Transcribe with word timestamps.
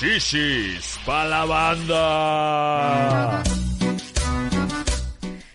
Shishis 0.00 0.96
pa' 1.04 1.24
la 1.26 1.44
banda. 1.44 3.42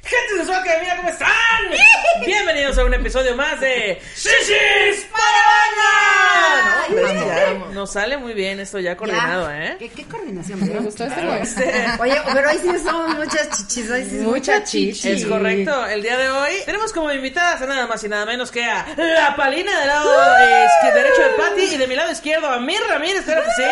Gente 0.03 0.33
de 0.37 0.45
Soca, 0.45 0.71
mira 0.81 0.97
cómo 0.97 1.09
están. 1.09 1.44
Bienvenidos 2.25 2.77
a 2.77 2.85
un 2.85 2.93
episodio 2.93 3.35
más 3.35 3.59
de 3.59 4.01
Shishis 4.15 5.05
para 5.11 5.41
Banda. 5.51 6.85
No, 6.89 7.25
ya 7.25 7.73
nos 7.73 7.91
sale 7.91 8.17
muy 8.17 8.33
bien 8.33 8.59
esto 8.59 8.79
ya 8.79 8.97
coordinado, 8.97 9.51
¿eh? 9.51 9.75
¿Qué, 9.77 9.89
qué 9.89 10.05
coordinación? 10.05 10.59
Me 10.59 10.79
gustó 10.79 11.05
este 11.05 11.21
juego. 11.21 12.01
Oye, 12.01 12.21
pero 12.33 12.49
hoy 12.49 12.57
sí 12.61 12.69
somos 12.83 13.15
muchas 13.15 13.49
chichis, 13.49 13.89
hoy 13.91 14.05
sí 14.05 14.15
Mucha 14.17 14.63
chichi. 14.63 15.11
Es 15.11 15.25
correcto. 15.25 15.85
El 15.87 16.01
día 16.01 16.17
de 16.17 16.29
hoy 16.29 16.53
tenemos 16.65 16.91
como 16.93 17.11
invitadas 17.11 17.61
a 17.61 17.67
nada 17.67 17.85
más 17.87 18.03
y 18.03 18.09
nada 18.09 18.25
menos 18.25 18.51
que 18.51 18.63
a 18.65 18.85
la 18.97 19.35
Palina 19.35 19.79
del 19.79 19.87
lado 19.87 20.09
derecho 20.93 21.21
de 21.21 21.29
Patti 21.37 21.75
y 21.75 21.77
de 21.77 21.87
mi 21.87 21.95
lado 21.95 22.11
izquierdo 22.11 22.47
a 22.47 22.59
Mir 22.59 22.79
Ramírez, 22.87 23.23
claro 23.23 23.43
que 23.43 23.51
sí. 23.51 23.69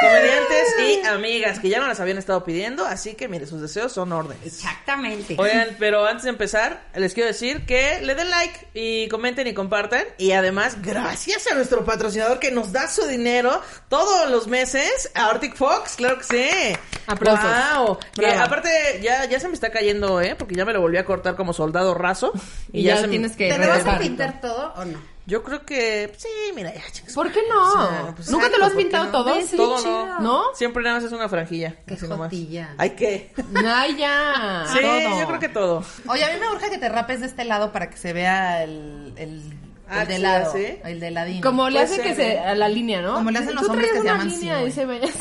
Comediantes 0.00 0.74
y 0.78 1.06
amigas 1.06 1.58
que 1.58 1.68
ya 1.68 1.80
no 1.80 1.88
las 1.88 1.98
habían 1.98 2.18
estado 2.18 2.44
pidiendo, 2.44 2.84
así 2.86 3.14
que 3.14 3.26
mire, 3.26 3.46
sus 3.46 3.60
deseos 3.60 3.92
son 3.92 4.12
órdenes. 4.12 4.46
Exactamente. 4.46 5.34
Oigan, 5.38 5.76
pero 5.78 6.06
antes 6.06 6.22
de 6.24 6.30
empezar, 6.30 6.82
les 6.94 7.14
quiero 7.14 7.26
decir 7.26 7.57
que 7.66 8.00
le 8.02 8.14
den 8.14 8.30
like 8.30 8.68
y 8.74 9.08
comenten 9.08 9.46
y 9.46 9.54
compartan. 9.54 10.04
Y 10.18 10.32
además, 10.32 10.82
gracias 10.82 11.46
a 11.50 11.54
nuestro 11.54 11.84
patrocinador 11.84 12.38
que 12.38 12.50
nos 12.50 12.72
da 12.72 12.88
su 12.88 13.06
dinero 13.06 13.60
todos 13.88 14.30
los 14.30 14.46
meses, 14.46 15.10
a 15.14 15.26
Arctic 15.30 15.54
Fox, 15.56 15.96
claro 15.96 16.18
que 16.18 16.24
sí. 16.24 16.78
Aplausos. 17.06 17.44
Wow. 17.76 17.98
Que 18.14 18.26
aparte, 18.26 19.00
ya, 19.02 19.24
ya 19.26 19.40
se 19.40 19.48
me 19.48 19.54
está 19.54 19.70
cayendo, 19.70 20.20
¿eh? 20.20 20.34
Porque 20.36 20.54
ya 20.54 20.64
me 20.64 20.72
lo 20.72 20.80
volví 20.80 20.96
a 20.98 21.04
cortar 21.04 21.36
como 21.36 21.52
soldado 21.52 21.94
raso. 21.94 22.32
Y 22.72 22.82
ya 22.82 22.96
se 22.96 23.02
me- 23.02 23.08
tienes 23.08 23.34
que 23.36 23.48
¿Te 23.50 23.58
lo 23.58 23.66
vas 23.68 23.86
a 23.86 23.98
pintar 23.98 24.40
todo 24.40 24.72
o 24.76 24.84
no? 24.84 25.17
Yo 25.28 25.42
creo 25.42 25.66
que, 25.66 26.10
sí, 26.16 26.26
mira, 26.54 26.72
ya, 26.74 26.80
chicos. 26.90 27.12
¿Por 27.12 27.30
qué 27.30 27.40
no? 27.50 27.62
O 27.62 27.72
sea, 27.72 28.12
pues, 28.16 28.30
¿Nunca 28.30 28.48
te 28.48 28.56
lo 28.56 28.64
has 28.64 28.72
exacto, 28.72 28.72
¿por 28.72 28.76
qué 28.78 28.82
pintado 28.82 29.04
no? 29.04 29.10
todo? 29.12 29.24
¿Ves? 29.34 29.50
Todo 29.50 29.80
no. 29.84 30.20
¿No? 30.20 30.42
Siempre 30.54 30.82
nada 30.82 30.94
más 30.96 31.04
es 31.04 31.12
una 31.12 31.28
franjilla. 31.28 31.74
Qué 31.86 31.96
nomás. 32.08 32.30
jotilla. 32.30 32.74
Ay, 32.78 32.90
¿qué? 32.96 33.30
Ay, 33.54 33.96
ya. 33.98 34.64
Sí, 34.72 34.78
Todo. 34.80 35.20
yo 35.20 35.26
creo 35.26 35.38
que 35.38 35.48
todo. 35.50 35.84
Oye, 36.08 36.24
a 36.24 36.32
mí 36.32 36.40
me 36.40 36.48
urge 36.50 36.70
que 36.70 36.78
te 36.78 36.88
rapes 36.88 37.20
de 37.20 37.26
este 37.26 37.44
lado 37.44 37.72
para 37.72 37.90
que 37.90 37.98
se 37.98 38.14
vea 38.14 38.64
el, 38.64 39.12
el, 39.16 39.42
Ah, 39.90 40.02
el 40.02 40.08
de 40.08 40.18
lado. 40.18 40.52
¿sí? 40.52 40.66
El 40.84 41.00
de 41.00 41.10
ladino. 41.10 41.40
Como 41.40 41.70
le 41.70 41.80
Puede 41.80 41.84
hacen 41.84 42.02
que 42.02 42.14
se 42.14 42.38
a 42.38 42.54
la 42.54 42.68
línea, 42.68 43.00
¿no? 43.00 43.14
Como 43.14 43.30
le 43.30 43.38
hacen 43.38 43.54
los 43.54 43.64
Tú 43.64 43.72
hombres 43.72 43.90
que 43.90 43.98
se 43.98 44.04
llaman 44.04 44.28
línea 44.28 44.58
sinue. 44.58 44.70
se 44.70 44.86
ve 44.86 45.00
es. 45.04 45.14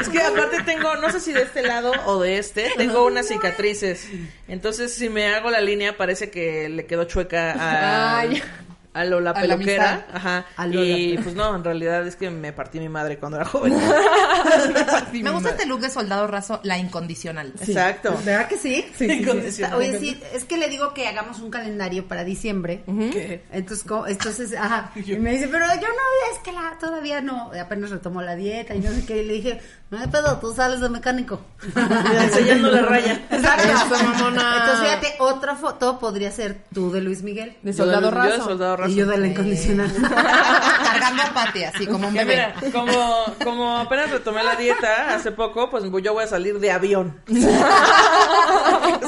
Es 0.00 0.08
que 0.08 0.20
aparte 0.22 0.62
tengo, 0.64 0.96
no 0.96 1.10
sé 1.10 1.20
si 1.20 1.32
de 1.32 1.42
este 1.42 1.62
lado 1.62 1.92
o 2.06 2.20
de 2.20 2.38
este, 2.38 2.70
tengo 2.76 3.06
unas 3.06 3.28
cicatrices. 3.28 4.06
Entonces, 4.48 4.94
si 4.94 5.08
me 5.08 5.28
hago 5.28 5.50
la 5.50 5.60
línea, 5.60 5.96
parece 5.96 6.30
que 6.30 6.68
le 6.68 6.86
quedó 6.86 7.04
chueca 7.04 7.52
a, 7.52 8.18
Ay. 8.20 8.42
A 8.94 9.04
lo 9.04 9.20
la 9.20 9.30
A 9.30 9.34
peluquera. 9.34 10.06
Ajá. 10.12 10.46
A 10.56 10.66
lo 10.66 10.82
Y 10.82 11.16
la- 11.16 11.22
pues 11.22 11.34
no, 11.34 11.54
en 11.54 11.62
realidad 11.64 12.06
es 12.06 12.16
que 12.16 12.30
me 12.30 12.52
partí 12.52 12.78
mi 12.80 12.88
madre 12.88 13.18
cuando 13.18 13.36
era 13.36 13.44
joven. 13.46 13.74
Me 15.12 15.30
gusta 15.30 15.50
este 15.50 15.66
look 15.66 15.80
de 15.80 15.90
soldado 15.90 16.26
raso, 16.26 16.60
la 16.64 16.78
incondicional. 16.78 17.52
Exacto. 17.60 18.16
¿Verdad 18.24 18.48
que 18.48 18.56
sí? 18.58 18.84
Incondicional. 19.00 19.78
Oye, 19.78 19.98
sí, 19.98 20.20
es 20.32 20.44
que 20.44 20.56
le 20.56 20.68
digo 20.68 20.92
que 20.94 21.06
hagamos 21.06 21.40
un 21.40 21.50
calendario 21.50 22.06
para 22.08 22.24
diciembre. 22.24 22.84
¿Qué? 22.86 23.44
Entonces, 23.52 23.86
entonces, 24.08 24.54
ajá. 24.56 24.90
Y 25.04 25.16
me 25.16 25.32
dice, 25.32 25.48
pero 25.48 25.66
yo 25.66 25.88
no, 25.88 26.32
es 26.32 26.38
que 26.42 26.52
la, 26.52 26.76
todavía 26.80 27.20
no. 27.20 27.50
Apenas 27.60 27.90
retomó 27.90 28.22
la 28.22 28.34
dieta 28.36 28.74
y 28.74 28.80
no 28.80 28.90
sé 28.92 29.04
qué. 29.06 29.22
Y 29.22 29.26
le 29.26 29.32
dije, 29.34 29.60
no 29.90 29.98
hay 29.98 30.06
pedo, 30.08 30.38
tú 30.38 30.52
sales 30.52 30.80
de 30.80 30.88
mecánico. 30.88 31.40
Enseñando 32.22 32.70
la 32.70 32.82
raya. 32.82 33.20
Exacto. 33.30 33.68
Eso, 33.68 34.04
mamona. 34.04 34.58
Entonces, 34.60 34.84
fíjate, 34.88 35.14
otra 35.20 35.56
foto 35.56 35.98
podría 35.98 36.30
ser 36.30 36.64
tú 36.72 36.90
de 36.90 37.00
Luis 37.00 37.22
Miguel. 37.22 37.56
De 37.62 37.72
soldado 37.72 38.10
de- 38.10 38.16
yo 38.16 38.22
de 38.22 38.30
raso. 38.30 38.44
soldado 38.44 38.76
raso. 38.76 38.83
Y 38.88 38.94
yo 38.96 39.06
de 39.06 39.18
la 39.18 39.26
incondicional. 39.26 39.92
Cargando 40.84 41.22
a 41.22 41.34
Pati, 41.34 41.64
así 41.64 41.86
como 41.86 42.08
un 42.08 42.14
Que 42.14 42.24
bebé. 42.24 42.52
mira, 42.60 42.72
como, 42.72 43.24
como 43.42 43.78
apenas 43.78 44.10
retomé 44.10 44.42
la 44.42 44.56
dieta 44.56 45.14
hace 45.14 45.32
poco, 45.32 45.70
pues 45.70 45.84
yo 46.02 46.12
voy 46.12 46.24
a 46.24 46.26
salir 46.26 46.58
de 46.58 46.70
avión. 46.70 47.20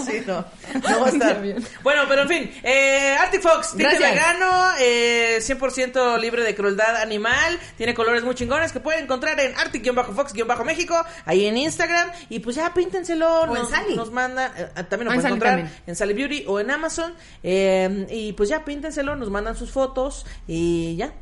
sí, 0.07 0.23
no, 0.27 0.45
no 0.89 1.01
va 1.01 1.07
a 1.07 1.11
estar. 1.11 1.43
Bueno, 1.83 2.03
pero 2.09 2.23
en 2.23 2.29
fin, 2.29 2.51
eh, 2.63 3.17
Arctic 3.21 3.43
Fox, 3.43 3.73
Gracias. 3.75 4.11
vegano, 4.11 4.71
eh, 4.81 5.39
100% 5.41 6.19
libre 6.19 6.43
de 6.43 6.55
crueldad 6.55 6.97
animal, 6.97 7.59
tiene 7.77 7.95
colores 7.95 8.23
muy 8.25 8.35
chingones 8.35 8.73
que 8.73 8.81
pueden 8.81 9.05
encontrar 9.05 9.39
en 9.41 9.55
Arctic-Fox-México, 9.57 11.05
ahí 11.25 11.47
en 11.47 11.57
Instagram, 11.57 12.11
y 12.29 12.41
pues 12.41 12.57
ya 12.57 12.73
píntenselo, 12.75 13.45
en 13.45 13.53
nos, 13.55 13.71
Sally. 13.71 13.97
nos 13.97 14.11
mandan, 14.11 14.51
eh, 14.57 14.69
también 14.89 15.07
lo 15.07 15.13
en 15.13 15.17
pueden 15.21 15.27
encontrar 15.27 15.53
también. 15.59 15.81
en 15.87 15.97
Sally 15.97 16.15
Beauty 16.15 16.45
o 16.47 16.61
en 16.61 16.71
Amazon, 16.71 17.15
eh, 17.43 18.07
y 18.11 18.33
pues 18.33 18.49
ya 18.49 18.65
píntenselo, 18.65 19.17
nos 19.17 19.31
mandan 19.31 19.57
sus 19.57 19.66
fotos, 19.71 20.27
y 20.47 20.97
ya. 20.97 21.13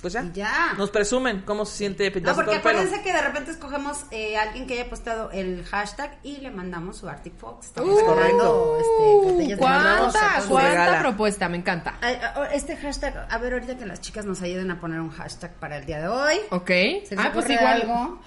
Pues 0.00 0.12
ya. 0.12 0.30
Ya. 0.32 0.74
Nos 0.78 0.90
presumen 0.90 1.42
cómo 1.44 1.64
se 1.64 1.76
siente 1.76 2.06
No, 2.08 2.14
pintarse 2.14 2.36
porque 2.36 2.50
todo 2.50 2.56
el 2.56 2.62
pelo. 2.62 2.78
acuérdense 2.78 3.02
que 3.02 3.12
de 3.12 3.20
repente 3.20 3.50
escogemos 3.50 4.04
eh, 4.12 4.36
a 4.36 4.42
alguien 4.42 4.68
que 4.68 4.74
haya 4.74 4.88
postado 4.88 5.32
el 5.32 5.64
hashtag 5.64 6.16
y 6.22 6.36
le 6.36 6.52
mandamos 6.52 6.98
su 6.98 7.08
Arctic 7.08 7.36
Fox. 7.36 7.66
Estamos 7.66 7.90
Uh. 8.00 8.76
Este, 8.78 9.56
mandamos 9.60 10.14
a 10.14 10.40
¿Cuánta, 10.48 11.00
propuesta? 11.00 11.48
Me 11.48 11.56
encanta. 11.56 11.96
Ah, 12.00 12.48
Este 12.52 12.76
hashtag, 12.76 13.26
a 13.28 13.38
ver, 13.38 13.54
ahorita 13.54 13.76
que 13.76 13.86
las 13.86 14.00
chicas 14.00 14.24
nos 14.24 14.40
ayuden 14.40 14.70
a 14.70 14.78
poner 14.80 15.00
un 15.00 15.10
hashtag 15.10 15.52
para 15.54 15.78
el 15.78 15.84
día 15.84 15.98
de 16.00 16.06
hoy. 16.06 16.36
Ok. 16.50 16.68
¿Se 16.68 17.06
les 17.10 17.18
Ah, 17.18 17.30
pues 17.34 17.50
igual. 17.50 17.82
algo? 17.82 18.20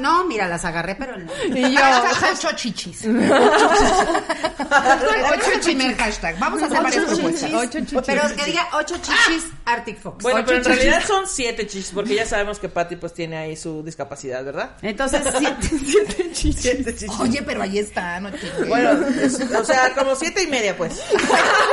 No, 0.00 0.24
mira, 0.24 0.48
las 0.48 0.64
agarré, 0.64 0.96
pero 0.96 1.16
no. 1.16 1.30
Y 1.54 1.72
yo, 1.74 1.80
Hashtag 1.80 2.32
ocho 2.34 2.48
chichis. 2.56 3.04
ocho 3.04 3.70
primer 5.64 5.96
hashtag. 5.96 6.38
Vamos 6.38 6.62
a 6.62 6.66
hacer 6.66 6.82
varias 6.82 7.04
propuestas. 7.04 7.40
chichis, 7.50 7.54
Ocho 7.54 7.80
chichis. 7.80 7.98
Pero 8.06 8.22
que 8.36 8.44
diga 8.44 8.68
ocho 8.72 8.96
chichis 8.96 9.46
Arctic 9.64 10.00
Fox. 10.00 10.22
Bueno, 10.22 10.38
Ocho 10.40 10.46
pero 10.46 10.58
en 10.58 10.64
chichis. 10.64 10.78
realidad 10.82 11.06
son 11.06 11.26
siete 11.26 11.66
chichis, 11.66 11.90
porque 11.94 12.14
ya 12.14 12.26
sabemos 12.26 12.58
que 12.58 12.68
Patty 12.68 12.96
pues 12.96 13.14
tiene 13.14 13.38
ahí 13.38 13.56
su 13.56 13.82
discapacidad, 13.82 14.44
¿verdad? 14.44 14.72
Entonces, 14.82 15.22
siete, 15.38 15.68
Siete 16.34 16.94
chichis. 16.96 17.18
Oye, 17.20 17.42
pero 17.42 17.62
ahí 17.62 17.78
está, 17.78 18.20
no 18.20 18.30
chingues. 18.30 18.68
Bueno, 18.68 19.06
es- 19.20 19.40
o 19.40 19.64
sea, 19.64 19.94
como 19.94 20.14
siete 20.16 20.42
y 20.42 20.46
media, 20.48 20.76
pues. 20.76 21.00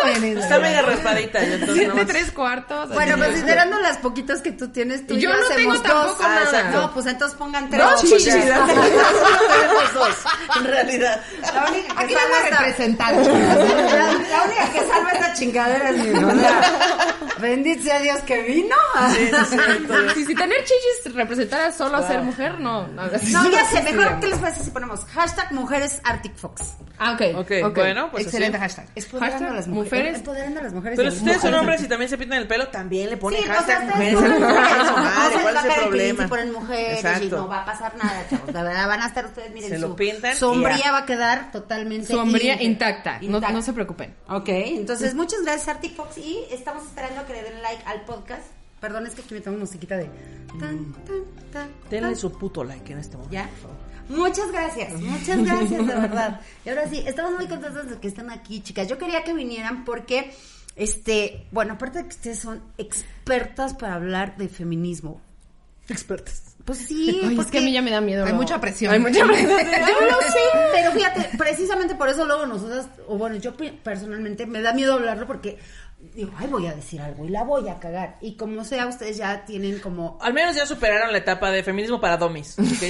Está 0.05 0.59
media 0.59 0.81
raspadita. 0.81 1.39
siete, 1.41 1.87
nomás- 1.87 2.07
tres 2.07 2.31
cuartos. 2.31 2.89
Bueno, 2.93 3.15
pues 3.17 3.29
considerando 3.29 3.79
las 3.79 3.97
poquitas 3.97 4.41
que 4.41 4.51
tú 4.51 4.69
tienes, 4.69 5.05
tú 5.07 5.15
Y 5.15 5.21
yo 5.21 5.29
ya 5.31 5.37
no 5.37 5.47
tengo 5.55 5.81
tampoco 5.81 6.23
Ah, 6.23 6.39
nada. 6.43 6.69
No, 6.71 6.93
pues 6.93 7.05
entonces 7.05 7.37
pongan 7.55 7.69
tres. 7.69 7.81
No, 7.83 7.89
pues 7.89 8.01
chichis. 8.01 8.33
Tenemos 8.33 9.93
dos, 9.93 10.15
en 10.57 10.65
realidad. 10.65 11.21
La 11.53 11.65
única 11.69 11.95
que 11.95 12.03
Aquí 12.03 12.13
salva 12.13 12.29
vamos 12.29 12.51
a 12.51 12.57
representar. 12.59 13.13
La, 13.15 13.21
la 13.23 14.43
única 14.43 14.71
que 14.73 14.79
salva 14.87 15.11
esta 15.11 15.33
chingadera 15.33 15.89
es 15.89 15.97
mi 15.97 16.09
mamá. 16.19 16.35
Bendito 17.39 17.83
sea 17.83 17.99
Dios 17.99 18.19
que 18.21 18.41
vino. 18.43 18.75
Sí, 19.15 19.29
sí, 19.49 19.57
sí, 19.57 19.57
Si, 20.15 20.25
si 20.25 20.35
tener 20.35 20.57
chichis 20.63 21.13
representara 21.15 21.71
solo 21.71 21.97
a 21.97 22.07
ser 22.07 22.21
mujer, 22.21 22.59
no. 22.59 22.87
No, 22.87 23.03
No, 23.05 23.49
ya 23.51 23.65
sé, 23.69 23.81
mejor 23.83 24.19
que 24.19 24.27
les 24.27 24.39
parece 24.39 24.63
si 24.63 24.71
ponemos 24.71 25.03
hashtag 25.13 25.51
mujeres 25.51 25.99
Arctic 26.03 26.35
Fox. 26.35 26.73
Ah, 26.97 27.11
ok. 27.13 27.21
Ok, 27.65 27.75
bueno, 27.75 28.09
pues 28.11 28.23
Excelente 28.25 28.57
así. 28.57 28.63
hashtag. 28.75 28.85
Empoderando 28.95 29.31
Hashtag 29.35 29.49
a 29.49 29.53
las 29.55 29.67
mujeres. 29.67 29.91
mujeres. 29.91 30.17
Empoderando 30.19 30.59
a 30.59 30.63
las 30.63 30.73
mujeres. 30.73 30.97
Pero 30.97 31.11
si 31.11 31.17
ustedes 31.17 31.41
son 31.41 31.53
hombres 31.55 31.81
y 31.83 31.87
también 31.87 32.09
se 32.09 32.17
pintan 32.17 32.39
el 32.39 32.47
pelo, 32.47 32.67
también 32.69 33.09
le 33.09 33.17
ponen 33.17 33.43
hashtag 33.43 33.83
mujeres. 33.85 34.15
¿Cuál 35.41 35.57
es 35.57 35.65
el 35.65 35.81
problema? 35.83 36.23
y 36.23 36.27
ponen 36.27 36.51
mujeres 36.53 37.03
y 37.03 37.07
Exacto. 37.07 37.44
No 37.45 37.49
va 37.49 37.61
a 37.61 37.65
pasar 37.65 37.95
nada, 37.95 38.27
chavos. 38.29 38.53
La 38.53 38.63
verdad, 38.63 38.87
van 38.87 39.01
a 39.01 39.07
estar 39.07 39.25
ustedes, 39.25 39.51
miren, 39.53 39.69
Se 39.69 39.79
lo 39.79 39.95
pintan 39.95 40.35
sombría 40.35 40.77
ya. 40.77 40.91
va 40.91 40.97
a 40.99 41.05
quedar 41.05 41.51
totalmente 41.51 42.07
Sombría 42.07 42.61
intacta. 42.61 43.19
No, 43.21 43.39
no 43.39 43.61
se 43.61 43.73
preocupen. 43.73 44.15
Ok, 44.27 44.49
entonces 44.49 45.13
muchas 45.15 45.41
gracias 45.43 45.67
Arctic 45.67 45.95
Fox 45.95 46.17
y 46.17 46.39
estamos 46.51 46.83
esperando 46.85 47.25
que 47.25 47.33
le 47.33 47.43
den 47.43 47.61
like 47.61 47.83
al 47.85 48.01
podcast. 48.01 48.43
Perdón, 48.81 49.07
es 49.07 49.15
que 49.15 49.21
aquí 49.21 49.33
me 49.33 49.41
tomo 49.41 49.57
musiquita 49.57 49.97
de 49.97 50.05
tan, 50.59 50.93
tan, 50.93 51.23
tan, 51.51 51.69
Denle 51.89 52.15
su 52.15 52.31
puto 52.31 52.63
like 52.63 52.91
en 52.91 52.99
este 52.99 53.17
momento. 53.17 53.33
¿Ya? 53.33 53.49
Muchas 54.09 54.51
gracias, 54.51 54.93
muchas 55.01 55.43
gracias, 55.43 55.87
de 55.87 55.95
verdad. 55.95 56.41
Y 56.63 56.69
ahora 56.69 56.87
sí, 56.87 57.03
estamos 57.07 57.33
muy 57.33 57.47
contentos 57.47 57.89
de 57.89 57.97
que 57.97 58.07
estén 58.07 58.29
aquí, 58.29 58.61
chicas. 58.61 58.87
Yo 58.87 58.99
quería 58.99 59.23
que 59.23 59.33
vinieran 59.33 59.83
porque, 59.83 60.31
este, 60.75 61.47
bueno, 61.51 61.73
aparte 61.73 61.99
de 61.99 62.03
que 62.03 62.15
ustedes 62.15 62.39
son 62.39 62.61
expertas 62.77 63.73
para 63.73 63.95
hablar 63.95 64.37
de 64.37 64.47
feminismo. 64.47 65.21
Expertas. 65.89 66.43
Pues 66.65 66.79
sí, 66.79 67.21
Ay, 67.23 67.37
es 67.39 67.45
que 67.47 67.59
a 67.59 67.61
mí 67.61 67.71
ya 67.71 67.81
me 67.83 67.91
da 67.91 68.01
miedo. 68.01 68.25
Hay 68.25 68.31
¿no? 68.31 68.39
mucha 68.39 68.59
presión. 68.59 68.91
Hay 68.91 68.99
mucha 68.99 69.23
presión. 69.27 69.49
Yo 69.51 70.05
lo 70.05 70.21
sé, 70.21 70.39
pero 70.73 70.91
fíjate, 70.91 71.29
precisamente 71.37 71.93
por 71.95 72.09
eso 72.09 72.25
luego 72.25 72.45
nosotras, 72.47 72.87
o 73.07 73.17
bueno, 73.17 73.35
yo 73.35 73.53
personalmente 73.83 74.45
me 74.47 74.61
da 74.61 74.73
miedo 74.73 74.93
hablarlo 74.95 75.27
porque 75.27 75.59
digo, 76.13 76.31
ay, 76.37 76.47
voy 76.47 76.67
a 76.67 76.73
decir 76.73 77.01
algo 77.01 77.25
y 77.25 77.29
la 77.29 77.43
voy 77.43 77.67
a 77.69 77.79
cagar. 77.79 78.17
Y 78.21 78.35
como 78.35 78.63
sea, 78.63 78.87
ustedes 78.87 79.17
ya 79.17 79.45
tienen 79.45 79.79
como... 79.79 80.17
Al 80.21 80.33
menos 80.33 80.55
ya 80.55 80.65
superaron 80.65 81.11
la 81.11 81.17
etapa 81.19 81.49
de 81.51 81.63
feminismo 81.63 81.99
para 82.01 82.17
domis. 82.17 82.55
No 82.59 82.65
sé, 82.65 82.83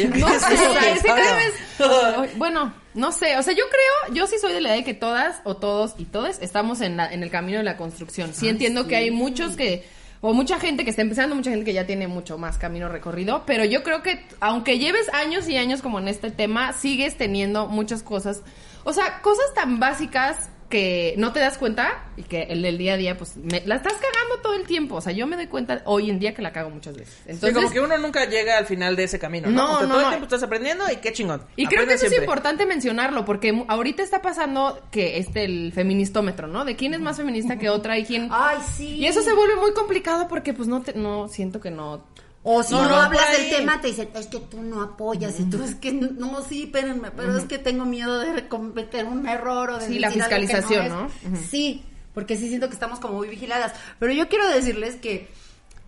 es 0.94 1.02
que 1.02 1.08
cada 1.08 1.36
vez- 1.36 2.38
Bueno, 2.38 2.74
no 2.94 3.12
sé, 3.12 3.38
o 3.38 3.44
sea, 3.44 3.54
yo 3.54 3.64
creo, 3.70 4.16
yo 4.16 4.28
sí 4.28 4.36
soy 4.40 4.54
de 4.54 4.62
la 4.62 4.70
idea 4.70 4.78
de 4.78 4.84
que 4.86 4.94
todas 4.94 5.38
o 5.44 5.58
todos 5.58 5.96
y 5.98 6.06
todes 6.06 6.40
estamos 6.42 6.82
en, 6.82 6.98
la- 6.98 7.12
en 7.12 7.24
el 7.24 7.30
camino 7.30 7.58
de 7.58 7.64
la 7.64 7.78
construcción. 7.78 8.34
Sí 8.34 8.48
entiendo 8.50 8.88
que 8.88 8.96
hay 8.96 9.12
muchos 9.12 9.56
que, 9.56 9.86
o 10.28 10.34
mucha 10.34 10.60
gente 10.60 10.84
que 10.84 10.90
está 10.90 11.04
empezando, 11.04 11.36
mucha 11.36 11.52
gente 11.52 11.66
que 11.66 11.74
ya 11.74 11.86
tiene 11.86 12.08
mucho 12.08 12.40
más 12.40 12.58
camino 12.58 12.90
recorrido, 12.90 13.44
pero 13.46 13.64
yo 13.64 13.84
creo 13.84 14.02
que 14.02 14.26
aunque 14.40 14.80
lleves 14.80 15.08
años 15.14 15.48
y 15.48 15.56
años 15.56 15.84
como 15.84 16.00
en 16.00 16.08
este 16.08 16.32
tema, 16.32 16.74
sigues 16.74 17.16
teniendo 17.16 17.68
muchas 17.68 18.02
cosas, 18.02 18.42
o 18.86 18.92
sea, 18.92 19.22
cosas 19.22 19.54
tan 19.54 19.80
básicas 19.80 20.50
que 20.76 21.16
no 21.18 21.32
te 21.32 21.40
das 21.40 21.58
cuenta 21.58 22.04
y 22.18 22.24
que 22.24 22.44
el 22.44 22.62
del 22.62 22.78
día 22.78 22.96
a 22.96 22.98
día, 22.98 23.18
pues, 23.18 23.38
me- 23.38 23.62
la 23.66 23.76
estás 23.76 23.94
cagando 23.94 24.42
todo 24.42 24.56
el 24.56 24.64
tiempo. 24.68 24.96
O 24.96 25.02
sea, 25.02 25.14
yo 25.14 25.26
me 25.26 25.38
doy 25.38 25.48
cuenta 25.48 25.82
hoy 25.86 26.10
en 26.10 26.20
día 26.20 26.34
que 26.34 26.42
la 26.42 26.52
cago 26.52 26.70
muchas 26.70 26.98
veces. 26.98 27.14
Sí, 27.24 27.32
Entonces, 27.32 27.56
como 27.56 27.72
que 27.72 27.80
uno 27.80 27.98
nunca 27.98 28.26
llega 28.26 28.58
al 28.58 28.66
final 28.66 28.98
de 28.98 29.06
ese 29.06 29.18
camino, 29.18 29.50
¿no? 29.50 29.56
No, 29.56 29.74
O 29.76 29.78
sea, 29.78 29.88
no, 29.88 29.94
todo 29.94 30.00
el 30.00 30.04
no. 30.04 30.10
tiempo 30.10 30.26
estás 30.26 30.44
aprendiendo 30.44 30.84
y 30.92 30.98
qué 30.98 31.14
chingón. 31.14 31.44
Y 31.56 31.66
creo 31.68 31.88
que 31.88 31.94
eso 31.94 32.08
es 32.08 32.18
importante 32.18 32.66
mencionarlo, 32.66 33.24
porque 33.24 33.64
ahorita 33.70 34.04
está 34.04 34.22
pasando 34.22 34.82
que 34.92 35.18
este 35.18 35.46
el 35.46 35.72
feministómetro, 35.74 36.48
¿no? 36.48 36.66
De 36.66 36.76
quién 36.76 36.94
es 36.94 37.00
más 37.00 37.16
feminista 37.18 37.58
que 37.58 37.70
otra 37.70 37.98
y 37.98 38.04
quién. 38.06 38.28
Ay, 38.32 38.58
sí. 38.76 38.96
Y 38.96 39.06
eso 39.06 39.22
se 39.22 39.34
vuelve 39.34 39.56
muy 39.56 39.74
complicado 39.74 40.28
porque 40.28 40.54
pues 40.54 40.68
no 40.68 40.82
te, 40.82 40.94
no 40.94 41.28
siento 41.30 41.62
que 41.62 41.72
no. 41.72 42.04
O 42.48 42.62
si 42.62 42.74
No, 42.74 42.82
hablas 42.82 43.32
del 43.38 43.50
tema, 43.50 43.82
te 43.82 43.88
dicen, 43.88 44.10
es 44.14 44.28
que 44.28 44.40
tú 44.40 44.62
no 44.62 44.82
apoyas. 44.84 45.40
Y 45.40 45.46
tú, 45.46 45.64
es 45.64 45.74
que 45.74 45.92
no, 45.92 46.44
sí, 46.44 46.64
espérenme, 46.66 47.10
pero 47.10 47.36
es 47.36 47.46
que 47.46 47.58
tengo 47.58 47.86
miedo 47.86 48.20
de 48.20 48.48
cometer 48.48 49.06
un 49.06 49.28
error 49.28 49.72
o 49.72 49.78
de 49.80 49.88
Sí, 49.88 49.98
la 50.00 50.12
fiscalización, 50.12 50.86
es". 50.86 50.92
¿no? 50.92 51.10
Sí, 51.50 51.84
porque 52.14 52.38
sí 52.38 52.48
siento 52.48 52.68
que 52.68 52.76
estamos 52.76 53.00
como 53.00 53.16
muy 53.16 53.28
vigiladas. 53.30 53.74
Pero 53.98 54.14
yo 54.14 54.30
quiero 54.30 54.48
decirles 54.48 54.96
que 54.98 55.28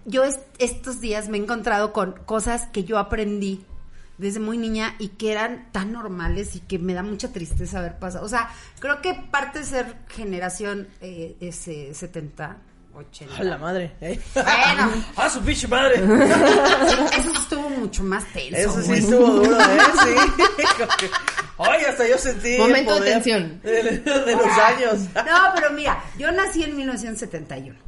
yo 0.06 0.24
est- 0.24 0.42
estos 0.58 1.00
días 1.00 1.30
me 1.30 1.38
he 1.38 1.42
encontrado 1.42 1.94
con 1.94 2.14
cosas 2.26 2.66
que 2.74 2.84
yo 2.84 2.98
aprendí 2.98 3.64
desde 4.18 4.40
muy 4.40 4.58
niña 4.58 4.96
y 4.98 5.10
que 5.10 5.32
eran 5.32 5.72
tan 5.72 5.92
normales 5.92 6.56
y 6.56 6.60
que 6.62 6.80
me 6.80 6.96
da 6.96 7.04
mucha 7.04 7.32
tristeza 7.32 7.78
haber 7.78 8.00
pasado. 8.00 8.26
O 8.26 8.30
sea, 8.30 8.50
creo 8.80 9.00
que 9.04 9.14
parte 9.14 9.60
de 9.60 9.66
ser 9.66 9.96
generación 10.08 10.88
eh, 11.02 11.36
ese 11.40 11.94
70, 11.94 12.58
80. 12.98 13.36
A 13.38 13.44
la 13.44 13.58
madre. 13.58 13.96
¿eh? 14.02 14.20
Bueno. 14.34 15.06
¡A 15.16 15.30
su 15.30 15.40
pinche 15.42 15.68
madre! 15.68 15.96
Eso 15.96 17.32
sí 17.32 17.38
estuvo 17.40 17.70
mucho 17.70 18.04
más 18.04 18.26
tenso. 18.34 18.58
Eso 18.58 18.82
sí 18.82 18.88
güey. 18.88 19.00
estuvo 19.00 19.28
duro, 19.28 19.60
¿eh? 19.60 19.78
Sí. 20.04 21.06
Ay, 21.60 21.86
hasta 21.86 22.08
yo 22.08 22.18
sentí. 22.18 22.54
el 22.54 22.60
Momento 22.60 23.00
de 23.00 23.12
tensión. 23.12 23.62
De, 23.64 23.84
de 23.84 24.36
los 24.36 24.58
años. 24.58 25.00
No, 25.16 25.52
pero 25.56 25.72
mira, 25.72 26.04
yo 26.18 26.32
nací 26.32 26.64
en 26.64 26.76
1971, 26.76 27.80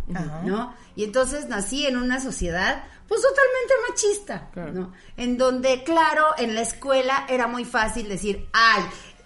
¿no? 0.46 0.74
Y 0.96 1.04
entonces 1.04 1.48
nací 1.48 1.86
en 1.86 1.98
una 1.98 2.20
sociedad, 2.20 2.84
pues 3.08 3.22
totalmente 3.22 3.74
machista, 3.90 4.72
¿no? 4.74 4.94
En 5.18 5.38
donde, 5.38 5.84
claro, 5.84 6.26
en 6.38 6.56
la 6.56 6.62
escuela 6.62 7.26
era 7.30 7.48
muy 7.48 7.64
fácil 7.64 8.10
decir, 8.10 8.48
ay, 8.54 8.84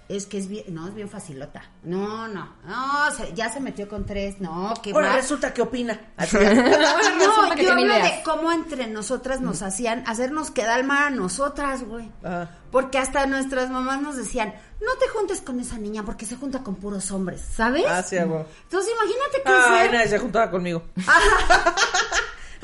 es 0.09 0.25
que 0.25 0.37
es 0.37 0.47
bien, 0.47 0.65
no, 0.73 0.87
es 0.87 0.93
bien 0.93 1.09
facilota. 1.09 1.63
No, 1.83 2.27
no, 2.27 2.55
no, 2.65 3.11
se- 3.15 3.33
ya 3.33 3.49
se 3.51 3.59
metió 3.59 3.87
con 3.87 4.05
tres, 4.05 4.39
no, 4.41 4.73
que 4.81 4.91
Ahora 4.91 5.13
resulta 5.15 5.53
que 5.53 5.61
opina. 5.61 5.99
No, 6.33 7.55
que 7.55 7.63
yo 7.63 7.75
tiene 7.75 7.93
hablo 7.93 7.97
ideas. 8.05 8.17
de 8.17 8.23
cómo 8.23 8.51
entre 8.51 8.87
nosotras 8.87 9.41
nos 9.41 9.61
hacían 9.61 10.03
hacernos 10.07 10.51
quedar 10.51 10.83
mal 10.83 11.03
a 11.07 11.09
nosotras, 11.09 11.83
güey. 11.83 12.11
Ajá. 12.23 12.49
Porque 12.71 12.97
hasta 12.97 13.25
nuestras 13.27 13.69
mamás 13.69 14.01
nos 14.01 14.15
decían, 14.15 14.53
no 14.81 14.93
te 14.99 15.07
juntes 15.09 15.41
con 15.41 15.59
esa 15.59 15.77
niña 15.77 16.03
porque 16.03 16.25
se 16.25 16.35
junta 16.35 16.63
con 16.63 16.75
puros 16.75 17.11
hombres, 17.11 17.41
¿sabes? 17.55 17.85
Ah, 17.87 18.01
sí. 18.03 18.15
Entonces 18.17 18.91
imagínate 18.91 19.41
Ay, 19.45 19.53
crecer. 19.77 19.93
nadie 19.93 20.07
se 20.09 20.19
juntaba 20.19 20.49
conmigo. 20.51 20.83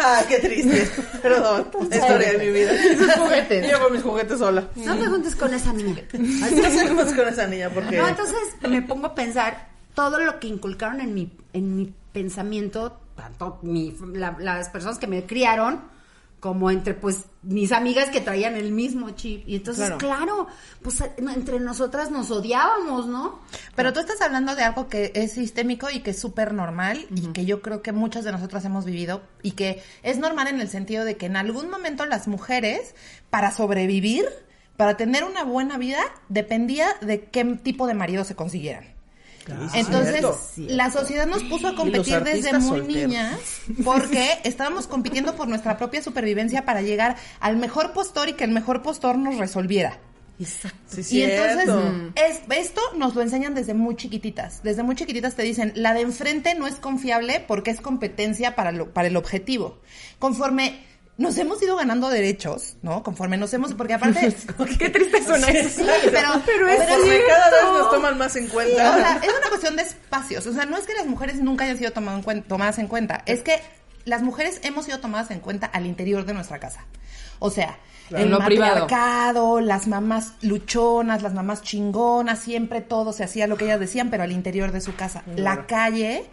Ay, 0.03 0.25
qué 0.29 0.39
triste. 0.39 0.89
Perdón. 1.21 1.67
La 1.89 1.95
historia 1.97 2.31
de 2.33 2.37
mi 2.37 2.51
vida. 2.51 2.71
Sus 2.97 3.11
juguetes. 3.13 3.69
Yo 3.71 3.79
con 3.79 3.93
mis 3.93 4.01
juguetes 4.03 4.39
sola. 4.39 4.67
No 4.75 4.95
te 4.97 5.05
juntes 5.07 5.35
con 5.35 5.53
esa 5.53 5.73
niña. 5.73 6.03
Así 6.13 6.55
¿Qué 6.55 6.61
es. 6.67 6.81
hacemos 6.81 7.13
con 7.13 7.27
esa 7.27 7.47
niña? 7.47 7.69
Porque. 7.69 7.97
No, 7.97 8.07
entonces 8.07 8.37
me 8.67 8.81
pongo 8.81 9.07
a 9.07 9.15
pensar 9.15 9.67
todo 9.93 10.19
lo 10.19 10.39
que 10.39 10.47
inculcaron 10.47 11.01
en 11.01 11.13
mi, 11.13 11.31
en 11.53 11.75
mi 11.75 11.93
pensamiento, 12.13 12.97
tanto 13.15 13.59
mi, 13.61 13.95
la- 14.13 14.37
las 14.39 14.69
personas 14.69 14.97
que 14.97 15.07
me 15.07 15.25
criaron, 15.25 15.81
como 16.39 16.71
entre 16.71 16.93
pues 16.93 17.25
mis 17.41 17.71
amigas 17.71 18.09
que 18.09 18.21
traían 18.21 18.55
el 18.55 18.71
mismo 18.71 19.11
chip. 19.11 19.47
Y 19.47 19.57
entonces, 19.57 19.85
Claro. 19.85 19.97
claro, 19.97 20.47
pues 20.81 21.03
entre 21.17 21.59
nosotras 21.59 22.11
nos 22.11 22.31
odiábamos, 22.31 23.07
¿no? 23.07 23.39
Pero 23.75 23.93
tú 23.93 23.99
estás 23.99 24.21
hablando 24.21 24.55
de 24.55 24.63
algo 24.63 24.87
que 24.87 25.11
es 25.15 25.33
sistémico 25.33 25.89
y 25.89 25.99
que 25.99 26.11
es 26.11 26.19
súper 26.19 26.53
normal 26.53 27.05
y 27.13 27.27
que 27.27 27.45
yo 27.45 27.61
creo 27.61 27.81
que 27.81 27.91
muchas 27.91 28.23
de 28.23 28.31
nosotras 28.31 28.63
hemos 28.65 28.85
vivido 28.85 29.21
y 29.41 29.51
que 29.51 29.81
es 30.03 30.17
normal 30.17 30.47
en 30.47 30.61
el 30.61 30.69
sentido 30.69 31.05
de 31.05 31.17
que 31.17 31.25
en 31.25 31.35
algún 31.35 31.69
momento 31.69 32.05
las 32.05 32.27
mujeres, 32.27 32.95
para 33.29 33.51
sobrevivir, 33.51 34.25
para 34.77 34.95
tener 34.95 35.23
una 35.25 35.43
buena 35.43 35.77
vida, 35.77 35.99
dependía 36.29 36.87
de 37.01 37.25
qué 37.25 37.43
tipo 37.43 37.85
de 37.87 37.93
marido 37.93 38.23
se 38.23 38.35
consiguieran. 38.35 38.98
Entonces, 39.73 40.11
cierto. 40.19 40.39
la 40.57 40.91
sociedad 40.91 41.25
nos 41.27 41.43
puso 41.43 41.67
a 41.67 41.75
competir 41.75 42.21
desde 42.23 42.53
muy 42.53 42.61
solteros. 42.79 42.87
niñas 43.09 43.39
porque 43.83 44.39
estábamos 44.43 44.87
compitiendo 44.87 45.35
por 45.35 45.47
nuestra 45.47 45.77
propia 45.77 46.01
supervivencia 46.01 46.65
para 46.65 46.81
llegar 46.81 47.15
al 47.39 47.57
mejor 47.57 47.93
postor 47.93 48.29
y 48.29 48.33
que 48.33 48.43
el 48.43 48.51
mejor 48.51 48.81
postor 48.81 49.17
nos 49.17 49.37
resolviera. 49.37 49.97
Exacto. 50.41 50.77
Sí, 51.03 51.17
Y 51.17 51.23
entonces 51.23 51.69
es, 52.15 52.39
esto 52.57 52.79
nos 52.95 53.13
lo 53.13 53.21
enseñan 53.21 53.53
desde 53.55 53.73
muy 53.73 53.95
chiquititas. 53.97 54.63
Desde 54.63 54.83
muy 54.83 54.95
chiquititas 54.95 55.35
te 55.35 55.43
dicen, 55.43 55.73
la 55.75 55.93
de 55.93 55.99
enfrente 56.01 56.55
no 56.55 56.65
es 56.65 56.75
confiable 56.75 57.43
porque 57.45 57.71
es 57.71 57.81
competencia 57.81 58.55
para, 58.55 58.71
lo- 58.71 58.93
para 58.93 59.09
el 59.09 59.17
objetivo. 59.17 59.79
Conforme 60.17 60.79
nos 61.19 61.37
hemos 61.37 61.61
ido 61.61 61.75
ganando 61.75 62.09
derechos, 62.09 62.77
¿no? 62.81 63.03
Conforme 63.03 63.37
nos 63.37 63.53
hemos, 63.53 63.73
porque 63.75 63.93
aparte... 63.93 64.35
Qué 64.79 64.89
triste 64.89 65.23
suena 65.25 65.47
eso. 65.49 65.81
Sí, 65.83 65.87
pero, 66.11 66.29
pero 66.45 66.67
es 66.67 66.77
Porque 66.81 67.21
cada 67.27 67.51
vez 67.51 67.63
nos 67.77 67.91
toman 67.91 68.17
más 68.17 68.35
en 68.35 68.45
Sí, 68.45 68.49
cuenta. 68.51 68.89
o 68.91 68.95
sea, 68.95 69.19
es 69.21 69.29
una 69.37 69.49
cuestión 69.49 69.75
de 69.75 69.83
espacios. 69.83 70.47
O 70.47 70.53
sea, 70.53 70.65
no 70.65 70.77
es 70.77 70.85
que 70.85 70.93
las 70.95 71.05
mujeres 71.05 71.35
nunca 71.41 71.65
hayan 71.65 71.77
sido 71.77 71.91
tomado 71.91 72.17
en 72.17 72.23
cuen- 72.23 72.43
tomadas 72.47 72.79
en 72.79 72.87
cuenta, 72.87 73.21
es 73.27 73.41
que 73.43 73.61
las 74.05 74.23
mujeres 74.23 74.59
hemos 74.63 74.85
sido 74.85 74.99
tomadas 74.99 75.29
en 75.29 75.39
cuenta 75.39 75.67
al 75.67 75.85
interior 75.85 76.25
de 76.25 76.33
nuestra 76.33 76.57
casa. 76.59 76.85
O 77.39 77.51
sea, 77.51 77.77
Claro. 78.07 78.23
el 78.23 78.31
Lo 78.31 78.39
privado. 78.39 78.79
matriarcado, 78.87 79.59
las 79.61 79.85
mamás 79.87 80.33
luchonas, 80.41 81.21
las 81.21 81.35
mamás 81.35 81.61
chingonas, 81.61 82.39
siempre 82.39 82.81
todo 82.81 83.13
se 83.13 83.23
hacía 83.23 83.45
lo 83.45 83.55
que 83.55 83.65
ellas 83.65 83.79
decían, 83.79 84.09
pero 84.09 84.23
al 84.23 84.31
interior 84.31 84.71
de 84.71 84.81
su 84.81 84.95
casa. 84.95 85.21
La 85.35 85.67
calle, 85.67 86.25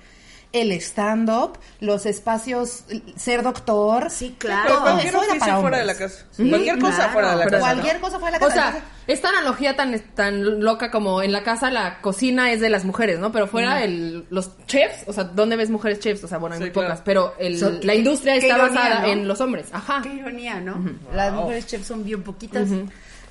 el 0.52 0.72
stand-up, 0.72 1.58
los 1.81 2.06
espacios, 2.06 2.84
ser 3.16 3.43
doctor. 3.43 4.10
Sí, 4.10 4.34
Pero 4.38 4.54
claro. 4.54 4.80
cualquier 4.82 5.09
eso 5.09 5.18
era 5.23 5.32
oficio 5.32 5.40
para 5.47 5.61
fuera 5.61 5.78
de 5.78 5.85
la 5.85 5.94
casa. 5.94 6.25
cualquier 6.37 6.78
cosa 6.78 6.97
claro. 6.97 7.12
fuera 7.12 7.30
de 7.30 7.37
la 7.37 7.44
casa. 7.44 7.59
Cualquier 7.59 8.00
cosa 8.00 8.18
fuera 8.18 8.38
de 8.38 8.40
la 8.40 8.47
O 8.47 8.49
casa. 8.49 8.73
sea, 8.73 8.82
esta 9.06 9.28
analogía 9.28 9.76
tan, 9.76 9.99
tan 10.14 10.61
loca 10.64 10.90
como 10.90 11.23
en 11.23 11.32
la 11.32 11.42
casa 11.42 11.71
la 11.71 12.00
cocina 12.00 12.50
es 12.52 12.61
de 12.61 12.71
las 12.71 12.85
mujeres, 12.85 13.18
¿no? 13.18 13.32
Pero 13.32 13.47
fuera 13.47 13.85
el, 13.85 14.25
los 14.30 14.50
chefs, 14.66 15.04
o 15.06 15.12
sea, 15.12 15.25
¿dónde 15.25 15.56
ves 15.56 15.68
mujeres 15.71 16.00
chefs? 16.00 16.25
O 16.25 16.28
sea, 16.28 16.38
bueno, 16.38 16.54
hay 16.54 16.59
Sí, 16.61 16.64
muy 16.64 16.73
claro. 16.73 16.88
pocas, 16.88 17.02
pero 17.04 17.35
el- 17.38 17.80
la 17.87 17.94
industria 17.94 18.32
qué 18.35 18.38
está 18.49 18.56
ironía, 18.56 18.80
basada 18.80 19.00
¿no? 19.00 19.06
en 19.12 19.28
los 19.28 19.40
hombres. 19.40 19.66
Ajá. 19.73 20.00
Qué 20.02 20.14
ironía, 20.14 20.61
¿no? 20.61 20.82
Las 21.14 21.32
mujeres 21.32 21.66
chefs 21.66 21.87
son 21.87 22.04
bien 22.04 22.23
poquitas. 22.23 22.68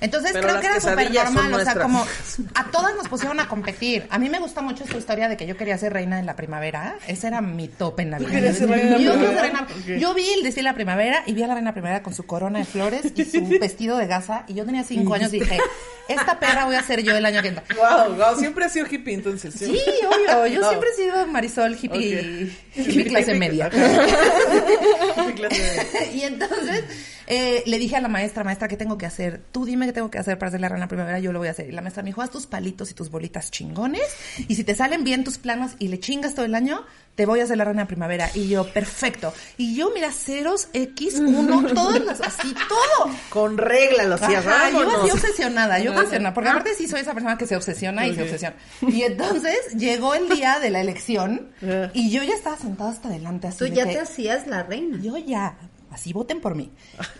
Entonces 0.00 0.32
Pero 0.32 0.48
creo 0.48 0.60
que 0.60 0.66
era 0.66 0.80
súper 0.80 1.10
normal, 1.12 1.54
o 1.54 1.60
sea, 1.64 1.74
como 1.76 2.06
a 2.54 2.64
todas 2.70 2.94
nos 2.96 3.08
pusieron 3.08 3.40
a 3.40 3.48
competir. 3.48 4.06
A 4.10 4.18
mí 4.18 4.28
me 4.28 4.38
gusta 4.38 4.60
mucho 4.60 4.84
esta 4.84 4.96
historia 4.98 5.28
de 5.28 5.36
que 5.36 5.46
yo 5.46 5.56
quería 5.56 5.78
ser 5.78 5.92
reina 5.92 6.18
en 6.18 6.26
la 6.26 6.36
primavera. 6.36 6.96
Ese 7.06 7.28
era 7.28 7.40
mi 7.40 7.68
top 7.68 8.00
en 8.00 8.10
la 8.10 8.18
vida. 8.18 8.30
querías 8.30 8.56
ser 8.58 8.68
reina 8.68 8.84
en 8.88 8.92
la 8.92 8.98
Yo 8.98 9.12
quería 9.14 9.28
ser 9.40 9.50
primavera? 9.50 9.66
reina- 9.86 9.98
Yo 10.00 10.14
vi 10.14 10.28
el 10.30 10.42
desfile 10.42 10.56
de 10.68 10.72
la 10.72 10.74
primavera 10.74 11.22
y 11.26 11.32
vi 11.32 11.42
a 11.42 11.46
la 11.46 11.54
reina 11.54 11.72
primavera 11.72 12.02
con 12.02 12.12
su 12.14 12.24
corona 12.24 12.58
de 12.58 12.64
flores 12.66 13.12
y 13.14 13.24
su 13.24 13.46
vestido 13.60 13.96
de 13.96 14.06
gasa 14.06 14.44
y 14.48 14.54
yo 14.54 14.64
tenía 14.66 14.84
cinco 14.84 15.14
años 15.14 15.32
y 15.32 15.40
dije, 15.40 15.58
esta 16.08 16.38
perra 16.38 16.66
voy 16.66 16.76
a 16.76 16.82
ser 16.82 17.02
yo 17.02 17.16
el 17.16 17.24
año 17.24 17.40
que 17.42 17.48
entra. 17.48 17.64
Wow, 17.76 18.14
wow, 18.16 18.38
siempre 18.38 18.64
ha 18.66 18.68
sido 18.68 18.86
hippie 18.90 19.14
entonces. 19.14 19.54
Sí, 19.54 19.80
obvio. 20.06 20.46
Yo 20.46 20.60
No. 20.60 20.68
siempre 20.68 20.90
he 20.90 20.94
sido 20.94 21.26
Marisol 21.26 21.74
hippie, 21.80 22.20
hippie 22.20 22.56
clase 23.04 23.34
media. 23.34 23.70
Hippie 23.72 25.34
clase 25.34 25.56
media. 25.58 26.14
y 26.14 26.22
entonces 26.22 26.84
eh, 27.26 27.64
le 27.66 27.78
dije 27.78 27.96
a 27.96 28.00
la 28.00 28.08
maestra, 28.08 28.44
maestra, 28.44 28.68
¿qué 28.68 28.76
tengo 28.76 28.96
que 28.96 29.06
hacer? 29.06 29.42
Tú 29.50 29.64
dime 29.64 29.86
qué 29.86 29.92
tengo 29.92 30.10
que 30.10 30.18
hacer 30.18 30.38
para 30.38 30.50
ser 30.52 30.60
la 30.60 30.68
reina 30.68 30.86
primavera, 30.86 31.18
yo 31.18 31.32
lo 31.32 31.40
voy 31.40 31.48
a 31.48 31.50
hacer. 31.50 31.68
Y 31.68 31.72
la 31.72 31.82
maestra 31.82 32.02
me 32.02 32.10
dijo, 32.10 32.22
haz 32.22 32.30
tus 32.30 32.46
palitos 32.46 32.90
y 32.90 32.94
tus 32.94 33.10
bolitas 33.10 33.50
chingones, 33.50 34.06
y 34.48 34.54
si 34.54 34.64
te 34.64 34.74
salen 34.74 35.02
bien 35.04 35.24
tus 35.24 35.38
planos 35.38 35.72
y 35.78 35.88
le 35.88 35.98
chingas 35.98 36.34
todo 36.34 36.44
el 36.44 36.54
año, 36.54 36.84
te 37.16 37.26
voy 37.26 37.40
a 37.40 37.44
hacer 37.44 37.56
la 37.56 37.64
reina 37.64 37.86
primavera. 37.86 38.30
Y 38.34 38.46
yo, 38.48 38.70
perfecto. 38.72 39.32
Y 39.56 39.74
yo, 39.74 39.90
mira, 39.92 40.12
ceros, 40.12 40.68
X, 40.72 41.14
uno, 41.18 41.64
todas 41.74 42.04
las, 42.04 42.20
así, 42.20 42.54
todo. 42.68 43.10
Con 43.30 43.58
regla 43.58 44.04
lo 44.04 44.14
hacías, 44.16 44.46
Ajá, 44.46 44.70
yo 44.70 44.88
así 45.02 45.10
obsesionada, 45.10 45.78
yo 45.80 45.92
obsesionada, 45.92 46.34
porque 46.34 46.50
aparte 46.50 46.74
sí 46.74 46.86
soy 46.86 47.00
esa 47.00 47.14
persona 47.14 47.36
que 47.38 47.46
se 47.46 47.56
obsesiona 47.56 48.06
y 48.06 48.14
se 48.14 48.22
obsesiona. 48.22 48.54
Y 48.82 49.02
entonces 49.02 49.56
llegó 49.76 50.14
el 50.14 50.28
día 50.28 50.58
de 50.60 50.70
la 50.70 50.80
elección 50.80 51.48
Ajá. 51.62 51.90
y 51.94 52.10
yo 52.10 52.22
ya 52.22 52.34
estaba 52.34 52.56
sentada 52.56 52.90
hasta 52.90 53.08
adelante 53.08 53.48
así. 53.48 53.58
Tú 53.58 53.66
ya 53.66 53.86
que- 53.86 53.94
te 53.94 54.00
hacías 54.00 54.46
la 54.46 54.62
reina. 54.62 54.98
yo 55.02 55.16
ya, 55.16 55.56
Así 55.96 56.12
voten 56.12 56.42
por 56.42 56.54
mí. 56.54 56.70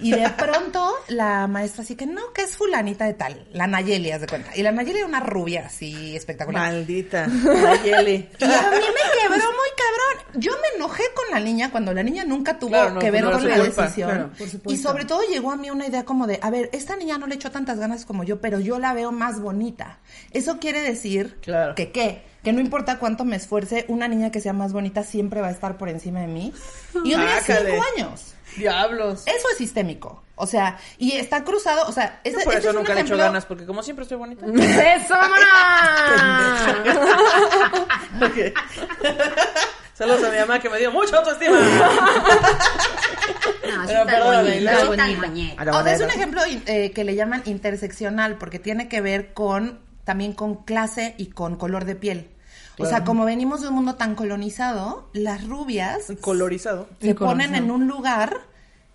Y 0.00 0.10
de 0.10 0.28
pronto 0.38 0.92
la 1.08 1.46
maestra 1.46 1.82
así 1.82 1.96
que 1.96 2.04
no, 2.04 2.32
que 2.34 2.42
es 2.42 2.56
fulanita 2.56 3.06
de 3.06 3.14
tal, 3.14 3.48
la 3.52 3.66
Nayeli, 3.66 4.10
haz 4.12 4.20
de 4.20 4.26
cuenta. 4.26 4.54
Y 4.54 4.62
la 4.62 4.70
Nayeli 4.70 4.98
era 4.98 5.06
una 5.08 5.20
rubia 5.20 5.64
así 5.66 6.14
espectacular. 6.14 6.70
Maldita. 6.72 7.26
Nayeli. 7.26 8.28
Y 8.38 8.44
a 8.44 8.70
mí 8.70 8.86
me 8.86 9.20
quebró 9.22 9.46
muy 9.46 9.70
cabrón. 9.76 10.40
Yo 10.42 10.52
me 10.52 10.76
enojé 10.76 11.04
con 11.14 11.24
la 11.32 11.40
niña 11.40 11.70
cuando 11.70 11.94
la 11.94 12.02
niña 12.02 12.24
nunca 12.24 12.58
tuvo 12.58 12.68
Claro, 12.72 12.90
no, 12.90 13.00
que 13.00 13.10
ver 13.10 13.24
no 13.24 13.32
con 13.32 13.48
la 13.48 13.56
culpa, 13.56 13.82
decisión. 13.84 14.10
claro, 14.10 14.30
y 14.66 14.76
sobre 14.76 15.06
todo 15.06 15.22
llegó 15.22 15.52
a 15.52 15.56
mí 15.56 15.70
una 15.70 15.86
idea 15.86 16.04
como 16.04 16.26
de, 16.26 16.38
a 16.42 16.50
ver, 16.50 16.68
esta 16.74 16.96
niña 16.96 17.16
no 17.16 17.26
le 17.26 17.36
echó 17.36 17.50
tantas 17.50 17.78
ganas 17.78 18.04
como 18.04 18.24
yo, 18.24 18.42
pero 18.42 18.60
yo 18.60 18.78
la 18.78 18.92
veo 18.92 19.10
más 19.10 19.40
bonita. 19.40 20.00
Eso 20.32 20.58
quiere 20.58 20.82
decir 20.82 21.38
Claro. 21.40 21.74
que 21.74 21.90
qué? 21.92 22.22
Que 22.44 22.52
no 22.52 22.60
importa 22.60 22.98
cuánto 22.98 23.24
me 23.24 23.36
esfuerce, 23.36 23.86
una 23.88 24.06
niña 24.06 24.30
que 24.30 24.40
sea 24.40 24.52
más 24.52 24.72
bonita 24.72 25.02
siempre 25.02 25.40
va 25.40 25.48
a 25.48 25.52
estar 25.52 25.78
por 25.78 25.88
encima 25.88 26.20
de 26.20 26.26
mí. 26.28 26.52
Y 27.02 27.10
yo 27.12 27.16
tenía 27.18 27.40
cinco 27.40 27.82
años. 27.96 28.34
Diablos. 28.56 29.22
Eso 29.26 29.48
es 29.52 29.58
sistémico. 29.58 30.22
O 30.38 30.46
sea, 30.46 30.76
y 30.98 31.12
está 31.12 31.44
cruzado, 31.44 31.86
o 31.88 31.92
sea, 31.92 32.20
ese, 32.22 32.38
Yo 32.40 32.44
por 32.44 32.54
eso 32.54 32.68
es 32.68 32.74
un 32.74 32.80
nunca 32.80 32.92
le 32.94 33.00
echo 33.00 33.14
ejemplo- 33.14 33.24
ganas, 33.24 33.46
porque 33.46 33.64
como 33.64 33.82
siempre 33.82 34.02
estoy 34.02 34.18
bonita. 34.18 34.44
¡Eso! 34.46 35.14
Ok. 38.16 38.52
Saludos 39.94 40.24
a 40.24 40.30
mi 40.30 40.38
mamá 40.38 40.58
que 40.58 40.68
me 40.68 40.78
dio 40.78 40.90
mucha 40.92 41.16
autoestima. 41.18 41.58
No, 41.58 41.66
Pero 43.86 44.06
perdóname. 44.06 44.58
O 44.58 44.62
sea, 45.84 45.94
es 45.94 46.00
un 46.00 46.10
ejemplo 46.10 46.42
eh, 46.66 46.90
que 46.92 47.04
le 47.04 47.14
llaman 47.14 47.42
interseccional 47.46 48.36
porque 48.36 48.58
tiene 48.58 48.88
que 48.88 49.00
ver 49.00 49.32
con 49.32 49.80
también 50.04 50.32
con 50.34 50.64
clase 50.64 51.14
y 51.18 51.26
con 51.30 51.56
color 51.56 51.84
de 51.84 51.94
piel. 51.96 52.30
O 52.78 52.86
sea, 52.86 53.04
como 53.04 53.24
venimos 53.24 53.62
de 53.62 53.68
un 53.68 53.74
mundo 53.74 53.94
tan 53.94 54.14
colonizado, 54.14 55.08
las 55.12 55.46
rubias 55.46 56.12
Colorizado. 56.20 56.88
se 57.00 57.14
ponen 57.14 57.54
en 57.54 57.70
un 57.70 57.86
lugar 57.86 58.40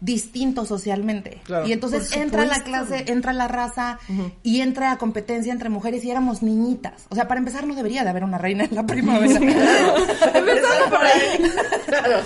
distinto 0.02 0.66
socialmente. 0.66 1.40
Claro. 1.44 1.68
Y 1.68 1.72
entonces 1.74 2.12
entra 2.18 2.44
la 2.46 2.64
clase, 2.64 3.06
entra 3.08 3.32
la 3.34 3.48
raza 3.48 4.00
y 4.44 4.62
entra 4.62 4.90
la 4.90 4.98
competencia 4.98 5.54
entre 5.54 5.70
mujeres 5.70 6.04
y 6.04 6.12
éramos 6.12 6.42
niñitas. 6.42 7.06
O 7.10 7.16
sea, 7.16 7.28
para 7.28 7.38
empezar 7.40 7.66
no 7.68 7.76
debería 7.76 8.04
de 8.04 8.10
haber 8.10 8.24
una 8.24 8.38
reina 8.40 8.64
en 8.66 8.74
la 8.76 8.86
primavera. 8.86 9.36
Empezando 10.34 10.90
por 10.90 11.06
ahí. 11.06 11.52
Claro. 11.86 12.20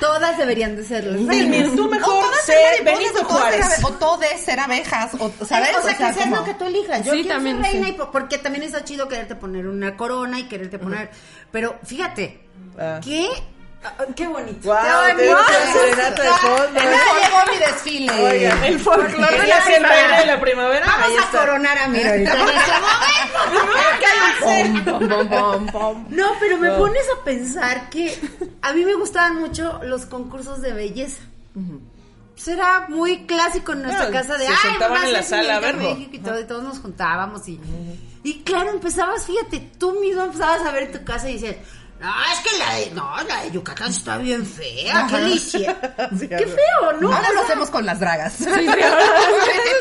Todas 0.00 0.36
deberían 0.38 0.76
de 0.76 0.84
ser 0.84 1.04
las 1.04 1.18
Filmin, 1.18 1.50
reinas. 1.52 1.76
tú 1.76 1.88
mejor 1.88 2.24
ser 2.44 2.84
Benito 2.84 3.20
o 3.22 3.24
Juárez. 3.24 3.84
O 3.84 3.90
todes 3.92 4.40
ser 4.40 4.58
abejas, 4.60 5.12
o, 5.18 5.30
¿sabes? 5.44 5.70
O 5.78 5.82
sea, 5.82 5.92
que 5.92 5.96
seas 5.98 6.16
como- 6.16 6.36
lo 6.36 6.44
que 6.44 6.54
tú 6.54 6.64
elijas. 6.64 7.04
Yo 7.04 7.12
Sí, 7.12 7.20
quiero 7.22 7.36
también, 7.36 7.56
ser 7.62 7.72
reina 7.72 7.86
sí. 7.86 7.92
y 7.92 7.96
po- 7.96 8.10
porque 8.10 8.38
también 8.38 8.64
está 8.64 8.84
chido 8.84 9.08
quererte 9.08 9.36
poner 9.36 9.66
una 9.66 9.96
corona 9.96 10.40
y 10.40 10.44
quererte 10.44 10.78
poner. 10.78 11.10
Pero 11.52 11.76
fíjate, 11.84 12.40
qué 13.04 13.28
ah, 13.30 13.42
qué 14.14 14.26
bonito. 14.26 14.68
Wow, 14.68 14.76
Qué 15.16 15.26
bonito. 15.26 15.38
serenata 15.72 16.22
de 16.22 16.28
fondo. 16.30 16.80
Ya 16.80 16.90
llegó 16.90 17.52
mi 17.52 17.58
desfile. 17.58 18.12
Oiga, 18.24 18.66
el 18.66 18.80
folclore 18.80 19.40
de 19.40 19.46
la 19.46 19.64
preparar. 19.64 20.20
de 20.20 20.26
la 20.26 20.40
primavera. 20.40 20.86
Vamos 20.86 21.06
ahí 21.06 21.16
a 21.16 21.20
está. 21.20 21.38
coronar 21.40 21.78
a 21.78 21.88
Mira 21.88 22.14
en 22.14 22.26
este 22.26 22.38
momento. 22.38 22.62
No, 26.10 26.26
pero 26.40 26.58
me 26.58 26.70
pones 26.72 27.04
a 27.20 27.24
pensar 27.24 27.88
que 27.90 28.18
a 28.62 28.72
mí 28.72 28.84
me 28.84 28.94
gustaban 28.94 29.36
mucho 29.36 29.80
los 29.82 30.06
concursos 30.06 30.60
de 30.62 30.72
belleza. 30.72 31.20
Pues 32.34 32.48
era 32.48 32.86
muy 32.88 33.24
clásico 33.26 33.72
en 33.72 33.82
nuestra 33.82 34.06
No, 34.06 34.12
casa 34.12 34.34
de 34.36 34.44
se 34.46 34.52
ay, 34.52 34.58
sentaban 34.62 35.04
en 35.04 35.12
la 35.14 35.22
sala 35.22 35.56
a 35.56 35.60
verlo". 35.60 35.94
México 35.94 36.10
y 36.12 36.18
todo, 36.18 36.38
y 36.38 36.44
todos 36.44 36.62
nos 36.64 36.78
juntábamos 36.80 37.48
y 37.48 37.58
y 38.24 38.42
claro, 38.42 38.70
empezabas, 38.70 39.24
fíjate, 39.24 39.60
tú 39.78 39.92
mismo 40.00 40.22
empezabas 40.24 40.60
a 40.62 40.72
ver 40.72 40.90
tu 40.90 41.04
casa 41.04 41.30
y 41.30 41.34
decías, 41.34 41.56
no, 42.00 42.12
es 42.32 42.40
que 42.40 42.58
la 42.58 42.74
de, 42.74 42.90
no, 42.92 43.16
la 43.26 43.42
de 43.44 43.50
Yucatán 43.52 43.90
está 43.90 44.18
bien 44.18 44.44
fea, 44.44 45.06
¿qué? 45.08 45.38
Sí, 45.38 45.66
Qué 46.28 46.46
feo, 46.46 46.92
¿no? 47.00 47.12
Ahora 47.12 47.32
lo 47.32 47.40
hacemos 47.42 47.70
con 47.70 47.84
las 47.86 47.98
dragas. 48.00 48.34
Sí, 48.34 48.44
sí, 48.54 48.60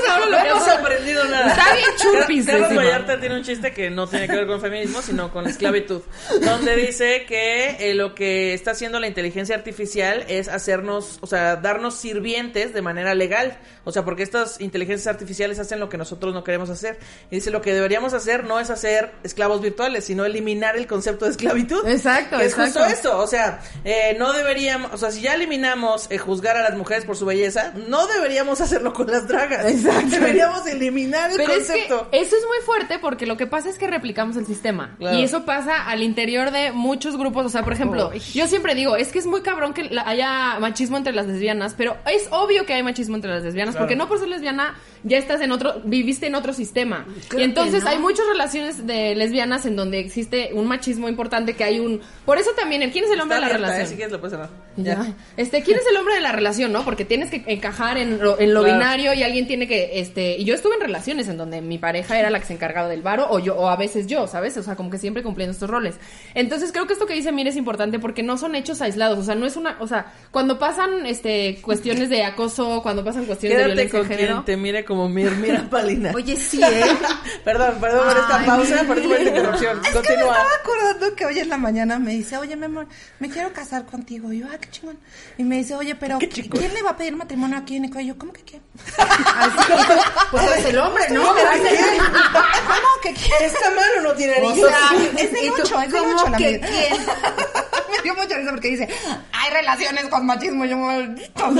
ahora- 0.09 0.25
lo 0.29 0.37
hemos 0.37 0.67
aprendido 0.67 1.23
nada. 1.25 1.49
Está 1.49 1.73
bien 1.73 1.89
chupis, 1.97 2.45
Carlos. 2.45 2.75
Vallarta 2.75 3.19
tiene 3.19 3.35
un 3.35 3.43
chiste 3.43 3.71
que 3.73 3.89
no 3.89 4.07
tiene 4.07 4.27
que 4.27 4.35
ver 4.35 4.47
con 4.47 4.61
feminismo, 4.61 5.01
sino 5.01 5.31
con 5.31 5.43
la 5.43 5.49
esclavitud. 5.49 6.01
Donde 6.41 6.75
dice 6.75 7.25
que 7.27 7.91
eh, 7.91 7.93
lo 7.93 8.15
que 8.15 8.53
está 8.53 8.71
haciendo 8.71 8.99
la 8.99 9.07
inteligencia 9.07 9.55
artificial 9.55 10.23
es 10.27 10.47
hacernos, 10.47 11.17
o 11.21 11.27
sea, 11.27 11.57
darnos 11.57 11.95
sirvientes 11.95 12.73
de 12.73 12.81
manera 12.81 13.13
legal. 13.13 13.57
O 13.83 13.91
sea, 13.91 14.03
porque 14.03 14.23
estas 14.23 14.59
inteligencias 14.61 15.07
artificiales 15.13 15.59
hacen 15.59 15.79
lo 15.79 15.89
que 15.89 15.97
nosotros 15.97 16.33
no 16.33 16.43
queremos 16.43 16.69
hacer. 16.69 16.97
Y 17.29 17.35
dice, 17.35 17.51
lo 17.51 17.61
que 17.61 17.73
deberíamos 17.73 18.13
hacer 18.13 18.43
no 18.45 18.59
es 18.59 18.69
hacer 18.71 19.13
esclavos 19.23 19.61
virtuales, 19.61 20.05
sino 20.05 20.25
eliminar 20.25 20.75
el 20.77 20.87
concepto 20.87 21.25
de 21.25 21.31
esclavitud. 21.31 21.85
Exacto, 22.05 22.37
Que 22.37 22.45
es 22.45 22.51
exacto. 22.53 22.79
justo 22.79 22.93
esto. 22.93 23.19
O 23.19 23.27
sea, 23.27 23.59
eh, 23.83 24.15
no 24.19 24.33
deberíamos, 24.33 24.91
o 24.93 24.97
sea, 24.97 25.11
si 25.11 25.21
ya 25.21 25.33
eliminamos 25.33 26.07
eh, 26.09 26.17
juzgar 26.17 26.55
a 26.57 26.61
las 26.61 26.77
mujeres 26.77 27.05
por 27.05 27.15
su 27.15 27.25
belleza, 27.25 27.73
no 27.87 28.07
deberíamos 28.07 28.61
hacerlo 28.61 28.93
con 28.93 29.07
las 29.07 29.27
dragas. 29.27 29.65
Exacto. 29.65 30.09
Deberíamos 30.09 30.65
eliminar 30.67 31.31
el 31.31 31.37
Pero 31.37 31.53
es 31.53 31.67
concepto. 31.67 32.09
que 32.11 32.19
eso 32.19 32.35
es 32.35 32.43
muy 32.45 32.65
fuerte 32.65 32.99
porque 32.99 33.25
lo 33.25 33.37
que 33.37 33.47
pasa 33.47 33.69
es 33.69 33.77
que 33.77 33.87
replicamos 33.87 34.37
el 34.37 34.45
sistema. 34.45 34.95
Claro. 34.97 35.17
Y 35.17 35.23
eso 35.23 35.45
pasa 35.45 35.87
al 35.87 36.03
interior 36.03 36.51
de 36.51 36.71
muchos 36.71 37.17
grupos. 37.17 37.45
O 37.45 37.49
sea, 37.49 37.63
por 37.63 37.73
ejemplo, 37.73 38.11
yo 38.13 38.47
siempre 38.47 38.75
digo, 38.75 38.95
es 38.95 39.09
que 39.11 39.19
es 39.19 39.25
muy 39.25 39.41
cabrón 39.41 39.73
que 39.73 39.83
la- 39.85 40.07
haya 40.07 40.59
machismo 40.59 40.97
entre 40.97 41.13
las 41.13 41.25
lesbianas, 41.25 41.73
pero 41.75 41.97
es 42.05 42.27
obvio 42.31 42.65
que 42.65 42.73
hay 42.73 42.83
machismo 42.83 43.15
entre 43.15 43.31
las 43.31 43.43
lesbianas, 43.43 43.75
porque 43.75 43.95
no 43.95 44.07
por 44.07 44.19
ser 44.19 44.27
lesbiana 44.27 44.75
ya 45.05 45.17
estás 45.17 45.39
en 45.41 45.51
otro, 45.51 45.81
viviste 45.85 46.27
en 46.27 46.35
otro 46.35 46.51
sistema. 46.51 47.05
Creo 47.29 47.39
y 47.41 47.43
entonces 47.43 47.83
no. 47.83 47.89
hay 47.89 47.99
muchas 47.99 48.25
relaciones 48.27 48.85
de 48.85 49.15
lesbianas 49.15 49.65
en 49.65 49.75
donde 49.75 49.99
existe 49.99 50.49
un 50.53 50.65
machismo 50.67 51.07
importante, 51.07 51.53
que 51.53 51.63
hay 51.63 51.79
un... 51.79 52.01
Por 52.25 52.37
eso 52.37 52.51
también, 52.57 52.81
el 52.81 52.91
¿quién 52.91 53.05
es 53.05 53.11
el 53.11 53.21
hombre 53.21 53.37
Está 53.37 53.47
de 53.47 53.53
la 53.53 53.55
abierta, 53.55 53.73
relación? 53.73 53.85
¿eh? 53.85 53.89
Si 53.89 53.95
quieres 53.95 54.11
lo 54.11 54.19
puedes 54.19 54.31
cerrar. 54.33 54.49
Ya. 54.77 55.15
Este, 55.37 55.61
¿quién 55.63 55.77
es 55.77 55.85
el 55.89 55.95
hombre 55.95 56.15
de 56.15 56.21
la 56.21 56.31
relación, 56.31 56.73
no? 56.73 56.83
Porque 56.83 57.05
tienes 57.05 57.29
que 57.29 57.43
encajar 57.47 57.97
en 57.97 58.19
lo, 58.21 58.39
en 58.39 58.53
lo 58.53 58.63
Claro. 58.63 58.79
binario 58.79 59.13
y 59.13 59.23
alguien 59.23 59.47
tiene 59.47 59.67
que, 59.67 59.99
este, 59.99 60.37
y 60.37 60.43
yo 60.43 60.55
estuve 60.55 60.75
en 60.75 60.81
relaciones 60.81 61.27
en 61.29 61.37
donde 61.37 61.61
mi 61.61 61.77
pareja 61.77 62.19
era 62.19 62.29
la 62.31 62.39
que 62.39 62.47
se 62.47 62.53
encargaba 62.53 62.87
del 62.89 63.01
varo 63.03 63.27
o 63.29 63.39
yo, 63.39 63.55
o 63.55 63.69
a 63.69 63.75
veces 63.75 64.07
yo, 64.07 64.27
¿sabes? 64.27 64.57
O 64.57 64.63
sea, 64.63 64.75
como 64.75 64.89
que 64.89 64.97
siempre 64.97 65.21
cumpliendo 65.23 65.51
estos 65.53 65.69
roles. 65.69 65.95
Entonces 66.33 66.71
creo 66.71 66.87
que 66.87 66.93
esto 66.93 67.05
que 67.05 67.13
dice 67.13 67.31
Mira 67.31 67.49
es 67.51 67.55
importante 67.55 67.99
porque 67.99 68.23
no 68.23 68.37
son 68.37 68.55
hechos 68.55 68.81
aislados, 68.81 69.19
o 69.19 69.23
sea, 69.23 69.35
no 69.35 69.45
es 69.45 69.55
una, 69.55 69.77
o 69.79 69.87
sea, 69.87 70.11
cuando 70.31 70.57
pasan, 70.57 71.05
este, 71.05 71.59
cuestiones 71.61 72.09
de 72.09 72.23
acoso, 72.23 72.81
cuando 72.81 73.03
pasan 73.03 73.25
cuestiones 73.25 73.59
de 73.59 73.65
violencia 73.65 73.99
con 73.99 74.07
de 74.09 74.15
quien 74.15 74.27
género. 74.27 74.43
te 74.43 74.57
mire 74.57 74.83
como 74.83 74.94
Mir, 75.09 75.31
mira 75.31 75.67
Palina. 75.69 76.11
Oye, 76.15 76.35
sí, 76.35 76.61
¿eh? 76.63 76.85
perdón, 77.43 77.75
perdón 77.79 78.07
por 78.07 78.17
esta 78.17 78.45
pausa, 78.45 78.83
por 78.87 78.97
esta 78.97 79.21
interrupción. 79.21 79.77
Es 79.79 79.83
que 79.87 79.89
me 79.89 79.93
Continúa. 79.93 80.31
estaba 80.31 80.55
acordando 80.61 81.15
que 81.15 81.25
hoy 81.25 81.39
en 81.39 81.49
la 81.49 81.57
mañana 81.57 81.99
me 81.99 82.11
dice, 82.13 82.37
oye, 82.37 82.55
mi 82.55 82.65
amor, 82.65 82.87
me 83.19 83.29
quiero 83.29 83.51
casar 83.53 83.85
contigo. 83.85 84.31
Y 84.31 84.39
yo, 84.39 84.47
ah, 84.51 84.57
qué 84.59 84.69
chingón. 84.69 84.97
Y 85.37 85.43
me 85.43 85.57
dice, 85.57 85.75
oye, 85.75 85.95
pero 85.95 86.17
¿quién 86.19 86.73
le 86.73 86.81
va 86.81 86.91
a 86.91 86.97
pedir 86.97 87.15
matrimonio 87.15 87.57
a 87.57 87.65
quién? 87.65 87.85
Y 87.85 88.05
yo, 88.07 88.17
¿cómo 88.17 88.31
que 88.33 88.43
quién? 88.43 88.61
Así 88.97 89.57
que, 89.67 89.73
pues 90.31 90.43
eres 90.43 90.65
el 90.65 90.77
hombre, 90.79 91.03
¿no? 91.11 91.21
¿Cómo 91.21 91.35
que 93.03 93.13
quién? 93.13 93.33
Esta 93.41 93.69
mano 93.71 94.01
no 94.03 94.13
tiene 94.13 94.33
sea, 94.55 94.77
Es 95.17 95.31
de 95.31 95.45
¿y 95.45 95.49
tú 95.49 95.57
mucho, 95.57 95.81
es 95.81 95.91
la 95.91 96.37
mía. 96.37 96.59
Dio 98.05 98.15
mucha 98.15 98.37
risa 98.37 98.51
porque 98.51 98.69
dice, 98.69 98.87
hay 99.33 99.51
relaciones 99.53 100.05
con 100.05 100.25
machismo. 100.25 100.63
Y 100.65 100.69
yo, 100.69 100.77
maldito. 100.77 101.51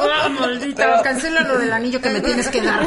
Ah, 0.00 0.28
maldita, 0.40 1.02
cancela 1.02 1.42
lo 1.42 1.58
del 1.58 1.72
anillo 1.72 2.00
que 2.00 2.10
me 2.10 2.20
tienes 2.20 2.48
que 2.48 2.60
dar. 2.62 2.80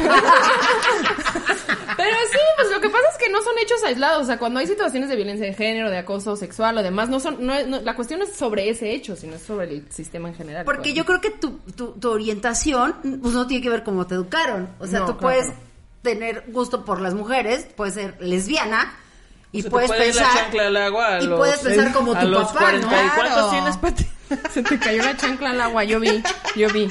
Pero 1.96 2.16
sí, 2.32 2.38
pues 2.56 2.70
lo 2.70 2.80
que 2.80 2.88
pasa 2.88 3.04
es 3.12 3.18
que 3.18 3.28
no 3.30 3.40
son 3.42 3.52
hechos 3.62 3.82
aislados. 3.84 4.22
O 4.22 4.26
sea, 4.26 4.38
cuando 4.38 4.60
hay 4.60 4.66
situaciones 4.66 5.08
de 5.08 5.16
violencia 5.16 5.46
de 5.46 5.54
género, 5.54 5.90
de 5.90 5.98
acoso 5.98 6.36
sexual 6.36 6.76
o 6.78 6.82
demás, 6.82 7.08
no 7.08 7.20
son, 7.20 7.44
no, 7.46 7.54
es- 7.54 7.66
no- 7.66 7.80
la 7.80 7.94
cuestión 7.94 8.20
no 8.20 8.26
es 8.26 8.32
sobre 8.34 8.68
ese 8.68 8.90
hecho, 8.92 9.14
sino 9.16 9.36
es 9.36 9.42
sobre 9.42 9.66
el 9.68 9.86
sistema 9.92 10.28
en 10.28 10.34
general. 10.34 10.64
Porque 10.64 10.80
pues. 10.90 10.94
yo 10.94 11.04
creo 11.04 11.20
que 11.20 11.30
tu, 11.30 11.58
tu, 11.76 11.92
tu 11.92 12.10
orientación 12.10 12.96
pues 13.22 13.34
no 13.34 13.46
tiene 13.46 13.62
que 13.62 13.70
ver 13.70 13.82
cómo 13.84 14.06
te 14.06 14.14
educaron. 14.14 14.70
O 14.80 14.86
sea, 14.86 15.00
No, 15.00 15.06
tú 15.06 15.16
claro. 15.18 15.36
puedes 15.36 15.52
tener 16.02 16.44
gusto 16.48 16.84
por 16.84 17.00
las 17.00 17.14
mujeres, 17.14 17.66
puedes 17.76 17.94
ser 17.94 18.16
lesbiana 18.20 18.98
y 19.52 19.58
Se 19.62 19.64
te 19.64 19.70
puedes 19.70 19.90
la 19.90 19.96
pensar 19.96 20.26
chancla 20.34 20.66
al 20.66 20.76
agua 20.78 21.06
a 21.16 21.20
y 21.22 21.26
los- 21.26 21.38
puedes 21.38 21.58
pensar 21.60 21.92
como 21.92 22.14
tu 22.18 22.32
papá, 22.32 22.52
40 22.52 22.86
¿Y 23.02 23.06
¿no? 23.06 23.14
cuántos 23.14 23.50
tienes, 23.50 23.76
Pati? 23.76 24.06
Se 24.52 24.62
te 24.62 24.78
cayó 24.78 25.02
una 25.02 25.14
chancla 25.16 25.50
al 25.50 25.60
agua, 25.60 25.84
yo 25.84 26.00
vi, 26.00 26.22
yo 26.56 26.68
vi. 26.70 26.88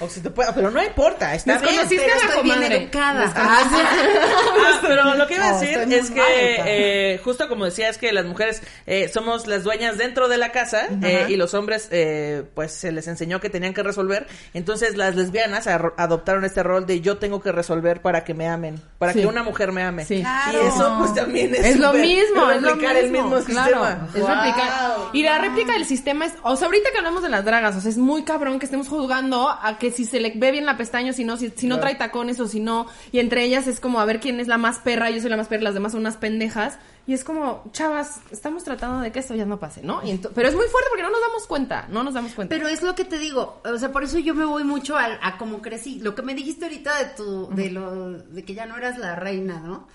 O 0.00 0.08
si 0.08 0.20
te 0.20 0.30
puede, 0.30 0.52
pero 0.54 0.70
no 0.70 0.82
importa, 0.82 1.34
está 1.34 1.58
bien. 1.58 1.60
Pero 1.60 1.72
a 1.72 1.76
la 1.76 1.82
estoy 1.82 2.42
bien 2.42 2.56
comadre. 2.56 2.76
educada. 2.84 3.32
Ah, 3.36 4.78
pero 4.82 5.14
lo 5.14 5.26
que 5.26 5.34
iba 5.34 5.48
a 5.48 5.58
decir 5.60 5.78
es 5.92 6.10
que, 6.10 6.22
eh, 6.64 7.20
justo 7.24 7.48
como 7.48 7.64
decía, 7.64 7.88
es 7.88 7.98
que 7.98 8.12
las 8.12 8.24
mujeres 8.24 8.62
eh, 8.86 9.08
somos 9.12 9.46
las 9.46 9.64
dueñas 9.64 9.98
dentro 9.98 10.28
de 10.28 10.38
la 10.38 10.52
casa 10.52 10.86
eh, 11.02 11.26
y 11.28 11.36
los 11.36 11.54
hombres, 11.54 11.88
eh, 11.90 12.44
pues 12.54 12.72
se 12.72 12.92
les 12.92 13.06
enseñó 13.08 13.40
que 13.40 13.50
tenían 13.50 13.74
que 13.74 13.82
resolver. 13.82 14.26
Entonces 14.54 14.96
las 14.96 15.16
lesbianas 15.16 15.66
ar- 15.66 15.94
adoptaron 15.96 16.44
este 16.44 16.62
rol 16.62 16.86
de 16.86 17.00
yo 17.00 17.18
tengo 17.18 17.40
que 17.40 17.52
resolver 17.52 18.00
para 18.02 18.24
que 18.24 18.34
me 18.34 18.48
amen, 18.48 18.80
para 18.98 19.12
Sí. 19.12 19.20
que 19.20 19.26
una 19.26 19.42
mujer 19.42 19.72
me 19.72 19.82
ame. 19.82 20.04
Sí. 20.04 20.16
Y 20.16 20.20
Claro. 20.22 20.60
eso, 20.62 20.96
pues 20.98 21.14
también 21.14 21.54
es, 21.54 21.64
Es 21.66 21.78
lo 21.78 21.92
mismo, 21.92 22.50
es 22.50 22.62
lo 22.62 22.70
replicar 22.70 22.94
mismo. 23.02 23.18
el 23.18 23.24
mismo 23.24 23.44
claro, 23.44 23.66
sistema. 23.84 24.08
Es 24.14 24.20
Wow. 24.20 24.28
replicar. 24.28 24.96
Y 25.12 25.22
la 25.22 25.38
réplica 25.38 25.72
del 25.72 25.84
sistema 25.86 26.26
es, 26.26 26.32
o 26.42 26.56
sea, 26.56 26.66
ahorita 26.66 26.90
que 26.90 26.98
hablamos 26.98 27.22
de 27.22 27.28
las 27.28 27.44
dragas, 27.44 27.76
o 27.76 27.80
sea, 27.80 27.90
es 27.90 27.98
muy 27.98 28.22
cabrón 28.24 28.58
que 28.58 28.64
estemos 28.66 28.88
juzgando 28.88 29.48
a 29.50 29.78
que 29.78 29.89
que 29.90 29.96
si 29.96 30.04
se 30.04 30.20
le 30.20 30.32
ve 30.36 30.50
bien 30.50 30.66
la 30.66 30.76
pestaña, 30.76 31.10
o 31.10 31.14
si 31.14 31.24
no, 31.24 31.36
si, 31.36 31.50
si 31.50 31.66
no 31.66 31.80
trae 31.80 31.94
tacones 31.94 32.40
o 32.40 32.46
si 32.46 32.60
no, 32.60 32.86
y 33.12 33.18
entre 33.18 33.44
ellas 33.44 33.66
es 33.66 33.80
como 33.80 34.00
a 34.00 34.04
ver 34.04 34.20
quién 34.20 34.40
es 34.40 34.48
la 34.48 34.58
más 34.58 34.78
perra, 34.78 35.10
yo 35.10 35.20
soy 35.20 35.30
la 35.30 35.36
más 35.36 35.48
perra, 35.48 35.64
las 35.64 35.74
demás 35.74 35.92
son 35.92 36.02
unas 36.02 36.16
pendejas, 36.16 36.78
y 37.06 37.14
es 37.14 37.24
como, 37.24 37.64
chavas, 37.72 38.20
estamos 38.30 38.62
tratando 38.64 39.00
de 39.00 39.10
que 39.10 39.18
esto 39.18 39.34
ya 39.34 39.44
no 39.44 39.58
pase, 39.58 39.82
¿no? 39.82 40.00
Y 40.06 40.16
pero 40.34 40.48
es 40.48 40.54
muy 40.54 40.66
fuerte 40.66 40.88
porque 40.90 41.02
no 41.02 41.10
nos 41.10 41.20
damos 41.20 41.46
cuenta, 41.46 41.88
no 41.90 42.04
nos 42.04 42.14
damos 42.14 42.32
cuenta. 42.34 42.54
Pero 42.54 42.68
es 42.68 42.82
lo 42.82 42.94
que 42.94 43.04
te 43.04 43.18
digo, 43.18 43.60
o 43.64 43.78
sea, 43.78 43.90
por 43.90 44.04
eso 44.04 44.18
yo 44.18 44.34
me 44.34 44.44
voy 44.44 44.64
mucho 44.64 44.96
a, 44.96 45.18
a 45.22 45.38
cómo 45.38 45.62
crecí. 45.62 45.98
Lo 46.00 46.14
que 46.14 46.22
me 46.22 46.34
dijiste 46.34 46.66
ahorita 46.66 46.98
de 46.98 47.04
tu, 47.16 47.48
de 47.54 47.70
lo, 47.70 48.12
de 48.12 48.44
que 48.44 48.54
ya 48.54 48.66
no 48.66 48.76
eras 48.76 48.98
la 48.98 49.16
reina, 49.16 49.60
¿no? 49.60 49.88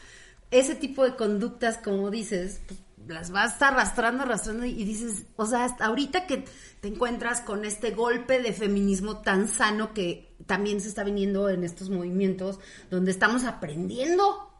Ese 0.51 0.75
tipo 0.75 1.03
de 1.03 1.15
conductas, 1.15 1.77
como 1.77 2.11
dices, 2.11 2.61
pues, 2.67 2.79
las 3.07 3.31
vas 3.31 3.61
arrastrando, 3.61 4.23
arrastrando 4.23 4.65
y 4.65 4.83
dices, 4.83 5.25
o 5.35 5.45
sea, 5.45 5.65
hasta 5.65 5.85
ahorita 5.85 6.27
que 6.27 6.45
te 6.81 6.87
encuentras 6.87 7.41
con 7.41 7.65
este 7.65 7.91
golpe 7.91 8.41
de 8.41 8.53
feminismo 8.53 9.19
tan 9.19 9.47
sano 9.47 9.93
que 9.93 10.35
también 10.45 10.81
se 10.81 10.89
está 10.89 11.03
viniendo 11.03 11.49
en 11.49 11.63
estos 11.63 11.89
movimientos, 11.89 12.59
donde 12.89 13.11
estamos 13.11 13.43
aprendiendo. 13.43 14.51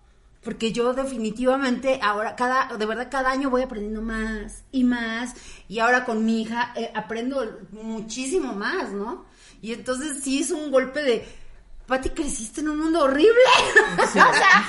Porque 0.44 0.72
yo 0.72 0.94
definitivamente 0.94 2.00
ahora, 2.04 2.36
cada, 2.36 2.78
de 2.78 2.86
verdad, 2.86 3.08
cada 3.10 3.32
año 3.32 3.50
voy 3.50 3.64
aprendiendo 3.64 4.04
más 4.04 4.64
y 4.72 4.84
más. 4.84 5.34
Y 5.68 5.80
ahora 5.80 6.06
con 6.06 6.24
mi 6.24 6.44
hija 6.44 6.72
eh, 6.76 6.92
aprendo 6.94 7.62
muchísimo 7.72 8.54
más, 8.54 8.92
¿no? 8.92 9.26
Y 9.64 9.74
entonces 9.74 10.24
sí 10.24 10.42
es 10.42 10.52
un 10.52 10.70
golpe 10.70 11.02
de, 11.02 11.26
Pati, 11.88 12.10
creciste 12.10 12.62
en 12.62 12.70
un 12.70 12.80
mundo 12.80 13.04
horrible. 13.04 13.30
o 14.04 14.08
sea, 14.08 14.66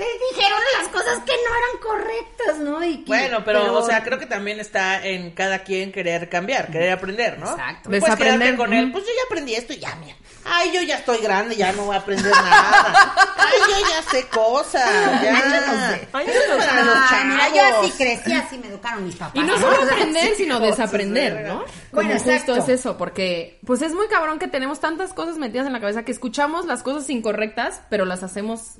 te 0.00 0.34
dijeron 0.34 0.58
las 0.78 0.88
cosas 0.88 1.18
que 1.26 1.32
no 1.32 1.54
eran 1.56 1.82
correctas, 1.82 2.58
¿no? 2.60 2.82
Y 2.84 2.98
que- 3.04 3.08
Bueno, 3.08 3.44
pero, 3.44 3.74
o 3.76 3.82
sea, 3.84 4.02
creo 4.02 4.18
que 4.18 4.24
también 4.26 4.58
está 4.58 5.04
en 5.06 5.32
cada 5.32 5.58
quien 5.58 5.92
querer 5.92 6.30
cambiar, 6.30 6.70
querer 6.70 6.92
aprender, 6.92 7.38
¿no? 7.38 7.50
Exacto. 7.50 7.90
No 7.90 7.98
puedes 7.98 8.16
quedarte 8.16 8.24
Desaprender. 8.24 8.56
con 8.56 8.72
él, 8.72 8.92
pues 8.92 9.04
yo 9.04 9.10
ya 9.14 9.22
aprendí 9.26 9.54
esto 9.54 9.72
y 9.74 9.78
ya, 9.78 9.94
mira. 9.96 10.16
Ay, 10.42 10.72
yo 10.72 10.80
ya 10.80 10.96
estoy 10.96 11.18
grande, 11.18 11.54
ya 11.54 11.70
no 11.72 11.84
voy 11.84 11.94
a 11.96 11.98
aprender 11.98 12.32
nada. 12.32 13.14
Ay, 13.36 13.58
yo 13.68 13.88
ya 13.90 14.10
sé 14.10 14.26
cosas, 14.28 15.22
ya. 15.22 16.06
Ay, 16.14 16.26
yo 16.26 16.32
no 16.48 16.54
los 16.54 16.64
Ay, 17.10 17.24
mira, 17.26 17.48
yo 17.54 17.80
así 17.80 17.90
crecí, 17.92 18.32
así 18.32 18.56
me 18.56 18.68
educaron 18.68 19.04
mis 19.04 19.16
papás. 19.16 19.34
Y 19.36 19.40
no 19.40 19.58
solo 19.58 19.82
aprender, 19.82 20.34
sino 20.36 20.58
desaprender, 20.58 21.46
¿no? 21.46 21.64
Bueno, 21.92 22.08
Como 22.08 22.12
justo 22.14 22.30
exacto. 22.30 22.56
es 22.56 22.68
eso, 22.70 22.96
porque 22.96 23.60
pues 23.66 23.82
es 23.82 23.92
muy 23.92 24.08
cabrón 24.08 24.38
que 24.38 24.48
tenemos 24.48 24.80
tantas 24.80 25.12
cosas 25.12 25.36
metidas 25.36 25.66
en 25.66 25.74
la 25.74 25.80
cabeza 25.80 26.04
que 26.04 26.12
escuchamos 26.12 26.64
las 26.64 26.82
cosas 26.82 27.10
incorrectas, 27.10 27.82
pero 27.90 28.06
las 28.06 28.22
hacemos, 28.22 28.76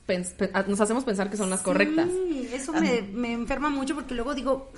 nos 0.67 0.81
hacemos 0.81 1.05
pensar 1.11 1.29
que 1.29 1.37
son 1.37 1.51
las 1.51 1.61
correctas. 1.61 2.09
Sí, 2.09 2.49
eso 2.53 2.73
me, 2.73 3.03
me 3.03 3.33
enferma 3.33 3.69
mucho 3.69 3.97
porque 3.97 4.15
luego 4.15 4.33
digo, 4.33 4.71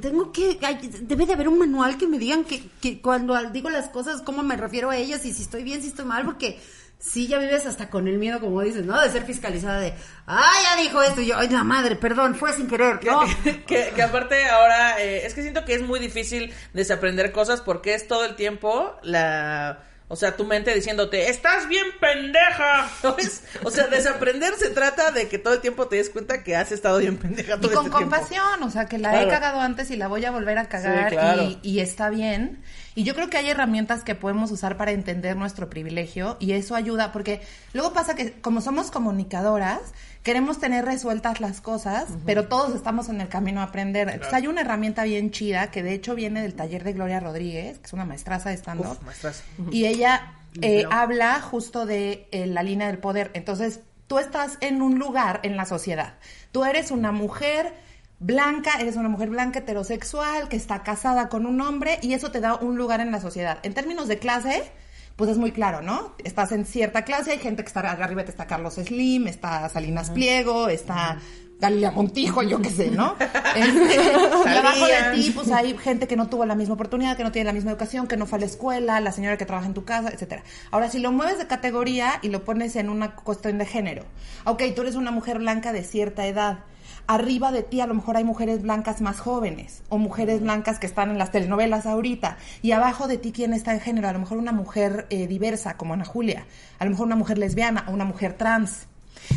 tengo 0.00 0.32
que, 0.32 0.58
debe 1.02 1.26
de 1.26 1.34
haber 1.34 1.46
un 1.46 1.58
manual 1.58 1.98
que 1.98 2.06
me 2.06 2.18
digan 2.18 2.44
que, 2.44 2.62
que 2.80 3.02
cuando 3.02 3.38
digo 3.50 3.68
las 3.68 3.90
cosas, 3.90 4.22
cómo 4.22 4.42
me 4.42 4.56
refiero 4.56 4.88
a 4.88 4.96
ellas 4.96 5.26
y 5.26 5.32
si 5.34 5.42
estoy 5.42 5.64
bien, 5.64 5.82
si 5.82 5.88
estoy 5.88 6.06
mal, 6.06 6.24
porque 6.24 6.58
sí 6.98 7.26
ya 7.26 7.38
vives 7.38 7.66
hasta 7.66 7.90
con 7.90 8.08
el 8.08 8.16
miedo, 8.16 8.40
como 8.40 8.62
dices, 8.62 8.86
¿no? 8.86 8.98
De 8.98 9.10
ser 9.10 9.24
fiscalizada 9.24 9.78
de, 9.80 9.92
ay, 10.24 10.62
ya 10.62 10.82
dijo 10.82 11.02
esto, 11.02 11.20
y 11.20 11.26
yo, 11.26 11.36
ay, 11.36 11.50
la 11.50 11.64
madre, 11.64 11.96
perdón, 11.96 12.34
fue 12.34 12.54
sin 12.54 12.66
querer, 12.66 13.04
¿no? 13.04 13.20
que, 13.66 13.92
que 13.94 14.02
aparte 14.02 14.46
ahora, 14.46 15.02
eh, 15.02 15.26
es 15.26 15.34
que 15.34 15.42
siento 15.42 15.66
que 15.66 15.74
es 15.74 15.82
muy 15.82 16.00
difícil 16.00 16.50
desaprender 16.72 17.30
cosas 17.30 17.60
porque 17.60 17.92
es 17.92 18.08
todo 18.08 18.24
el 18.24 18.36
tiempo 18.36 18.94
la... 19.02 19.84
O 20.10 20.16
sea, 20.16 20.36
tu 20.36 20.44
mente 20.44 20.74
diciéndote, 20.74 21.28
estás 21.28 21.68
bien 21.68 21.84
pendeja. 22.00 22.88
¿Sabes? 23.02 23.42
O 23.62 23.70
sea, 23.70 23.88
desaprender 23.88 24.54
se 24.54 24.70
trata 24.70 25.10
de 25.10 25.28
que 25.28 25.38
todo 25.38 25.54
el 25.54 25.60
tiempo 25.60 25.86
te 25.86 25.96
des 25.96 26.08
cuenta 26.10 26.42
que 26.42 26.56
has 26.56 26.72
estado 26.72 26.98
bien 26.98 27.18
pendeja 27.18 27.56
Y 27.56 27.60
todo 27.60 27.72
con 27.74 27.86
este 27.86 27.96
tiempo. 27.98 27.98
compasión, 27.98 28.62
o 28.62 28.70
sea, 28.70 28.86
que 28.86 28.96
la 28.98 29.10
Claro. 29.10 29.26
he 29.26 29.30
cagado 29.30 29.60
antes 29.60 29.90
y 29.90 29.96
la 29.96 30.08
voy 30.08 30.24
a 30.24 30.30
volver 30.30 30.56
a 30.58 30.66
cagar 30.68 31.10
Sí, 31.10 31.16
claro. 31.16 31.42
y, 31.42 31.58
y 31.62 31.80
está 31.80 32.08
bien. 32.08 32.62
Y 32.98 33.04
yo 33.04 33.14
creo 33.14 33.30
que 33.30 33.36
hay 33.36 33.48
herramientas 33.48 34.02
que 34.02 34.16
podemos 34.16 34.50
usar 34.50 34.76
para 34.76 34.90
entender 34.90 35.36
nuestro 35.36 35.70
privilegio 35.70 36.36
y 36.40 36.50
eso 36.50 36.74
ayuda, 36.74 37.12
porque 37.12 37.40
luego 37.72 37.92
pasa 37.92 38.16
que 38.16 38.32
como 38.32 38.60
somos 38.60 38.90
comunicadoras, 38.90 39.78
queremos 40.24 40.58
tener 40.58 40.84
resueltas 40.84 41.40
las 41.40 41.60
cosas, 41.60 42.08
pero 42.26 42.48
todos 42.48 42.74
estamos 42.74 43.08
en 43.08 43.20
el 43.20 43.28
camino 43.28 43.60
a 43.60 43.66
aprender. 43.66 44.08
Entonces 44.08 44.34
hay 44.34 44.48
una 44.48 44.62
herramienta 44.62 45.04
bien 45.04 45.30
chida 45.30 45.70
que 45.70 45.84
de 45.84 45.92
hecho 45.92 46.16
viene 46.16 46.42
del 46.42 46.54
taller 46.54 46.82
de 46.82 46.92
Gloria 46.92 47.20
Rodríguez, 47.20 47.78
que 47.78 47.86
es 47.86 47.92
una 47.92 48.04
maestraza 48.04 48.50
de 48.50 48.56
stand-up. 48.56 48.98
Y 49.70 49.86
ella 49.86 50.32
eh, 50.60 50.82
habla 50.90 51.40
justo 51.40 51.86
de 51.86 52.26
eh, 52.32 52.48
la 52.48 52.64
línea 52.64 52.88
del 52.88 52.98
poder. 52.98 53.30
Entonces, 53.34 53.78
tú 54.08 54.18
estás 54.18 54.58
en 54.60 54.82
un 54.82 54.98
lugar 54.98 55.38
en 55.44 55.56
la 55.56 55.66
sociedad. 55.66 56.14
Tú 56.50 56.64
eres 56.64 56.90
una 56.90 57.12
mujer 57.12 57.74
blanca, 58.20 58.80
eres 58.80 58.96
una 58.96 59.08
mujer 59.08 59.30
blanca 59.30 59.60
heterosexual 59.60 60.48
que 60.48 60.56
está 60.56 60.82
casada 60.82 61.28
con 61.28 61.46
un 61.46 61.60
hombre 61.60 61.98
y 62.02 62.14
eso 62.14 62.30
te 62.30 62.40
da 62.40 62.56
un 62.56 62.76
lugar 62.76 63.00
en 63.00 63.10
la 63.10 63.20
sociedad. 63.20 63.58
En 63.62 63.74
términos 63.74 64.08
de 64.08 64.18
clase, 64.18 64.70
pues 65.16 65.30
es 65.30 65.38
muy 65.38 65.52
claro, 65.52 65.82
¿no? 65.82 66.14
Estás 66.24 66.52
en 66.52 66.64
cierta 66.64 67.02
clase, 67.02 67.32
hay 67.32 67.38
gente 67.38 67.62
que 67.62 67.68
está 67.68 67.80
arriba, 67.80 68.24
te 68.24 68.30
está 68.30 68.46
Carlos 68.46 68.74
Slim, 68.74 69.26
está 69.26 69.68
Salinas 69.68 70.10
Pliego, 70.10 70.68
está 70.68 71.18
Galilea 71.60 71.90
Montijo, 71.90 72.42
yo 72.42 72.62
qué 72.62 72.70
sé, 72.70 72.90
¿no? 72.90 73.16
Este, 73.56 73.98
abajo 74.58 74.86
de 74.86 75.16
ti, 75.16 75.32
pues 75.32 75.50
hay 75.50 75.76
gente 75.76 76.06
que 76.06 76.14
no 76.14 76.28
tuvo 76.28 76.46
la 76.46 76.54
misma 76.54 76.74
oportunidad, 76.74 77.16
que 77.16 77.24
no 77.24 77.32
tiene 77.32 77.46
la 77.46 77.52
misma 77.52 77.72
educación, 77.72 78.06
que 78.06 78.16
no 78.16 78.26
fue 78.26 78.36
a 78.36 78.40
la 78.40 78.46
escuela, 78.46 79.00
la 79.00 79.10
señora 79.10 79.36
que 79.36 79.44
trabaja 79.44 79.66
en 79.66 79.74
tu 79.74 79.84
casa, 79.84 80.10
etcétera. 80.10 80.44
Ahora, 80.70 80.88
si 80.88 81.00
lo 81.00 81.10
mueves 81.10 81.38
de 81.38 81.46
categoría 81.48 82.20
y 82.22 82.28
lo 82.28 82.44
pones 82.44 82.76
en 82.76 82.88
una 82.88 83.16
cuestión 83.16 83.58
de 83.58 83.66
género, 83.66 84.04
ok, 84.44 84.62
tú 84.76 84.82
eres 84.82 84.94
una 84.94 85.10
mujer 85.10 85.38
blanca 85.38 85.72
de 85.72 85.82
cierta 85.82 86.26
edad. 86.26 86.60
Arriba 87.10 87.52
de 87.52 87.62
ti 87.62 87.80
a 87.80 87.86
lo 87.86 87.94
mejor 87.94 88.18
hay 88.18 88.24
mujeres 88.24 88.60
blancas 88.60 89.00
más 89.00 89.18
jóvenes 89.18 89.82
o 89.88 89.96
mujeres 89.96 90.42
blancas 90.42 90.78
que 90.78 90.86
están 90.86 91.08
en 91.08 91.16
las 91.16 91.30
telenovelas 91.30 91.86
ahorita. 91.86 92.36
Y 92.60 92.72
abajo 92.72 93.08
de 93.08 93.16
ti, 93.16 93.32
¿quién 93.32 93.54
está 93.54 93.72
en 93.72 93.80
género? 93.80 94.08
A 94.08 94.12
lo 94.12 94.18
mejor 94.18 94.36
una 94.36 94.52
mujer 94.52 95.06
eh, 95.08 95.26
diversa 95.26 95.78
como 95.78 95.94
Ana 95.94 96.04
Julia. 96.04 96.44
A 96.78 96.84
lo 96.84 96.90
mejor 96.90 97.06
una 97.06 97.16
mujer 97.16 97.38
lesbiana 97.38 97.86
o 97.88 97.92
una 97.92 98.04
mujer 98.04 98.34
trans. 98.34 98.87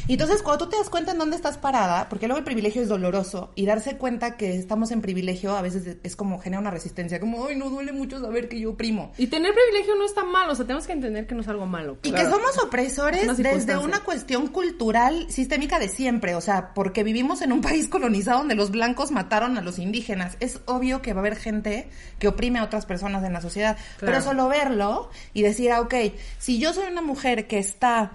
Y 0.08 0.14
entonces 0.14 0.42
cuando 0.42 0.66
tú 0.66 0.72
te 0.72 0.78
das 0.78 0.90
cuenta 0.90 1.12
en 1.12 1.18
dónde 1.18 1.36
estás 1.36 1.58
parada, 1.58 2.10
porque 2.10 2.28
luego 2.28 2.40
el 2.40 2.46
privilegio 2.46 2.82
es 2.82 2.90
doloroso, 2.90 3.52
y 3.56 3.66
darse 3.66 3.98
cuenta 3.98 4.38
que 4.38 4.56
estamos 4.56 4.92
en 4.92 5.02
privilegio 5.02 5.56
a 5.56 5.62
veces 5.62 5.98
es 6.04 6.16
como 6.16 6.40
genera 6.40 6.60
una 6.60 6.72
resistencia, 6.72 7.20
como, 7.20 7.46
ay, 7.46 7.56
no 7.56 7.70
duele 7.70 7.92
mucho 7.92 8.20
saber 8.20 8.50
que 8.50 8.60
yo 8.60 8.72
oprimo. 8.72 9.12
Y 9.18 9.28
tener 9.28 9.54
privilegio 9.54 9.96
no 9.96 10.06
está 10.06 10.24
mal, 10.24 10.50
o 10.50 10.56
sea, 10.56 10.66
tenemos 10.66 10.88
que 10.88 10.94
entender 10.94 11.28
que 11.28 11.36
no 11.36 11.42
es 11.42 11.48
algo 11.48 11.66
malo. 11.66 11.98
Y 12.04 12.12
que 12.12 12.26
somos 12.26 12.58
opresores 12.64 13.24
Una 13.24 13.34
desde 13.34 13.78
una 13.78 14.02
cuestión 14.02 14.48
cultural 14.48 15.26
sistémica 15.30 15.80
de 15.80 15.88
siempre, 15.88 16.36
o 16.36 16.42
sea, 16.42 16.74
porque 16.74 17.04
vivimos 17.04 17.42
en 17.42 17.52
un 17.52 17.62
país 17.62 17.88
colonizado 17.88 18.40
donde 18.40 18.56
los 18.56 18.72
blancos 18.72 19.12
mataron 19.12 19.58
a 19.58 19.62
los 19.62 19.80
indígenas. 19.80 20.38
Es 20.40 20.60
obvio 20.66 21.02
que 21.02 21.14
va 21.14 21.20
a 21.20 21.22
haber 21.22 21.36
gente 21.36 21.90
que 22.20 22.28
oprime 22.28 22.60
a 22.60 22.64
otras 22.64 22.86
personas 22.86 23.24
en 23.24 23.34
la 23.34 23.42
sociedad, 23.42 23.78
pero 24.00 24.22
solo 24.22 24.48
verlo 24.48 25.10
y 25.34 25.42
decir, 25.42 25.72
ah, 25.72 25.82
ok, 25.82 25.96
si 26.38 26.60
yo 26.60 26.74
soy 26.74 26.92
una 26.92 27.02
mujer 27.02 27.48
que 27.48 27.60
está 27.60 28.12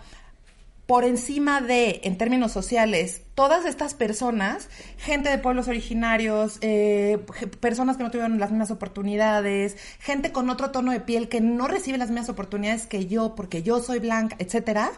por 0.86 1.04
encima 1.04 1.60
de, 1.60 2.00
en 2.04 2.16
términos 2.16 2.52
sociales, 2.52 3.22
todas 3.34 3.66
estas 3.66 3.94
personas, 3.94 4.68
gente 4.98 5.28
de 5.28 5.38
pueblos 5.38 5.66
originarios, 5.66 6.58
eh, 6.60 7.18
personas 7.60 7.96
que 7.96 8.04
no 8.04 8.10
tuvieron 8.12 8.38
las 8.38 8.50
mismas 8.50 8.70
oportunidades, 8.70 9.76
gente 9.98 10.30
con 10.30 10.48
otro 10.48 10.70
tono 10.70 10.92
de 10.92 11.00
piel 11.00 11.28
que 11.28 11.40
no 11.40 11.66
recibe 11.66 11.98
las 11.98 12.10
mismas 12.10 12.28
oportunidades 12.28 12.86
que 12.86 13.06
yo 13.06 13.34
porque 13.34 13.64
yo 13.64 13.80
soy 13.80 13.98
blanca, 13.98 14.36
etcétera. 14.38 14.92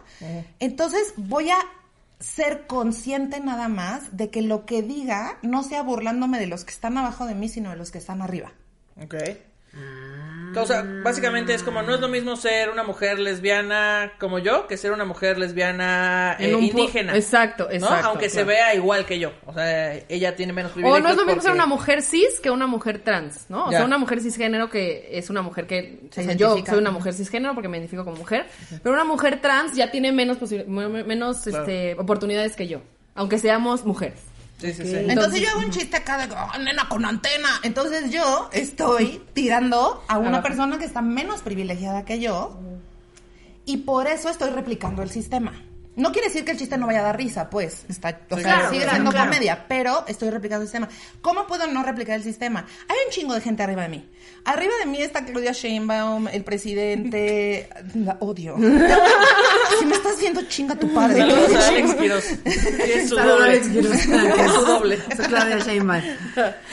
Entonces 0.60 1.14
voy 1.16 1.50
a 1.50 1.58
ser 2.20 2.66
consciente 2.66 3.40
nada 3.40 3.68
más 3.68 4.16
de 4.16 4.28
que 4.28 4.42
lo 4.42 4.66
que 4.66 4.82
diga 4.82 5.38
no 5.42 5.62
sea 5.62 5.82
burlándome 5.82 6.38
de 6.38 6.48
los 6.48 6.64
que 6.64 6.72
están 6.72 6.98
abajo 6.98 7.26
de 7.26 7.34
mí, 7.34 7.48
sino 7.48 7.70
de 7.70 7.76
los 7.76 7.90
que 7.90 7.98
están 7.98 8.20
arriba. 8.20 8.52
Ok. 9.00 9.14
O 10.56 10.66
sea, 10.66 10.84
básicamente 11.04 11.54
es 11.54 11.62
como, 11.62 11.82
no 11.82 11.94
es 11.94 12.00
lo 12.00 12.08
mismo 12.08 12.34
ser 12.36 12.70
una 12.70 12.82
mujer 12.82 13.18
lesbiana 13.18 14.12
como 14.18 14.38
yo 14.38 14.66
que 14.66 14.76
ser 14.76 14.92
una 14.92 15.04
mujer 15.04 15.38
lesbiana 15.38 16.36
eh, 16.38 16.50
indígena. 16.50 17.14
Exacto, 17.16 17.64
¿no? 17.64 17.70
exacto, 17.74 18.08
Aunque 18.08 18.28
se 18.30 18.44
vea 18.44 18.74
igual 18.74 19.04
que 19.06 19.18
yo. 19.18 19.32
O 19.46 19.52
sea, 19.52 19.94
ella 20.08 20.34
tiene 20.34 20.52
menos 20.52 20.72
O 20.72 20.74
privilegios. 20.74 21.04
no 21.04 21.10
es 21.10 21.16
lo 21.16 21.26
mismo 21.26 21.42
ser 21.42 21.52
una 21.52 21.66
mujer 21.66 22.02
cis 22.02 22.40
que 22.42 22.50
una 22.50 22.66
mujer 22.66 23.00
trans, 23.00 23.46
¿no? 23.48 23.66
O 23.66 23.70
Ya. 23.70 23.78
sea, 23.78 23.86
una 23.86 23.98
mujer 23.98 24.20
cisgénero 24.20 24.68
que 24.70 25.08
es 25.12 25.30
una 25.30 25.42
mujer 25.42 25.66
que... 25.66 26.00
Se 26.10 26.22
o 26.22 26.24
sea, 26.24 26.32
yo 26.34 26.56
soy 26.66 26.78
una 26.78 26.90
mujer 26.90 27.14
cisgénero 27.14 27.54
porque 27.54 27.68
me 27.68 27.76
identifico 27.78 28.04
como 28.04 28.16
mujer, 28.16 28.46
pero 28.82 28.94
una 28.94 29.04
mujer 29.04 29.40
trans 29.40 29.74
ya 29.76 29.90
tiene 29.90 30.12
menos, 30.12 30.38
menos 30.66 31.46
este, 31.46 31.94
oportunidades 31.98 32.56
que 32.56 32.66
yo, 32.66 32.80
aunque 33.14 33.38
seamos 33.38 33.84
mujeres. 33.84 34.20
Sí, 34.58 34.72
sí, 34.74 34.82
sí. 34.84 34.96
Entonces, 35.08 35.40
yo 35.40 35.50
hago 35.50 35.60
un 35.60 35.70
chiste 35.70 35.96
acá 35.96 36.18
de, 36.26 36.34
"Oh, 36.34 36.58
nena 36.58 36.88
con 36.88 37.04
antena. 37.04 37.48
Entonces 37.62 38.10
yo 38.10 38.48
estoy 38.52 39.22
tirando 39.32 40.02
a 40.08 40.18
una 40.18 40.42
persona 40.42 40.78
que 40.78 40.84
está 40.84 41.00
menos 41.00 41.42
privilegiada 41.42 42.04
que 42.04 42.18
yo 42.18 42.58
y 43.64 43.76
por 43.78 44.06
eso 44.08 44.28
estoy 44.28 44.50
replicando 44.50 45.02
el 45.02 45.10
sistema. 45.10 45.52
No 45.98 46.12
quiere 46.12 46.28
decir 46.28 46.44
que 46.44 46.52
el 46.52 46.58
chiste 46.58 46.78
no 46.78 46.86
vaya 46.86 47.00
a 47.00 47.02
dar 47.02 47.16
risa, 47.16 47.50
pues. 47.50 47.84
Está, 47.88 48.20
o 48.30 48.36
sea, 48.36 48.44
claro, 48.44 48.70
sigue 48.70 48.82
claro, 48.82 48.92
siendo 48.92 49.10
claro. 49.10 49.30
comedia, 49.30 49.64
pero 49.66 50.04
estoy 50.06 50.30
replicando 50.30 50.62
el 50.62 50.68
sistema. 50.68 50.88
¿Cómo 51.20 51.48
puedo 51.48 51.66
no 51.66 51.82
replicar 51.82 52.14
el 52.14 52.22
sistema? 52.22 52.64
Hay 52.88 52.96
un 53.04 53.12
chingo 53.12 53.34
de 53.34 53.40
gente 53.40 53.64
arriba 53.64 53.82
de 53.82 53.88
mí. 53.88 54.08
Arriba 54.44 54.72
de 54.78 54.86
mí 54.86 55.02
está 55.02 55.24
Claudia 55.24 55.50
Sheinbaum, 55.50 56.28
el 56.28 56.44
presidente. 56.44 57.68
La 57.94 58.16
odio. 58.20 58.54
si 59.80 59.86
me 59.86 59.94
estás 59.96 60.20
viendo, 60.20 60.42
chinga 60.42 60.76
tu 60.76 60.94
padre. 60.94 61.18
Saludos 61.18 61.54
a 61.56 61.68
Alex 61.68 61.94
Quiroz. 61.96 62.24
es 62.44 63.08
su 63.08 63.16
doble. 63.16 63.56
Es 63.56 64.52
su 64.52 64.64
doble. 64.64 64.98
Soy 65.16 65.26
Claudia 65.26 65.58
Sheinbaum. 65.58 66.02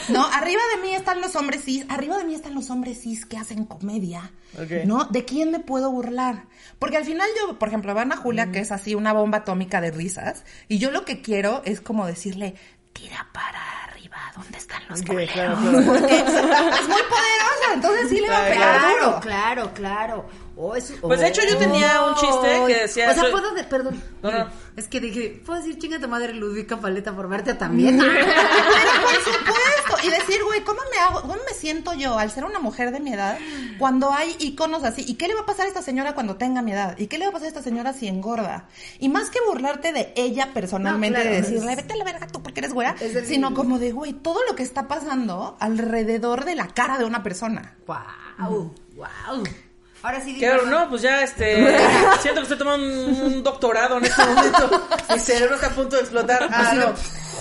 No, 0.08 0.24
arriba 0.24 0.62
de 0.76 0.82
mí 0.82 0.94
están 0.94 1.20
los 1.20 1.34
hombres 1.34 1.64
cis, 1.64 1.84
arriba 1.88 2.16
de 2.16 2.24
mí 2.24 2.34
están 2.36 2.54
los 2.54 2.70
hombres 2.70 3.00
cis 3.02 3.26
que 3.26 3.36
hacen 3.36 3.64
comedia. 3.64 4.30
Ok. 4.54 4.86
¿No? 4.86 5.04
¿De 5.06 5.24
quién 5.24 5.50
me 5.50 5.58
puedo 5.58 5.90
burlar? 5.90 6.44
Porque 6.78 6.96
al 6.96 7.04
final 7.04 7.28
yo, 7.40 7.58
por 7.58 7.68
ejemplo, 7.68 7.92
van 7.94 8.12
a 8.12 8.16
Julia, 8.16 8.52
que 8.52 8.60
es 8.60 8.70
así 8.70 8.94
una 8.94 9.12
bomba 9.16 9.38
atómica 9.38 9.80
de 9.80 9.90
risas, 9.90 10.44
y 10.68 10.78
yo 10.78 10.90
lo 10.90 11.04
que 11.04 11.20
quiero 11.22 11.62
es 11.64 11.80
como 11.80 12.06
decirle, 12.06 12.54
tira 12.92 13.26
para 13.32 13.60
arriba, 13.84 14.16
¿dónde 14.36 14.56
están 14.58 14.82
los 14.88 15.02
culeros? 15.02 15.32
claro, 15.34 15.56
claro. 15.60 15.86
Porque 15.86 16.16
es, 16.16 16.22
es 16.28 16.88
muy 16.88 17.02
poderosa, 17.02 17.74
entonces 17.74 18.08
sí 18.08 18.20
le 18.20 18.28
va 18.30 18.38
a 18.44 18.48
pegar 18.48 18.78
Claro, 18.80 19.06
duro. 19.06 19.20
claro, 19.20 19.70
claro. 19.74 20.26
Oh, 20.58 20.74
eso- 20.74 20.94
Pues, 21.02 21.20
de 21.20 21.28
hecho, 21.28 21.42
yo 21.46 21.58
tenía 21.58 22.02
un 22.02 22.14
chiste 22.14 22.62
que 22.66 22.74
decía, 22.82 23.10
O 23.10 23.12
sea, 23.14 23.22
soy- 23.24 23.32
puedo. 23.32 23.52
de- 23.52 23.64
perdón. 23.64 24.02
No, 24.22 24.30
no. 24.30 24.48
Es 24.74 24.88
que 24.88 25.00
dije, 25.00 25.42
¿puedo 25.44 25.58
decir 25.60 25.78
chinga 25.78 25.98
tu 25.98 26.08
madre 26.08 26.32
Ludwika 26.32 26.78
Paleta 26.78 27.14
por 27.14 27.28
verte 27.28 27.52
también? 27.54 27.98
Pero 28.00 28.24
por 29.02 29.14
supuesto. 29.16 29.65
Y 30.04 30.08
decir, 30.10 30.42
güey, 30.44 30.62
¿cómo 30.64 30.80
me 30.92 30.98
hago, 30.98 31.20
cómo 31.22 31.34
me 31.34 31.54
siento 31.58 31.92
yo 31.94 32.18
al 32.18 32.30
ser 32.30 32.44
una 32.44 32.58
mujer 32.58 32.90
de 32.92 33.00
mi 33.00 33.12
edad 33.12 33.38
cuando 33.78 34.12
hay 34.12 34.34
iconos 34.38 34.84
así? 34.84 35.04
¿Y 35.06 35.14
qué 35.14 35.28
le 35.28 35.34
va 35.34 35.40
a 35.42 35.46
pasar 35.46 35.66
a 35.66 35.68
esta 35.68 35.82
señora 35.82 36.14
cuando 36.14 36.36
tenga 36.36 36.62
mi 36.62 36.72
edad? 36.72 36.96
¿Y 36.98 37.06
qué 37.06 37.18
le 37.18 37.24
va 37.26 37.30
a 37.30 37.32
pasar 37.32 37.46
a 37.46 37.48
esta 37.48 37.62
señora 37.62 37.92
si 37.92 38.08
engorda? 38.08 38.66
Y 38.98 39.08
más 39.08 39.30
que 39.30 39.38
burlarte 39.46 39.92
de 39.92 40.12
ella 40.16 40.50
personalmente, 40.54 41.18
No, 41.18 41.22
claro, 41.24 41.36
de 41.36 41.42
decirle, 41.42 41.70
es- 41.72 41.76
vete 41.76 41.92
a 41.92 41.96
la 41.96 42.04
verga 42.04 42.26
tú 42.26 42.42
porque 42.42 42.60
eres 42.60 42.72
güera, 42.72 42.94
sino 43.26 43.54
como 43.54 43.78
de, 43.78 43.92
güey, 43.92 44.12
todo 44.12 44.40
lo 44.48 44.56
que 44.56 44.62
está 44.62 44.88
pasando 44.88 45.56
alrededor 45.60 46.44
de 46.44 46.54
la 46.56 46.68
cara 46.68 46.98
de 46.98 47.04
una 47.04 47.22
persona. 47.22 47.74
wow, 47.86 48.72
wow. 48.94 49.44
Ahora 50.02 50.20
sí, 50.20 50.38
Claro, 50.38 50.66
no, 50.66 50.88
pues 50.88 51.02
ya, 51.02 51.22
este, 51.22 51.56
siento 52.20 52.40
que 52.40 52.42
estoy 52.42 52.58
tomando 52.58 52.86
un, 52.86 53.20
un 53.22 53.42
doctorado 53.42 53.98
en 53.98 54.04
este 54.04 54.24
momento. 54.24 54.86
Mi 55.12 55.18
cerebro 55.18 55.54
está 55.56 55.68
a 55.68 55.70
punto 55.70 55.96
de 55.96 56.02
explotar. 56.02 56.48
Ah, 56.52 56.74
no. 56.74 56.94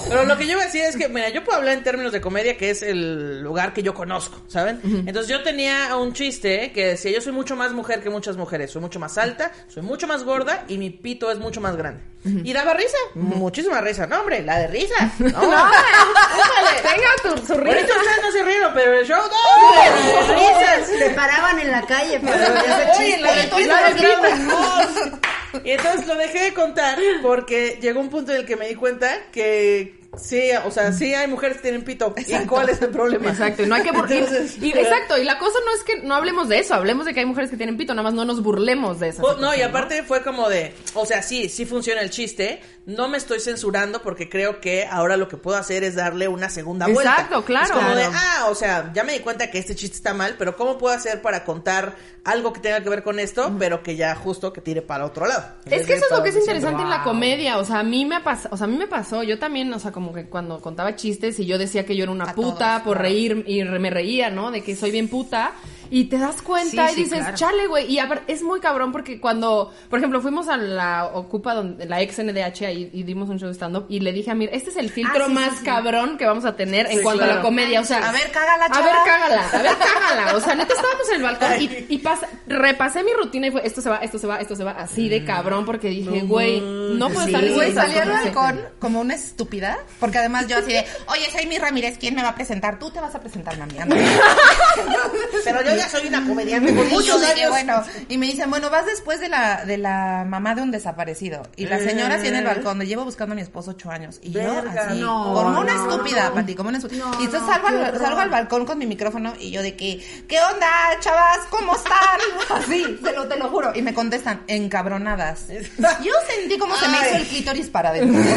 Pero 0.07 0.23
lo 0.25 0.37
que 0.37 0.45
yo 0.45 0.53
iba 0.53 0.61
a 0.61 0.65
decir 0.65 0.83
es 0.83 0.95
que, 0.95 1.07
mira, 1.09 1.29
yo 1.29 1.43
puedo 1.43 1.57
hablar 1.57 1.73
en 1.75 1.83
términos 1.83 2.11
de 2.11 2.21
comedia, 2.21 2.57
que 2.57 2.69
es 2.69 2.81
el 2.81 3.41
lugar 3.41 3.73
que 3.73 3.81
yo 3.83 3.93
conozco, 3.93 4.41
¿saben? 4.47 4.79
Entonces 5.07 5.27
yo 5.27 5.41
tenía 5.43 5.95
un 5.97 6.13
chiste 6.13 6.71
que 6.71 6.85
decía, 6.87 7.11
yo 7.11 7.21
soy 7.21 7.31
mucho 7.33 7.55
más 7.55 7.71
mujer 7.73 8.01
que 8.01 8.09
muchas 8.09 8.37
mujeres, 8.37 8.71
soy 8.71 8.81
mucho 8.81 8.99
más 8.99 9.17
alta, 9.17 9.51
soy 9.67 9.83
mucho 9.83 10.07
más 10.07 10.23
gorda 10.23 10.63
y 10.67 10.77
mi 10.77 10.89
pito 10.91 11.31
es 11.31 11.39
mucho 11.39 11.61
más 11.61 11.75
grande. 11.75 12.01
Y 12.43 12.53
daba 12.53 12.73
risa, 12.73 12.97
muchísima 13.13 13.81
risa. 13.81 14.07
No, 14.07 14.21
hombre, 14.21 14.41
la 14.41 14.57
de 14.59 14.67
risa. 14.67 14.95
No, 15.19 15.29
Tenga 15.29 17.11
tu, 17.23 17.45
su 17.45 17.53
risa. 17.59 17.77
ustedes 17.79 18.21
no 18.23 18.31
se 18.31 18.43
rieron, 18.43 18.73
pero 18.73 18.93
el 18.99 19.05
show, 19.05 19.21
no, 19.21 20.33
risas. 20.35 20.89
Te 20.97 21.09
paraban 21.11 21.59
en 21.59 21.71
la 21.71 21.81
calle, 21.85 22.19
pero 22.23 22.35
ya 22.37 22.93
se 22.95 23.03
Oye, 23.03 23.17
la 23.19 23.33
de 23.33 23.41
chiste. 23.49 23.65
la 23.67 23.83
de 23.89 23.93
Grindr. 23.93 25.19
Y 25.63 25.71
entonces 25.71 26.07
lo 26.07 26.15
dejé 26.15 26.43
de 26.43 26.53
contar 26.53 26.97
porque 27.21 27.77
llegó 27.81 27.99
un 27.99 28.09
punto 28.09 28.31
en 28.31 28.39
el 28.39 28.45
que 28.45 28.55
me 28.55 28.67
di 28.67 28.75
cuenta 28.75 29.31
que 29.31 30.04
sí, 30.17 30.49
o 30.65 30.71
sea, 30.71 30.93
sí 30.93 31.13
hay 31.13 31.27
mujeres 31.27 31.57
que 31.57 31.63
tienen 31.63 31.83
pito. 31.83 32.13
¿Y 32.17 32.45
cuál 32.45 32.69
es 32.69 32.81
el 32.81 32.89
problema? 32.89 33.29
Exacto, 33.29 33.63
y 33.63 33.67
no 33.67 33.75
hay 33.75 33.83
que. 33.83 33.89
Entonces, 33.89 34.57
y, 34.61 34.71
exacto, 34.71 35.17
y 35.17 35.23
la 35.23 35.37
cosa 35.37 35.57
no 35.65 35.73
es 35.73 35.83
que 35.83 36.05
no 36.05 36.15
hablemos 36.15 36.49
de 36.49 36.59
eso, 36.59 36.73
hablemos 36.73 37.05
de 37.05 37.13
que 37.13 37.21
hay 37.21 37.25
mujeres 37.25 37.49
que 37.49 37.57
tienen 37.57 37.77
pito, 37.77 37.93
nada 37.93 38.03
más 38.03 38.13
no 38.13 38.25
nos 38.25 38.41
burlemos 38.41 38.99
de 38.99 39.09
eso. 39.09 39.21
Pues, 39.21 39.37
no, 39.37 39.55
y 39.55 39.61
aparte 39.61 40.03
fue 40.03 40.21
como 40.21 40.49
de, 40.49 40.73
o 40.93 41.05
sea, 41.05 41.21
sí, 41.21 41.49
sí 41.49 41.65
funciona 41.65 42.01
el 42.01 42.09
chiste. 42.09 42.61
No 42.85 43.07
me 43.07 43.17
estoy 43.17 43.39
censurando 43.39 44.03
porque 44.03 44.29
creo 44.29 44.61
que 44.61 44.85
ahora 44.85 45.17
lo 45.17 45.27
que 45.27 45.37
puedo 45.37 45.57
hacer 45.57 45.83
es 45.83 45.95
darle 45.95 46.27
una 46.27 46.49
segunda 46.49 46.85
vuelta. 46.85 47.13
Exacto, 47.13 47.43
claro. 47.43 47.65
Es 47.65 47.71
como 47.71 47.95
de, 47.95 48.03
ah, 48.03 48.45
o 48.49 48.53
sea, 48.53 48.91
ya 48.93 49.03
me 49.03 49.13
di 49.13 49.19
cuenta 49.19 49.49
que 49.49 49.57
este 49.57 49.73
chiste 49.73 49.97
está 49.97 50.13
mal, 50.13 50.35
pero 50.37 50.55
¿cómo 50.55 50.77
puedo 50.77 50.93
hacer 50.93 51.19
para 51.23 51.43
contar 51.43 51.95
algo 52.23 52.53
que 52.53 52.59
tenga 52.59 52.81
que 52.81 52.89
ver 52.89 53.01
con 53.01 53.19
esto, 53.19 53.55
pero 53.57 53.81
que 53.81 53.95
ya 53.95 54.13
justo 54.15 54.53
que 54.53 54.61
tire 54.61 54.83
para 54.83 55.05
otro 55.05 55.25
lado? 55.25 55.43
Es 55.65 55.87
que 55.87 55.93
eso 55.93 56.05
es 56.05 56.11
lo 56.11 56.21
que 56.21 56.29
es 56.29 56.35
interesante 56.35 56.83
en 56.83 56.89
la 56.89 57.03
comedia, 57.03 57.57
o 57.57 57.65
sea, 57.65 57.79
a 57.79 57.83
mí 57.83 58.05
me 58.05 58.21
pasó, 58.21 58.49
o 58.51 58.57
sea, 58.57 58.65
a 58.65 58.67
mí 58.67 58.77
me 58.77 58.87
pasó, 58.87 59.23
yo 59.23 59.39
también, 59.39 59.73
o 59.73 59.79
sea, 59.79 59.91
como 59.91 60.04
que 60.13 60.25
cuando 60.25 60.59
contaba 60.61 60.95
chistes 60.95 61.39
y 61.39 61.45
yo 61.45 61.57
decía 61.57 61.85
que 61.85 61.95
yo 61.95 62.03
era 62.03 62.11
una 62.11 62.25
A 62.25 62.33
puta 62.35 62.57
todos, 62.57 62.81
por 62.83 62.97
claro. 62.97 63.01
reír 63.09 63.43
y 63.47 63.63
re- 63.63 63.79
me 63.79 63.89
reía, 63.89 64.29
¿no? 64.29 64.51
De 64.51 64.61
que 64.61 64.75
soy 64.75 64.91
bien 64.91 65.07
puta 65.07 65.53
y 65.89 66.05
te 66.05 66.17
das 66.17 66.41
cuenta 66.41 66.87
Sí, 66.89 66.93
y 66.93 66.95
sí, 66.95 67.03
dices, 67.03 67.19
claro. 67.19 67.37
chale, 67.37 67.67
güey, 67.67 67.91
y 67.91 67.97
apar- 67.99 68.23
es 68.27 68.41
muy 68.43 68.59
cabrón 68.59 68.91
porque 68.91 69.19
cuando, 69.19 69.73
por 69.89 69.99
ejemplo, 69.99 70.21
fuimos 70.21 70.47
a 70.47 70.57
la 70.57 71.05
Ocupa 71.13 71.53
donde 71.53 71.85
la 71.85 72.01
ex 72.01 72.19
NDH 72.19 72.71
y, 72.73 72.89
y 72.93 73.03
dimos 73.03 73.29
un 73.29 73.39
show 73.39 73.47
de 73.47 73.53
stand 73.55 73.77
up 73.77 73.85
y 73.89 73.99
le 73.99 74.11
dije 74.13 74.31
a 74.31 74.35
Mir, 74.35 74.49
este 74.53 74.69
es 74.69 74.77
el 74.77 74.89
filtro 74.89 75.23
Ah, 75.25 75.27
sí, 75.27 75.33
más 75.33 75.59
cabrón 75.61 76.17
que 76.17 76.25
vamos 76.25 76.45
a 76.45 76.55
tener 76.55 76.87
en 76.91 77.01
cuanto 77.01 77.23
a 77.23 77.27
la 77.27 77.41
comedia, 77.41 77.81
o 77.81 77.85
sea, 77.85 78.07
A 78.09 78.11
ver, 78.11 78.31
cágala, 78.31 78.65
a 78.65 78.69
chava. 78.69 78.85
ver, 78.85 78.95
cágala, 79.05 79.49
a 79.49 79.61
ver, 79.61 79.71
cágala. 79.77 80.35
O 80.35 80.39
sea, 80.39 80.55
neta 80.55 80.73
estábamos 80.73 81.09
en 81.09 81.15
el 81.15 81.21
balcón 81.23 81.61
y, 81.61 81.85
y 81.95 81.97
pasa- 81.99 82.27
repasé 82.47 83.03
mi 83.03 83.13
rutina 83.13 83.47
y 83.47 83.51
fue 83.51 83.65
esto 83.65 83.81
se 83.81 83.89
va, 83.89 83.97
esto 83.97 84.17
se 84.19 84.27
va, 84.27 84.37
esto 84.37 84.55
se 84.55 84.63
va, 84.63 84.71
así 84.71 85.09
de 85.09 85.23
cabrón, 85.25 85.65
porque 85.65 85.89
dije, 85.89 86.21
güey, 86.21 86.59
no 86.61 87.09
puedo 87.09 87.25
Sí, 87.25 87.33
estar 87.33 87.45
Güey, 87.55 87.73
salí 87.73 87.95
al 87.97 88.09
balcón 88.09 88.61
como 88.79 89.01
una 89.01 89.13
estúpida, 89.15 89.77
porque 89.99 90.17
además 90.17 90.47
yo 90.47 90.57
así 90.57 90.73
de, 90.73 90.85
oye, 91.07 91.29
soy 91.31 91.45
mi 91.47 91.57
Ramírez, 91.57 91.97
¿quién 91.99 92.15
me 92.15 92.21
va 92.23 92.29
a 92.29 92.35
presentar? 92.35 92.79
Tú 92.79 92.89
te 92.91 92.99
vas 92.99 93.13
a 93.15 93.19
presentar, 93.19 93.57
mami. 93.57 93.79
anda". 93.79 93.95
Pero 95.43 95.61
yo 95.63 95.74
ya 95.75 95.89
soy 95.89 96.07
una 96.07 96.25
comediante 96.25 96.73
por 96.73 96.85
Y 96.85 96.89
yo 96.89 96.95
muchos 96.95 97.23
años. 97.23 97.49
bueno, 97.49 97.83
y 98.09 98.17
me 98.17 98.27
dicen, 98.27 98.49
bueno, 98.49 98.69
vas 98.69 98.85
después 98.85 99.19
de 99.19 99.29
la, 99.29 99.65
de 99.65 99.77
la 99.77 100.25
mamá 100.27 100.55
de 100.55 100.61
un 100.61 100.71
desaparecido. 100.71 101.43
Y 101.55 101.65
la 101.65 101.79
señora 101.79 102.15
así 102.15 102.27
en 102.27 102.35
el 102.35 102.45
balcón, 102.45 102.79
de 102.79 102.87
llevo 102.87 103.03
buscando 103.03 103.33
a 103.33 103.35
mi 103.35 103.41
esposo 103.41 103.71
ocho 103.71 103.89
años. 103.91 104.19
Y 104.21 104.31
Verga, 104.31 104.73
yo 104.73 104.81
así, 104.81 104.99
no, 104.99 105.33
como 105.33 105.59
una 105.59 105.73
no, 105.73 105.91
estúpida, 105.91 106.29
no. 106.29 106.35
Pati, 106.35 106.55
como 106.55 106.69
una 106.69 106.77
estúpida. 106.77 107.05
Y 107.19 107.25
entonces 107.25 107.49
salgo, 107.49 107.67
al, 107.67 107.97
salgo 107.99 108.19
al 108.19 108.29
balcón 108.29 108.65
con 108.65 108.77
mi 108.77 108.85
micrófono 108.85 109.33
y 109.39 109.51
yo 109.51 109.61
de 109.61 109.75
que, 109.75 109.99
¿qué 110.27 110.39
onda, 110.39 110.67
chavas? 110.99 111.39
¿Cómo 111.49 111.75
están? 111.75 112.19
Así, 112.49 112.99
te 113.03 113.13
lo, 113.13 113.27
te 113.27 113.37
lo 113.37 113.49
juro. 113.49 113.71
Y 113.75 113.81
me 113.81 113.93
contestan, 113.93 114.43
encabronadas. 114.47 115.47
Yo 115.49 116.13
sentí 116.27 116.57
como 116.57 116.75
se 116.75 116.87
me 116.87 116.97
hizo 116.97 117.15
el 117.15 117.27
clítoris 117.27 117.67
para 117.67 117.89
adentro. 117.89 118.21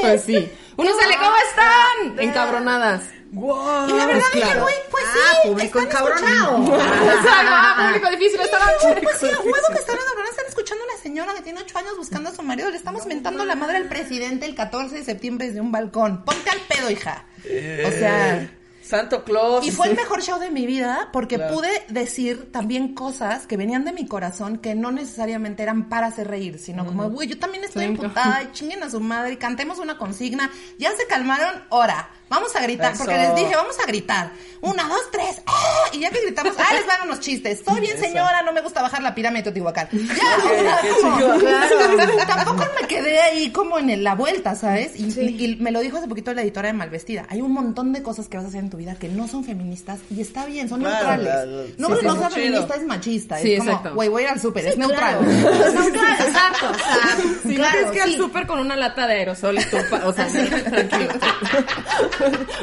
Pues 0.00 0.22
sí. 0.22 0.50
Uno 0.76 0.90
sale, 1.00 1.16
¿cómo 1.16 1.36
están? 1.48 2.18
Encabronadas. 2.28 3.02
Y 3.32 3.92
la 3.92 4.06
verdad 4.06 4.22
dije, 4.32 4.44
claro. 4.44 4.62
güey, 4.62 4.74
pues. 4.74 4.83
Ah, 5.14 5.38
público 5.44 5.78
están 5.78 5.86
encabronado. 5.86 6.58
Exacto, 6.58 6.74
ah, 7.52 7.86
público 7.86 8.10
difícil 8.10 8.40
esta 8.40 8.58
noche. 8.58 9.00
Pues 9.02 9.16
sí, 9.18 9.26
a 9.26 9.40
huevo 9.40 9.66
que 9.72 9.78
están 9.78 9.96
enamoradas, 9.96 10.30
están 10.30 10.46
escuchando 10.48 10.84
a 10.84 10.86
una 10.86 11.02
señora 11.02 11.34
que 11.34 11.42
tiene 11.42 11.60
ocho 11.60 11.78
años 11.78 11.96
buscando 11.96 12.30
a 12.30 12.32
su 12.34 12.42
marido. 12.42 12.70
Le 12.70 12.76
estamos 12.76 13.06
mentando 13.06 13.44
la 13.44 13.54
madre 13.54 13.76
al 13.76 13.88
presidente 13.88 14.46
el 14.46 14.54
14 14.54 14.96
de 14.96 15.04
septiembre 15.04 15.46
desde 15.46 15.60
un 15.60 15.72
balcón. 15.72 16.24
Ponte 16.24 16.50
al 16.50 16.60
pedo, 16.60 16.90
hija. 16.90 17.24
O 17.44 17.90
sea, 17.90 18.50
Santo 18.94 19.24
Claus. 19.24 19.66
y 19.66 19.70
fue 19.70 19.88
el 19.88 19.96
mejor 19.96 20.22
show 20.22 20.38
de 20.38 20.50
mi 20.50 20.66
vida 20.66 21.08
porque 21.12 21.38
pude 21.38 21.68
decir 21.88 22.50
también 22.52 22.94
cosas 22.94 23.46
que 23.46 23.56
venían 23.56 23.84
de 23.84 23.92
mi 23.92 24.06
corazón 24.06 24.58
que 24.58 24.74
no 24.74 24.90
necesariamente 24.92 25.62
eran 25.62 25.88
para 25.88 26.06
hacer 26.08 26.28
reír, 26.28 26.58
sino 26.58 26.84
como, 26.86 27.08
güey, 27.10 27.28
yo 27.28 27.38
también 27.38 27.64
estoy 27.64 27.82
Sí, 27.84 27.88
emputada 27.90 28.42
y 28.42 28.52
chinguen 28.52 28.82
a 28.82 28.90
su 28.90 29.00
madre 29.00 29.36
cantemos 29.38 29.78
una 29.78 29.98
consigna. 29.98 30.50
Ya 30.78 30.90
se 30.96 31.06
calmaron, 31.06 31.62
ahora. 31.70 32.08
Vamos 32.30 32.56
a 32.56 32.62
gritar, 32.62 32.96
porque 32.96 33.14
les 33.16 33.34
dije, 33.36 33.54
vamos 33.54 33.78
a 33.78 33.86
gritar. 33.86 34.32
Una, 34.62 34.88
dos, 34.88 35.02
tres. 35.12 35.42
¡ah! 35.46 35.88
Y 35.92 36.00
ya 36.00 36.10
que 36.10 36.20
gritamos, 36.22 36.54
ah, 36.58 36.72
les 36.74 36.86
van 36.86 37.02
unos 37.02 37.20
chistes. 37.20 37.58
Estoy 37.60 37.80
bien, 37.80 37.98
señora, 37.98 38.42
no 38.42 38.52
me 38.52 38.60
gusta 38.62 38.80
bajar 38.82 39.02
la 39.02 39.14
pirámide 39.14 39.40
de 39.40 39.44
Teotihuacán. 39.44 39.88
Ya, 39.92 40.36
o 40.38 40.48
sea, 40.48 40.78
qué 40.82 40.88
como- 41.00 41.18
chingón. 41.20 42.26
Tampoco 42.26 42.64
me 42.80 42.88
quedé 42.88 43.20
ahí 43.20 43.50
como 43.52 43.78
en 43.78 43.90
el- 43.90 44.02
la 44.04 44.14
vuelta, 44.14 44.54
¿sabes? 44.54 44.98
Y, 44.98 45.04
y 45.44 45.56
me 45.56 45.70
lo 45.70 45.80
dijo 45.80 45.98
hace 45.98 46.08
poquito 46.08 46.32
la 46.34 46.42
editora 46.42 46.68
de 46.68 46.72
Malvestida. 46.74 47.26
Hay 47.28 47.40
un 47.40 47.52
montón 47.52 47.92
de 47.92 48.02
cosas 48.02 48.26
que 48.28 48.36
vas 48.36 48.46
a 48.46 48.48
hacer 48.48 48.60
en 48.60 48.70
tu 48.70 48.78
vida 48.78 48.83
que 48.98 49.08
no 49.08 49.26
son 49.26 49.44
feministas 49.44 50.00
y 50.10 50.20
está 50.20 50.44
bien, 50.46 50.68
son 50.68 50.80
Claro, 50.80 50.94
neutrales. 51.16 51.26
claro. 51.26 51.50
no 51.50 51.86
Sí, 51.88 51.92
porque 51.92 52.00
sí, 52.00 52.06
no 52.06 52.14
sea 52.18 52.28
Chido. 52.28 52.40
feminista 52.44 52.74
es 52.76 52.84
machista. 52.86 53.38
Sí, 53.38 53.52
es 53.54 53.58
como, 53.60 53.70
exacto. 53.70 53.94
güey, 53.94 54.08
voy 54.08 54.22
a 54.22 54.24
ir 54.26 54.30
al 54.32 54.40
súper, 54.40 54.66
es 54.66 54.74
Claro. 54.74 54.88
neutral. 55.22 55.74
No, 55.74 55.90
claro, 55.92 56.24
exacto. 56.24 56.66
O 56.70 56.74
sea, 56.74 57.16
Si 57.42 57.48
no 57.48 57.54
claro, 57.54 57.72
tienes 57.72 57.90
que 57.90 57.96
ir 57.96 58.02
al 58.02 58.14
súper 58.16 58.46
con 58.46 58.58
una 58.58 58.76
lata 58.76 59.06
de 59.06 59.14
aerosol 59.14 59.58
y 59.58 59.64
tu 59.64 59.76
pa- 59.90 60.02
o 60.06 60.12
sea, 60.12 60.26
tranquilo. 60.64 61.12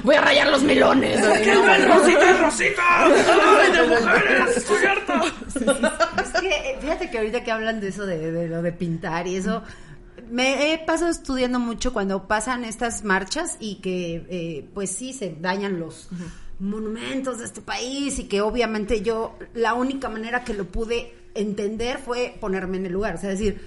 Voy 0.04 0.16
a 0.16 0.22
rayar 0.22 0.48
los 0.48 0.64
melones. 0.64 1.20
¡Rosita, 1.22 2.38
Rosita! 2.40 2.84
¡Ay, 3.06 3.72
de 3.72 3.82
mujeres! 3.88 4.58
¡Estoy 4.58 4.86
harta! 4.86 5.22
Es 6.24 6.42
que, 6.42 6.48
eh, 6.50 6.78
fíjate 6.82 7.10
que 7.10 7.18
ahorita 7.18 7.44
que 7.44 7.52
hablan 7.52 7.80
de 7.80 7.90
eso, 7.90 8.06
de, 8.06 8.32
de 8.32 8.48
lo 8.48 8.62
de 8.62 8.72
pintar 8.72 9.28
y 9.28 9.38
eso, 9.38 9.64
me 10.32 10.74
he 10.74 10.80
pasado 10.80 11.12
estudiando 11.12 11.60
mucho 11.60 11.94
cuando 11.94 12.28
pasan 12.28 12.64
estas 12.66 13.04
marchas 13.04 13.58
y 13.60 13.76
que, 13.76 14.26
eh, 14.30 14.70
pues 14.74 14.90
sí, 14.90 15.14
se 15.14 15.36
dañan 15.40 15.80
los 15.80 16.10
monumentos 16.60 17.40
de 17.40 17.46
este 17.46 17.62
país 17.62 18.20
y 18.20 18.26
que 18.26 18.42
obviamente 18.42 19.02
yo, 19.02 19.38
la 19.54 19.74
única 19.74 20.10
manera 20.10 20.44
que 20.44 20.54
lo 20.54 20.66
pude 20.66 21.14
entender 21.34 21.98
fue 21.98 22.36
ponerme 22.40 22.78
en 22.78 22.86
el 22.88 22.92
lugar, 22.94 23.16
o 23.16 23.18
sea, 23.18 23.30
decir, 23.30 23.62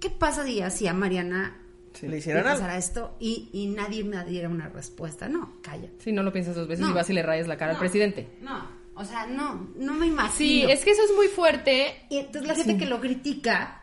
¿qué 0.00 0.10
pasaría 0.10 0.70
si 0.70 0.86
a 0.88 0.94
Mariana 0.94 1.56
Si 1.94 2.08
le 2.08 2.18
hicieran 2.18 2.46
algo. 2.46 2.58
pasara 2.60 2.76
esto 2.78 3.16
y, 3.20 3.48
y 3.52 3.66
nadie 3.68 4.04
me 4.04 4.22
diera 4.24 4.48
una 4.48 4.68
respuesta? 4.68 5.28
No, 5.28 5.54
calla. 5.62 5.88
Si 5.98 6.12
no 6.12 6.22
lo 6.22 6.32
piensas 6.32 6.54
dos 6.56 6.66
veces 6.68 6.84
No. 6.84 6.90
y 6.90 6.94
vas 6.94 7.08
y 7.10 7.12
le 7.12 7.22
rayas 7.22 7.46
la 7.46 7.56
cara 7.56 7.72
al 7.72 7.78
presidente. 7.78 8.28
No, 8.42 8.66
o 8.94 9.04
sea, 9.04 9.26
no, 9.26 9.68
no 9.76 9.94
me 9.94 10.06
imagino. 10.06 10.36
Sí, 10.36 10.62
es 10.68 10.84
que 10.84 10.90
eso 10.90 11.02
es 11.04 11.12
muy 11.14 11.28
fuerte. 11.28 11.94
Y 12.10 12.18
entonces 12.18 12.46
la 12.46 12.54
gente 12.54 12.76
que 12.76 12.86
lo 12.86 13.00
critica, 13.00 13.82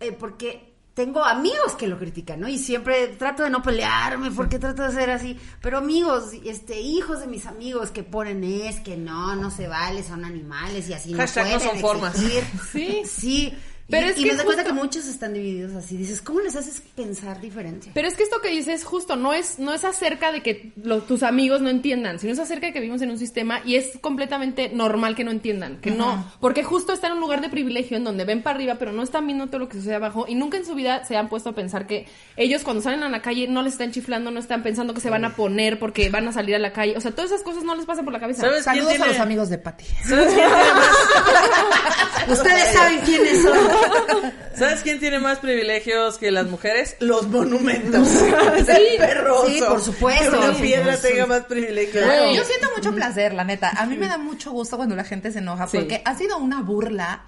eh, 0.00 0.12
porque 0.12 0.74
tengo 0.98 1.24
amigos 1.24 1.76
que 1.78 1.86
lo 1.86 1.96
critican, 1.96 2.40
¿no? 2.40 2.48
Y 2.48 2.58
siempre 2.58 3.06
trato 3.16 3.44
de 3.44 3.50
no 3.50 3.62
pelearme 3.62 4.32
porque 4.32 4.58
trato 4.58 4.82
de 4.82 4.90
ser 4.90 5.10
así, 5.10 5.38
pero 5.62 5.78
amigos, 5.78 6.32
este, 6.44 6.80
hijos 6.80 7.20
de 7.20 7.28
mis 7.28 7.46
amigos 7.46 7.92
que 7.92 8.02
ponen 8.02 8.42
es 8.42 8.80
que 8.80 8.96
no, 8.96 9.36
no 9.36 9.52
se 9.52 9.68
vale, 9.68 10.02
son 10.02 10.24
animales 10.24 10.88
y 10.88 10.94
así 10.94 11.12
no 11.12 11.18
Hashtag 11.18 11.52
no 11.52 11.58
pueden 11.60 11.70
son 11.70 11.78
formas. 11.80 12.14
existir. 12.16 12.44
Sí. 12.72 13.02
Sí. 13.06 13.54
Pero 13.90 14.06
y, 14.06 14.10
es 14.10 14.18
y 14.18 14.22
que 14.24 14.28
me 14.32 14.36
doy 14.36 14.44
cuenta 14.44 14.64
que 14.64 14.70
justo- 14.70 14.84
muchos 14.84 15.06
están 15.06 15.32
divididos 15.32 15.74
así. 15.74 15.96
Dices, 15.96 16.20
¿cómo 16.20 16.40
les 16.40 16.54
haces 16.56 16.82
pensar 16.94 17.40
diferente? 17.40 17.90
Pero 17.94 18.06
es 18.06 18.14
que 18.16 18.22
esto 18.22 18.40
que 18.42 18.50
dices 18.50 18.84
justo 18.84 19.16
no 19.16 19.32
es 19.32 19.58
no 19.58 19.72
es 19.72 19.82
acerca 19.84 20.30
de 20.30 20.42
que 20.42 20.72
lo- 20.82 21.00
tus 21.00 21.22
amigos 21.22 21.62
no 21.62 21.70
entiendan, 21.70 22.18
sino 22.18 22.32
es 22.34 22.38
acerca 22.38 22.66
de 22.66 22.72
que 22.74 22.80
vivimos 22.80 23.00
en 23.00 23.10
un 23.10 23.18
sistema 23.18 23.62
y 23.64 23.76
es 23.76 23.96
completamente 24.02 24.68
normal 24.68 25.14
que 25.16 25.24
no 25.24 25.30
entiendan, 25.30 25.78
que 25.80 25.90
no, 25.90 26.30
porque 26.40 26.64
justo 26.64 26.92
están 26.92 27.12
en 27.12 27.16
un 27.16 27.22
lugar 27.22 27.40
de 27.40 27.48
privilegio 27.48 27.96
en 27.96 28.04
donde 28.04 28.24
ven 28.26 28.42
para 28.42 28.56
arriba, 28.56 28.74
pero 28.78 28.92
no 28.92 29.02
están 29.02 29.26
viendo 29.26 29.46
todo 29.46 29.60
lo 29.60 29.68
que 29.70 29.78
sucede 29.78 29.94
abajo 29.94 30.26
y 30.28 30.34
nunca 30.34 30.58
en 30.58 30.66
su 30.66 30.74
vida 30.74 31.04
se 31.06 31.16
han 31.16 31.30
puesto 31.30 31.48
a 31.50 31.54
pensar 31.54 31.86
que 31.86 32.06
ellos 32.36 32.64
cuando 32.64 32.82
salen 32.82 33.02
a 33.04 33.08
la 33.08 33.22
calle 33.22 33.48
no 33.48 33.62
les 33.62 33.72
están 33.72 33.90
chiflando, 33.92 34.30
no 34.30 34.38
están 34.38 34.62
pensando 34.62 34.92
que 34.92 35.00
se 35.00 35.08
van 35.08 35.24
a 35.24 35.34
poner 35.34 35.78
porque 35.78 36.10
van 36.10 36.28
a 36.28 36.32
salir 36.32 36.54
a 36.54 36.58
la 36.58 36.74
calle, 36.74 36.94
o 36.96 37.00
sea, 37.00 37.12
todas 37.12 37.30
esas 37.30 37.42
cosas 37.42 37.64
no 37.64 37.74
les 37.74 37.86
pasan 37.86 38.04
por 38.04 38.12
la 38.12 38.20
cabeza. 38.20 38.42
¿Sabes 38.42 38.64
quién 38.64 38.74
Saludos 38.76 38.90
tiene- 38.90 39.04
a 39.04 39.08
los 39.08 39.18
amigos 39.20 39.48
de 39.48 39.56
Pati. 39.58 39.84
¿Sabes 40.06 40.26
quién 40.34 40.46
tiene 40.46 40.72
más? 40.74 42.28
Ustedes 42.38 42.72
saben 42.74 43.00
quiénes 43.00 43.42
son. 43.42 43.56
¿Sabes 44.54 44.80
quién 44.82 44.98
tiene 44.98 45.18
más 45.18 45.38
privilegios 45.38 46.18
que 46.18 46.30
las 46.30 46.46
mujeres? 46.46 46.96
Los 47.00 47.28
monumentos. 47.28 48.08
Sí, 48.08 48.74
perroso. 48.98 49.46
sí, 49.46 49.60
por 49.66 49.80
supuesto. 49.80 50.30
Que 50.32 50.36
una 50.38 50.54
Sí, 50.54 50.62
piedra 50.62 50.96
tenga 50.96 51.26
más 51.26 51.44
privilegios. 51.44 52.04
Güey. 52.04 52.36
Yo 52.36 52.44
siento 52.44 52.68
mucho 52.76 52.92
placer, 52.94 53.34
la 53.34 53.44
neta. 53.44 53.70
A 53.76 53.86
mí 53.86 53.96
me 53.96 54.08
da 54.08 54.18
mucho 54.18 54.50
gusto 54.50 54.76
cuando 54.76 54.96
la 54.96 55.04
gente 55.04 55.30
se 55.32 55.38
enoja 55.38 55.66
Sí. 55.68 55.78
porque 55.78 56.02
ha 56.04 56.14
sido 56.16 56.38
una 56.38 56.62
burla 56.62 57.22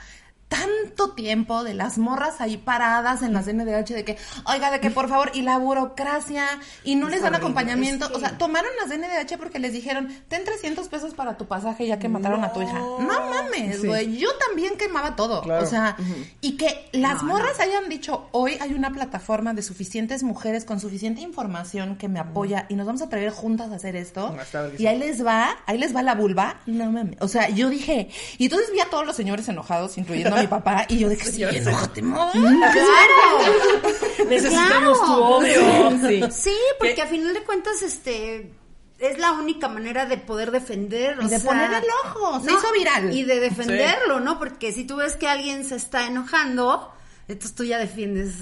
tanto 0.50 1.12
tiempo 1.12 1.62
de 1.62 1.74
las 1.74 1.96
morras 1.96 2.40
ahí 2.40 2.56
paradas 2.56 3.22
en 3.22 3.32
las 3.32 3.46
NDH 3.46 3.94
de 3.94 4.04
que, 4.04 4.18
oiga, 4.44 4.72
de 4.72 4.80
que 4.80 4.90
por 4.90 5.08
favor, 5.08 5.30
y 5.32 5.42
la 5.42 5.56
burocracia, 5.58 6.44
y 6.82 6.96
no 6.96 7.08
les 7.08 7.22
dan 7.22 7.36
acompañamiento. 7.36 8.10
O 8.12 8.18
sea, 8.18 8.36
tomaron 8.36 8.70
las 8.80 8.90
NDH 8.90 9.38
porque 9.38 9.60
les 9.60 9.72
dijeron, 9.72 10.08
ten 10.26 10.44
300 10.44 10.88
pesos 10.88 11.14
para 11.14 11.36
tu 11.36 11.46
pasaje 11.46 11.86
ya 11.86 12.00
que 12.00 12.08
mataron 12.08 12.42
a 12.42 12.52
tu 12.52 12.60
hija. 12.60 12.78
No 12.80 13.30
mames, 13.30 13.84
güey. 13.84 14.18
Yo 14.18 14.28
también 14.48 14.76
quemaba 14.76 15.14
todo. 15.14 15.42
O 15.42 15.66
sea, 15.66 15.96
y 16.40 16.56
que 16.56 16.88
las 16.92 17.22
morras 17.22 17.60
hayan 17.60 17.88
dicho, 17.88 18.28
hoy 18.32 18.58
hay 18.60 18.74
una 18.74 18.90
plataforma 18.90 19.54
de 19.54 19.62
suficientes 19.62 20.24
mujeres 20.24 20.64
con 20.64 20.80
suficiente 20.80 21.20
información 21.20 21.94
que 21.94 22.08
me 22.08 22.18
apoya 22.18 22.66
y 22.68 22.74
nos 22.74 22.86
vamos 22.86 23.02
a 23.02 23.04
atrever 23.04 23.30
juntas 23.30 23.70
a 23.70 23.76
hacer 23.76 23.94
esto. 23.94 24.36
Y 24.78 24.86
ahí 24.88 24.98
les 24.98 25.24
va, 25.24 25.56
ahí 25.66 25.78
les 25.78 25.94
va 25.94 26.02
la 26.02 26.16
vulva. 26.16 26.56
No 26.66 26.90
mames. 26.90 27.18
O 27.20 27.28
sea, 27.28 27.48
yo 27.50 27.70
dije, 27.70 28.10
y 28.36 28.46
entonces 28.46 28.72
vi 28.72 28.80
a 28.80 28.90
todos 28.90 29.06
los 29.06 29.14
señores 29.14 29.48
enojados, 29.48 29.96
incluyendo 29.96 30.39
mi 30.40 30.46
papá, 30.46 30.84
y 30.88 30.98
yo 30.98 31.08
de 31.08 31.16
que 31.16 31.24
sí, 31.30 31.42
enójate, 31.42 32.02
mamá. 32.02 32.32
Claro. 32.32 34.28
Necesitamos 34.28 34.98
Claro. 34.98 35.14
tu 35.14 35.22
odio. 35.22 35.90
Sí. 36.08 36.22
Sí, 36.50 36.56
porque 36.78 37.02
a 37.02 37.06
final 37.06 37.34
de 37.34 37.42
cuentas, 37.42 37.82
este 37.82 38.52
es 38.98 39.18
la 39.18 39.32
única 39.32 39.68
manera 39.68 40.04
de 40.06 40.18
poder 40.18 40.50
defender, 40.50 41.18
o 41.18 41.22
Y 41.22 41.28
de 41.28 41.38
sea, 41.38 41.50
poner 41.50 41.72
el 41.72 41.84
ojo, 42.04 42.40
se 42.40 42.52
hizo 42.52 42.72
viral. 42.72 43.14
Y 43.14 43.24
de 43.24 43.40
defenderlo, 43.40 44.20
¿no? 44.20 44.38
Porque 44.38 44.72
si 44.72 44.84
tú 44.84 44.96
ves 44.96 45.14
que 45.16 45.26
alguien 45.28 45.64
se 45.64 45.76
está 45.76 46.06
enojando, 46.06 46.92
entonces 47.32 47.54
tú 47.54 47.64
ya 47.64 47.78
defiendes, 47.78 48.34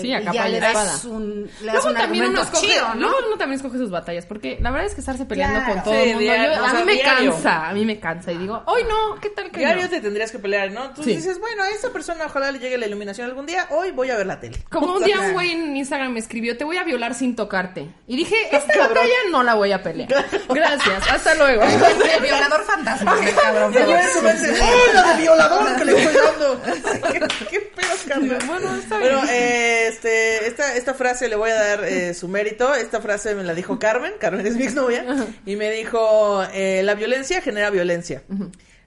Sí, 0.00 0.10
eh, 0.12 0.16
a 0.16 0.20
capa 0.20 0.32
ya 0.32 0.48
y 0.48 0.52
le 0.52 0.60
das 0.60 0.70
espada. 0.70 1.14
un, 1.16 1.42
le 1.60 1.66
das 1.66 1.74
Luego 1.74 1.88
un 1.88 1.94
también 1.94 2.24
uno 2.26 2.42
escoge, 2.42 2.66
chido, 2.66 2.88
¿no? 2.94 3.00
luego 3.00 3.16
uno 3.28 3.36
también 3.38 3.56
escoge 3.60 3.78
sus 3.78 3.90
batallas, 3.90 4.26
porque 4.26 4.58
la 4.60 4.70
verdad 4.70 4.86
es 4.86 4.94
que 4.94 5.00
estarse 5.00 5.24
peleando 5.24 5.58
Claro. 5.60 5.74
con 5.74 5.82
todo 5.84 5.94
Sí, 5.94 6.00
el 6.00 6.06
mundo, 6.08 6.20
diario, 6.20 6.54
yo- 6.54 6.64
a 6.64 6.70
sea, 6.70 6.78
mí 6.80 6.84
me 6.86 6.92
diario. 6.94 7.30
cansa, 7.32 7.68
a 7.68 7.72
mí 7.72 7.84
me 7.84 8.00
cansa 8.00 8.32
y 8.32 8.38
digo, 8.38 8.62
hoy 8.66 8.82
no, 8.84 9.20
¿qué 9.20 9.30
tal 9.30 9.50
que 9.50 9.58
Diario 9.60 9.82
no? 9.84 9.88
te 9.90 10.00
tendrías 10.00 10.30
que 10.32 10.38
pelear, 10.38 10.70
¿no? 10.72 10.90
Tú 10.94 11.02
Sí. 11.02 11.16
dices, 11.16 11.38
bueno, 11.40 11.62
a 11.62 11.68
esta 11.70 11.90
persona 11.90 12.26
ojalá 12.26 12.50
le 12.52 12.58
llegue 12.58 12.78
la 12.78 12.86
iluminación 12.86 13.26
algún 13.28 13.46
día, 13.46 13.66
hoy 13.70 13.90
voy 13.92 14.10
a 14.10 14.16
ver 14.16 14.26
la 14.26 14.38
tele. 14.40 14.58
Como 14.70 14.94
un 14.96 15.02
día 15.04 15.20
un 15.20 15.32
güey 15.32 15.52
en 15.52 15.76
Instagram 15.76 16.12
me 16.12 16.18
escribió, 16.20 16.56
te 16.56 16.64
voy 16.64 16.76
a 16.76 16.84
violar 16.84 17.14
sin 17.14 17.34
tocarte. 17.36 17.88
Y 18.06 18.16
dije, 18.16 18.36
esta 18.52 18.72
Cabrón. 18.72 18.88
batalla 18.94 19.14
no 19.30 19.42
la 19.42 19.54
voy 19.54 19.72
a 19.72 19.82
pelear. 19.82 20.08
Gracias, 20.48 21.08
hasta 21.10 21.34
luego. 21.36 21.62
El 22.16 22.22
violador 22.22 22.64
fantasma, 22.64 23.16
cabrón. 23.42 23.74
¡oh, 23.76 24.92
la 24.94 25.12
de 25.14 25.22
violador 25.22 25.76
que 25.76 25.84
le 25.84 26.02
estoy 26.02 26.16
dando! 26.22 26.62
¿Qué, 27.12 27.20
qué 27.50 27.60
pedos, 27.60 28.00
Bueno, 28.46 28.74
está 28.76 28.98
Bueno, 28.98 29.22
bien. 29.22 29.34
eh, 29.34 29.86
este, 29.88 30.46
esta, 30.46 30.76
esta 30.76 30.94
frase 30.94 31.28
le 31.28 31.36
voy 31.36 31.50
a 31.50 31.54
dar 31.54 31.84
eh, 31.84 32.14
su 32.14 32.28
mérito. 32.28 32.74
Esta 32.74 33.00
frase 33.00 33.34
me 33.34 33.42
la 33.44 33.54
dijo 33.54 33.78
Carmen. 33.78 34.12
Carmen 34.18 34.46
es 34.46 34.56
mi 34.56 34.64
exnovia. 34.64 35.04
Y 35.44 35.56
me 35.56 35.70
dijo, 35.70 36.42
eh, 36.52 36.82
la 36.84 36.94
violencia 36.94 37.40
genera 37.40 37.70
violencia. 37.70 38.22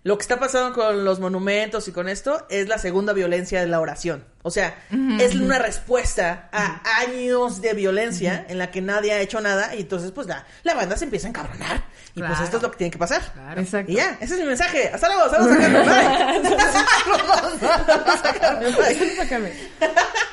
Lo 0.03 0.17
que 0.17 0.21
está 0.21 0.39
pasando 0.39 0.73
con 0.73 1.03
los 1.03 1.19
monumentos 1.19 1.87
y 1.89 1.91
con 1.91 2.07
esto 2.07 2.45
es 2.49 2.69
la 2.69 2.77
segunda 2.77 3.11
violencia 3.11 3.59
de 3.59 3.67
la 3.67 3.81
oración. 3.81 4.23
O 4.43 4.49
sea, 4.51 4.73
es 5.19 5.35
una 5.35 5.59
respuesta 5.59 6.47
a 6.53 6.81
años 7.01 7.61
de 7.61 7.73
violencia 7.73 8.45
en 8.47 8.57
la 8.57 8.71
que 8.71 8.81
nadie 8.81 9.11
ha 9.11 9.19
hecho 9.19 9.41
nada 9.41 9.75
y 9.75 9.81
entonces 9.81 10.11
pues 10.11 10.27
la, 10.27 10.45
la 10.63 10.73
banda 10.75 10.95
se 10.95 11.03
empieza 11.03 11.27
a 11.27 11.31
encabronar. 11.31 11.83
Y 12.15 12.19
pues 12.21 12.29
Claro. 12.31 12.43
esto 12.45 12.57
es 12.57 12.63
lo 12.63 12.71
que 12.71 12.77
tiene 12.77 12.91
que 12.91 12.97
pasar. 12.97 13.21
Exacto. 13.57 13.91
Y 13.91 13.95
ya, 13.95 14.17
ese 14.21 14.35
es 14.35 14.39
mi 14.39 14.45
mensaje. 14.45 14.89
Hasta 14.93 15.07
luego, 15.09 15.29
saludos 15.29 15.51
a 15.53 15.59
Carmen. 15.59 15.85
Bye. 15.85 16.49
Saludos 17.59 18.25
a 18.25 18.33
Carmen, 18.33 18.75
bye. 18.75 19.15
Sácame. 19.15 19.53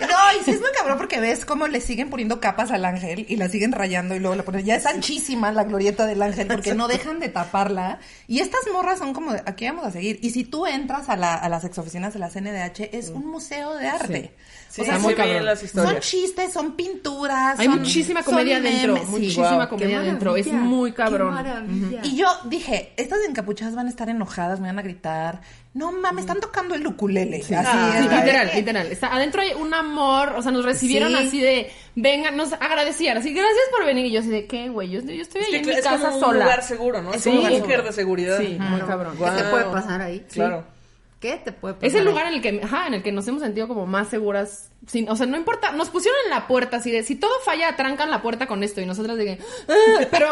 No, 0.00 0.40
y 0.40 0.44
sí 0.44 0.50
es 0.52 0.60
muy 0.60 0.70
cabrón 0.76 0.98
porque 0.98 1.20
ves 1.20 1.44
cómo 1.44 1.66
le 1.68 1.80
siguen 1.80 2.10
poniendo 2.10 2.40
capas 2.40 2.70
al 2.70 2.84
ángel 2.84 3.26
y 3.28 3.36
la 3.36 3.48
siguen 3.48 3.72
rayando 3.72 4.14
y 4.14 4.20
luego 4.20 4.36
la 4.36 4.42
ponen. 4.44 4.64
Ya 4.64 4.76
es 4.76 4.86
anchísima 4.86 5.50
la 5.52 5.64
glorieta 5.64 6.06
del 6.06 6.22
ángel 6.22 6.46
porque 6.46 6.74
no 6.74 6.86
dejan 6.88 7.18
de 7.20 7.28
taparla. 7.28 7.98
Y 8.28 8.40
estas 8.40 8.60
morras 8.72 8.98
son 8.98 9.12
como, 9.12 9.32
de, 9.32 9.42
aquí 9.56 9.66
vamos 9.66 9.84
a 9.84 9.90
seguir. 9.90 10.18
Y 10.22 10.30
si 10.30 10.44
tú 10.44 10.66
entras 10.66 11.08
a, 11.08 11.16
la, 11.16 11.34
a 11.34 11.48
las 11.48 11.64
exoficinas 11.64 12.12
de 12.12 12.20
la 12.20 12.28
CNDH, 12.28 12.90
es 12.92 13.08
un 13.08 13.26
museo 13.26 13.74
de 13.74 13.88
arte. 13.88 14.22
Sí, 14.22 14.30
o 14.82 14.84
sea, 14.84 14.96
sí, 14.96 15.02
muy 15.02 15.14
cabrón. 15.14 15.44
las 15.44 15.58
son 15.60 15.66
historias. 15.66 16.00
chistes, 16.08 16.52
son 16.52 16.72
pinturas. 16.76 17.58
Hay 17.58 17.66
son- 17.66 17.78
muchísima 17.78 18.22
son 18.22 18.32
comedia 18.34 18.60
dentro, 18.60 18.94
memes, 18.94 19.08
sí. 19.08 19.12
muchísima 19.14 19.56
Wow. 19.58 19.68
comedia 19.68 19.98
Qué 20.00 20.06
dentro, 20.06 20.36
es 20.36 20.46
muy 20.52 20.90
qué 20.90 20.96
cabrón. 20.96 21.34
maravilla. 21.34 22.00
Y 22.04 22.16
yo 22.16 22.26
dije, 22.44 22.92
estas 22.96 23.18
encapuchadas 23.28 23.74
van 23.74 23.86
a 23.86 23.90
estar 23.90 24.08
enojadas, 24.08 24.60
me 24.60 24.66
van 24.68 24.78
a 24.78 24.82
gritar. 24.82 25.40
No 25.74 25.92
mames, 25.92 26.22
están 26.24 26.40
tocando 26.40 26.74
el 26.74 26.86
ukulele. 26.86 27.38
Así, 27.42 27.54
Ah, 27.54 27.92
Sí, 27.96 28.02
literal, 28.08 28.50
literal. 28.54 28.86
Está, 28.86 29.14
adentro 29.14 29.42
hay 29.42 29.52
un 29.52 29.74
amor, 29.74 30.30
o 30.36 30.40
sea, 30.42 30.50
nos 30.50 30.64
recibieron 30.64 31.10
Sí. 31.10 31.16
así 31.26 31.40
de, 31.40 31.70
vengan, 31.94 32.34
nos 32.36 32.54
agradecían, 32.54 33.18
así, 33.18 33.34
gracias 33.34 33.58
por 33.76 33.84
venir. 33.84 34.06
Y 34.06 34.12
yo 34.12 34.20
así 34.20 34.30
de, 34.30 34.46
¿qué, 34.46 34.70
güey? 34.70 34.88
Yo, 34.90 35.00
yo 35.00 35.20
estoy 35.22 35.42
ahí 35.42 35.50
Sí, 35.50 35.56
en 35.56 35.66
mi 35.66 35.72
es 35.72 35.82
casa 35.84 35.98
como 36.06 36.14
un 36.16 36.20
sola. 36.20 36.44
lugar 36.44 36.62
seguro, 36.62 37.02
¿no? 37.02 37.12
Es 37.12 37.22
Sí. 37.22 37.28
un 37.28 37.46
búnker 37.46 37.82
de 37.82 37.92
seguridad. 37.92 38.38
Sí, 38.38 38.56
muy 38.58 38.80
cabrón. 38.80 39.16
¿Qué 39.18 39.24
te 39.24 39.42
Wow. 39.42 39.50
puede 39.50 39.64
pasar 39.64 40.00
ahí? 40.00 40.24
Claro. 40.32 40.64
¿Qué 41.20 41.40
te 41.42 41.50
puede 41.52 41.74
pasar 41.74 41.88
Es 41.88 41.94
el 41.94 42.04
lugar 42.04 42.26
en 42.26 42.34
el 42.34 42.42
que, 42.42 42.60
ajá, 42.62 42.86
en 42.86 42.94
el 42.94 43.02
que 43.02 43.10
nos 43.10 43.26
hemos 43.26 43.40
sentido 43.42 43.68
como 43.68 43.86
más 43.86 44.08
seguras. 44.08 44.70
Sin, 44.86 45.08
o 45.08 45.16
sea, 45.16 45.26
no 45.26 45.36
importa, 45.36 45.72
nos 45.72 45.88
pusieron 45.88 46.18
en 46.24 46.30
la 46.30 46.46
puerta 46.46 46.76
así 46.76 46.90
de, 46.90 47.02
si 47.02 47.16
todo 47.16 47.30
falla, 47.44 47.74
trancan 47.74 48.10
la 48.10 48.20
puerta 48.22 48.46
con 48.46 48.62
esto. 48.62 48.80
Y 48.80 48.86
nosotras 48.86 49.16
de 49.16 49.24
que, 49.24 49.38
"Ah", 49.68 50.06
pero 50.10 50.28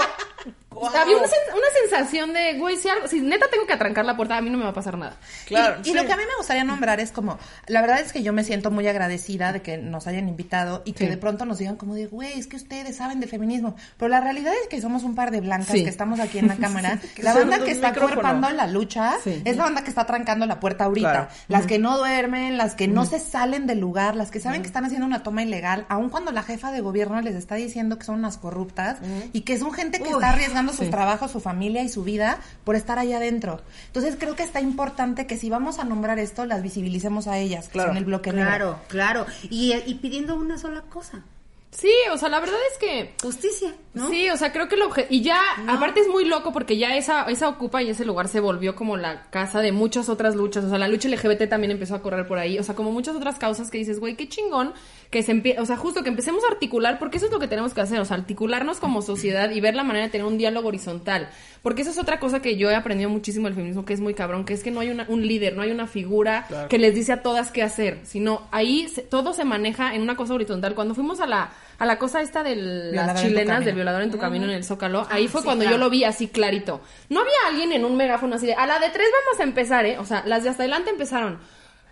había 1.00 1.16
una, 1.16 1.26
sen- 1.26 1.52
una 1.54 1.66
sensación 1.82 2.32
de, 2.32 2.58
güey, 2.58 2.76
si, 2.76 2.88
algo- 2.88 3.08
si 3.08 3.20
neta 3.20 3.46
tengo 3.50 3.66
que 3.66 3.72
atrancar 3.72 4.04
la 4.04 4.16
puerta, 4.16 4.36
a 4.36 4.40
mí 4.40 4.50
no 4.50 4.58
me 4.58 4.64
va 4.64 4.70
a 4.70 4.74
pasar 4.74 4.96
nada. 4.98 5.16
Claro. 5.46 5.76
Y, 5.84 5.88
y 5.88 5.92
sí. 5.92 5.94
lo 5.98 6.04
que 6.06 6.12
a 6.12 6.16
mí 6.16 6.22
me 6.28 6.36
gustaría 6.36 6.64
nombrar 6.64 7.00
es 7.00 7.12
como, 7.12 7.38
la 7.66 7.80
verdad 7.80 8.00
es 8.00 8.12
que 8.12 8.22
yo 8.22 8.32
me 8.32 8.44
siento 8.44 8.70
muy 8.70 8.86
agradecida 8.88 9.52
de 9.52 9.62
que 9.62 9.76
nos 9.78 10.06
hayan 10.06 10.28
invitado 10.28 10.82
y 10.84 10.92
que 10.92 11.04
Sí. 11.04 11.10
de 11.10 11.16
pronto 11.16 11.44
nos 11.44 11.58
digan 11.58 11.76
como 11.76 11.94
de, 11.94 12.06
güey, 12.06 12.38
es 12.38 12.46
que 12.46 12.56
ustedes 12.56 12.96
saben 12.96 13.20
de 13.20 13.26
feminismo. 13.26 13.76
Pero 13.98 14.08
la 14.08 14.20
realidad 14.20 14.52
es 14.62 14.68
que 14.68 14.80
somos 14.80 15.02
un 15.04 15.14
par 15.14 15.30
de 15.30 15.40
blancas 15.40 15.68
Sí. 15.72 15.84
que 15.84 15.90
estamos 15.90 16.20
aquí 16.20 16.38
en 16.38 16.48
la 16.48 16.56
cámara. 16.64 16.98
La 17.18 17.34
banda 17.34 17.58
que 17.64 17.70
está 17.70 17.92
cuerpando 17.94 18.50
la 18.50 18.66
lucha 18.66 19.12
Sí. 19.22 19.42
es 19.44 19.56
la 19.56 19.64
banda 19.64 19.82
que 19.84 19.90
está 19.90 20.06
trancando 20.06 20.46
la 20.46 20.60
puerta 20.60 20.84
ahorita. 20.84 21.10
Claro. 21.12 21.28
Las 21.48 21.66
que 21.66 21.78
no 21.78 21.98
duermen, 21.98 22.56
las 22.56 22.74
que 22.74 22.88
no 22.88 23.04
se 23.04 23.18
salen 23.18 23.66
del 23.66 23.78
lugar, 23.80 24.16
las 24.16 24.30
que 24.30 24.40
saben 24.40 24.62
que 24.62 24.66
están 24.66 24.84
haciendo 24.84 25.06
una 25.06 25.22
toma 25.22 25.42
ilegal, 25.42 25.86
aun 25.88 26.08
cuando 26.10 26.32
la 26.32 26.42
jefa 26.42 26.70
de 26.72 26.80
gobierno 26.80 27.20
les 27.20 27.34
está 27.34 27.54
diciendo 27.56 27.98
que 27.98 28.04
son 28.04 28.16
unas 28.16 28.38
corruptas 28.38 28.98
y 29.32 29.42
que 29.42 29.58
son 29.58 29.72
gente 29.72 29.98
que 29.98 30.08
Uy, 30.08 30.14
está 30.14 30.30
arriesgando 30.30 30.63
sus 30.72 30.86
sí. 30.86 30.90
trabajos, 30.90 31.30
su 31.30 31.40
familia 31.40 31.82
y 31.82 31.88
su 31.88 32.04
vida 32.04 32.38
por 32.64 32.76
estar 32.76 32.98
allá 32.98 33.16
adentro. 33.18 33.60
Entonces 33.88 34.16
creo 34.18 34.34
que 34.36 34.42
está 34.42 34.60
importante 34.60 35.26
que 35.26 35.36
si 35.36 35.50
vamos 35.50 35.78
a 35.78 35.84
nombrar 35.84 36.18
esto, 36.18 36.46
las 36.46 36.62
visibilicemos 36.62 37.26
a 37.26 37.38
ellas, 37.38 37.66
que 37.66 37.72
Claro. 37.74 37.90
son 37.90 37.96
el 37.96 38.04
bloque 38.04 38.32
negro. 38.32 38.48
Claro, 38.48 38.78
claro. 38.88 39.26
Y, 39.50 39.72
y 39.86 39.94
pidiendo 39.96 40.34
una 40.34 40.58
sola 40.58 40.82
cosa. 40.82 41.22
Sí, 41.70 41.90
o 42.12 42.16
sea, 42.16 42.28
la 42.28 42.38
verdad 42.38 42.54
es 42.70 42.78
que 42.78 43.14
Justicia, 43.20 43.74
¿no? 43.94 44.08
Sí, 44.08 44.30
o 44.30 44.36
sea, 44.36 44.52
creo 44.52 44.68
que 44.68 44.76
lo 44.76 44.88
obje- 44.88 45.08
y 45.10 45.22
ya 45.22 45.40
aparte 45.66 45.98
es 45.98 46.06
muy 46.06 46.24
loco 46.24 46.52
porque 46.52 46.78
ya 46.78 46.96
esa 46.96 47.24
esa 47.24 47.48
ocupa 47.48 47.82
y 47.82 47.90
ese 47.90 48.04
lugar 48.04 48.28
se 48.28 48.38
volvió 48.38 48.76
como 48.76 48.96
la 48.96 49.22
casa 49.30 49.60
de 49.60 49.72
muchas 49.72 50.08
otras 50.08 50.36
luchas, 50.36 50.62
o 50.64 50.68
sea, 50.68 50.78
la 50.78 50.86
lucha 50.86 51.08
LGBT 51.08 51.48
también 51.48 51.72
empezó 51.72 51.96
a 51.96 52.00
correr 52.00 52.28
por 52.28 52.38
ahí, 52.38 52.60
o 52.60 52.62
sea, 52.62 52.76
como 52.76 52.92
muchas 52.92 53.16
otras 53.16 53.40
causas 53.40 53.72
que 53.72 53.78
dices, 53.78 53.98
güey, 53.98 54.14
qué 54.14 54.28
chingón 54.28 54.72
que 55.10 55.22
se 55.22 55.30
empie 55.32 55.56
o 55.60 55.66
sea, 55.66 55.76
justo 55.76 56.02
que 56.02 56.08
empecemos 56.08 56.42
a 56.44 56.52
articular 56.52 56.98
porque 56.98 57.18
eso 57.18 57.26
es 57.26 57.32
lo 57.32 57.38
que 57.38 57.48
tenemos 57.48 57.72
que 57.74 57.80
hacer, 57.80 58.00
o 58.00 58.04
sea, 58.04 58.16
articularnos 58.16 58.78
como 58.80 59.00
sociedad 59.02 59.50
y 59.50 59.60
ver 59.60 59.74
la 59.74 59.84
manera 59.84 60.06
de 60.06 60.10
tener 60.10 60.26
un 60.26 60.38
diálogo 60.38 60.68
horizontal, 60.68 61.28
porque 61.62 61.82
eso 61.82 61.90
es 61.92 61.98
otra 61.98 62.18
cosa 62.18 62.40
que 62.42 62.56
yo 62.56 62.70
he 62.70 62.74
aprendido 62.74 63.08
muchísimo 63.10 63.46
del 63.46 63.54
feminismo 63.54 63.84
que 63.84 63.92
es 63.92 64.00
muy 64.00 64.14
cabrón, 64.14 64.44
que 64.44 64.54
es 64.54 64.62
que 64.64 64.70
no 64.70 64.80
hay 64.80 64.90
una- 64.90 65.06
un 65.08 65.26
líder, 65.26 65.54
no 65.56 65.62
hay 65.62 65.70
una 65.70 65.86
figura 65.86 66.46
que 66.68 66.78
les 66.78 66.94
dice 66.94 67.12
a 67.12 67.22
todas 67.22 67.50
qué 67.52 67.62
hacer, 67.62 68.00
sino 68.04 68.42
ahí 68.50 68.88
se- 68.88 69.02
todo 69.02 69.32
se 69.34 69.44
maneja 69.44 69.94
en 69.94 70.02
una 70.02 70.16
cosa 70.16 70.34
horizontal. 70.34 70.74
Cuando 70.74 70.94
fuimos 70.94 71.20
a 71.20 71.26
la 71.26 71.50
a 71.76 71.86
la 71.86 71.98
cosa 71.98 72.20
esta 72.22 72.44
de 72.44 72.54
las 72.54 73.20
chilenas 73.20 73.64
del 73.64 73.74
violador 73.74 74.02
en 74.02 74.10
tu 74.12 74.18
camino 74.18 74.44
en 74.44 74.50
el 74.52 74.62
Zócalo, 74.64 75.06
ahí 75.10 75.26
fue 75.26 75.40
sí, 75.40 75.44
cuando 75.44 75.62
claro. 75.64 75.76
yo 75.76 75.82
lo 75.82 75.90
vi 75.90 76.04
así 76.04 76.28
clarito. 76.28 76.80
No 77.08 77.20
había 77.20 77.32
alguien 77.48 77.72
en 77.72 77.84
un 77.84 77.96
megáfono 77.96 78.36
así 78.36 78.46
de, 78.46 78.54
a 78.54 78.64
la 78.66 78.78
de 78.78 78.90
tres 78.90 79.08
vamos 79.26 79.40
a 79.40 79.42
empezar, 79.42 79.84
¿eh? 79.84 79.98
O 79.98 80.04
sea, 80.04 80.22
las 80.24 80.44
de 80.44 80.50
hasta 80.50 80.62
adelante 80.62 80.90
empezaron. 80.90 81.38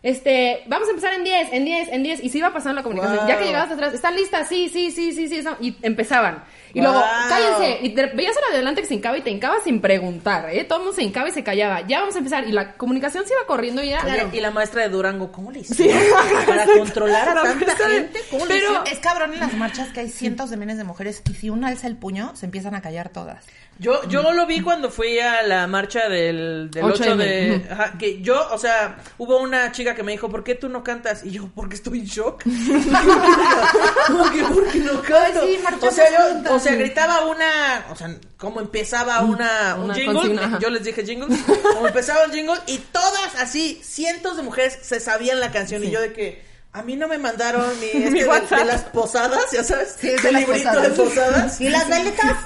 Este, 0.03 0.65
vamos 0.67 0.89
a 0.89 0.91
empezar 0.91 1.15
en 1.15 1.25
10, 1.25 1.53
en 1.53 1.65
10, 1.65 1.89
en 1.89 2.03
10. 2.03 2.25
Y 2.25 2.29
se 2.29 2.39
iba 2.39 2.53
pasando 2.53 2.77
la 2.77 2.83
comunicación. 2.83 3.19
Wow. 3.19 3.29
Ya 3.29 3.39
que 3.39 3.45
llegabas 3.45 3.71
atrás, 3.71 3.95
¿están 3.95 4.17
listas? 4.17 4.49
Sí, 4.49 4.69
sí, 4.69 4.91
sí, 4.91 5.13
sí, 5.13 5.29
sí. 5.29 5.37
eso. 5.37 5.57
Y 5.61 5.77
empezaban. 5.83 6.43
Y 6.75 6.81
luego, 6.81 7.03
cállense. 7.29 7.79
Y 7.83 7.91
te- 7.91 8.07
veías 8.07 8.37
a 8.37 8.41
la 8.41 8.47
de 8.49 8.55
adelante 8.55 8.81
que 8.83 8.87
se 8.89 8.95
hincaba 8.95 9.19
y 9.19 9.21
te 9.23 9.31
hincaba 9.31 9.57
sin 9.63 9.81
preguntar, 9.81 10.49
¿eh? 10.51 10.65
Todo 10.65 10.79
el 10.79 10.85
mundo 10.85 10.97
se 10.97 11.03
hincaba 11.03 11.29
y 11.29 11.33
se 11.33 11.45
callaba. 11.45 11.87
Ya 11.87 12.01
vamos 12.01 12.15
a 12.15 12.19
empezar. 12.19 12.49
Y 12.49 12.53
la 12.53 12.73
comunicación 12.75 13.27
se 13.27 13.35
iba 13.35 13.45
corriendo 13.47 13.83
y 13.83 13.91
era. 13.91 14.03
Oye, 14.05 14.29
y 14.33 14.41
la 14.41 14.51
maestra 14.51 14.83
de 14.83 14.89
Durango, 14.89 15.31
¿cómo 15.33 15.51
le 15.53 15.61
hicieron? 15.61 16.01
Para 16.47 16.67
controlar 16.79 17.29
a 17.29 17.35
La 17.35 17.43
tanta 17.43 17.77
gente, 17.77 18.21
¿cómo 18.31 18.47
le 18.47 18.55
Pero-? 18.55 18.85
Es 18.87 18.99
cabrón 18.99 19.35
en 19.35 19.41
las 19.41 19.53
marchas 19.55 19.89
que 19.89 20.01
hay 20.01 20.09
cientos 20.09 20.51
de 20.51 20.57
miles 20.57 20.77
de 20.79 20.85
mujeres 20.85 21.23
y 21.31 21.35
si 21.35 21.51
una 21.51 21.69
alza 21.69 21.87
el 21.87 21.97
puño, 21.97 22.35
se 22.37 22.47
empiezan 22.47 22.75
a 22.75 22.81
callar 22.81 23.09
todas. 23.11 23.45
Yo, 23.79 24.07
yo 24.09 24.33
lo 24.33 24.47
vi 24.47 24.61
cuando 24.61 24.91
fui 24.91 25.19
a 25.19 25.43
la 25.43 25.67
marcha 25.67 26.09
del, 26.09 26.71
del 26.71 26.85
8 26.85 27.05
8M, 27.05 27.17
de... 27.17 27.67
Ajá, 27.71 27.95
que 27.99 28.21
yo, 28.21 28.49
o 28.53 28.59
sea, 28.59 28.99
hubo 29.19 29.39
una 29.39 29.73
chica 29.73 29.95
que 29.95 30.03
me 30.03 30.13
dijo, 30.13 30.29
¿por 30.29 30.45
qué 30.45 30.55
tú 30.55 30.69
no 30.69 30.85
cantas? 30.85 31.25
Y 31.25 31.31
yo, 31.31 31.49
porque 31.55 31.75
estoy 31.77 32.01
en 32.01 32.05
shock. 32.05 32.43
¿Cómo 34.07 34.31
que 34.31 34.43
por 34.45 34.69
qué 34.71 34.79
no 34.81 35.01
canto? 35.03 35.41
Ay, 35.43 35.57
sí, 35.57 35.87
o 35.87 35.91
sea, 35.91 36.05
yo, 36.11 36.55
o 36.55 36.59
sea, 36.63 36.75
gritaba 36.75 37.27
una, 37.27 37.87
o 37.91 37.97
sea, 37.97 38.15
como 38.37 38.61
empezaba 38.61 39.21
una, 39.23 39.75
un 39.77 39.85
Una 39.85 39.95
jingle, 39.95 40.15
consigna, 40.15 40.59
yo 40.61 40.71
les 40.71 40.85
dije 40.85 41.05
jingle, 41.05 41.37
como 41.75 41.87
empezaba 41.89 42.25
el 42.25 42.33
jingle 42.33 42.59
y 42.67 42.79
todas 42.79 43.35
así, 43.39 43.81
cientos 43.85 44.37
de 44.37 44.43
mujeres 44.43 44.79
se 44.83 45.01
sabían 45.01 45.41
la 45.41 45.51
canción 45.51 45.83
y 45.85 45.91
yo 45.91 46.01
de 46.01 46.13
que... 46.13 46.53
A 46.75 46.81
mí 46.81 46.97
no 46.97 47.07
me 47.07 47.19
mandaron 47.19 47.69
mi, 47.81 47.87
este 47.87 48.11
de, 48.21 48.25
WhatsApp. 48.27 48.61
de 48.61 48.65
las 48.65 48.81
posadas, 48.85 49.45
ya 49.53 49.63
sabes, 49.63 49.95
Sí, 50.01 50.09
el 50.09 50.35
librito 50.37 50.71
posadas. 50.71 50.83
de 50.97 51.05
posadas. 51.05 51.61
¿Y 51.61 51.69
las 51.69 51.87
velitas? 51.87 52.37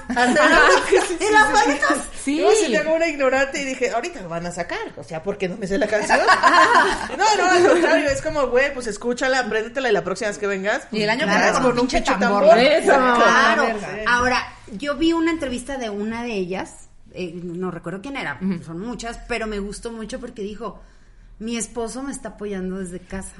¿Y 1.20 1.32
las 1.32 1.52
velitas? 1.64 1.98
Sí. 2.24 2.35
Yo 2.68 2.78
sí 2.78 2.84
tengo 2.84 2.96
una 2.96 3.06
ignorante 3.08 3.60
y 3.60 3.64
dije, 3.64 3.90
ahorita 3.90 4.20
lo 4.22 4.28
van 4.28 4.46
a 4.46 4.50
sacar. 4.52 4.78
O 4.96 5.02
sea, 5.04 5.22
porque 5.22 5.48
no 5.48 5.56
me 5.56 5.66
sé 5.66 5.78
la 5.78 5.86
canción. 5.86 6.18
no, 7.18 7.36
no, 7.36 7.50
al 7.50 7.68
contrario, 7.72 8.08
es 8.10 8.22
como, 8.22 8.46
güey, 8.48 8.72
pues 8.74 8.86
escúchala, 8.86 9.40
apréndetela 9.40 9.88
y 9.88 9.92
la 9.92 10.04
próxima 10.04 10.28
vez 10.28 10.38
que 10.38 10.46
vengas. 10.46 10.86
Y 10.92 11.02
el 11.02 11.10
año 11.10 11.24
Claro. 11.24 11.40
pasado 11.40 11.54
con 11.62 11.70
con 11.72 11.80
un 11.80 11.88
pinche 11.88 12.02
tambor. 12.18 12.42
tambor. 12.42 12.58
Eso. 12.58 12.92
Claro. 12.92 13.62
verga. 13.64 13.88
Ahora, 14.06 14.38
yo 14.78 14.96
vi 14.96 15.12
una 15.12 15.30
entrevista 15.30 15.76
de 15.78 15.90
una 15.90 16.22
de 16.22 16.32
ellas, 16.34 16.88
eh, 17.12 17.32
no 17.34 17.70
recuerdo 17.70 18.00
quién 18.02 18.16
era, 18.16 18.38
son 18.64 18.80
muchas, 18.80 19.18
pero 19.28 19.46
me 19.46 19.58
gustó 19.58 19.90
mucho 19.92 20.20
porque 20.20 20.42
dijo, 20.42 20.80
mi 21.38 21.56
esposo 21.56 22.02
me 22.02 22.12
está 22.12 22.30
apoyando 22.30 22.78
desde 22.78 22.98
casa, 23.00 23.34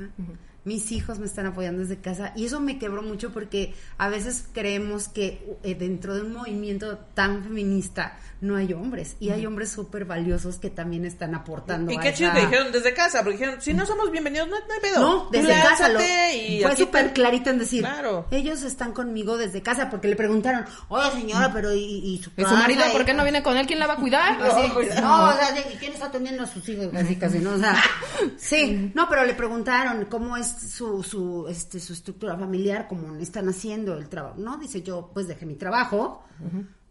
mis 0.64 0.90
hijos 0.92 1.18
me 1.18 1.26
están 1.26 1.46
apoyando 1.46 1.80
desde 1.82 1.98
casa, 1.98 2.32
y 2.36 2.46
eso 2.46 2.60
me 2.60 2.78
quebró 2.78 3.02
mucho 3.02 3.32
porque 3.32 3.74
a 3.98 4.08
veces 4.08 4.46
creemos 4.52 5.08
que 5.08 5.56
eh, 5.62 5.74
dentro 5.74 6.14
de 6.14 6.22
un 6.22 6.32
movimiento 6.32 6.98
tan 7.14 7.42
feminista 7.44 8.18
no 8.40 8.56
hay 8.56 8.72
hombres, 8.72 9.16
y 9.20 9.30
hay 9.30 9.46
hombres 9.46 9.70
súper 9.70 10.04
valiosos 10.04 10.58
que 10.58 10.70
también 10.70 11.04
están 11.04 11.34
aportando. 11.34 11.90
Y 11.92 11.98
qué 11.98 12.12
chido 12.12 12.32
que 12.34 12.40
dijeron 12.40 12.72
desde 12.72 12.92
casa, 12.94 13.22
porque 13.22 13.38
dijeron, 13.38 13.60
si 13.62 13.72
no 13.74 13.86
somos 13.86 14.10
bienvenidos, 14.10 14.48
no, 14.48 14.56
no 14.58 14.74
hay 14.74 14.80
pedo. 14.80 15.00
no, 15.00 15.28
desde 15.30 15.54
casa. 15.54 15.88
Lo, 15.88 16.00
y 16.02 16.60
fue 16.62 16.76
súper 16.76 17.12
clarito 17.12 17.50
en 17.50 17.58
decir, 17.58 17.80
Claro. 17.82 18.26
ellos 18.30 18.62
están 18.62 18.92
conmigo 18.92 19.36
desde 19.36 19.62
casa, 19.62 19.88
porque 19.90 20.08
le 20.08 20.16
preguntaron, 20.16 20.64
oye 20.88 21.10
señora, 21.12 21.52
pero 21.52 21.72
¿y, 21.74 21.78
y 21.80 22.18
su 22.22 22.30
¿Y 22.36 22.42
su 22.42 22.42
casa? 22.42 22.54
marido 22.56 22.82
por 22.92 23.04
qué 23.04 23.14
no 23.14 23.22
viene 23.22 23.42
con 23.42 23.56
él? 23.56 23.66
¿Quién 23.66 23.78
la 23.78 23.86
va 23.86 23.94
a 23.94 23.96
cuidar? 23.96 24.40
Así, 24.42 24.70
pues, 24.72 25.00
no, 25.00 25.24
o 25.28 25.32
sea, 25.32 25.48
¿quién 25.78 25.92
está 25.92 26.06
atendiendo 26.06 26.42
a 26.42 26.46
sus 26.46 26.68
hijos? 26.68 26.88
Casi, 26.92 27.16
casi, 27.16 27.38
¿no? 27.38 27.52
O 27.52 27.58
sea, 27.58 27.74
sí, 28.36 28.92
no, 28.94 29.08
pero 29.08 29.24
le 29.24 29.34
preguntaron 29.34 30.04
cómo 30.06 30.36
es 30.36 30.46
su, 30.48 31.02
su, 31.02 31.46
este, 31.48 31.80
su 31.80 31.92
estructura 31.92 32.36
familiar, 32.36 32.86
cómo 32.88 33.16
están 33.16 33.48
haciendo 33.48 33.94
el 33.96 34.08
trabajo, 34.08 34.36
¿no? 34.38 34.56
Dice, 34.58 34.82
yo 34.82 35.10
pues 35.12 35.26
dejé 35.28 35.46
mi 35.46 35.54
trabajo 35.54 36.24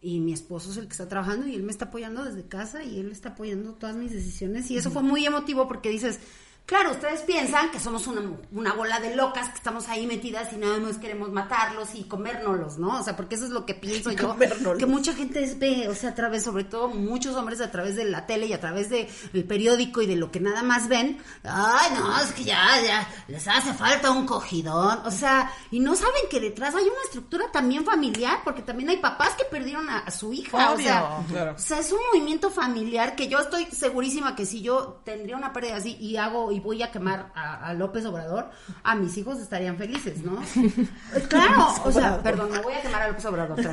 y 0.06 0.20
mi 0.20 0.32
esposo 0.32 0.70
es 0.70 0.76
el 0.76 0.86
que 0.86 0.92
está 0.92 1.08
trabajando 1.08 1.48
y 1.48 1.56
él 1.56 1.64
me 1.64 1.72
está 1.72 1.86
apoyando 1.86 2.24
desde 2.24 2.46
casa 2.46 2.84
y 2.84 3.00
él 3.00 3.10
está 3.10 3.30
apoyando 3.30 3.74
todas 3.74 3.96
mis 3.96 4.12
decisiones. 4.12 4.70
Y 4.70 4.76
eso 4.76 4.92
fue 4.92 5.02
muy 5.02 5.26
emotivo 5.26 5.66
porque 5.66 5.90
dices, 5.90 6.20
claro, 6.66 6.90
ustedes 6.90 7.20
piensan 7.22 7.70
que 7.70 7.78
somos 7.78 8.06
una, 8.08 8.20
una 8.52 8.72
bola 8.74 8.98
de 8.98 9.14
locas 9.14 9.48
que 9.48 9.54
estamos 9.54 9.88
ahí 9.88 10.06
metidas 10.06 10.52
y 10.52 10.56
nada 10.56 10.78
más 10.78 10.98
queremos 10.98 11.30
matarlos 11.30 11.94
y 11.94 12.04
comérnoslos, 12.04 12.76
¿no? 12.78 12.98
O 12.98 13.02
sea, 13.02 13.14
porque 13.16 13.36
eso 13.36 13.44
es 13.44 13.50
lo 13.52 13.64
que 13.64 13.74
pienso 13.74 14.10
yo, 14.10 14.28
Comérnoslos. 14.30 14.78
que 14.78 14.86
mucha 14.86 15.14
gente 15.14 15.54
ve, 15.56 15.88
o 15.88 15.94
sea, 15.94 16.10
a 16.10 16.14
través, 16.14 16.42
sobre 16.42 16.64
todo 16.64 16.88
muchos 16.88 17.36
hombres 17.36 17.60
a 17.60 17.70
través 17.70 17.94
de 17.94 18.04
la 18.04 18.26
tele 18.26 18.46
y 18.46 18.52
a 18.52 18.60
través 18.60 18.90
del 18.90 19.44
periódico 19.46 20.02
y 20.02 20.06
de 20.06 20.16
lo 20.16 20.30
que 20.32 20.40
nada 20.40 20.62
más 20.64 20.88
ven, 20.88 21.18
ay, 21.44 21.92
no, 21.96 22.20
es 22.20 22.32
que 22.32 22.44
ya, 22.44 22.80
ya, 22.84 23.08
les 23.28 23.46
hace 23.46 23.72
falta 23.72 24.10
un 24.10 24.26
cogidón, 24.26 25.00
o 25.04 25.10
sea, 25.10 25.52
y 25.70 25.78
no 25.78 25.94
saben 25.94 26.22
que 26.28 26.40
detrás 26.40 26.74
hay 26.74 26.84
una 26.84 27.02
estructura 27.04 27.46
también 27.52 27.84
familiar, 27.84 28.40
porque 28.42 28.62
también 28.62 28.90
hay 28.90 28.96
papás 28.96 29.34
que 29.34 29.44
perdieron 29.44 29.88
a, 29.88 29.98
a 29.98 30.10
su 30.10 30.32
hija, 30.32 30.72
o 30.72 30.76
sea, 30.76 31.04
Obvio, 31.04 31.26
claro. 31.28 31.54
o 31.56 31.58
sea, 31.58 31.78
es 31.78 31.92
un 31.92 32.00
movimiento 32.12 32.50
familiar 32.50 33.14
que 33.14 33.28
yo 33.28 33.38
estoy 33.38 33.66
segurísima 33.66 34.34
que 34.34 34.46
si 34.46 34.62
yo 34.62 35.00
tendría 35.04 35.36
una 35.36 35.52
pérdida 35.52 35.76
así 35.76 35.96
y 36.00 36.16
hago 36.16 36.55
y 36.56 36.60
voy 36.60 36.82
a 36.82 36.90
quemar 36.90 37.26
a, 37.34 37.66
a 37.68 37.74
López 37.74 38.04
Obrador, 38.06 38.50
a 38.82 38.94
mis 38.94 39.16
hijos 39.18 39.38
estarían 39.38 39.76
felices, 39.76 40.22
¿no? 40.22 40.42
claro, 41.28 41.68
o 41.84 41.92
sea, 41.92 42.22
perdón, 42.22 42.50
me 42.50 42.60
voy 42.60 42.72
a 42.74 42.80
quemar 42.80 43.02
a 43.02 43.08
López 43.08 43.24
Obrador. 43.26 43.56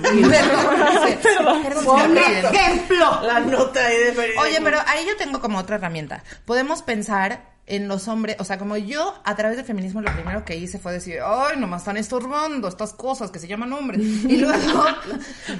Perdón, 1.63 2.17
ejemplo. 2.17 3.21
La 3.23 3.39
nota 3.39 3.85
ahí 3.85 3.97
de 3.97 4.33
Oye, 4.39 4.59
pero 4.63 4.79
ahí 4.87 5.05
yo 5.07 5.15
tengo 5.17 5.39
como 5.39 5.59
otra 5.59 5.75
herramienta. 5.77 6.23
Podemos 6.45 6.81
pensar 6.81 7.53
en 7.65 7.87
los 7.87 8.09
hombres, 8.09 8.35
o 8.39 8.43
sea, 8.43 8.57
como 8.57 8.75
yo 8.75 9.15
a 9.23 9.35
través 9.37 9.55
del 9.55 9.65
feminismo 9.65 10.01
lo 10.01 10.11
primero 10.13 10.43
que 10.43 10.57
hice 10.57 10.79
fue 10.79 10.91
decir, 10.91 11.19
ay, 11.25 11.57
nomás 11.57 11.83
están 11.83 11.95
estorbando 11.95 12.67
estas 12.67 12.91
cosas 12.91 13.31
que 13.31 13.39
se 13.39 13.47
llaman 13.47 13.71
hombres. 13.71 14.01
Y 14.33 14.37
luego, 14.37 14.85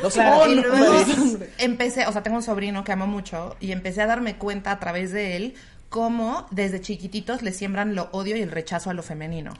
Los 0.01 0.13
Claro, 0.13 0.47
y 0.51 0.57
hombres. 0.59 1.17
luego 1.17 1.45
empecé, 1.59 2.05
o 2.05 2.11
sea, 2.11 2.21
tengo 2.21 2.37
un 2.37 2.43
sobrino 2.43 2.83
que 2.83 2.91
amo 2.91 3.07
mucho 3.07 3.55
y 3.61 3.71
empecé 3.71 4.01
a 4.01 4.07
darme 4.07 4.35
cuenta 4.37 4.71
a 4.71 4.79
través 4.79 5.11
de 5.13 5.37
él 5.37 5.55
cómo 5.93 6.47
desde 6.49 6.81
chiquititos 6.81 7.43
le 7.43 7.51
siembran 7.51 7.93
lo 7.93 8.09
odio 8.13 8.35
y 8.35 8.41
el 8.41 8.49
rechazo 8.49 8.89
a 8.89 8.95
lo 8.95 9.03
femenino. 9.03 9.53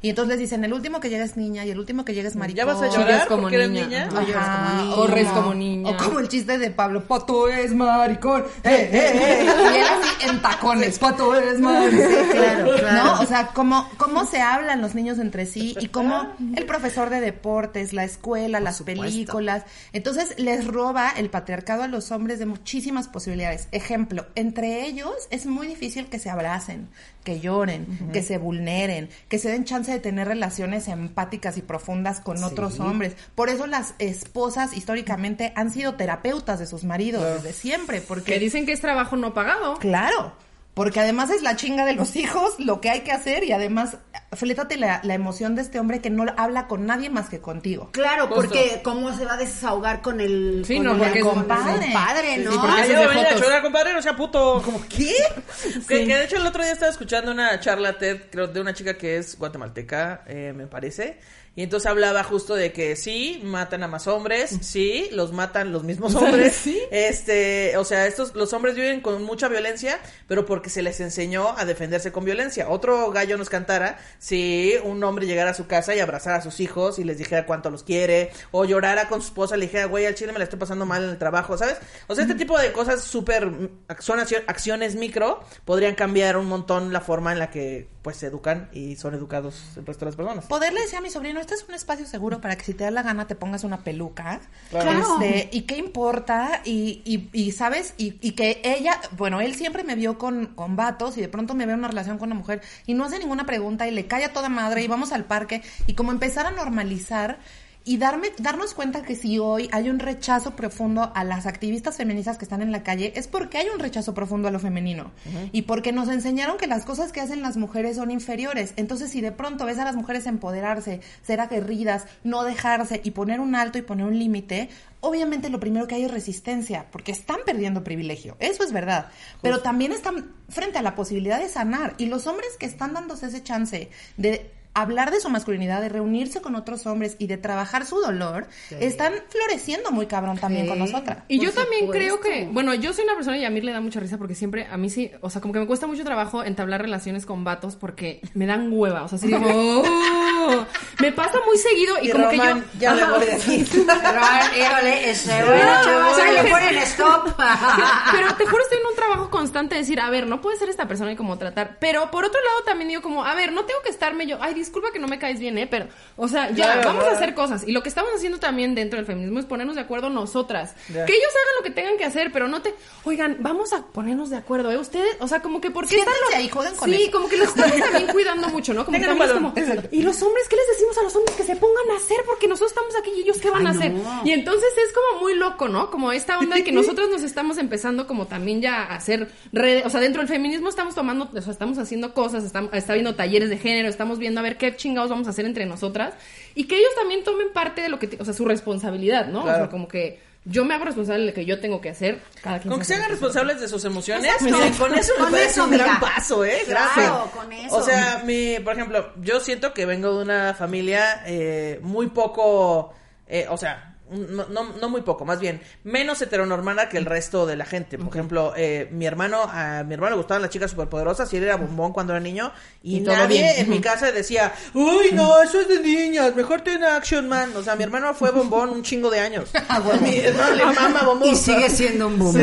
Y 0.00 0.08
entonces 0.08 0.30
les 0.30 0.38
dicen, 0.38 0.64
el 0.64 0.72
último 0.72 0.98
que 0.98 1.10
llega 1.10 1.24
es 1.24 1.36
niña 1.36 1.66
y 1.66 1.70
el 1.70 1.78
último 1.78 2.06
que 2.06 2.14
llega 2.14 2.26
es 2.26 2.36
maricón. 2.36 2.56
¿Ya 2.56 2.64
vas 2.64 2.80
a 2.80 2.88
llorar 2.88 3.28
como 3.28 3.50
niña. 3.50 3.66
niña? 3.66 4.08
Ajá. 4.10 4.16
O 4.16 4.26
lloras 4.26 4.48
como 4.48 4.72
niña. 4.80 4.94
Corres 4.94 5.28
como 5.28 5.54
niña. 5.54 5.90
O 5.90 5.96
como 5.98 6.18
el 6.20 6.28
chiste 6.28 6.56
de 6.56 6.70
Pablo, 6.70 7.04
Pato 7.04 7.50
es 7.50 7.74
maricón. 7.74 8.44
Eh, 8.62 8.70
eh, 8.70 8.88
eh. 8.92 9.44
Y 9.44 9.76
él 9.76 9.84
así 9.84 10.30
en 10.30 10.40
tacones, 10.40 10.98
Pato 10.98 11.34
es 11.34 11.60
maricón. 11.60 12.00
claro, 12.30 12.76
claro. 12.78 13.04
¿No? 13.04 13.20
O 13.20 13.26
sea, 13.26 13.48
cómo, 13.48 13.86
cómo 13.98 14.24
se 14.24 14.40
hablan 14.40 14.80
los 14.80 14.94
niños 14.94 15.18
entre 15.18 15.44
sí 15.44 15.76
y 15.78 15.88
cómo 15.88 16.32
el 16.56 16.64
profesor 16.64 17.10
de 17.10 17.20
deportes, 17.20 17.92
la 17.92 18.04
escuela, 18.04 18.58
las 18.58 18.80
películas. 18.80 19.64
Entonces 19.92 20.38
les 20.38 20.66
roba 20.66 21.10
el 21.10 21.28
patriarcado 21.28 21.82
a 21.82 21.88
los 21.88 22.10
hombres 22.10 22.38
de 22.38 22.46
muchísimas 22.46 23.06
posibilidades. 23.08 23.68
Ejemplo, 23.70 24.24
entre 24.34 24.86
ellos 24.86 25.12
es 25.28 25.44
muy 25.44 25.73
difícil 25.74 26.06
que 26.06 26.18
se 26.18 26.30
abracen, 26.30 26.88
que 27.24 27.40
lloren, 27.40 28.10
que 28.12 28.22
se 28.22 28.38
vulneren, 28.38 29.08
que 29.28 29.38
se 29.38 29.50
den 29.50 29.64
chance 29.64 29.90
de 29.90 29.98
tener 29.98 30.28
relaciones 30.28 30.88
empáticas 30.88 31.56
y 31.56 31.62
profundas 31.62 32.20
con 32.20 32.42
otros 32.44 32.80
hombres. 32.80 33.16
Por 33.34 33.48
eso 33.48 33.66
las 33.66 33.94
esposas 33.98 34.76
históricamente 34.76 35.52
han 35.56 35.70
sido 35.70 35.94
terapeutas 35.94 36.58
de 36.58 36.66
sus 36.66 36.84
maridos 36.84 37.22
desde 37.22 37.52
siempre, 37.52 38.00
porque 38.00 38.34
Que 38.34 38.38
dicen 38.38 38.66
que 38.66 38.72
es 38.72 38.80
trabajo 38.80 39.16
no 39.16 39.34
pagado. 39.34 39.74
Claro, 39.78 40.32
porque 40.74 41.00
además 41.00 41.30
es 41.30 41.42
la 41.42 41.56
chinga 41.56 41.84
de 41.84 41.94
los 41.94 42.16
hijos 42.16 42.54
lo 42.58 42.80
que 42.80 42.90
hay 42.90 43.00
que 43.00 43.12
hacer 43.12 43.44
y 43.44 43.52
además 43.52 43.96
flétate 44.32 44.76
la, 44.76 45.00
la 45.04 45.14
emoción 45.14 45.54
de 45.54 45.62
este 45.62 45.78
hombre 45.78 46.00
que 46.00 46.10
no 46.10 46.26
habla 46.36 46.66
con 46.66 46.86
nadie 46.86 47.08
más 47.10 47.28
que 47.28 47.40
contigo. 47.40 47.90
Claro, 47.92 48.28
porque 48.28 48.80
cómo 48.82 49.16
se 49.16 49.24
va 49.24 49.34
a 49.34 49.36
desahogar 49.36 50.02
con 50.02 50.20
el, 50.20 50.64
Sí, 50.66 50.76
con 50.76 50.86
no, 50.86 50.92
el 51.04 51.20
compadre, 51.20 51.86
compadre, 51.86 52.38
¿no? 52.38 52.52
sí, 52.52 52.58
porque 52.60 52.74
Ah, 52.76 53.56
yo 53.56 53.62
compadre, 53.62 53.92
no 53.92 54.02
sea 54.02 54.16
puto. 54.16 54.60
Como, 54.64 54.82
¿qué? 54.88 55.14
Que, 55.88 56.06
que 56.06 56.16
de 56.16 56.24
hecho 56.24 56.36
el 56.36 56.46
otro 56.46 56.62
día 56.62 56.72
estaba 56.72 56.90
escuchando 56.90 57.30
una 57.30 57.58
charla 57.60 57.96
TED, 57.96 58.22
creo, 58.30 58.46
de 58.48 58.60
una 58.60 58.74
chica 58.74 58.96
que 58.98 59.16
es 59.18 59.38
guatemalteca, 59.38 60.24
eh, 60.26 60.52
me 60.54 60.66
parece. 60.66 61.18
Y 61.56 61.62
entonces 61.62 61.88
hablaba 61.88 62.24
justo 62.24 62.54
de 62.56 62.72
que 62.72 62.96
sí, 62.96 63.40
matan 63.44 63.84
a 63.84 63.88
más 63.88 64.08
hombres, 64.08 64.58
sí, 64.60 65.08
los 65.12 65.32
matan 65.32 65.72
los 65.72 65.84
mismos 65.84 66.14
hombres. 66.16 66.66
Este, 66.90 67.76
o 67.76 67.84
sea, 67.84 68.06
estos, 68.06 68.34
los 68.34 68.52
hombres 68.52 68.74
viven 68.74 69.00
con 69.00 69.22
mucha 69.22 69.46
violencia, 69.48 70.00
pero 70.26 70.46
porque 70.46 70.68
se 70.68 70.82
les 70.82 70.98
enseñó 71.00 71.56
a 71.56 71.64
defenderse 71.64 72.10
con 72.10 72.24
violencia. 72.24 72.68
Otro 72.68 73.10
gallo 73.12 73.36
nos 73.38 73.50
cantara 73.50 73.98
si 74.18 74.74
un 74.82 75.02
hombre 75.04 75.26
llegara 75.26 75.50
a 75.52 75.54
su 75.54 75.66
casa 75.68 75.94
y 75.94 76.00
abrazara 76.00 76.38
a 76.38 76.42
sus 76.42 76.58
hijos 76.58 76.98
y 76.98 77.04
les 77.04 77.18
dijera 77.18 77.46
cuánto 77.46 77.70
los 77.70 77.84
quiere, 77.84 78.30
o 78.50 78.64
llorara 78.64 79.08
con 79.08 79.20
su 79.20 79.28
esposa 79.28 79.56
y 79.56 79.60
le 79.60 79.66
dijera, 79.66 79.84
güey, 79.86 80.06
al 80.06 80.14
chile 80.16 80.32
me 80.32 80.38
la 80.38 80.44
estoy 80.44 80.58
pasando 80.58 80.86
mal 80.86 81.04
en 81.04 81.10
el 81.10 81.18
trabajo, 81.18 81.56
¿sabes? 81.56 81.76
O 82.08 82.14
sea, 82.16 82.24
este 82.24 82.34
tipo 82.36 82.58
de 82.58 82.72
cosas 82.72 83.02
súper, 83.04 83.46
mm, 83.46 83.68
son 84.00 84.18
accio- 84.18 84.42
acciones 84.48 84.96
micro, 84.96 85.40
podrían 85.64 85.94
cambiar 85.94 86.36
un 86.36 86.46
montón 86.46 86.92
la 86.92 87.00
forma 87.00 87.32
en 87.32 87.38
la 87.38 87.50
que, 87.50 87.93
pues, 88.04 88.18
se 88.18 88.26
educan 88.26 88.68
y 88.70 88.96
son 88.96 89.14
educados 89.14 89.62
el 89.76 89.86
resto 89.86 90.04
de 90.04 90.10
las 90.10 90.16
personas. 90.16 90.44
Poderle 90.44 90.82
decir 90.82 90.98
a 90.98 91.00
mi 91.00 91.08
sobrino, 91.08 91.40
este 91.40 91.54
es 91.54 91.64
un 91.66 91.74
espacio 91.74 92.06
seguro 92.06 92.38
para 92.38 92.54
que 92.54 92.62
si 92.62 92.74
te 92.74 92.84
da 92.84 92.90
la 92.90 93.02
gana 93.02 93.26
te 93.26 93.34
pongas 93.34 93.64
una 93.64 93.82
peluca. 93.82 94.42
Claro. 94.68 95.20
Este, 95.22 95.48
y 95.50 95.62
qué 95.62 95.78
importa, 95.78 96.60
y, 96.64 97.00
y, 97.06 97.30
y 97.32 97.52
sabes, 97.52 97.94
y, 97.96 98.18
y 98.20 98.32
que 98.32 98.60
ella, 98.62 99.00
bueno, 99.12 99.40
él 99.40 99.54
siempre 99.54 99.84
me 99.84 99.94
vio 99.94 100.18
con, 100.18 100.48
con 100.54 100.76
vatos 100.76 101.16
y 101.16 101.22
de 101.22 101.28
pronto 101.28 101.54
me 101.54 101.64
ve 101.64 101.72
en 101.72 101.78
una 101.78 101.88
relación 101.88 102.18
con 102.18 102.28
una 102.28 102.36
mujer 102.36 102.60
y 102.86 102.92
no 102.92 103.04
hace 103.04 103.18
ninguna 103.18 103.46
pregunta 103.46 103.88
y 103.88 103.90
le 103.90 104.06
cae 104.06 104.26
a 104.26 104.32
toda 104.34 104.50
madre 104.50 104.82
y 104.82 104.86
vamos 104.86 105.10
al 105.12 105.24
parque 105.24 105.62
y 105.86 105.94
como 105.94 106.12
empezar 106.12 106.46
a 106.46 106.50
normalizar 106.50 107.38
y 107.86 107.98
darme, 107.98 108.28
darnos 108.38 108.72
cuenta 108.72 109.02
que 109.02 109.14
si 109.14 109.38
hoy 109.38 109.68
hay 109.70 109.90
un 109.90 109.98
rechazo 109.98 110.56
profundo 110.56 111.12
a 111.14 111.22
las 111.22 111.44
activistas 111.44 111.98
feministas 111.98 112.38
que 112.38 112.46
están 112.46 112.62
en 112.62 112.72
la 112.72 112.82
calle, 112.82 113.12
es 113.14 113.28
porque 113.28 113.58
hay 113.58 113.68
un 113.68 113.78
rechazo 113.78 114.14
profundo 114.14 114.48
a 114.48 114.50
lo 114.50 114.58
femenino. 114.58 115.12
Y 115.52 115.62
porque 115.62 115.92
nos 115.92 116.08
enseñaron 116.08 116.56
que 116.56 116.66
las 116.66 116.86
cosas 116.86 117.12
que 117.12 117.20
hacen 117.20 117.42
las 117.42 117.58
mujeres 117.58 117.96
son 117.96 118.10
inferiores. 118.10 118.72
Entonces, 118.76 119.10
si 119.10 119.20
de 119.20 119.32
pronto 119.32 119.66
ves 119.66 119.78
a 119.78 119.84
las 119.84 119.96
mujeres 119.96 120.26
empoderarse, 120.26 121.00
ser 121.22 121.40
aguerridas, 121.40 122.06
no 122.22 122.42
dejarse 122.44 123.02
y 123.04 123.10
poner 123.10 123.40
un 123.40 123.54
alto 123.54 123.76
y 123.76 123.82
poner 123.82 124.06
un 124.06 124.18
límite, 124.18 124.70
obviamente 125.00 125.50
lo 125.50 125.60
primero 125.60 125.86
que 125.86 125.96
hay 125.96 126.04
es 126.04 126.10
resistencia, 126.10 126.86
porque 126.90 127.12
están 127.12 127.40
perdiendo 127.44 127.84
privilegio. 127.84 128.36
Eso 128.38 128.64
es 128.64 128.72
verdad. 128.72 129.08
Pero 129.42 129.60
también 129.60 129.92
están 129.92 130.32
frente 130.48 130.78
a 130.78 130.82
la 130.82 130.94
posibilidad 130.94 131.38
de 131.38 131.50
sanar. 131.50 131.94
Y 131.98 132.06
los 132.06 132.26
hombres 132.26 132.48
que 132.58 132.64
están 132.64 132.94
dándose 132.94 133.26
ese 133.26 133.42
chance 133.42 133.90
de 134.16 134.50
hablar 134.74 135.10
de 135.10 135.20
su 135.20 135.30
masculinidad, 135.30 135.80
de 135.80 135.88
reunirse 135.88 136.40
con 136.40 136.54
otros 136.56 136.84
hombres 136.86 137.16
y 137.18 137.26
de 137.28 137.36
trabajar 137.36 137.86
su 137.86 138.00
dolor, 138.00 138.46
están 138.80 139.12
floreciendo 139.28 139.90
muy 139.92 140.06
cabrón 140.06 140.36
también 140.38 140.64
Sí. 140.64 140.70
con 140.70 140.78
nosotras. 140.80 141.18
Y 141.28 141.38
Por 141.38 141.46
yo 141.46 141.52
también 141.52 141.88
creo 141.90 142.20
que, 142.20 142.48
bueno, 142.50 142.74
yo 142.74 142.92
soy 142.92 143.04
una 143.04 143.14
persona 143.14 143.38
y 143.38 143.44
a 143.44 143.50
mí 143.50 143.60
le 143.60 143.72
da 143.72 143.80
mucha 143.80 144.00
risa 144.00 144.18
porque 144.18 144.34
siempre, 144.34 144.66
a 144.70 144.76
mí 144.76 144.90
sí, 144.90 145.10
o 145.20 145.30
sea, 145.30 145.40
como 145.40 145.54
que 145.54 145.60
me 145.60 145.66
cuesta 145.66 145.86
mucho 145.86 146.04
trabajo 146.04 146.42
entablar 146.44 146.82
relaciones 146.82 147.24
con 147.24 147.44
vatos 147.44 147.76
porque 147.76 148.20
me 148.34 148.46
dan 148.46 148.68
hueva, 148.72 149.04
o 149.04 149.08
sea, 149.08 149.16
así 149.18 149.30
como, 149.30 149.46
"Oh". 149.48 150.66
me 151.00 151.12
pasa 151.12 151.38
muy 151.46 151.56
seguido 151.58 151.94
y, 152.02 152.08
Y 152.08 152.12
como 152.12 152.28
que 152.30 152.36
yo... 152.36 152.42
ya 152.78 152.94
me 152.94 153.04
voy 153.10 153.24
de 153.26 153.32
aquí. 153.34 153.64
Pero, 153.72 154.20
híjole, 154.58 155.10
ese, 155.10 155.44
bueno, 155.44 155.62
chavos, 155.84 156.18
ahí 156.18 156.34
le 156.34 156.50
ponen 156.50 156.76
stop. 156.78 157.28
Pero 158.12 158.34
te 158.34 158.46
juro, 158.46 158.62
estoy 158.62 158.78
en 158.78 158.86
un 158.86 158.94
trabajo 158.96 159.30
constante 159.30 159.74
de 159.74 159.80
decir, 159.82 160.00
a 160.00 160.10
ver, 160.10 160.26
no 160.26 160.40
puede 160.40 160.56
ser 160.58 160.68
esta 160.68 160.86
persona 160.88 161.12
y 161.12 161.16
como 161.16 161.38
tratar. 161.38 161.76
Pero 161.80 162.10
por 162.10 162.24
otro 162.24 162.40
lado 162.44 162.64
también 162.64 162.88
digo 162.88 163.02
como, 163.02 163.24
a 163.24 163.34
ver, 163.34 163.52
no 163.52 163.64
tengo 163.64 163.80
que 163.82 163.90
estarme 163.90 164.26
yo, 164.26 164.38
ay, 164.40 164.54
disculpa 164.64 164.90
que 164.92 164.98
no 164.98 165.06
me 165.08 165.18
caes 165.18 165.38
bien, 165.40 165.56
¿eh? 165.58 165.66
Pero, 165.66 165.86
o 166.16 166.28
sea, 166.28 166.50
ya, 166.50 166.72
Claro, 166.74 166.88
vamos 166.88 167.04
a 167.04 167.12
hacer 167.12 167.34
cosas. 167.34 167.66
Y 167.66 167.72
lo 167.72 167.82
que 167.82 167.88
estamos 167.88 168.10
haciendo 168.14 168.38
también 168.38 168.74
dentro 168.74 168.96
del 168.96 169.06
feminismo 169.06 169.38
es 169.38 169.44
ponernos 169.46 169.76
de 169.76 169.82
acuerdo 169.82 170.10
nosotras. 170.10 170.74
Que 170.86 170.92
ellos 170.92 171.04
hagan 171.30 171.54
lo 171.58 171.62
que 171.64 171.70
tengan 171.70 171.96
que 171.96 172.04
hacer, 172.04 172.30
pero 172.32 172.48
no 172.48 172.62
te, 172.62 172.74
oigan, 173.04 173.36
vamos 173.40 173.72
a 173.72 173.86
ponernos 173.86 174.30
de 174.30 174.36
acuerdo, 174.36 174.70
¿eh? 174.72 174.78
Ustedes, 174.78 175.16
o 175.20 175.28
sea, 175.28 175.40
como 175.40 175.60
que 175.60 175.70
porque 175.70 175.98
están 175.98 176.14
los- 176.28 176.34
ahí, 176.34 176.48
con 176.48 176.64
Sí, 176.64 176.94
eso. 177.04 177.12
como 177.12 177.28
que 177.28 177.36
los 177.36 177.48
estamos 177.48 177.76
también 177.78 178.06
cuidando 178.12 178.48
mucho, 178.48 178.74
¿no? 178.74 178.84
Como 178.84 178.96
que 178.96 179.00
Tengan 179.04 179.16
un 179.16 179.18
también 179.28 179.52
es 179.54 179.68
balón. 179.68 179.82
como, 179.82 179.92
y 179.92 180.02
los 180.02 180.22
hombres, 180.22 180.48
¿qué 180.48 180.56
les 180.56 180.68
decimos 180.68 180.98
a 180.98 181.02
los 181.02 181.14
hombres 181.16 181.36
que 181.36 181.42
se 181.44 181.56
pongan 181.56 181.90
a 181.92 181.96
hacer? 181.96 182.18
Porque 182.26 182.48
nosotros 182.48 182.72
estamos 182.72 182.94
aquí 182.96 183.10
y 183.16 183.20
ellos 183.20 183.38
qué 183.38 183.50
van 183.50 183.66
a 183.66 183.70
hacer. 183.70 183.92
no. 183.92 184.22
Y 184.24 184.32
entonces 184.32 184.70
es 184.86 184.92
como 184.92 185.20
muy 185.20 185.34
loco, 185.34 185.68
¿no? 185.68 185.90
Como 185.90 186.12
esta 186.12 186.38
onda 186.38 186.56
de 186.56 186.64
que 186.64 186.72
nosotros 186.72 187.10
nos 187.10 187.22
estamos 187.22 187.58
empezando 187.58 188.06
como 188.06 188.26
también 188.26 188.60
ya 188.62 188.82
a 188.82 188.94
hacer 188.96 189.30
redes, 189.52 189.84
o 189.86 189.90
sea, 189.90 190.00
dentro 190.00 190.20
del 190.22 190.28
feminismo 190.28 190.68
estamos 190.68 190.94
tomando, 190.94 191.28
o 191.34 191.40
sea, 191.40 191.52
estamos 191.52 191.78
haciendo 191.78 192.14
cosas, 192.14 192.44
estamos, 192.44 192.72
está 192.72 192.94
viendo 192.94 193.14
talleres 193.14 193.50
de 193.50 193.58
género, 193.58 193.88
estamos 193.88 194.18
viendo 194.18 194.40
a 194.40 194.42
ver 194.42 194.53
qué 194.56 194.74
chingados 194.76 195.10
vamos 195.10 195.26
a 195.26 195.30
hacer 195.30 195.44
entre 195.46 195.66
nosotras 195.66 196.14
y 196.54 196.64
que 196.64 196.76
ellos 196.76 196.90
también 196.96 197.24
tomen 197.24 197.52
parte 197.52 197.82
de 197.82 197.88
lo 197.88 197.98
que, 197.98 198.16
o 198.20 198.24
sea, 198.24 198.34
su 198.34 198.44
responsabilidad, 198.44 199.26
¿no? 199.26 199.40
O 199.40 199.42
Claro. 199.44 199.58
sea, 199.58 199.68
como 199.68 199.88
que 199.88 200.20
yo 200.46 200.64
me 200.66 200.74
hago 200.74 200.84
responsable 200.84 201.22
de 201.22 201.28
lo 201.28 201.34
que 201.34 201.46
yo 201.46 201.58
tengo 201.58 201.80
que 201.80 201.88
hacer. 201.88 202.20
Cada 202.42 202.58
quien 202.58 202.70
Con 202.70 202.78
que 202.80 202.84
se 202.84 202.94
hagan 202.94 203.08
responsables 203.10 203.60
de 203.60 203.68
sus 203.68 203.82
emociones, 203.86 204.30
Exacto. 204.42 204.78
con 204.78 204.94
eso 204.94 205.12
me 205.16 205.22
Con 205.24 205.32
parece 205.32 205.50
eso, 205.52 205.64
un 205.64 205.70
gran 205.70 206.00
paso, 206.00 206.44
¿eh? 206.44 206.58
Claro, 206.66 206.90
Gracias. 206.94 207.30
con 207.34 207.52
eso. 207.52 207.76
O 207.76 207.82
sea, 207.82 208.22
mi, 208.26 208.58
por 208.60 208.74
ejemplo, 208.74 209.12
yo 209.22 209.40
siento 209.40 209.72
que 209.72 209.86
vengo 209.86 210.14
de 210.18 210.22
una 210.22 210.52
familia 210.54 211.22
eh, 211.26 211.78
muy 211.82 212.08
poco, 212.08 212.92
eh, 213.26 213.46
o 213.48 213.56
sea, 213.56 213.93
no, 214.10 214.46
no, 214.48 214.72
no 214.80 214.88
muy 214.88 215.02
poco, 215.02 215.24
más 215.24 215.40
bien 215.40 215.60
menos 215.82 216.20
heteronormada 216.20 216.88
que 216.88 216.98
el 216.98 217.06
resto 217.06 217.46
de 217.46 217.56
la 217.56 217.64
gente. 217.64 217.98
Por 217.98 218.08
ejemplo, 218.08 218.52
eh, 218.56 218.88
mi 218.90 219.06
hermano, 219.06 219.42
a 219.42 219.82
mi 219.84 219.94
hermano 219.94 220.10
le 220.10 220.16
gustaban 220.18 220.42
las 220.42 220.50
chicas 220.50 220.70
superpoderosas 220.70 221.32
y 221.32 221.38
él 221.38 221.44
era 221.44 221.56
bombón 221.56 221.92
cuando 221.92 222.12
era 222.12 222.20
niño 222.20 222.52
y, 222.82 223.00
nadie 223.00 223.60
en 223.60 223.70
mi 223.70 223.80
casa 223.80 224.12
decía, 224.12 224.52
uy, 224.74 225.12
no, 225.12 225.42
eso 225.42 225.60
es 225.60 225.68
de 225.68 225.80
niñas, 225.80 226.34
mejor 226.36 226.60
ten 226.60 226.84
Action 226.84 227.28
Man. 227.28 227.56
O 227.56 227.62
sea, 227.62 227.76
mi 227.76 227.84
hermano 227.84 228.14
fue 228.14 228.30
bombón 228.30 228.70
un 228.70 228.82
chingo 228.82 229.10
de 229.10 229.20
años. 229.20 229.50
A 229.68 229.80
mi 229.80 230.16
hermano 230.18 230.54
le 230.54 230.64
mama 230.66 231.02
bombón. 231.04 231.28
Y 231.28 231.36
sigue 231.36 231.70
siendo 231.70 232.08
un. 232.08 232.14
Sí, 232.34 232.40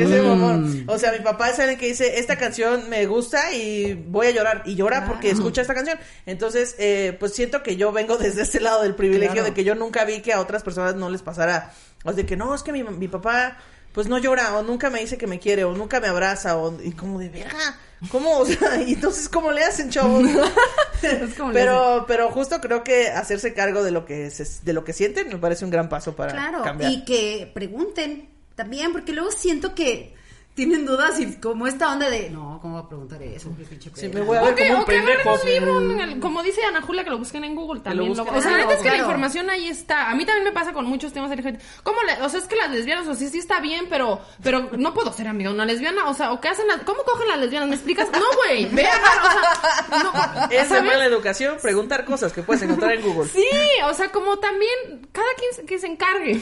ese 0.00 0.20
bombón. 0.20 0.84
O 0.88 0.98
sea, 0.98 1.12
mi 1.12 1.20
papá 1.20 1.50
es 1.50 1.58
alguien 1.58 1.78
que 1.78 1.86
dice, 1.86 2.18
esta 2.18 2.36
canción 2.36 2.88
me 2.88 3.06
gusta 3.06 3.52
y 3.52 3.94
voy 3.94 4.28
a 4.28 4.30
llorar. 4.30 4.62
Y 4.66 4.74
llora 4.74 5.06
porque 5.06 5.30
escucha 5.30 5.62
esta 5.62 5.74
canción. 5.74 5.98
Entonces, 6.26 6.74
eh, 6.78 7.16
pues 7.18 7.34
siento 7.34 7.62
que 7.62 7.76
yo 7.76 7.92
vengo 7.92 8.16
desde 8.16 8.42
ese 8.42 8.60
lado 8.60 8.82
del 8.82 8.94
privilegio 8.94 9.34
Claro. 9.34 9.48
de 9.48 9.54
que 9.54 9.64
yo 9.64 9.74
nunca 9.74 10.04
vi 10.04 10.20
que 10.20 10.32
a 10.32 10.40
otras 10.54 10.62
personas 10.64 10.94
no 10.94 11.10
les 11.10 11.22
pasara. 11.22 11.72
O 12.04 12.12
de 12.12 12.24
que 12.26 12.36
no, 12.36 12.54
es 12.54 12.62
que 12.62 12.72
mi, 12.72 12.82
mi 12.84 13.08
papá 13.08 13.56
pues 13.92 14.08
no 14.08 14.18
llora 14.18 14.56
o 14.58 14.62
nunca 14.62 14.90
me 14.90 15.00
dice 15.00 15.16
que 15.18 15.26
me 15.28 15.38
quiere 15.38 15.62
o 15.64 15.72
nunca 15.72 16.00
me 16.00 16.08
abraza 16.08 16.56
o 16.56 16.80
y 16.82 16.92
como 16.92 17.18
de 17.18 17.28
verga. 17.28 17.78
¿Cómo? 18.10 18.38
O 18.40 18.44
sea, 18.46 18.82
y 18.82 18.94
entonces 18.94 19.28
¿cómo 19.28 19.50
le 19.52 19.62
hacen, 19.64 19.90
chavos? 19.90 20.24
Pero 21.52 22.04
pero 22.08 22.30
justo 22.30 22.60
creo 22.60 22.82
que 22.84 23.08
hacerse 23.08 23.52
cargo 23.54 23.82
de 23.82 23.90
lo 23.90 24.04
que 24.04 24.30
se- 24.30 24.64
de 24.64 24.72
lo 24.72 24.84
que 24.84 24.92
sienten 24.92 25.28
me 25.28 25.38
parece 25.38 25.64
un 25.64 25.70
gran 25.70 25.88
paso 25.88 26.14
para 26.16 26.32
Claro, 26.32 26.62
cambiar. 26.62 26.90
y 26.90 27.04
que 27.04 27.50
pregunten 27.54 28.28
también, 28.54 28.92
porque 28.92 29.12
luego 29.12 29.30
siento 29.32 29.74
que 29.74 30.14
tienen 30.54 30.86
dudas 30.86 31.18
y 31.18 31.34
como 31.40 31.66
esta 31.66 31.92
onda 31.92 32.08
de, 32.08 32.30
no, 32.30 32.60
¿cómo 32.62 32.74
va 32.74 32.80
a 32.82 32.88
preguntar 32.88 33.20
eso? 33.22 33.50
Sí, 33.94 34.08
pena". 34.08 34.14
me 34.14 34.20
voy 34.20 34.36
a 34.38 34.42
ver 34.42 34.54
como 34.68 34.78
un 34.80 34.84
pendejo. 34.84 35.36
libro, 35.44 36.20
como 36.20 36.42
dice 36.44 36.62
Ana 36.64 36.80
Julia, 36.80 37.02
que 37.02 37.10
lo 37.10 37.18
busquen 37.18 37.42
en 37.42 37.56
Google 37.56 37.80
también. 37.80 38.10
busquen. 38.10 38.32
lo- 38.32 38.38
o 38.38 38.42
sea, 38.42 38.52
la 38.52 38.58
neta 38.58 38.74
es 38.74 38.80
que 38.82 38.88
la 38.90 38.98
información 38.98 39.50
ahí 39.50 39.66
está. 39.68 40.10
A 40.10 40.14
mí 40.14 40.24
también 40.24 40.44
me 40.44 40.52
pasa 40.52 40.72
con 40.72 40.86
muchos 40.86 41.12
temas 41.12 41.30
LGBT. 41.30 41.60
¿Cómo 41.82 42.00
le, 42.04 42.22
o 42.22 42.28
sea, 42.28 42.38
es 42.38 42.46
que 42.46 42.54
las 42.54 42.70
lesbianas, 42.70 43.06
o 43.08 43.14
sea, 43.16 43.28
sí 43.28 43.36
está 43.38 43.58
bien, 43.60 43.86
pero, 43.90 44.20
pero 44.44 44.70
no 44.78 44.94
puedo 44.94 45.12
ser 45.12 45.26
amiga 45.26 45.50
de 45.50 45.54
una 45.56 45.64
lesbiana. 45.64 46.08
O 46.08 46.14
sea, 46.14 46.32
o 46.32 46.40
qué 46.40 46.48
hacen 46.48 46.68
las, 46.68 46.82
¿cómo 46.82 47.02
cogen 47.02 47.26
las 47.28 47.38
lesbianas? 47.38 47.68
¿Me 47.68 47.74
explicas? 47.74 48.08
No, 48.12 48.20
güey, 48.44 48.66
ve 48.72 48.86
a- 48.86 48.90
o 48.90 49.90
sea, 49.90 50.02
no, 50.04 50.50
Es 50.52 50.70
de 50.70 50.82
mala 50.82 51.04
educación 51.04 51.56
preguntar 51.60 52.04
cosas 52.04 52.32
que 52.32 52.42
puedes 52.42 52.62
encontrar 52.62 52.92
en 52.92 53.02
Google. 53.02 53.28
Sí, 53.28 53.44
o 53.88 53.92
sea, 53.94 54.10
como 54.12 54.38
también, 54.38 55.08
cada 55.10 55.26
quien 55.36 55.52
se- 55.54 55.64
que 55.66 55.80
se 55.80 55.88
encargue. 55.88 56.40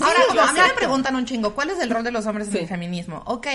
Ahora, 0.00 0.20
Sí, 0.30 0.38
a 0.38 0.52
mí 0.52 0.60
me 0.68 0.74
preguntan 0.74 1.16
un 1.16 1.24
chingo, 1.24 1.54
¿cuál 1.54 1.70
es 1.70 1.80
el 1.80 1.90
rol 1.90 2.04
de 2.04 2.12
los 2.12 2.24
hombres 2.26 2.48
Sí. 2.48 2.56
en 2.58 2.62
el 2.62 2.68
feminismo? 2.68 3.22
Ok, 3.26 3.47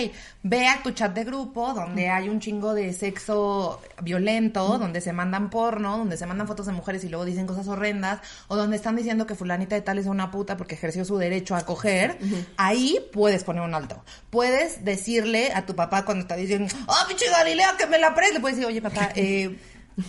ve 0.44 0.68
a 0.68 0.82
tu 0.84 0.92
chat 0.92 1.14
de 1.14 1.24
grupo 1.24 1.74
donde 1.74 2.10
hay 2.10 2.30
un 2.30 2.40
chingo 2.40 2.74
de 2.74 2.94
sexo 2.94 3.82
violento, 4.02 4.78
donde 4.78 5.02
se 5.02 5.14
mandan 5.14 5.50
porno, 5.50 5.98
donde 5.98 6.18
se 6.18 6.26
mandan 6.26 6.48
fotos 6.48 6.66
de 6.66 6.74
mujeres 6.74 7.04
y 7.04 7.10
luego 7.10 7.26
dicen 7.26 7.48
cosas 7.48 7.68
horrendas, 7.68 8.20
o 8.48 8.56
donde 8.56 8.76
están 8.76 8.96
diciendo 8.96 9.26
que 9.26 9.36
fulanita 9.36 9.76
de 9.76 9.82
tal 9.82 9.98
es 9.98 10.06
una 10.06 10.32
puta 10.32 10.58
porque 10.58 10.76
ejerció 10.76 11.06
su 11.06 11.18
derecho 11.18 11.56
a 11.56 11.66
coger, 11.66 12.18
ahí 12.58 13.00
puedes 13.12 13.44
poner 13.44 13.62
un 13.64 13.74
alto. 13.74 14.04
Puedes 14.30 14.84
decirle 14.84 15.52
a 15.54 15.66
tu 15.66 15.76
papá 15.76 16.06
cuando 16.06 16.24
está 16.24 16.36
diciendo, 16.36 16.74
¡ah, 16.88 17.06
pinche 17.08 17.30
Galilea, 17.30 17.76
que 17.78 17.88
me 17.88 18.00
la 18.00 18.14
preste! 18.14 18.36
Le 18.36 18.40
puedes 18.40 18.58
decir, 18.58 18.68
oye, 18.68 18.82
papá, 18.82 19.12
eh... 19.16 19.58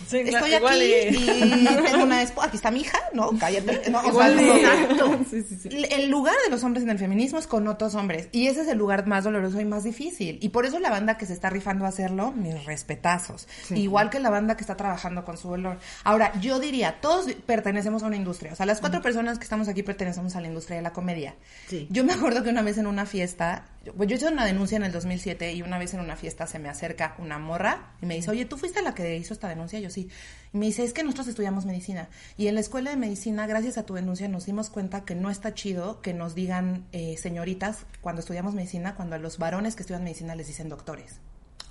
Sí, 0.07 0.17
Estoy 0.17 0.55
igual 0.55 0.73
aquí 0.81 1.17
y- 1.17 1.63
y 1.63 1.65
tengo 1.85 2.03
una 2.03 2.21
esposa. 2.21 2.47
Aquí 2.47 2.57
está 2.57 2.71
mi 2.71 2.81
hija, 2.81 2.99
¿no? 3.13 3.31
Cállate. 3.39 3.89
No, 3.91 3.99
o 4.01 4.13
sea, 4.19 4.29
no. 4.29 5.19
El- 5.65 5.85
El 5.91 6.09
lugar 6.09 6.35
de 6.43 6.51
los 6.51 6.63
hombres 6.63 6.83
en 6.83 6.89
el 6.89 6.97
feminismo 6.99 7.37
es 7.39 7.47
con 7.47 7.67
otros 7.67 7.95
hombres. 7.95 8.29
Y 8.31 8.47
ese 8.47 8.61
es 8.61 8.67
el 8.67 8.77
lugar 8.77 9.05
más 9.07 9.23
doloroso 9.23 9.59
y 9.61 9.65
más 9.65 9.83
difícil. 9.83 10.39
Y 10.41 10.49
por 10.49 10.65
eso 10.65 10.79
la 10.79 10.89
banda 10.89 11.17
que 11.17 11.25
se 11.25 11.33
está 11.33 11.49
rifando 11.49 11.85
a 11.85 11.89
hacerlo, 11.89 12.31
mis 12.31 12.65
respetazos. 12.65 13.47
Igual 13.71 14.09
que 14.09 14.19
la 14.19 14.29
banda 14.29 14.55
que 14.57 14.61
está 14.61 14.75
trabajando 14.75 15.23
con 15.25 15.37
su 15.37 15.49
dolor. 15.49 15.77
Ahora, 16.03 16.31
yo 16.41 16.59
diría, 16.59 16.99
todos 17.01 17.31
pertenecemos 17.45 18.03
a 18.03 18.07
una 18.07 18.15
industria. 18.15 18.53
O 18.53 18.55
sea, 18.55 18.65
las 18.65 18.79
cuatro 18.79 19.01
personas 19.01 19.37
que 19.37 19.43
estamos 19.43 19.67
aquí 19.67 19.83
pertenecemos 19.83 20.35
a 20.35 20.41
la 20.41 20.47
industria 20.47 20.77
de 20.77 20.83
la 20.83 20.93
comedia. 20.93 21.35
Sí. 21.67 21.87
Yo 21.91 22.03
me 22.03 22.13
acuerdo 22.13 22.43
que 22.43 22.49
una 22.49 22.61
vez 22.61 22.77
en 22.77 22.87
una 22.87 23.05
fiesta, 23.05 23.65
pues 23.93 24.09
yo 24.09 24.15
hice 24.15 24.27
una 24.27 24.45
denuncia 24.45 24.77
en 24.77 24.83
el 24.83 24.91
2007 24.91 25.53
y 25.53 25.61
una 25.61 25.77
vez 25.77 25.93
en 25.93 25.99
una 25.99 26.15
fiesta 26.15 26.47
se 26.47 26.59
me 26.59 26.69
acerca 26.69 27.15
una 27.19 27.37
morra 27.37 27.93
y 28.01 28.05
me 28.05 28.15
dice, 28.15 28.31
oye, 28.31 28.45
¿tú 28.45 28.57
fuiste 28.57 28.81
la 28.81 28.93
que 28.93 29.17
hizo 29.17 29.33
esta 29.33 29.47
denuncia? 29.47 29.79
Yo 29.79 29.89
sí. 29.89 30.09
Y 30.53 30.57
me 30.57 30.65
dice, 30.65 30.83
es 30.83 30.93
que 30.93 31.03
nosotros 31.03 31.27
estudiamos 31.27 31.65
medicina. 31.65 32.09
Y 32.37 32.47
en 32.47 32.55
la 32.55 32.61
escuela 32.61 32.89
de 32.89 32.97
medicina, 32.97 33.47
gracias 33.47 33.77
a 33.77 33.85
tu 33.85 33.93
denuncia, 33.93 34.27
nos 34.27 34.45
dimos 34.45 34.69
cuenta 34.69 35.05
que 35.05 35.15
no 35.15 35.29
está 35.29 35.53
chido 35.53 36.01
que 36.01 36.13
nos 36.13 36.35
digan 36.35 36.85
eh, 36.91 37.17
señoritas 37.17 37.85
cuando 38.01 38.21
estudiamos 38.21 38.55
medicina, 38.55 38.95
cuando 38.95 39.15
a 39.15 39.19
los 39.19 39.37
varones 39.37 39.75
que 39.75 39.83
estudian 39.83 40.03
medicina 40.03 40.35
les 40.35 40.47
dicen 40.47 40.69
doctores. 40.69 41.19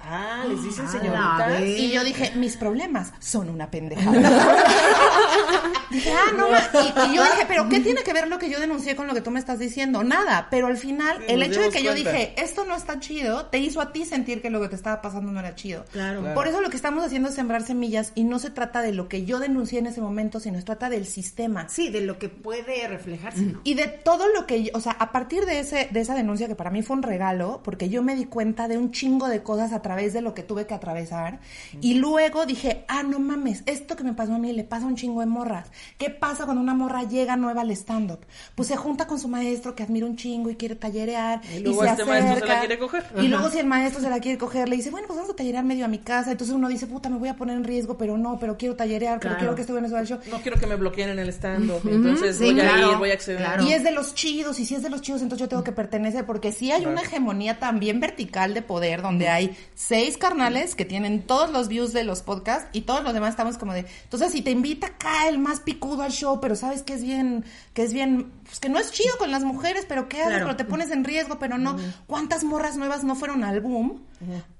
Ah, 0.00 0.44
les 0.48 0.62
dicen 0.62 0.86
A 0.86 0.92
la 0.92 0.92
señoritas. 0.92 1.62
Y 1.80 1.90
yo 1.92 2.04
dije, 2.04 2.32
mis 2.36 2.56
problemas 2.56 3.12
son 3.20 3.48
una 3.48 3.70
pendejada. 3.70 4.12
dije, 5.90 6.12
ah, 6.12 6.32
no, 6.36 6.48
y, 6.48 7.12
y 7.12 7.16
yo 7.16 7.22
dije, 7.24 7.44
pero 7.48 7.68
¿qué 7.68 7.80
tiene 7.80 8.02
que 8.02 8.12
ver 8.12 8.28
lo 8.28 8.38
que 8.38 8.50
yo 8.50 8.60
denuncié 8.60 8.96
con 8.96 9.06
lo 9.06 9.14
que 9.14 9.20
tú 9.20 9.30
me 9.30 9.38
estás 9.38 9.58
diciendo? 9.58 10.02
Nada, 10.04 10.48
pero 10.50 10.66
al 10.66 10.76
final, 10.76 11.18
Sí, 11.18 11.24
el 11.28 11.42
hecho 11.42 11.60
de 11.60 11.70
que 11.70 11.82
yo 11.82 11.94
dije, 11.94 12.34
esto 12.36 12.64
no 12.64 12.74
está 12.76 12.98
chido, 13.00 13.46
te 13.46 13.58
hizo 13.58 13.80
a 13.80 13.92
ti 13.92 14.04
sentir 14.04 14.42
que 14.42 14.50
lo 14.50 14.60
que 14.60 14.68
te 14.68 14.76
estaba 14.76 15.00
pasando 15.00 15.32
no 15.32 15.40
era 15.40 15.54
chido. 15.54 15.84
Claro. 15.92 16.20
Claro. 16.20 16.34
Por 16.34 16.48
eso 16.48 16.60
lo 16.60 16.70
que 16.70 16.76
estamos 16.76 17.04
haciendo 17.04 17.28
es 17.28 17.34
sembrar 17.34 17.62
semillas 17.64 18.12
y 18.14 18.24
no 18.24 18.38
se 18.38 18.50
trata 18.50 18.82
de 18.82 18.92
lo 18.92 19.08
que 19.08 19.24
yo 19.24 19.38
denuncié 19.38 19.78
en 19.78 19.86
ese 19.86 20.00
momento, 20.00 20.40
sino 20.40 20.58
se 20.58 20.64
trata 20.64 20.90
del 20.90 21.06
sistema. 21.06 21.68
Sí, 21.68 21.88
de 21.90 22.00
lo 22.02 22.18
que 22.18 22.28
puede 22.28 22.86
reflejarse, 22.88 23.40
¿no? 23.40 23.60
Y 23.64 23.74
de 23.74 23.86
todo 23.88 24.28
lo 24.28 24.46
que, 24.46 24.64
yo- 24.64 24.70
o 24.74 24.80
sea, 24.80 24.92
a 24.92 25.12
partir 25.12 25.46
de 25.46 25.60
ese 25.60 25.88
de 25.90 26.00
esa 26.00 26.14
denuncia 26.14 26.48
que 26.48 26.54
para 26.56 26.70
mí 26.70 26.82
fue 26.82 26.96
un 26.96 27.02
regalo, 27.02 27.60
porque 27.64 27.88
yo 27.88 28.02
me 28.02 28.14
di 28.16 28.24
cuenta 28.26 28.68
de 28.68 28.76
un 28.78 28.90
chingo 28.92 29.28
de 29.28 29.42
cosas 29.42 29.72
a 29.72 29.82
través 29.84 30.12
de 30.12 30.20
lo 30.20 30.34
que 30.34 30.42
tuve 30.42 30.66
que 30.66 30.74
atravesar, 30.74 31.38
y 31.80 31.94
luego 31.94 32.44
dije, 32.46 32.84
ah, 32.88 33.04
no 33.04 33.20
mames, 33.20 33.62
esto 33.66 33.94
que 33.94 34.02
me 34.02 34.14
pasó 34.14 34.34
a 34.34 34.38
mí 34.38 34.52
le 34.52 34.64
pasa 34.64 34.86
a 34.86 34.88
un 34.88 34.96
chingo 34.96 35.20
de 35.20 35.26
morras. 35.26 35.68
¿Qué 35.98 36.10
pasa 36.10 36.44
cuando 36.44 36.60
una 36.60 36.74
morra 36.74 37.04
llega 37.04 37.36
nueva 37.36 37.60
al 37.60 37.70
stand-up? 37.70 38.20
Pues 38.56 38.66
se 38.68 38.76
junta 38.76 39.06
con 39.06 39.18
su 39.20 39.28
maestro 39.28 39.74
que 39.76 39.82
admira 39.84 40.06
un 40.06 40.16
chingo 40.16 40.50
y 40.50 40.56
quiere 40.56 40.74
tallerear. 40.74 41.40
Y 41.52 41.58
Y, 41.58 41.60
luego 41.60 41.82
se 41.84 41.90
este 41.90 42.04
maestro 42.04 42.34
se 42.34 42.40
la 42.40 42.44
acerca. 42.46 42.58
quiere 42.60 42.78
coger. 42.78 43.04
Y 43.22 43.28
luego 43.28 43.50
si 43.50 43.58
el 43.58 43.66
maestro 43.66 44.00
se 44.00 44.10
la 44.10 44.18
quiere 44.18 44.38
coger, 44.38 44.68
le 44.68 44.76
dice, 44.76 44.90
bueno, 44.90 45.06
pues 45.06 45.16
vamos 45.18 45.32
a 45.32 45.36
tallerear 45.36 45.64
medio 45.64 45.84
a 45.84 45.88
mi 45.88 45.98
casa. 45.98 46.32
Entonces 46.32 46.56
uno 46.56 46.68
dice, 46.68 46.86
puta, 46.86 47.08
me 47.10 47.18
voy 47.18 47.28
a 47.28 47.36
poner 47.36 47.56
en 47.56 47.64
riesgo, 47.64 47.96
pero 47.98 48.16
no, 48.18 48.38
pero 48.40 48.56
quiero 48.56 48.74
tallerear, 48.74 49.20
pero 49.20 49.34
Claro. 49.36 49.54
quiero 49.54 49.66
que 49.66 49.72
güey 49.74 49.82
me 49.82 49.88
suba 49.88 49.98
al 50.00 50.06
show. 50.06 50.18
No 50.30 50.40
quiero 50.40 50.58
que 50.58 50.66
me 50.66 50.76
bloqueen 50.76 51.10
en 51.10 51.18
el 51.18 51.28
stand-up. 51.28 51.80
Entonces 51.86 52.36
Sí, 52.38 52.44
voy 52.52 52.60
a 52.60 52.62
claro, 52.64 52.92
ir, 52.92 52.98
voy 52.98 53.10
a 53.10 53.14
acceder. 53.14 53.38
claro. 53.38 53.64
Y 53.64 53.72
es 53.72 53.84
de 53.84 53.90
los 53.90 54.14
chidos, 54.14 54.58
y 54.58 54.64
si 54.66 54.74
es 54.74 54.82
de 54.82 54.88
los 54.90 55.02
chidos, 55.02 55.20
entonces 55.22 55.40
yo 55.44 55.48
tengo 55.48 55.62
que 55.62 55.72
pertenecer, 55.72 56.24
porque 56.24 56.52
sí 56.52 56.70
hay 56.72 56.86
una 56.86 57.02
hegemonía 57.02 57.58
también 57.58 58.00
vertical 58.00 58.54
de 58.54 58.62
poder, 58.62 59.02
donde 59.02 59.28
hay 59.28 59.56
seis 59.74 60.16
carnales 60.16 60.74
que 60.76 60.84
tienen 60.84 61.22
todos 61.22 61.50
los 61.50 61.66
views 61.68 61.92
de 61.92 62.04
los 62.04 62.22
podcasts 62.22 62.68
y 62.72 62.82
todos 62.82 63.02
los 63.02 63.12
demás 63.12 63.30
estamos 63.30 63.58
como 63.58 63.72
de, 63.72 63.84
entonces 64.04 64.30
si 64.32 64.40
te 64.40 64.50
invita 64.52 64.86
acá 64.86 65.28
el 65.28 65.38
más 65.38 65.60
picudo 65.60 66.02
al 66.02 66.12
show, 66.12 66.40
pero 66.40 66.54
sabes 66.54 66.82
que 66.82 66.94
es 66.94 67.02
bien, 67.02 67.44
que 67.72 67.82
es 67.82 67.92
bien, 67.92 68.32
pues 68.44 68.60
que 68.60 68.68
no 68.68 68.78
es 68.78 68.92
chido 68.92 69.16
con 69.18 69.30
las 69.32 69.42
mujeres, 69.42 69.84
pero 69.88 70.08
¿qué 70.08 70.18
haces? 70.18 70.28
Claro. 70.28 70.44
Pero 70.46 70.56
te 70.56 70.64
pones 70.64 70.90
en 70.90 71.02
riesgo, 71.04 71.38
pero 71.38 71.58
no. 71.58 71.76
¿Cuántas 72.06 72.44
morras 72.44 72.76
nuevas 72.76 73.02
no 73.04 73.16
fueron 73.16 73.42
al 73.42 73.60
boom? 73.60 74.02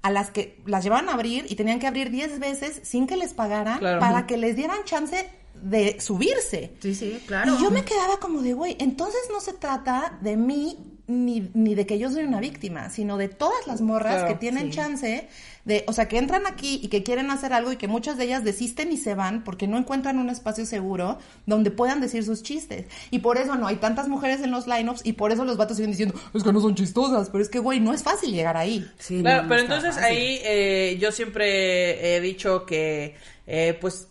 A 0.03 0.11
las 0.11 0.31
que 0.31 0.61
las 0.67 0.83
llevaban 0.85 1.09
a 1.09 1.13
abrir 1.15 1.47
y 1.49 1.55
tenían 1.55 1.79
que 1.79 1.87
abrir 1.87 2.11
10 2.11 2.39
veces 2.41 2.81
sin 2.83 3.07
que 3.07 3.17
les 3.17 3.33
pagaran 3.35 3.79
Claro. 3.79 4.01
para 4.01 4.27
que 4.27 4.37
les 4.37 4.57
dieran 4.57 4.79
chance 4.85 5.31
de 5.55 5.99
subirse. 6.01 6.75
Sí, 6.83 6.95
sí, 6.95 7.23
claro. 7.27 7.55
Y 7.55 7.63
yo 7.63 7.71
me 7.71 7.85
quedaba 7.85 8.19
como 8.19 8.43
de, 8.43 8.53
güey, 8.53 8.77
entonces 8.81 9.21
no 9.33 9.41
se 9.41 9.53
trata 9.55 10.19
de 10.21 10.37
mí 10.37 10.94
ni, 11.07 11.51
ni 11.55 11.75
de 11.75 11.87
que 11.87 11.99
yo 11.99 12.11
soy 12.11 12.25
una 12.25 12.41
víctima, 12.41 12.89
sino 12.91 13.19
de 13.19 13.29
todas 13.29 13.67
las 13.67 13.81
morras 13.81 14.15
Claro, 14.15 14.29
que 14.29 14.35
tienen 14.37 14.71
chance 14.71 15.29
de, 15.65 15.85
o 15.87 15.93
sea, 15.93 16.09
que 16.09 16.19
entran 16.19 16.47
aquí 16.47 16.81
y 16.83 16.89
que 16.89 17.03
quieren 17.03 17.31
hacer 17.31 17.53
algo 17.53 17.73
y 17.73 17.77
que 17.77 17.89
muchas 17.89 18.17
de 18.17 18.25
ellas 18.25 18.45
desisten 18.45 18.93
y 18.93 18.97
se 18.97 19.15
van 19.15 19.45
porque 19.45 19.67
no 19.67 19.79
encuentran 19.79 20.19
un 20.19 20.31
espacio 20.31 20.67
seguro 20.67 21.19
donde 21.47 21.71
puedan 21.71 22.01
decir 22.01 22.25
sus 22.25 22.43
chistes. 22.43 22.87
Y 23.11 23.21
por 23.21 23.39
eso 23.39 23.55
no 23.57 23.67
hay 23.67 23.77
tantas 23.77 24.09
mujeres 24.09 24.41
en 24.43 24.51
los 24.51 24.67
lineups 24.67 25.03
y 25.05 25.15
por 25.15 25.33
eso 25.33 25.45
los 25.45 25.57
vatos 25.57 25.77
siguen 25.77 25.91
diciendo, 25.91 26.15
es 26.33 26.43
que 26.43 26.53
no 26.53 26.61
son 26.61 26.75
chistosas, 26.75 27.31
pero 27.31 27.43
es 27.43 27.49
que, 27.51 27.59
güey, 27.59 27.81
no 27.81 27.93
es 27.93 28.03
fácil 28.03 28.33
llegar 28.33 28.57
ahí. 28.57 28.91
Sí, 28.99 29.21
Claro, 29.21 29.43
no, 29.43 29.49
pero 29.49 29.63
no 29.63 29.75
entonces 29.75 29.97
fácil. 29.97 30.05
ahí 30.05 30.41
eh, 30.45 30.97
yo 31.01 31.13
siempre 31.13 32.17
he 32.17 32.21
dicho 32.21 32.67
que, 32.67 33.17
eh, 33.47 33.77
pues, 33.81 34.09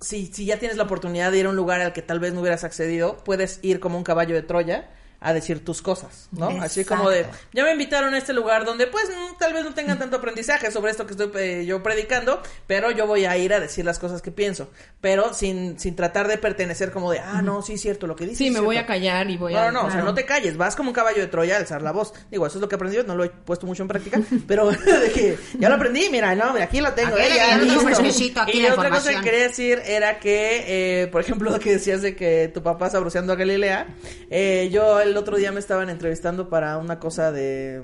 si, 0.00 0.26
si 0.26 0.44
ya 0.44 0.58
tienes 0.58 0.76
la 0.76 0.84
oportunidad 0.84 1.30
de 1.30 1.38
ir 1.38 1.46
a 1.46 1.50
un 1.50 1.56
lugar 1.56 1.80
al 1.80 1.92
que 1.92 2.02
tal 2.02 2.18
vez 2.20 2.32
no 2.34 2.40
hubieras 2.40 2.64
accedido, 2.64 3.18
puedes 3.24 3.60
ir 3.62 3.78
como 3.80 3.96
un 3.98 4.04
caballo 4.04 4.34
de 4.34 4.42
Troya 4.42 4.90
a 5.22 5.32
decir 5.32 5.64
tus 5.64 5.82
cosas, 5.82 6.28
¿no? 6.32 6.48
Así 6.62 6.84
como 6.84 7.08
de, 7.10 7.26
ya 7.52 7.64
me 7.64 7.72
invitaron 7.72 8.12
a 8.14 8.18
este 8.18 8.32
lugar 8.32 8.64
donde 8.64 8.86
pues 8.86 9.04
tal 9.38 9.52
vez 9.52 9.64
no 9.64 9.72
tengan 9.74 9.98
tanto 9.98 10.16
aprendizaje 10.16 10.70
sobre 10.70 10.90
esto 10.90 11.06
que 11.06 11.12
estoy 11.12 11.30
eh, 11.36 11.64
yo 11.66 11.82
predicando, 11.82 12.42
pero 12.66 12.90
yo 12.90 13.06
voy 13.06 13.24
a 13.24 13.36
ir 13.36 13.52
a 13.54 13.60
decir 13.60 13.84
las 13.84 13.98
cosas 13.98 14.20
que 14.22 14.30
pienso, 14.30 14.68
pero 15.00 15.32
sin, 15.34 15.78
sin 15.78 15.94
tratar 15.96 16.28
de 16.28 16.38
pertenecer 16.38 16.90
como 16.90 17.10
de, 17.12 17.20
ah, 17.20 17.40
no, 17.42 17.62
sí 17.62 17.74
es 17.74 17.80
cierto 17.80 18.06
lo 18.06 18.16
que 18.16 18.24
dices. 18.24 18.38
Sí, 18.38 18.50
me 18.50 18.60
voy 18.60 18.76
a 18.76 18.80
cierto". 18.80 18.88
callar 18.92 19.30
y 19.30 19.36
voy 19.36 19.52
No, 19.54 19.60
a... 19.60 19.70
no, 19.72 19.82
no, 19.82 19.88
o 19.88 19.90
sea, 19.90 20.02
no 20.02 20.14
te 20.14 20.24
calles, 20.24 20.56
vas 20.56 20.76
como 20.76 20.90
un 20.90 20.94
caballo 20.94 21.20
de 21.20 21.28
Troya 21.28 21.56
a 21.56 21.58
alzar 21.58 21.82
la 21.82 21.92
voz. 21.92 22.12
Digo, 22.30 22.46
eso 22.46 22.58
es 22.58 22.62
lo 22.62 22.68
que 22.68 22.74
he 22.74 22.76
aprendido, 22.76 23.04
no 23.04 23.14
lo 23.14 23.24
he 23.24 23.30
puesto 23.30 23.66
mucho 23.66 23.82
en 23.82 23.88
práctica, 23.88 24.20
pero 24.48 24.70
de 24.70 25.10
que 25.14 25.38
ya 25.58 25.68
lo 25.68 25.76
aprendí, 25.76 26.08
mira, 26.10 26.34
no, 26.34 26.52
mira, 26.52 26.64
aquí 26.64 26.80
lo 26.80 26.92
tengo. 26.92 27.14
Aquí 27.14 27.22
eh, 27.22 27.36
ya, 27.36 27.56
listo. 27.58 28.40
aquí 28.40 28.58
y 28.58 28.62
la 28.62 28.74
otra 28.74 28.90
cosa 28.90 29.12
que 29.14 29.20
quería 29.20 29.42
decir 29.42 29.80
era 29.86 30.18
que, 30.18 30.64
eh, 31.02 31.06
por 31.08 31.20
ejemplo, 31.20 31.50
lo 31.52 31.60
que 31.60 31.72
decías 31.72 32.02
de 32.02 32.16
que 32.16 32.50
tu 32.52 32.62
papá 32.62 32.90
sabroseando 32.90 33.32
a 33.32 33.36
Galilea, 33.36 33.86
eh, 34.30 34.68
yo 34.72 35.00
el 35.00 35.11
otro 35.16 35.36
día 35.36 35.52
me 35.52 35.60
estaban 35.60 35.90
entrevistando 35.90 36.48
para 36.48 36.78
una 36.78 36.98
cosa 36.98 37.32
de 37.32 37.82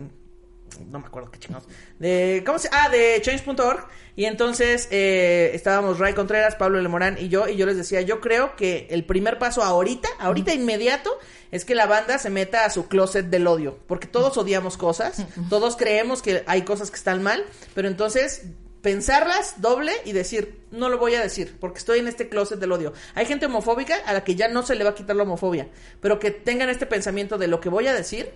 no 0.91 1.01
me 1.01 1.07
acuerdo 1.07 1.31
qué 1.31 1.39
chingados. 1.39 1.69
De, 1.99 2.43
¿cómo 2.47 2.59
se? 2.59 2.69
Ah, 2.73 2.89
de 2.89 3.21
change.org. 3.23 3.87
Y 4.17 4.25
entonces 4.25 4.89
eh, 4.91 5.53
estábamos 5.55 5.99
Ray 5.99 6.13
Contreras, 6.13 6.57
Pablo 6.57 6.81
Lemorán 6.81 7.17
y 7.21 7.29
yo, 7.29 7.49
y 7.49 7.57
yo 7.57 7.67
les 7.67 7.77
decía, 7.77 8.01
yo 8.01 8.21
creo 8.21 8.57
que 8.57 8.89
el 8.91 9.05
primer 9.05 9.39
paso 9.39 9.63
ahorita, 9.63 10.09
ahorita 10.19 10.53
inmediato, 10.53 11.11
es 11.53 11.65
que 11.65 11.75
la 11.75 11.87
banda 11.87 12.19
se 12.19 12.31
meta 12.31 12.65
a 12.65 12.71
su 12.71 12.89
closet 12.89 13.27
del 13.27 13.47
odio. 13.47 13.79
Porque 13.87 14.07
todos 14.07 14.37
odiamos 14.37 14.77
cosas, 14.77 15.25
todos 15.49 15.77
creemos 15.77 16.23
que 16.23 16.43
hay 16.47 16.63
cosas 16.63 16.91
que 16.91 16.97
están 16.97 17.23
mal, 17.23 17.45
pero 17.75 17.89
entonces 17.89 18.43
pensarlas 18.83 19.61
doble 19.61 19.93
y 20.05 20.13
decir, 20.13 20.61
no 20.71 20.89
lo 20.89 20.99
voy 20.99 21.15
a 21.15 21.21
decir, 21.23 21.57
porque 21.61 21.79
estoy 21.79 21.99
en 21.99 22.09
este 22.09 22.29
closet 22.29 22.59
del 22.61 22.73
odio. 22.73 22.93
Hay 23.15 23.27
gente 23.27 23.47
homofóbica 23.47 23.97
a 24.07 24.13
la 24.13 24.25
que 24.25 24.35
ya 24.35 24.49
no 24.49 24.63
se 24.63 24.75
le 24.75 24.85
va 24.85 24.91
a 24.91 24.95
quitar 24.95 25.17
la 25.17 25.25
homofobia, 25.25 25.69
pero 26.01 26.19
que 26.19 26.31
tengan 26.31 26.69
este 26.71 26.87
pensamiento 26.87 27.39
de 27.39 27.49
lo 27.49 27.61
que 27.61 27.69
voy 27.69 27.87
a 27.89 27.95
decir 27.95 28.31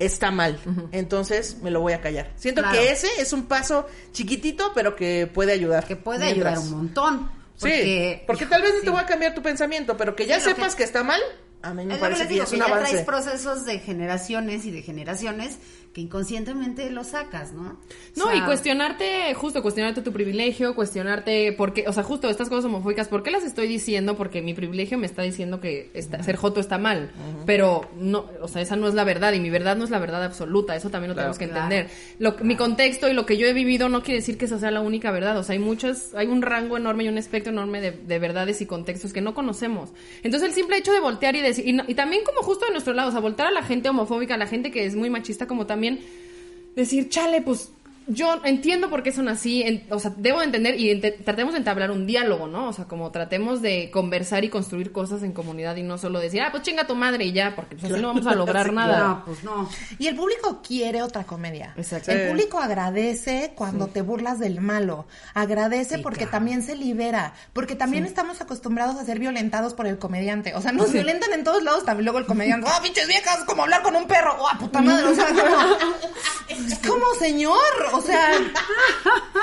está 0.00 0.32
mal, 0.32 0.58
entonces 0.90 1.58
me 1.62 1.70
lo 1.70 1.80
voy 1.80 1.92
a 1.92 2.00
callar. 2.00 2.32
Siento 2.34 2.62
Claro. 2.62 2.76
que 2.76 2.90
ese 2.90 3.06
es 3.18 3.32
un 3.32 3.46
paso 3.46 3.86
chiquitito, 4.12 4.72
pero 4.74 4.96
que 4.96 5.28
puede 5.32 5.52
ayudar. 5.52 5.86
Que 5.86 5.94
puede 5.94 6.24
Mientras. 6.24 6.58
ayudar 6.58 6.72
un 6.72 6.76
montón. 6.78 7.30
sí, 7.56 8.20
porque 8.26 8.46
tal 8.46 8.62
vez 8.62 8.74
no 8.74 8.80
te 8.80 8.90
voy 8.90 9.00
a 9.00 9.06
cambiar 9.06 9.34
tu 9.34 9.42
pensamiento, 9.42 9.96
pero 9.96 10.16
que 10.16 10.26
ya 10.26 10.40
sepas 10.40 10.74
que- 10.74 10.78
que... 10.78 10.84
está 10.84 11.04
mal, 11.04 11.20
a 11.64 11.74
mí 11.74 11.84
me 11.86 11.94
Es 11.94 12.00
lo 12.00 12.06
que 12.06 12.10
parece 12.12 12.22
que 12.24 12.28
digo, 12.34 12.44
es 12.44 12.50
que 12.50 12.56
un 12.56 12.60
ya 12.62 12.66
avance. 12.68 12.90
traes 12.90 13.04
procesos 13.06 13.64
de 13.64 13.78
generaciones 13.80 14.64
y 14.66 14.70
de 14.70 14.82
generaciones 14.82 15.58
que 15.94 16.00
inconscientemente 16.00 16.90
lo 16.90 17.04
sacas, 17.04 17.52
¿no? 17.52 17.78
No, 18.16 18.24
O 18.24 18.28
sea, 18.28 18.34
y 18.36 18.40
cuestionarte, 18.42 19.32
justo 19.34 19.62
cuestionarte 19.62 20.02
tu 20.02 20.12
privilegio, 20.12 20.74
cuestionarte 20.74 21.52
por 21.52 21.72
qué, 21.72 21.84
o 21.86 21.92
sea, 21.92 22.02
justo 22.02 22.28
estas 22.28 22.48
cosas 22.48 22.64
homofóbicas, 22.64 23.06
¿por 23.06 23.22
qué 23.22 23.30
las 23.30 23.44
estoy 23.44 23.68
diciendo? 23.68 24.16
Porque 24.16 24.42
mi 24.42 24.54
privilegio 24.54 24.98
me 24.98 25.06
está 25.06 25.22
diciendo 25.22 25.60
que 25.60 25.92
está- 25.94 26.20
ser 26.24 26.34
joto 26.34 26.58
está 26.58 26.78
mal, 26.78 27.12
pero 27.46 27.88
no, 27.96 28.28
o 28.42 28.48
sea, 28.48 28.60
esa 28.60 28.74
no 28.74 28.88
es 28.88 28.94
la 28.94 29.04
verdad 29.04 29.34
y 29.34 29.38
mi 29.40 29.50
verdad 29.50 29.76
no 29.76 29.84
es 29.84 29.90
la 29.90 30.00
verdad 30.00 30.24
absoluta, 30.24 30.74
eso 30.74 30.90
también 30.90 31.10
lo 31.10 31.14
Claro. 31.14 31.32
tenemos 31.32 31.38
que 31.38 31.44
entender. 31.44 31.88
Lo, 32.18 32.34
Mi 32.44 32.56
contexto 32.56 33.08
y 33.08 33.12
lo 33.12 33.24
que 33.24 33.36
yo 33.36 33.46
he 33.46 33.52
vivido 33.52 33.88
no 33.88 34.02
quiere 34.02 34.18
decir 34.18 34.36
que 34.36 34.46
esa 34.46 34.58
sea 34.58 34.72
la 34.72 34.80
única 34.80 35.12
verdad, 35.12 35.38
o 35.38 35.44
sea, 35.44 35.52
hay 35.52 35.60
muchas, 35.60 36.12
hay 36.16 36.26
un 36.26 36.42
rango 36.42 36.76
enorme 36.76 37.04
y 37.04 37.08
un 37.08 37.18
espectro 37.18 37.52
enorme 37.52 37.80
de, 37.80 37.92
de 37.92 38.18
verdades 38.18 38.60
y 38.60 38.66
contextos 38.66 39.12
que 39.12 39.20
no 39.20 39.32
conocemos. 39.32 39.90
Entonces 40.24 40.48
el 40.48 40.54
simple 40.56 40.76
hecho 40.76 40.92
de 40.92 40.98
voltear 40.98 41.36
y 41.36 41.40
decir, 41.40 41.53
y, 41.58 41.80
y 41.86 41.94
también 41.94 42.22
como 42.24 42.42
justo 42.42 42.66
de 42.66 42.72
nuestro 42.72 42.92
lado, 42.94 43.08
o 43.08 43.12
sea, 43.12 43.20
voltear 43.20 43.48
a 43.48 43.52
la 43.52 43.62
gente 43.62 43.88
homofóbica, 43.88 44.34
a 44.34 44.38
la 44.38 44.46
gente 44.46 44.70
que 44.70 44.84
es 44.84 44.96
muy 44.96 45.10
machista, 45.10 45.46
como 45.46 45.66
también 45.66 46.00
decir, 46.74 47.08
chale, 47.08 47.42
pues 47.42 47.72
yo 48.06 48.40
entiendo 48.44 48.90
por 48.90 49.02
qué 49.02 49.12
son 49.12 49.28
así, 49.28 49.62
en- 49.62 49.86
o 49.90 49.98
sea, 49.98 50.12
debo 50.16 50.38
de 50.40 50.46
entender 50.46 50.78
y 50.78 50.90
ente- 50.90 51.12
tratemos 51.24 51.52
de 51.54 51.58
entablar 51.58 51.90
un 51.90 52.06
diálogo, 52.06 52.46
¿no? 52.46 52.68
O 52.68 52.72
sea, 52.72 52.84
como 52.86 53.10
tratemos 53.10 53.62
de 53.62 53.90
conversar 53.90 54.44
y 54.44 54.48
construir 54.50 54.92
cosas 54.92 55.22
en 55.22 55.32
comunidad 55.32 55.76
y 55.76 55.82
no 55.82 55.98
solo 55.98 56.18
decir, 56.20 56.42
ah, 56.42 56.48
pues 56.50 56.62
chinga 56.62 56.86
tu 56.86 56.94
madre 56.94 57.24
y 57.24 57.32
ya, 57.32 57.54
porque 57.56 57.76
pues 57.76 57.90
así 57.92 58.00
no 58.02 58.08
vamos 58.08 58.26
a 58.26 58.34
lograr 58.34 58.72
nada. 58.72 58.98
No, 59.08 59.24
pues 59.24 59.42
no. 59.44 59.68
Y 59.98 60.06
el 60.08 60.16
público 60.16 60.60
quiere 60.66 61.02
otra 61.02 61.24
comedia. 61.24 61.74
Exacto. 61.76 62.10
El 62.12 62.28
público 62.28 62.58
agradece 62.58 63.52
cuando 63.54 63.86
te 63.88 64.02
burlas 64.02 64.38
del 64.38 64.60
malo. 64.60 65.06
Agradece 65.34 65.98
porque 65.98 66.26
también 66.26 66.62
se 66.62 66.74
libera. 66.76 67.34
Porque 67.52 67.74
también 67.74 68.04
estamos 68.04 68.40
acostumbrados 68.40 68.96
a 68.96 69.04
ser 69.04 69.18
violentados 69.18 69.74
por 69.74 69.86
el 69.86 69.98
comediante. 69.98 70.54
O 70.54 70.60
sea, 70.60 70.72
nos 70.72 70.92
violentan 70.92 71.32
en 71.32 71.44
todos 71.44 71.62
lados. 71.62 71.84
También 71.84 72.04
luego 72.04 72.18
el 72.18 72.26
comediante, 72.26 72.68
¡ah, 72.70 72.80
pinches 72.82 73.06
viejas! 73.08 73.44
Como 73.46 73.62
hablar 73.62 73.82
con 73.82 73.96
un 73.96 74.06
perro. 74.06 74.36
¡Oh, 74.38 74.58
puta 74.58 74.80
madre! 74.80 75.04
O 75.06 75.14
sea, 75.14 75.26
como, 75.28 75.74
es 76.48 76.78
como, 76.86 77.04
señor. 77.18 77.54
O 77.96 78.02
sea, 78.02 78.30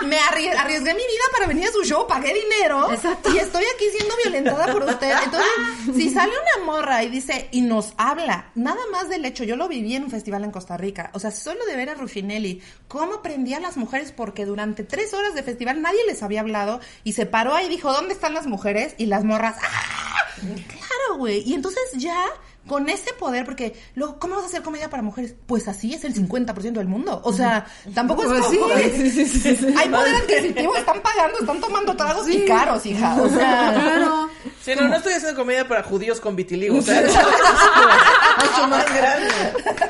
me 0.05 0.17
arrie- 0.17 0.55
arriesgué 0.55 0.93
mi 0.93 1.01
vida 1.01 1.23
para 1.31 1.47
venir 1.47 1.67
a 1.67 1.71
su 1.71 1.83
show, 1.83 2.07
pagué 2.07 2.33
dinero. 2.33 2.91
Exacto. 2.91 3.31
Y 3.33 3.37
estoy 3.37 3.63
aquí 3.75 3.85
siendo 3.95 4.15
violentada 4.23 4.71
por 4.71 4.83
usted. 4.83 5.13
Entonces, 5.23 5.49
si 5.95 6.09
sale 6.09 6.31
una 6.31 6.65
morra 6.65 7.03
y 7.03 7.09
dice, 7.09 7.47
y 7.51 7.61
nos 7.61 7.93
habla, 7.97 8.51
nada 8.55 8.81
más 8.91 9.09
del 9.09 9.25
hecho, 9.25 9.43
yo 9.43 9.55
lo 9.55 9.67
viví 9.67 9.95
en 9.95 10.03
un 10.03 10.09
festival 10.11 10.43
en 10.43 10.51
Costa 10.51 10.77
Rica, 10.77 11.11
o 11.13 11.19
sea, 11.19 11.31
solo 11.31 11.65
de 11.65 11.75
ver 11.75 11.89
a 11.89 11.93
Ruffinelli, 11.95 12.61
cómo 12.87 13.21
prendía 13.21 13.57
a 13.57 13.61
las 13.61 13.77
mujeres, 13.77 14.11
porque 14.11 14.45
durante 14.45 14.83
tres 14.83 15.13
horas 15.13 15.33
de 15.33 15.43
festival 15.43 15.81
nadie 15.81 15.99
les 16.07 16.23
había 16.23 16.41
hablado, 16.41 16.79
y 17.03 17.13
se 17.13 17.25
paró 17.25 17.53
ahí 17.55 17.67
y 17.67 17.69
dijo, 17.69 17.91
¿dónde 17.93 18.13
están 18.13 18.33
las 18.33 18.47
mujeres? 18.47 18.95
Y 18.97 19.05
las 19.05 19.23
morras, 19.23 19.55
¡ah! 19.61 19.97
Claro, 20.41 21.17
güey. 21.17 21.43
Y 21.47 21.53
entonces 21.53 21.81
ya, 21.97 22.25
con 22.67 22.87
ese 22.89 23.11
poder, 23.13 23.43
porque 23.43 23.73
luego, 23.95 24.19
¿cómo 24.19 24.35
vas 24.35 24.43
a 24.43 24.47
hacer 24.47 24.61
comedia 24.61 24.89
para 24.89 25.01
mujeres? 25.03 25.33
Pues 25.47 25.67
así 25.67 25.93
es 25.93 26.03
el 26.05 26.13
50% 26.13 26.73
del 26.73 26.87
mundo. 26.87 27.19
O 27.23 27.33
sea, 27.33 27.65
tampoco 27.93 28.23
es 28.23 28.29
Pues 28.29 28.41
como- 28.59 28.67
sí. 28.69 29.73
Hay 29.77 29.89
poder 29.89 30.15
adquisitivo, 30.15 30.75
están 30.75 31.01
pagando, 31.01 31.39
están 31.39 31.59
tomando 31.59 31.95
tragos 31.97 32.29
y 32.29 32.45
caros, 32.45 32.85
hija. 32.85 33.15
O 33.21 33.27
sea, 33.29 33.71
Claro. 33.73 34.29
Sí, 34.63 34.71
no, 34.75 34.87
no 34.87 34.95
estoy 34.95 35.13
haciendo 35.13 35.35
comedia 35.39 35.67
para 35.67 35.81
judíos 35.83 36.19
con 36.21 36.35
vitiligo. 36.35 36.77
O 36.77 36.81
sea, 36.83 37.01
es 37.01 37.07
mucho 37.15 38.67
más 38.67 38.85
grande. 38.95 39.27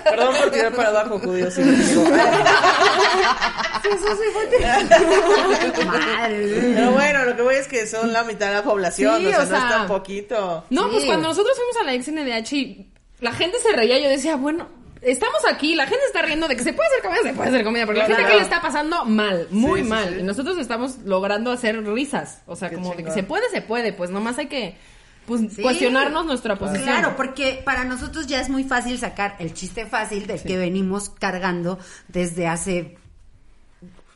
Perdón 0.05 0.35
por 0.39 0.51
tirar 0.51 0.73
para 0.73 0.89
abajo 0.89 1.19
judíos 1.19 1.53
sin 1.53 1.69
vitiligo. 1.75 2.05
Madre. 5.85 6.73
Pero 6.75 6.91
bueno, 6.93 7.25
lo 7.25 7.35
que 7.35 7.41
voy 7.41 7.55
es 7.55 7.67
que 7.67 7.85
son 7.87 8.13
la 8.13 8.23
mitad 8.23 8.47
de 8.47 8.53
la 8.55 8.63
población. 8.63 9.19
Sí, 9.19 9.27
o 9.27 9.29
sea, 9.31 9.39
o 9.39 9.41
no 9.43 9.47
sea, 9.49 9.57
es 9.57 9.69
tan 9.69 9.87
poquito. 9.87 10.63
No, 10.69 10.83
Sí. 10.85 10.89
pues 10.93 11.05
cuando 11.05 11.27
nosotros 11.29 11.55
fuimos 11.57 11.77
a 11.77 11.83
la 11.85 11.93
ex 11.93 12.07
NDH 12.07 12.60
y 12.61 12.87
la 13.19 13.31
gente 13.33 13.57
se 13.59 13.75
reía, 13.75 13.99
yo 13.99 14.09
decía, 14.09 14.35
bueno, 14.35 14.67
estamos 15.01 15.41
aquí, 15.51 15.75
la 15.75 15.85
gente 15.87 16.03
está 16.05 16.21
riendo 16.21 16.47
de 16.47 16.55
que 16.55 16.63
se 16.63 16.73
puede 16.73 16.87
hacer 16.89 17.01
comedia, 17.03 17.23
se 17.23 17.33
puede 17.33 17.49
hacer 17.49 17.63
comedia, 17.63 17.85
porque 17.85 17.99
la 17.99 18.05
gente 18.05 18.21
Claro. 18.21 18.33
aquí 18.33 18.37
le 18.39 18.43
está 18.43 18.61
pasando 18.61 19.05
mal, 19.05 19.47
muy 19.51 19.81
Sí, 19.83 19.87
mal. 19.89 20.09
sí. 20.09 20.19
Y 20.19 20.23
nosotros 20.23 20.57
estamos 20.57 20.97
logrando 21.05 21.51
hacer 21.51 21.83
risas. 21.85 22.41
O 22.45 22.55
sea, 22.55 22.69
Qué 22.69 22.75
como 22.75 22.93
de 22.95 23.03
que 23.03 23.11
se 23.11 23.23
puede, 23.23 23.49
se 23.49 23.61
puede, 23.61 23.93
pues 23.93 24.09
nomás 24.09 24.37
hay 24.37 24.47
que 24.47 24.75
pues, 25.27 25.41
Sí. 25.53 25.61
cuestionarnos 25.61 26.25
nuestra 26.25 26.57
posición. 26.57 26.83
Claro, 26.83 27.15
porque 27.15 27.61
para 27.63 27.83
nosotros 27.83 28.25
ya 28.27 28.41
es 28.41 28.49
muy 28.49 28.63
fácil 28.63 28.97
sacar 28.97 29.35
el 29.39 29.53
chiste 29.53 29.85
fácil 29.85 30.25
del 30.27 30.41
que 30.41 30.57
venimos 30.57 31.09
cargando 31.09 31.77
desde 32.07 32.47
hace 32.47 32.97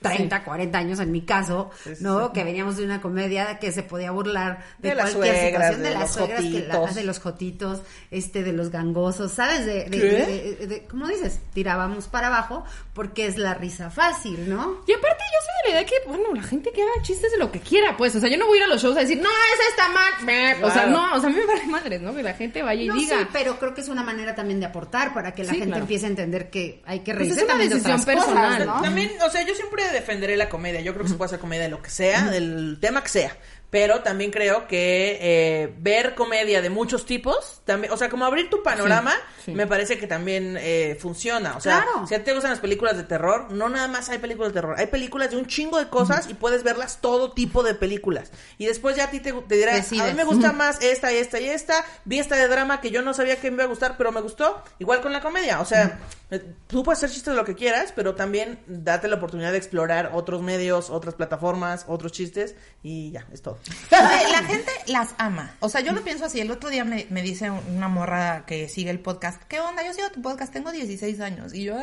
30, 0.10 0.44
40 0.44 0.78
años 0.78 1.00
en 1.00 1.12
mi 1.12 1.22
caso, 1.22 1.70
¿no? 2.00 2.32
Que 2.34 2.44
veníamos 2.44 2.78
de 2.78 2.86
una 2.86 3.02
comedia 3.02 3.60
que 3.60 3.72
se 3.72 3.84
podía 3.84 4.12
burlar 4.12 4.64
de, 4.80 4.94
cualquier 4.94 5.14
suegras, 5.14 5.46
situación, 5.46 5.82
de, 5.84 5.90
de 5.90 5.96
las 5.96 6.14
suegras, 6.14 6.42
que 6.42 6.68
la- 6.68 6.86
de 6.92 7.04
los 7.04 7.20
jotitos, 7.20 7.82
este, 8.12 8.44
de 8.44 8.54
los 8.54 8.70
gangosos, 8.72 9.32
¿sabes? 9.32 9.66
De, 9.66 9.86
de, 9.86 9.90
¿Qué? 9.90 9.98
de- 10.00 10.56
de- 10.60 10.68
de- 10.68 10.84
¿cómo 10.88 11.08
dices? 11.08 11.40
Tirábamos 11.54 12.08
para 12.08 12.28
abajo 12.28 12.64
porque 12.94 13.26
es 13.26 13.38
la 13.38 13.54
risa 13.54 13.90
fácil, 13.90 14.50
¿no? 14.50 14.82
Y 14.88 14.94
aparte 14.94 15.24
yo 15.24 15.40
soy 15.42 15.54
de 15.56 15.70
la 15.70 15.76
idea 15.82 15.86
que, 15.86 16.08
bueno, 16.08 16.34
la 16.34 16.44
gente 16.44 16.72
que 16.72 16.82
haga 16.82 16.92
chistes 17.02 17.32
de 17.32 17.38
lo 17.38 17.52
que 17.52 17.60
quiera, 17.60 17.98
pues. 17.98 18.16
O 18.16 18.20
sea, 18.20 18.30
yo 18.30 18.38
no 18.38 18.46
voy 18.48 18.58
a 18.58 18.62
ir 18.62 18.64
a 18.66 18.68
los 18.68 18.82
shows 18.82 18.96
a 18.98 19.02
decir, 19.02 19.18
no, 19.18 19.30
esa 19.30 19.70
está 19.70 19.90
mal. 19.90 20.26
meh". 20.26 20.64
O 20.64 20.72
sea, 20.72 20.86
no, 20.86 21.14
o 21.16 21.20
sea, 21.20 21.30
a 21.30 21.32
mí 21.32 21.38
me 21.40 21.46
vale 21.46 21.66
madres, 21.68 22.02
¿no? 22.02 22.16
Que 22.16 22.24
la 22.24 22.34
gente 22.34 22.62
vaya 22.62 22.82
y 22.84 22.88
No, 22.88 22.96
diga. 22.96 23.20
sí, 23.20 23.28
pero 23.34 23.58
creo 23.60 23.74
que 23.74 23.82
es 23.82 23.90
una 23.90 24.04
manera 24.04 24.36
también 24.36 24.60
de 24.60 24.66
aportar 24.68 25.14
para 25.14 25.34
que 25.34 25.44
la 25.44 25.52
Sí, 25.52 25.58
gente 25.58 25.68
claro. 25.72 25.82
empiece 25.84 26.06
a 26.06 26.10
entender 26.10 26.50
que 26.50 26.82
hay 26.86 27.00
que 27.00 27.12
Pues 27.14 27.18
reírse 27.20 27.40
es 27.40 27.44
una 27.44 27.48
también 27.54 27.70
de 27.70 27.76
decisión 27.76 27.98
cosas, 28.00 28.16
personal, 28.16 28.66
¿no? 28.66 28.82
También, 28.82 29.12
o 29.26 29.30
sea, 29.30 29.46
yo 29.46 29.54
siempre 29.56 29.84
defenderé 29.96 30.38
la 30.38 30.50
comedia. 30.50 30.82
Yo 30.82 30.94
creo 30.94 31.04
que 31.04 31.10
se 31.10 31.16
puede 31.16 31.28
hacer 31.28 31.40
comedia 31.40 31.64
de 31.64 31.70
lo 31.70 31.82
que 31.82 31.90
sea, 31.90 32.30
del 32.30 32.78
tema 32.80 33.04
que 33.04 33.10
sea. 33.10 33.36
Pero 33.70 34.02
también 34.02 34.32
creo 34.32 34.68
que 34.68 35.18
eh, 35.20 35.74
ver 35.80 36.16
comedia 36.16 36.62
de 36.62 36.70
muchos 36.70 37.06
tipos, 37.06 37.62
también, 37.66 37.92
o 37.92 37.98
sea, 37.98 38.10
como 38.10 38.24
abrir 38.26 38.50
tu 38.50 38.64
panorama, 38.64 39.14
Sí, 39.38 39.52
sí. 39.52 39.52
me 39.52 39.68
parece 39.68 39.98
que 39.98 40.08
también 40.08 40.58
eh, 40.60 40.98
funciona. 41.00 41.58
O 41.58 41.62
sea, 41.62 41.84
Claro. 41.84 42.08
si 42.08 42.16
a 42.16 42.20
ti 42.20 42.26
te 42.26 42.34
gustan 42.34 42.52
las 42.52 42.60
películas 42.62 42.96
de 42.96 43.04
terror, 43.04 43.52
no 43.52 43.68
nada 43.68 43.88
más 43.88 44.08
hay 44.10 44.20
películas 44.20 44.54
de 44.54 44.62
terror, 44.62 44.76
hay 44.80 44.88
películas 44.88 45.32
de 45.32 45.38
un 45.38 45.46
chingo 45.48 45.78
de 45.78 45.90
cosas 45.90 46.30
y 46.30 46.36
puedes 46.36 46.64
verlas 46.64 47.00
todo 47.02 47.32
tipo 47.34 47.64
de 47.64 47.74
películas. 47.76 48.32
Y 48.58 48.66
después 48.66 48.96
ya 48.96 49.06
a 49.06 49.12
ti 49.12 49.20
te, 49.20 49.34
te 49.34 49.56
dirá, 49.56 49.74
a 49.76 49.82
mí 50.08 50.14
me 50.16 50.24
gusta 50.24 50.52
más 50.54 50.82
esta, 50.82 51.12
esta 51.12 51.40
y 51.42 51.48
esta, 51.50 51.84
vi 52.06 52.20
esta 52.20 52.36
de 52.38 52.48
drama 52.48 52.80
que 52.82 52.92
yo 52.92 53.02
no 53.02 53.14
sabía 53.14 53.40
que 53.42 53.52
me 53.52 53.56
iba 53.56 53.64
a 53.66 53.68
gustar, 53.68 53.98
pero 53.98 54.12
me 54.12 54.22
gustó, 54.22 54.62
igual 54.80 55.02
con 55.02 55.12
la 55.12 55.22
comedia. 55.22 55.60
O 55.60 55.66
sea, 55.66 56.00
eh, 56.32 56.42
tú 56.68 56.84
puedes 56.84 57.00
hacer 57.00 57.10
chistes 57.10 57.34
de 57.34 57.38
lo 57.40 57.46
que 57.46 57.56
quieras, 57.56 57.92
pero 57.96 58.16
también 58.16 58.60
date 58.68 59.08
la 59.10 59.18
oportunidad 59.18 59.52
de 59.52 59.58
explorar 59.58 60.12
otros 60.14 60.42
medios, 60.42 60.90
otras 60.90 61.14
plataformas, 61.16 61.86
otros 61.88 62.12
chistes 62.14 62.56
y 62.84 63.12
ya, 63.12 63.28
es 63.34 63.42
todo. 63.42 63.58
La 63.92 64.44
gente 64.44 64.72
las 64.88 65.10
ama. 65.18 65.56
O 65.60 65.70
sea, 65.70 65.82
yo 65.82 65.92
lo 65.94 66.04
pienso 66.04 66.26
así. 66.26 66.40
El 66.40 66.52
otro 66.52 66.70
día 66.70 66.84
me, 66.86 67.08
me 67.10 67.22
dice 67.22 67.50
una 67.50 67.88
morra 67.88 68.46
que 68.46 68.68
sigue 68.70 68.90
el 68.92 69.00
podcast. 69.00 69.42
¿Qué 69.44 69.60
onda? 69.60 69.86
Yo 69.86 69.94
sigo 69.94 70.10
tu 70.10 70.22
podcast. 70.22 70.52
Tengo 70.54 70.72
16 70.72 71.20
años. 71.22 71.54
Y 71.54 71.64
yo, 71.64 71.76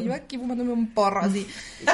y 0.00 0.04
yo 0.04 0.14
aquí 0.14 0.36
fumándome 0.38 0.72
un 0.72 0.92
porro 0.94 1.20
así. 1.22 1.46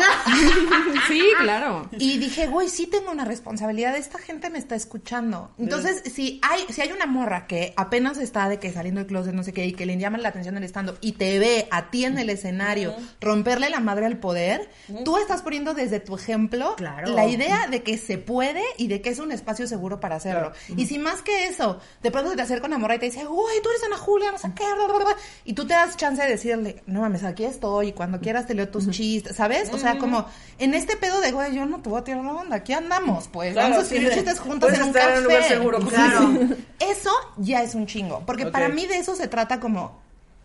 Sí, 1.08 1.22
claro. 1.40 1.88
Y 1.98 2.18
dije, 2.18 2.46
güey, 2.46 2.68
sí 2.68 2.86
tengo 2.86 3.10
una 3.10 3.24
responsabilidad. 3.24 3.96
Esta 3.96 4.18
gente 4.18 4.50
me 4.50 4.58
está 4.58 4.74
escuchando. 4.74 5.52
Entonces, 5.58 6.02
si 6.12 6.40
hay, 6.42 6.64
si 6.70 6.80
hay 6.80 6.92
una 6.92 7.06
morra 7.06 7.46
que 7.46 7.72
apenas 7.76 8.18
está 8.18 8.48
de 8.48 8.58
que 8.58 8.72
saliendo 8.72 9.00
del 9.00 9.06
closet, 9.08 9.34
no 9.34 9.42
sé 9.42 9.52
qué, 9.52 9.66
y 9.66 9.72
que 9.72 9.86
le 9.86 9.96
llama 9.98 10.18
la 10.18 10.30
atención 10.30 10.56
el 10.56 10.64
estando 10.64 10.96
y 11.00 11.12
te 11.12 11.38
ve 11.38 11.68
a 11.70 11.90
ti 11.90 12.04
en 12.04 12.18
el 12.18 12.30
escenario 12.30 12.94
romperle 13.20 13.70
la 13.70 13.80
madre 13.80 14.06
al 14.06 14.18
poder, 14.18 14.70
tú 15.04 15.18
estás 15.18 15.42
poniendo 15.42 15.74
desde 15.74 16.00
tu 16.00 16.16
ejemplo 16.16 16.74
Claro. 16.76 17.12
la 17.14 17.26
idea 17.26 17.66
de 17.68 17.82
que 17.82 17.98
se 17.98 18.18
puede 18.18 18.62
y 18.78 18.88
de 18.88 19.00
que 19.04 19.10
es 19.10 19.20
un 19.20 19.30
espacio 19.30 19.68
seguro 19.68 20.00
para 20.00 20.16
hacerlo. 20.16 20.50
Y 20.76 20.86
si 20.86 20.98
más 20.98 21.22
que 21.22 21.46
eso, 21.46 21.78
de 22.02 22.10
pronto 22.10 22.30
se 22.30 22.36
te 22.36 22.42
acerca 22.42 22.66
una 22.66 22.78
morra 22.78 22.96
y 22.96 22.98
te 22.98 23.06
dice, 23.06 23.24
güey, 23.24 23.62
tú 23.62 23.68
eres 23.70 23.84
Ana 23.84 23.96
Julia, 23.98 24.32
no 24.32 24.38
sé 24.38 24.50
qué, 24.56 24.64
bla, 24.74 24.86
bla, 24.86 24.96
bla", 25.04 25.16
y 25.44 25.52
tú 25.52 25.64
te 25.66 25.74
das 25.74 25.96
chance 25.96 26.20
de 26.20 26.28
decirle, 26.28 26.82
no 26.86 27.02
mames, 27.02 27.22
aquí 27.22 27.44
estoy, 27.44 27.88
y 27.88 27.92
cuando 27.92 28.18
quieras 28.18 28.46
te 28.48 28.54
leo 28.54 28.68
tus 28.68 28.90
chistes, 28.90 29.36
¿sabes? 29.36 29.70
O 29.72 29.78
sea, 29.78 29.98
como 29.98 30.26
en 30.58 30.74
este 30.74 30.96
pedo 30.96 31.20
de, 31.20 31.30
güey, 31.30 31.54
yo 31.54 31.64
no 31.66 31.80
te 31.80 31.88
voy 31.88 32.00
a 32.00 32.04
tirar 32.04 32.24
la 32.24 32.32
onda, 32.32 32.56
aquí 32.56 32.72
andamos, 32.72 33.28
pues, 33.28 33.52
Claro, 33.52 33.70
vamos 33.70 33.84
a 33.84 33.88
sí, 33.88 33.94
escribir 33.96 34.08
de- 34.08 34.14
chistes 34.16 34.40
juntos 34.40 34.72
en 34.72 34.82
un 34.82 34.88
estar 34.88 35.10
en 35.10 35.18
un 35.18 35.24
lugar 35.24 35.38
café. 35.42 35.54
seguro, 35.54 35.78
Claro. 35.80 36.30
sí. 36.48 36.66
Eso 36.80 37.10
ya 37.36 37.62
es 37.62 37.74
un 37.74 37.86
chingo, 37.86 38.22
porque 38.26 38.46
para 38.46 38.68
mí 38.70 38.86
de 38.86 38.96
eso 38.98 39.14
se 39.14 39.28
trata 39.28 39.60
como... 39.60 40.02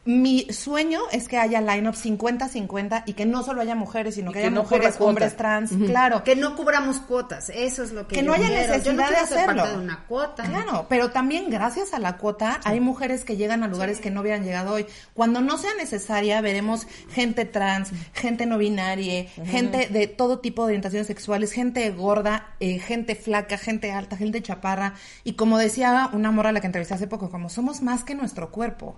Mi 0.10 0.52
sueño 0.52 1.02
es 1.12 1.28
que 1.28 1.38
haya 1.38 1.62
line-up 1.62 1.94
50-50 1.94 3.04
y 3.06 3.14
que 3.14 3.28
no 3.28 3.44
solo 3.44 3.62
haya 3.62 3.76
mujeres, 3.76 4.16
sino 4.16 4.32
Y 4.32 4.34
que, 4.34 4.40
que 4.40 4.46
haya 4.48 4.56
no 4.56 4.64
mujeres, 4.64 4.96
hombres 4.98 5.36
trans, 5.36 5.70
claro. 5.86 6.24
Que 6.24 6.36
no 6.36 6.56
cubramos 6.56 6.98
cuotas, 6.98 7.52
eso 7.52 7.84
es 7.84 7.92
lo 7.92 8.08
que 8.08 8.16
Que 8.16 8.22
yo 8.22 8.26
no 8.28 8.34
haya 8.34 8.48
quiero. 8.48 8.64
Yo 8.84 8.94
necesidad 8.94 8.96
no 8.96 9.02
de 9.04 9.08
ser 9.08 9.38
hacerlo. 9.38 9.62
parte 9.62 9.72
de 9.78 9.78
una 9.78 10.06
cuota. 10.08 10.44
Claro, 10.46 10.88
pero 10.90 11.12
también 11.12 11.52
gracias 11.52 11.94
a 11.94 12.00
la 12.00 12.18
cuota 12.18 12.60
hay 12.64 12.80
mujeres 12.80 13.24
que 13.24 13.38
llegan 13.38 13.62
a 13.62 13.68
lugares 13.68 14.00
que 14.00 14.10
no 14.10 14.22
hubieran 14.22 14.44
llegado 14.44 14.74
hoy. 14.74 14.88
Cuando 15.14 15.42
no 15.42 15.60
sea 15.60 15.76
necesaria, 15.76 16.42
veremos 16.42 16.88
gente 17.12 17.46
trans, 17.46 17.92
gente 18.14 18.48
no 18.48 18.58
binaria, 18.58 19.26
gente 19.46 19.90
de 19.90 20.08
todo 20.08 20.40
tipo 20.40 20.64
de 20.64 20.70
orientaciones 20.70 21.06
sexuales, 21.06 21.52
gente 21.52 21.88
gorda, 21.92 22.56
eh, 22.60 22.80
gente 22.80 23.14
flaca, 23.14 23.60
gente 23.60 23.92
alta, 23.92 24.18
gente 24.18 24.42
chaparra. 24.42 24.96
Y 25.24 25.34
como 25.34 25.60
decía 25.60 26.10
una 26.14 26.32
morra 26.32 26.50
a 26.50 26.54
la 26.54 26.62
que 26.62 26.66
entrevisté 26.66 26.96
hace 26.96 27.06
poco, 27.06 27.30
como 27.30 27.48
somos 27.48 27.84
más 27.84 28.04
que 28.04 28.16
nuestro 28.16 28.50
cuerpo. 28.50 28.96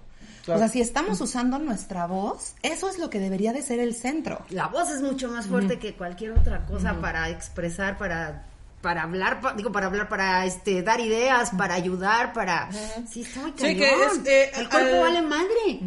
O 0.48 0.58
sea, 0.58 0.68
si 0.70 0.82
estamos 0.82 1.22
usando 1.22 1.60
nuestra 1.60 2.08
voz, 2.08 2.54
eso 2.64 2.89
es 2.89 2.98
lo 3.00 3.10
que 3.10 3.20
debería 3.20 3.54
de 3.54 3.62
ser 3.62 3.80
el 3.80 3.94
centro. 3.96 4.44
La 4.50 4.68
voz 4.68 4.89
es 4.92 5.02
mucho 5.02 5.30
más 5.30 5.46
fuerte 5.48 5.78
que 5.80 5.94
cualquier 5.96 6.32
otra 6.32 6.66
cosa 6.66 7.00
para 7.00 7.30
expresar, 7.30 7.98
para 7.98 8.48
para 8.82 9.04
hablar, 9.04 9.42
pa- 9.42 9.54
digo, 9.54 9.72
para 9.72 9.86
hablar, 9.86 10.10
para 10.10 10.44
este 10.44 10.82
dar 10.82 11.00
ideas, 11.00 11.52
para 11.52 11.76
ayudar, 11.76 12.34
para 12.34 12.68
sí 13.08 13.22
está 13.22 13.42
muy 13.42 13.52
Sí, 13.52 13.58
cañón. 13.58 13.78
que 13.78 13.94
es, 14.06 14.26
eh, 14.26 14.52
el 14.56 14.70
cuerpo 14.70 14.96
al- 14.96 15.02
vale 15.02 15.22
madre. 15.22 15.80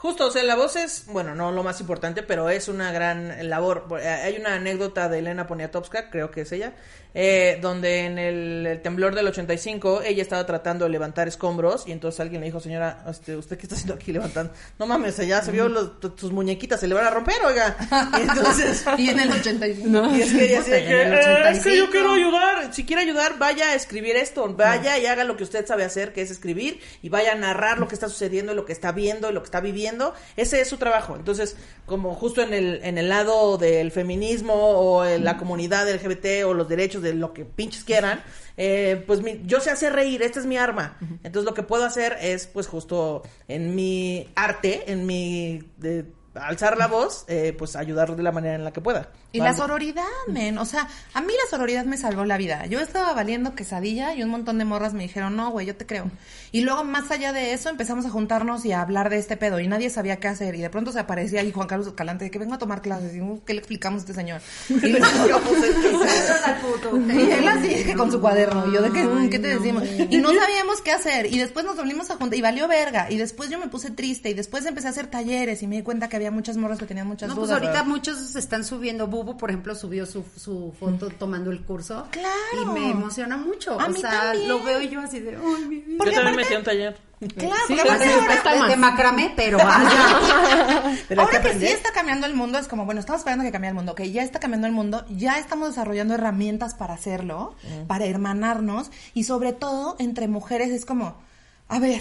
Justo, 0.00 0.28
o 0.28 0.30
sea, 0.30 0.42
la 0.44 0.56
voz 0.56 0.76
es, 0.76 1.04
bueno, 1.08 1.34
no 1.34 1.52
lo 1.52 1.62
más 1.62 1.78
importante, 1.80 2.22
pero 2.22 2.48
es 2.48 2.68
una 2.68 2.90
gran 2.90 3.50
labor. 3.50 3.86
Eh, 4.00 4.08
Hay 4.08 4.36
una 4.38 4.54
anécdota 4.54 5.10
de 5.10 5.18
Elena 5.18 5.46
Poniatowska, 5.46 6.08
creo 6.08 6.30
que 6.30 6.40
es 6.40 6.52
ella, 6.52 6.72
eh, 7.12 7.58
donde 7.60 8.06
en 8.06 8.18
el, 8.18 8.66
el 8.66 8.80
temblor 8.80 9.14
del 9.14 9.26
85 9.26 10.00
ella 10.02 10.22
estaba 10.22 10.46
tratando 10.46 10.86
de 10.86 10.90
levantar 10.90 11.28
escombros 11.28 11.86
y 11.86 11.92
entonces 11.92 12.18
alguien 12.20 12.40
le 12.40 12.46
dijo, 12.46 12.60
señora, 12.60 13.04
este, 13.10 13.36
¿usted 13.36 13.58
qué 13.58 13.64
está 13.64 13.74
haciendo 13.74 13.92
aquí 13.94 14.10
levantando? 14.10 14.54
No 14.78 14.86
mames, 14.86 15.18
ya 15.18 15.42
se 15.42 15.50
vio 15.52 15.68
los, 15.68 16.00
tu- 16.00 16.10
tus 16.10 16.32
muñequitas, 16.32 16.80
se 16.80 16.88
le 16.88 16.94
van 16.94 17.04
a 17.04 17.10
romper, 17.10 17.36
oiga. 17.44 17.76
Y 18.16 18.22
entonces... 18.22 18.84
Y 18.96 19.10
en 19.10 19.20
el 19.20 19.30
85. 19.32 20.16
Y 20.16 20.22
es 20.22 20.32
que 20.32 20.44
ella 20.46 20.60
así 20.60 20.70
de 20.70 20.84
que, 20.86 21.02
"Eh, 21.02 21.50
es 21.50 21.62
que 21.62 21.76
yo 21.76 21.84
85. 21.84 21.90
quiero 21.90 22.12
ayudar. 22.12 22.72
Si 22.74 22.84
quiere 22.86 23.02
ayudar, 23.02 23.38
vaya 23.38 23.66
a 23.70 23.74
escribir 23.74 24.16
esto. 24.16 24.48
Vaya 24.54 24.98
y 24.98 25.04
haga 25.04 25.24
lo 25.24 25.36
que 25.36 25.44
usted 25.44 25.66
sabe 25.66 25.84
hacer, 25.84 26.14
que 26.14 26.22
es 26.22 26.30
escribir. 26.30 26.80
Y 27.02 27.10
vaya 27.10 27.32
a 27.32 27.34
narrar 27.34 27.78
lo 27.78 27.86
que 27.86 27.94
está 27.94 28.08
sucediendo, 28.08 28.54
lo 28.54 28.64
que 28.64 28.72
está 28.72 28.92
viendo 28.92 29.30
lo 29.30 29.42
que 29.42 29.46
está 29.46 29.60
viviendo. 29.60 29.89
Ese 30.36 30.60
es 30.60 30.68
su 30.68 30.76
trabajo. 30.76 31.16
Entonces, 31.16 31.56
como 31.86 32.14
justo 32.14 32.42
en 32.42 32.52
el, 32.54 32.80
en 32.84 32.98
el 32.98 33.08
lado 33.08 33.58
del 33.58 33.90
feminismo 33.90 34.54
o 34.54 35.04
en 35.04 35.24
la 35.24 35.36
comunidad 35.36 35.88
LGBT 35.92 36.44
o 36.46 36.54
los 36.54 36.68
derechos 36.68 37.02
de 37.02 37.14
lo 37.14 37.32
que 37.32 37.44
pinches 37.44 37.84
quieran, 37.84 38.22
eh, 38.56 39.02
pues 39.06 39.22
mi- 39.22 39.40
yo 39.46 39.60
sé 39.60 39.70
hacer 39.70 39.92
reír. 39.92 40.22
Esta 40.22 40.40
es 40.40 40.46
mi 40.46 40.56
arma. 40.56 40.96
Entonces, 41.22 41.44
lo 41.44 41.54
que 41.54 41.62
puedo 41.62 41.84
hacer 41.84 42.16
es, 42.20 42.46
pues 42.46 42.66
justo 42.66 43.22
en 43.48 43.74
mi 43.74 44.28
arte, 44.34 44.90
en 44.92 45.06
mi... 45.06 45.62
de- 45.78 46.06
alzar 46.32 46.76
la 46.78 46.86
voz, 46.86 47.24
eh, 47.26 47.52
pues 47.58 47.74
ayudar 47.74 48.14
de 48.14 48.22
la 48.22 48.30
manera 48.30 48.54
en 48.54 48.62
la 48.62 48.72
que 48.72 48.80
pueda. 48.80 49.08
Y 49.32 49.38
la 49.38 49.44
Vale. 49.44 49.56
sororidad, 49.58 50.04
men. 50.28 50.58
O 50.58 50.64
sea, 50.64 50.88
a 51.14 51.20
mí 51.20 51.28
la 51.28 51.50
sororidad 51.50 51.84
me 51.84 51.96
salvó 51.96 52.24
la 52.24 52.36
vida. 52.36 52.66
Yo 52.66 52.80
estaba 52.80 53.12
valiendo 53.14 53.54
quesadilla 53.54 54.12
y 54.14 54.24
un 54.24 54.30
montón 54.30 54.58
de 54.58 54.64
morras 54.64 54.92
me 54.92 55.04
dijeron, 55.04 55.36
no, 55.36 55.50
güey, 55.50 55.66
yo 55.66 55.76
te 55.76 55.86
creo. 55.86 56.10
Y 56.50 56.62
luego, 56.62 56.82
más 56.82 57.12
allá 57.12 57.32
de 57.32 57.52
eso, 57.52 57.68
empezamos 57.68 58.04
a 58.06 58.10
juntarnos 58.10 58.64
y 58.64 58.72
a 58.72 58.80
hablar 58.80 59.08
de 59.08 59.18
este 59.18 59.36
pedo. 59.36 59.60
Y 59.60 59.68
nadie 59.68 59.88
sabía 59.88 60.16
qué 60.16 60.26
hacer. 60.26 60.56
Y 60.56 60.60
de 60.60 60.68
pronto 60.70 60.90
se 60.90 60.98
aparecía 60.98 61.42
ahí 61.42 61.52
Juan 61.52 61.68
Carlos 61.68 61.86
Escalante, 61.86 62.24
de 62.24 62.30
que 62.32 62.40
vengo 62.40 62.54
a 62.54 62.58
tomar 62.58 62.82
clases. 62.82 63.14
Y, 63.14 63.20
uh, 63.20 63.40
¿qué 63.44 63.52
le 63.54 63.60
explicamos 63.60 63.98
a 63.98 64.00
este 64.02 64.14
señor? 64.14 64.40
Y, 64.68 64.74
luego- 64.88 65.06
y 67.16 67.30
él 67.30 67.48
así, 67.48 67.94
con 67.94 68.10
su 68.10 68.20
cuaderno. 68.20 68.66
Y 68.68 68.74
yo, 68.74 68.82
de 68.82 68.90
que, 68.90 69.04
mm, 69.04 69.30
¿qué 69.30 69.38
te 69.38 69.48
decimos? 69.48 69.84
Y 70.10 70.18
no 70.18 70.30
sabíamos 70.34 70.80
qué 70.82 70.92
hacer. 70.92 71.26
Y 71.32 71.38
después 71.38 71.64
nos 71.64 71.76
volvimos 71.76 72.10
a 72.10 72.16
juntar. 72.16 72.38
Y 72.38 72.42
valió 72.42 72.68
verga. 72.68 73.10
Y 73.10 73.16
después 73.16 73.50
yo 73.50 73.58
me 73.58 73.68
puse 73.68 73.90
triste. 73.90 74.30
Y 74.30 74.34
después 74.34 74.64
empecé 74.66 74.88
a 74.88 74.90
hacer 74.90 75.06
talleres. 75.06 75.62
Y 75.62 75.66
me 75.66 75.76
di 75.76 75.82
cuenta 75.82 76.08
que 76.08 76.16
había 76.16 76.30
muchas 76.30 76.56
morras 76.56 76.78
que 76.78 76.86
tenían 76.86 77.06
muchas 77.06 77.28
No, 77.28 77.34
pues 77.36 77.48
dudas. 77.48 77.62
ahorita 77.62 77.84
muchos 77.84 78.36
están 78.36 78.64
subiendo. 78.64 79.06
Bubu, 79.24 79.36
por 79.36 79.50
ejemplo, 79.50 79.74
subió 79.74 80.06
su, 80.06 80.24
su 80.36 80.72
foto 80.78 81.08
tomando 81.10 81.50
el 81.50 81.62
curso. 81.64 82.06
Claro. 82.10 82.30
Y 82.62 82.64
me 82.66 82.90
emociona 82.90 83.36
mucho. 83.36 83.80
A 83.80 83.86
o 83.86 83.88
mí 83.90 84.00
sea, 84.00 84.10
también. 84.10 84.48
lo 84.48 84.62
veo 84.62 84.80
yo 84.82 85.00
así 85.00 85.20
de, 85.20 85.36
ay, 85.36 85.64
mi 85.68 85.76
vida. 85.76 85.94
Porque 85.98 86.14
Yo 86.14 86.22
también 86.22 86.34
aparte- 86.34 86.36
metí 86.36 86.54
a 86.54 86.58
un 86.58 86.64
taller. 86.64 87.10
Claro, 87.36 87.54
Sí, 87.66 87.74
porque 87.74 87.82
aparte 87.82 88.48
ahora- 88.48 88.68
de, 88.68 88.76
macramé, 88.76 89.32
pero 89.36 89.58
vaya. 89.58 90.92
Pero 91.08 91.22
Ahora 91.22 91.42
que 91.42 91.52
sí 91.58 91.66
está 91.66 91.92
cambiando 91.92 92.26
el 92.26 92.34
mundo, 92.34 92.58
es 92.58 92.66
como, 92.66 92.84
bueno, 92.86 93.00
estamos 93.00 93.20
esperando 93.20 93.44
que 93.44 93.52
cambie 93.52 93.68
el 93.68 93.74
mundo, 93.74 93.94
que 93.94 94.10
ya 94.10 94.22
está 94.22 94.40
cambiando 94.40 94.66
el 94.66 94.72
mundo, 94.72 95.04
ya 95.10 95.38
estamos 95.38 95.68
desarrollando 95.68 96.14
herramientas 96.14 96.74
para 96.74 96.94
hacerlo, 96.94 97.54
para 97.86 98.06
hermanarnos, 98.06 98.90
y 99.12 99.24
sobre 99.24 99.52
todo 99.52 99.96
entre 99.98 100.28
mujeres 100.28 100.70
es 100.70 100.86
como, 100.86 101.14
a 101.68 101.78
ver, 101.78 102.00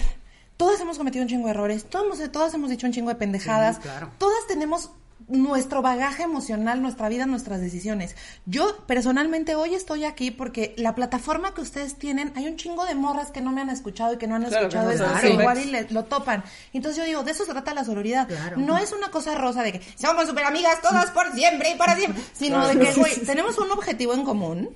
todas 0.56 0.80
hemos 0.80 0.98
cometido 0.98 1.24
un 1.24 1.28
chingo 1.30 1.46
de 1.48 1.52
errores, 1.52 1.86
todos, 1.90 2.20
todas 2.32 2.54
hemos 2.54 2.70
dicho 2.70 2.88
un 2.88 2.94
chingo 2.94 3.10
de 3.10 3.16
pendejadas, 3.16 3.76
Sí, 3.76 3.82
claro. 3.84 4.10
todas 4.20 4.48
tenemos 4.48 4.92
nuestro 5.30 5.82
bagaje 5.82 6.24
emocional, 6.24 6.82
nuestra 6.82 7.08
vida, 7.10 7.26
nuestras 7.26 7.62
decisiones. 7.62 8.16
Yo 8.46 8.78
personalmente 8.88 9.56
hoy 9.56 9.76
estoy 9.76 10.04
aquí 10.06 10.32
porque 10.32 10.74
la 10.78 10.96
plataforma 10.96 11.54
que 11.54 11.62
ustedes 11.62 11.96
tienen, 11.96 12.34
hay 12.36 12.48
un 12.48 12.58
chingo 12.58 12.86
de 12.86 12.96
morras 12.96 13.32
que 13.32 13.40
no 13.42 13.52
me 13.52 13.62
han 13.62 13.70
escuchado 13.70 14.14
y 14.14 14.18
que 14.18 14.28
no 14.28 14.36
han 14.36 14.44
Claro, 14.46 14.68
escuchado 14.68 14.92
esto, 14.92 15.06
que 15.22 15.30
igual 15.34 15.60
y 15.60 15.66
le- 15.66 15.88
lo 15.92 16.06
topan. 16.06 16.44
Entonces 16.74 16.98
yo 16.98 17.06
digo, 17.06 17.24
de 17.24 17.32
eso 17.32 17.46
se 17.46 17.52
trata 17.52 17.74
la 17.74 17.84
sororidad. 17.86 18.28
Claro. 18.28 18.58
No 18.58 18.78
es 18.78 18.92
una 18.92 19.10
cosa 19.12 19.36
rosa 19.36 19.64
de 19.64 19.74
que 19.74 19.82
somos 19.96 20.28
super 20.28 20.46
amigas 20.46 20.82
todas 20.82 21.12
por 21.12 21.32
siempre 21.34 21.72
y 21.72 21.76
para 21.76 21.96
siempre, 21.96 22.22
sino 22.34 22.68
de 22.68 22.80
que, 22.80 22.94
güey, 22.96 23.16
tenemos 23.26 23.58
un 23.58 23.72
objetivo 23.72 24.14
en 24.14 24.24
común 24.24 24.70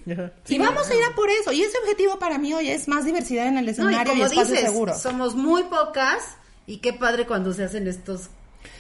y 0.48 0.58
vamos 0.60 0.90
a 0.90 0.96
ir 0.96 1.04
a 1.04 1.16
por 1.16 1.30
eso. 1.30 1.52
Y 1.52 1.64
ese 1.64 1.78
objetivo 1.80 2.20
para 2.20 2.38
mí 2.38 2.54
hoy 2.54 2.70
es 2.70 2.88
más 2.88 3.06
diversidad 3.06 3.48
en 3.48 3.58
el 3.58 3.66
No, 3.66 3.70
y 3.70 3.72
escenario 3.74 4.02
y, 4.02 4.06
como 4.16 4.26
espacio 4.26 4.54
dices, 4.56 4.70
seguro. 4.70 4.98
somos 4.98 5.36
muy 5.36 5.64
pocas 5.64 6.24
y 6.68 6.78
qué 6.78 6.94
padre 6.94 7.26
cuando 7.26 7.54
se 7.54 7.64
hacen 7.64 7.88
estos 7.88 8.30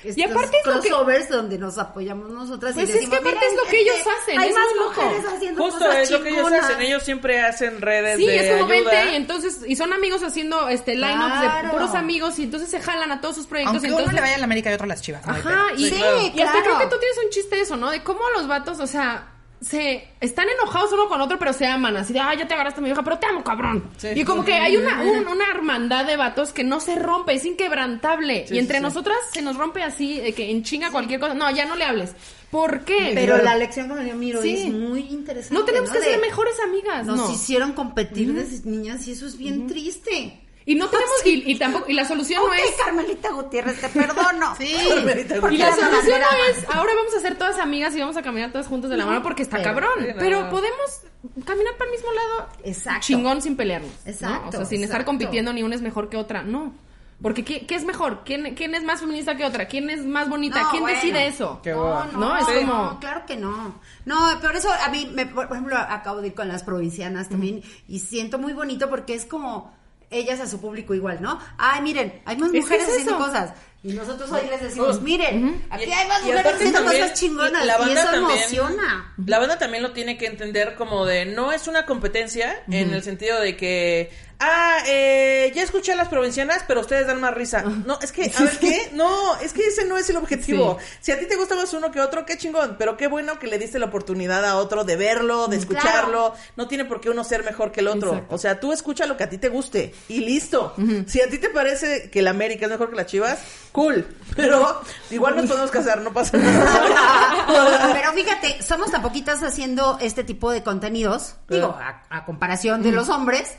estos 0.04 0.32
aparte 0.32 0.58
es 0.60 0.66
lo 0.68 0.82
que- 0.82 0.90
crossovers 0.90 1.30
donde 1.30 1.58
nos 1.58 1.78
apoyamos 1.78 2.30
nosotras 2.30 2.74
Pues 2.74 2.90
y 2.90 2.92
es 2.92 2.94
decimos, 2.96 3.10
que 3.20 3.22
aparte 3.30 3.40
"Miren, 3.46 3.54
es 3.60 3.64
lo 3.64 3.70
que 3.72 3.80
ellos 3.82 3.96
hacen, 4.22 4.40
Hay 4.40 4.50
es 4.50 4.56
más 4.56 4.66
muy 4.70 4.80
loco". 4.86 5.02
mujeres 5.02 5.26
haciendo 5.34 5.64
Justo 5.64 5.80
cosas 5.86 5.98
es 5.98 6.12
lo 6.12 6.24
que 6.24 6.30
ellos 6.30 6.52
hacen. 6.52 6.82
Ellos 6.82 7.04
siempre 7.04 7.42
hacen 7.42 7.82
redes 7.82 8.18
Sí, 8.18 8.26
de 8.26 8.36
es 8.36 8.60
como 8.62 8.72
ayuda. 8.74 8.92
vente 8.92 9.12
y 9.12 9.16
entonces, 9.16 9.60
y 9.68 9.76
son 9.76 9.94
amigos 9.94 10.24
haciendo 10.24 10.68
este 10.70 10.96
lineups 10.96 11.40
Claro. 11.40 11.68
de 11.68 11.74
puros 11.74 11.96
amigos 11.96 12.40
y 12.40 12.44
entonces 12.44 12.70
se 12.70 12.80
jalan 12.82 13.12
a 13.12 13.22
todos 13.22 13.36
sus 13.36 13.48
proyectos. 13.48 13.74
Aunque 13.76 13.88
entonces, 13.88 14.08
uno 14.08 14.16
le 14.16 14.22
vaya 14.22 14.36
a 14.36 14.40
la 14.40 14.46
América 14.46 14.72
y 14.72 14.74
otro 14.74 14.86
a 14.86 14.88
las 14.88 15.02
chivas. 15.02 15.22
Ajá, 15.28 15.68
y, 15.78 15.90
Sí, 15.90 15.96
y 15.96 16.42
hasta 16.42 16.52
claro. 16.62 16.64
creo 16.64 16.80
que 16.80 16.88
tú 16.96 17.00
tienes 17.00 17.18
un 17.24 17.30
chiste 17.32 17.56
de 17.56 17.62
eso, 17.62 17.78
¿no? 17.78 17.90
De 17.92 18.04
cómo 18.04 18.22
los 18.36 18.48
vatos, 18.48 18.80
o 18.80 18.88
sea, 18.88 19.28
se 19.64 20.08
están 20.20 20.48
enojados 20.50 20.92
uno 20.94 21.08
con 21.08 21.22
otro, 21.22 21.40
pero 21.40 21.54
se 21.54 21.66
aman. 21.66 21.96
Así 21.98 22.14
de, 22.14 22.20
ay, 22.20 22.38
ya 22.38 22.48
te 22.48 22.54
agarraste 22.54 22.80
a 22.80 22.84
mi 22.84 22.90
hija, 22.90 23.04
pero 23.04 23.18
te 23.20 23.26
amo, 23.28 23.44
cabrón. 23.44 23.90
Sí. 23.98 24.10
Y 24.16 24.24
como 24.24 24.44
que 24.46 24.54
hay 24.54 24.78
una, 24.78 25.02
un- 25.02 25.28
una 25.28 25.46
hermandad 25.50 26.06
de 26.06 26.18
vatos 26.18 26.52
que 26.52 26.64
no 26.64 26.80
se 26.80 26.96
rompe, 27.00 27.34
es 27.34 27.46
inquebrantable. 27.46 28.46
Sí, 28.48 28.56
y 28.56 28.60
entre 28.60 28.78
sí, 28.78 28.82
sí. 28.82 28.84
nosotras 28.84 29.18
se 29.32 29.42
nos 29.42 29.58
rompe 29.58 29.84
así, 29.84 30.20
de 30.20 30.34
que 30.34 30.50
en 30.52 30.64
chinga 30.64 30.92
cualquier 30.92 31.20
cosa. 31.20 31.34
No, 31.34 31.50
ya 31.52 31.66
no 31.66 31.76
le 31.76 31.86
hables. 31.86 32.14
¿Por 32.52 32.82
qué? 32.86 33.12
Pero 33.16 33.42
la 33.42 33.56
lección 33.56 33.88
que 33.88 33.96
me 33.96 34.04
dio 34.04 34.14
Miro 34.16 34.40
Sí. 34.42 34.54
es 34.68 34.72
muy 34.72 35.02
interesante. 35.10 35.56
no 35.56 35.66
tenemos 35.66 35.90
que 35.90 35.98
De- 36.00 36.06
ser 36.06 36.22
mejores 36.22 36.54
amigas, 36.60 37.04
Nos 37.06 37.18
no. 37.18 37.32
hicieron 37.34 37.74
competir 37.74 38.32
desde 38.34 38.70
niñas 38.70 39.08
y 39.08 39.14
eso 39.14 39.26
es 39.26 39.38
bien 39.38 39.66
triste. 39.66 40.40
Y 40.66 40.76
no 40.76 40.88
tenemos, 40.88 41.12
y, 41.26 41.52
y 41.52 41.56
tampoco, 41.60 41.86
y 41.90 41.94
la 41.94 42.06
solución 42.06 42.42
no 42.46 42.54
es... 42.54 42.72
Carmelita 42.84 43.32
Gutiérrez, 43.32 43.82
te 43.82 43.90
perdono. 43.90 44.56
Sí. 44.58 44.74
Carmelita 44.96 45.36
Porque 45.42 45.56
Y 45.56 45.58
la 45.58 45.76
solución 45.76 46.22
no 46.22 46.38
es, 46.52 46.70
ahora 46.70 46.92
vamos 46.96 47.14
a 47.16 47.20
ser 47.20 47.38
todas 47.38 47.58
amigas 47.60 47.96
y 47.96 48.00
vamos 48.00 48.16
a 48.18 48.22
caminar 48.22 48.52
todas 48.52 48.68
juntas 48.68 48.90
de 48.90 48.98
la 48.98 49.06
mano 49.06 49.22
porque 49.22 49.44
está 49.44 49.58
pero- 49.58 49.70
cabrón. 49.70 50.08
Pero 50.18 50.50
podemos 50.50 51.02
caminar 51.46 51.74
para 51.78 51.90
el 51.90 51.98
mismo 51.98 52.12
lado 52.14 52.50
Exacto. 52.64 53.02
chingón 53.02 53.42
sin 53.42 53.56
pelearnos. 53.58 53.92
¿no? 54.06 54.12
Exacto, 54.12 54.48
O 54.50 54.52
sea, 54.52 54.66
sin 54.66 54.84
estar 54.84 55.04
compitiendo 55.06 55.52
ni 55.54 55.64
una 55.64 55.76
es 55.76 55.82
mejor 55.82 56.10
que 56.10 56.18
otra. 56.18 56.44
No. 56.44 56.74
Porque 57.22 57.46
¿qué, 57.46 57.66
qué 57.66 57.76
es 57.76 57.86
mejor? 57.86 58.24
¿Quién, 58.26 58.54
¿Quién 58.56 58.76
es 58.76 58.84
más 58.84 59.00
feminista 59.00 59.38
que 59.38 59.46
otra? 59.46 59.68
¿Quién 59.68 59.90
es 59.90 60.06
más 60.06 60.28
bonita? 60.28 60.62
No, 60.64 60.72
¿Quién 60.72 60.84
bueno. 60.84 60.96
decide 60.98 61.28
eso? 61.28 61.60
Qué 61.64 61.72
No, 61.72 62.04
no, 62.06 62.20
No, 62.20 62.38
es 62.38 62.46
sí. 62.46 62.52
como- 62.66 62.74
no, 62.84 63.00
claro 63.00 63.26
que 63.26 63.38
no. 63.38 63.76
No, 64.06 64.40
por 64.42 64.56
eso 64.56 64.70
a 64.72 64.90
mí, 64.90 65.10
me- 65.14 65.26
por 65.28 65.46
ejemplo, 65.46 65.78
acabo 65.78 66.20
de 66.22 66.28
ir 66.28 66.34
con 66.34 66.48
las 66.50 66.64
provincianas 66.64 67.30
también 67.30 67.62
y 67.88 68.00
siento 68.00 68.40
muy 68.40 68.52
bonito 68.54 68.90
porque 68.90 69.14
es 69.14 69.26
como 69.26 69.74
ellas 70.14 70.40
a 70.40 70.48
su 70.48 70.60
público 70.62 70.94
igual, 70.94 71.22
¿no? 71.22 71.40
Ay, 71.58 71.82
miren, 71.82 72.22
hay 72.26 72.38
más 72.38 72.52
mujeres 72.52 72.88
es 72.88 72.94
haciendo 72.94 73.18
cosas. 73.18 73.54
Y 73.86 73.92
nosotros 73.92 74.32
hoy 74.32 74.48
les 74.50 74.62
decimos, 74.62 75.02
miren, 75.02 75.62
aquí 75.70 75.92
hay 75.92 76.08
más 76.08 76.22
Y 76.22 76.28
mujeres 76.28 76.54
haciendo 76.54 76.84
cosas 76.86 77.14
chingonas. 77.20 77.66
la 77.66 77.76
y 77.76 77.80
banda 77.80 78.02
eso 78.02 78.12
también- 78.12 78.38
emociona. 78.40 79.14
La 79.26 79.40
banda 79.40 79.60
también 79.60 79.84
lo 79.84 79.92
tiene 79.92 80.18
que 80.18 80.26
entender 80.28 80.76
como 80.76 81.06
de 81.06 81.26
no 81.26 81.52
es 81.52 81.68
una 81.68 81.86
competencia 81.86 82.64
en 82.70 82.94
el 82.94 83.04
sentido 83.04 83.42
de 83.42 83.58
que 83.58 84.10
ah 84.40 84.78
eh, 84.88 85.52
ya 85.56 85.64
escuché 85.64 85.94
a 85.94 85.96
las 85.96 86.08
provincianas 86.08 86.64
pero 86.68 86.82
ustedes 86.82 87.08
dan 87.08 87.20
más 87.20 87.34
risa. 87.34 87.62
No 87.62 88.00
es 88.02 88.12
que 88.12 88.24
a 88.38 88.44
ver 88.44 88.60
qué 88.60 88.90
no 88.94 89.38
es 89.38 89.54
que 89.54 89.66
ese 89.66 89.86
no 89.86 89.98
es 89.98 90.10
el 90.10 90.18
objetivo. 90.18 90.78
Si 91.02 91.12
a 91.12 91.20
ti 91.20 91.26
te 91.26 91.36
gusta 91.36 91.56
más 91.56 91.74
uno 91.74 91.92
que 91.92 92.00
otro 92.00 92.26
qué 92.26 92.38
chingón 92.38 92.76
pero 92.78 92.98
qué 92.98 93.08
bueno 93.08 93.40
que 93.40 93.48
le 93.48 93.58
diste 93.58 93.80
la 93.80 93.88
oportunidad 93.88 94.46
a 94.46 94.58
otro 94.58 94.84
de 94.84 94.96
verlo 94.96 95.48
de 95.48 95.58
escucharlo. 95.58 96.34
No 96.56 96.68
tiene 96.68 96.86
por 96.86 97.02
qué 97.02 97.10
uno 97.10 97.24
ser 97.24 97.44
mejor 97.44 97.72
que 97.72 97.82
el 97.82 97.88
otro. 97.88 98.14
Exacto. 98.14 98.36
o 98.36 98.38
sea 98.38 98.60
tú 98.60 98.72
escucha 98.72 99.06
lo 99.06 99.18
que 99.18 99.24
a 99.24 99.30
ti 99.30 99.38
te 99.38 99.50
guste 99.50 99.94
y 100.08 100.20
listo. 100.22 100.74
Si 101.08 101.22
a 101.22 101.30
ti 101.30 101.38
te 101.38 101.50
parece 101.50 102.10
que 102.10 102.20
el 102.20 102.28
América 102.28 102.66
es 102.66 102.72
mejor 102.72 102.90
que 102.90 102.96
las 102.96 103.08
Chivas 103.08 103.40
cool. 103.72 104.06
Pero 104.36 104.82
igual 105.12 105.36
nos 105.36 105.48
podemos 105.48 105.72
casar 105.72 106.02
no 106.02 106.14
pasa 106.14 106.38
nada. 106.38 107.94
Pero 107.94 108.14
fíjate, 108.14 108.62
somos 108.62 108.92
tan 108.92 109.02
poquitas 109.02 109.44
haciendo 109.44 109.98
este 110.00 110.24
tipo 110.24 110.52
de 110.52 110.64
contenidos, 110.64 111.36
digo, 111.50 111.76
a, 111.80 112.04
a 112.10 112.26
comparación 112.26 112.84
de 112.84 112.92
los 112.92 113.10
hombres, 113.10 113.54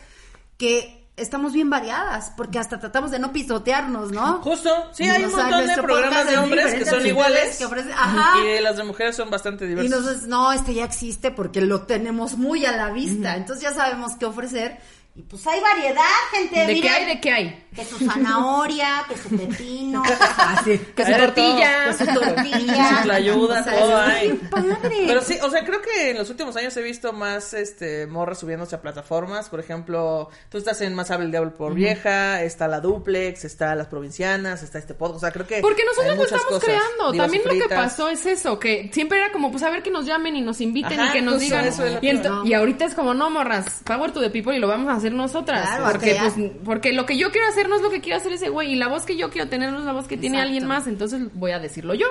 que 0.58 1.04
estamos 1.16 1.52
bien 1.52 1.70
variadas, 1.70 2.32
porque 2.36 2.58
hasta 2.58 2.80
tratamos 2.80 3.10
de 3.12 3.20
no 3.20 3.32
pisotearnos, 3.32 4.10
¿no? 4.10 4.42
Justo, 4.42 4.70
sí, 4.92 5.04
hay 5.04 5.24
un 5.24 5.32
O 5.32 5.36
sea, 5.36 5.44
montón 5.46 5.66
de 5.68 5.74
programas 5.82 6.26
de 6.26 6.32
es 6.32 6.38
hombres 6.40 6.74
que 6.74 6.84
son 6.86 7.06
iguales. 7.06 7.56
que 7.56 7.66
ofrecen- 7.66 7.92
ajá. 7.96 8.32
Y 8.44 8.60
las 8.60 8.76
de 8.76 8.82
mujeres 8.84 9.14
son 9.14 9.30
bastante 9.30 9.64
Y 9.64 9.68
diversas. 9.68 10.00
nosotros, 10.00 10.22
no, 10.26 10.52
este 10.52 10.74
ya 10.74 10.84
existe 10.84 11.30
porque 11.30 11.60
lo 11.60 11.82
tenemos 11.82 12.36
muy 12.36 12.66
a 12.66 12.72
la 12.76 12.90
vista, 12.90 13.36
entonces 13.36 13.62
ya 13.62 13.72
sabemos 13.72 14.12
qué 14.18 14.26
ofrecer. 14.26 14.78
Y 15.16 15.22
pues 15.22 15.46
hay 15.46 15.60
variedad, 15.60 16.02
gente. 16.32 16.66
¿De 16.66 16.80
qué 16.80 16.88
hay? 16.88 17.06
¿De 17.06 17.20
qué 17.20 17.30
hay? 17.30 17.66
Que 17.74 17.84
su 17.84 17.98
zanahoria, 18.04 19.04
que 19.08 19.16
su 19.16 19.28
pepino, 19.36 20.02
Que 20.64 21.04
su 21.04 21.12
tortilla. 21.12 21.86
que 21.96 22.04
su 22.04 22.12
tortilla. 22.14 23.02
Su 23.04 23.10
ayuda, 23.12 23.60
O 23.60 23.64
sea, 23.64 23.78
todo 23.78 23.96
hay. 23.96 24.28
padre. 24.50 25.04
Pero 25.06 25.20
sí, 25.22 25.38
o 25.42 25.50
sea, 25.50 25.64
creo 25.64 25.80
que 25.82 26.10
en 26.10 26.18
los 26.18 26.30
últimos 26.30 26.56
años 26.56 26.76
he 26.76 26.82
visto 26.82 27.12
más 27.12 27.52
este 27.54 28.06
morras 28.06 28.38
subiéndose 28.40 28.74
a 28.76 28.82
plataformas. 28.82 29.48
Por 29.48 29.60
ejemplo, 29.60 30.30
tú 30.48 30.58
estás 30.58 30.80
en 30.80 30.94
Más 30.94 31.10
Hable 31.10 31.26
el 31.26 31.30
Diablo 31.30 31.56
por 31.56 31.74
Vieja, 31.74 32.42
está 32.42 32.66
la 32.68 32.80
Duplex, 32.80 33.44
está 33.44 33.74
las 33.76 33.86
provincianas, 33.88 34.62
está 34.64 34.78
este 34.78 34.94
podcast. 34.94 35.16
O 35.16 35.20
sea, 35.20 35.30
creo 35.32 35.46
que. 35.46 35.60
Porque 35.60 35.82
nosotros 35.84 36.16
lo 36.16 36.24
estamos 36.24 36.44
cosas. 36.46 36.64
creando. 36.64 37.12
Divas 37.12 37.30
También 37.30 37.42
lo 37.60 37.68
que 37.68 37.74
pasó 37.74 38.08
es 38.08 38.26
eso, 38.26 38.58
que 38.58 38.90
siempre 38.92 39.18
era 39.18 39.30
como, 39.32 39.50
pues 39.52 39.62
a 39.64 39.70
ver 39.70 39.82
que 39.82 39.90
nos 39.90 40.06
llamen 40.06 40.34
y 40.36 40.40
nos 40.40 40.60
inviten 40.60 40.98
Ajá, 40.98 41.10
y 41.10 41.12
que 41.12 41.22
nos 41.22 41.38
digan. 41.40 41.64
eso 41.66 41.84
y, 42.00 42.12
no. 42.14 42.44
y 42.44 42.54
ahorita 42.54 42.84
es 42.84 42.94
como, 42.94 43.14
no, 43.14 43.30
morras, 43.30 43.80
power 43.84 44.10
to 44.12 44.20
the 44.20 44.30
people 44.30 44.54
y 44.56 44.58
lo 44.60 44.68
vamos 44.68 44.88
a 44.88 44.96
hacer 44.96 45.03
nosotras. 45.12 45.62
Claro, 45.66 45.84
porque, 45.92 46.16
pues, 46.20 46.50
porque 46.64 46.92
lo 46.92 47.04
que 47.06 47.16
yo 47.18 47.30
quiero 47.30 47.46
hacer 47.48 47.68
no 47.68 47.76
es 47.76 47.82
lo 47.82 47.90
que 47.90 48.00
quiere 48.00 48.16
hacer 48.18 48.32
ese 48.32 48.48
güey 48.48 48.72
y 48.72 48.76
la 48.76 48.88
voz 48.88 49.04
que 49.04 49.16
yo 49.16 49.30
quiero 49.30 49.48
tener 49.48 49.70
no 49.72 49.78
es 49.80 49.84
la 49.84 49.92
voz 49.92 50.06
que 50.06 50.16
tiene 50.16 50.40
alguien 50.40 50.66
más, 50.66 50.86
entonces 50.86 51.22
voy 51.34 51.52
a 51.52 51.58
decirlo 51.58 51.94
yo. 51.94 52.06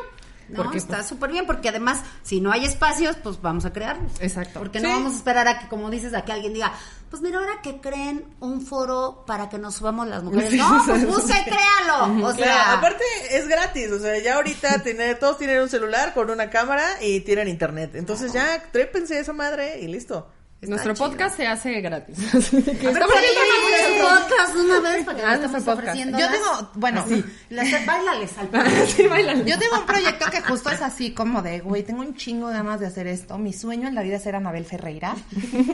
No, 0.50 0.58
porque, 0.62 0.78
está 0.78 0.98
pues, 0.98 1.08
súper 1.08 1.32
bien, 1.32 1.46
porque 1.46 1.70
además, 1.70 2.02
si 2.22 2.42
no 2.42 2.52
hay 2.52 2.66
espacios, 2.66 3.16
pues 3.24 3.42
vamos 3.42 3.64
a 3.64 3.72
crearlos. 3.72 4.12
Exacto. 4.20 4.60
Porque 4.60 4.80
Sí. 4.80 4.86
no 4.86 4.92
vamos 4.92 5.14
a 5.14 5.16
esperar 5.16 5.48
a 5.48 5.58
que, 5.60 5.68
como 5.70 5.90
dices, 5.90 6.14
a 6.14 6.26
que 6.26 6.34
alguien 6.34 6.54
diga, 6.54 6.74
pues 7.10 7.22
mira, 7.24 7.40
ahora 7.40 7.62
que 7.64 7.80
creen 7.80 8.26
un 8.42 8.60
foro 8.60 9.24
para 9.26 9.48
que 9.48 9.58
nos 9.58 9.76
subamos 9.76 10.06
las 10.08 10.22
mujeres. 10.22 10.54
No, 10.54 10.84
pues 10.86 11.08
busca 11.08 11.40
y 11.40 11.44
créalo. 11.46 12.28
O 12.28 12.34
sea, 12.34 12.44
Claro, 12.46 12.78
aparte 12.78 13.04
es 13.32 13.48
gratis, 13.48 13.90
o 13.94 14.00
sea, 14.00 14.20
ya 14.22 14.36
ahorita 14.36 14.80
tiene- 14.84 15.16
todos 15.16 15.38
tienen 15.38 15.62
un 15.62 15.70
celular 15.70 16.14
con 16.14 16.30
una 16.30 16.50
cámara 16.50 17.02
y 17.02 17.22
tienen 17.22 17.48
internet. 17.48 17.92
Entonces 17.96 18.34
ya 18.34 18.64
trépense 18.72 19.18
esa 19.18 19.32
madre 19.32 19.80
y 19.80 19.88
listo. 19.88 20.28
Nuestro 20.68 20.94
chido. 20.94 21.08
podcast 21.10 21.38
se 21.38 21.48
hace 21.48 21.82
gratis. 21.82 22.18
Así 22.36 22.62
que 22.64 22.72
estamos 22.72 23.16
el 23.16 24.02
una 24.02 24.10
podcast 24.20 24.56
una 24.56 24.80
vez 24.92 25.06
para 25.06 25.18
que 25.18 25.24
Ah, 25.26 25.40
podcast. 25.48 25.68
ofreciendo. 25.68 26.20
Yo 26.20 26.28
tengo, 26.30 26.72
bueno, 26.76 27.06
Las, 27.50 27.86
bailales 27.86 28.32
al 28.38 28.88
Sí, 28.88 29.08
bailan. 29.08 29.46
Yo 29.46 29.58
tengo 29.60 29.80
un 29.80 29.86
proyecto 29.86 30.26
que 30.32 30.42
justo 30.42 30.70
es 30.70 30.82
así 30.82 31.12
como 31.14 31.42
de, 31.42 31.60
güey, 31.60 31.84
tengo 31.84 32.02
un 32.02 32.16
chingo 32.16 32.50
de 32.50 32.56
ganas 32.56 32.80
de 32.80 32.88
hacer 32.88 33.08
esto. 33.08 33.38
Mi 33.38 33.54
sueño 33.54 33.88
en 33.88 33.96
la 33.96 34.02
vida 34.02 34.18
es 34.18 34.24
ser 34.24 34.36
Anabel 34.36 34.66
Ferreira. 34.66 35.16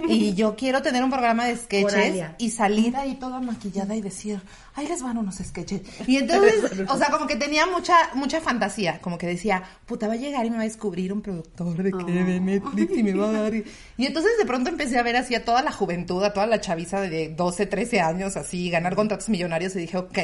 Y 0.07 0.33
yo 0.33 0.55
quiero 0.55 0.81
tener 0.81 1.03
un 1.03 1.09
programa 1.09 1.45
de 1.45 1.57
sketches 1.57 1.93
Oralia. 1.93 2.35
y 2.37 2.49
salir 2.51 2.95
ahí 2.97 3.15
toda 3.15 3.39
maquillada 3.39 3.95
y 3.95 4.01
decir, 4.01 4.39
ahí 4.76 4.88
les 4.88 5.01
van 5.01 5.17
unos 5.17 5.36
sketches. 5.36 5.82
Y 6.07 6.17
entonces, 6.17 6.88
o 6.88 6.97
sea, 6.97 7.09
como 7.11 7.28
que 7.28 7.36
tenía 7.36 7.65
mucha, 7.65 7.95
mucha 8.15 8.41
fantasía. 8.41 8.99
Como 9.01 9.17
que 9.17 9.28
decía, 9.28 9.63
puta, 9.86 10.07
va 10.07 10.13
a 10.13 10.17
llegar 10.17 10.45
y 10.45 10.49
me 10.49 10.57
va 10.57 10.63
a 10.63 10.65
descubrir 10.65 11.13
un 11.13 11.22
productor 11.22 11.84
de 11.84 11.91
que 11.91 12.11
de 12.11 12.39
Netflix 12.39 12.97
y 12.97 13.03
me 13.03 13.13
va 13.13 13.30
a 13.30 13.32
dar. 13.32 13.55
Y, 13.55 13.65
y 13.97 14.05
entonces 14.05 14.32
de 14.38 14.45
pronto 14.45 14.70
empecé 14.70 14.97
a 14.97 15.03
ver 15.03 15.15
así 15.15 15.36
a 15.36 15.45
toda 15.45 15.61
la 15.61 15.72
juventud, 15.72 16.24
a 16.24 16.34
toda 16.34 16.47
la 16.47 16.61
chaviza 16.61 17.01
de 17.01 17.30
12, 17.30 17.65
13 17.65 18.01
años, 18.01 18.38
así, 18.38 18.70
ganar 18.70 18.95
contratos 18.95 19.30
millonarios 19.30 19.76
y 19.76 19.80
dije, 19.80 19.97
ok. 19.97 20.17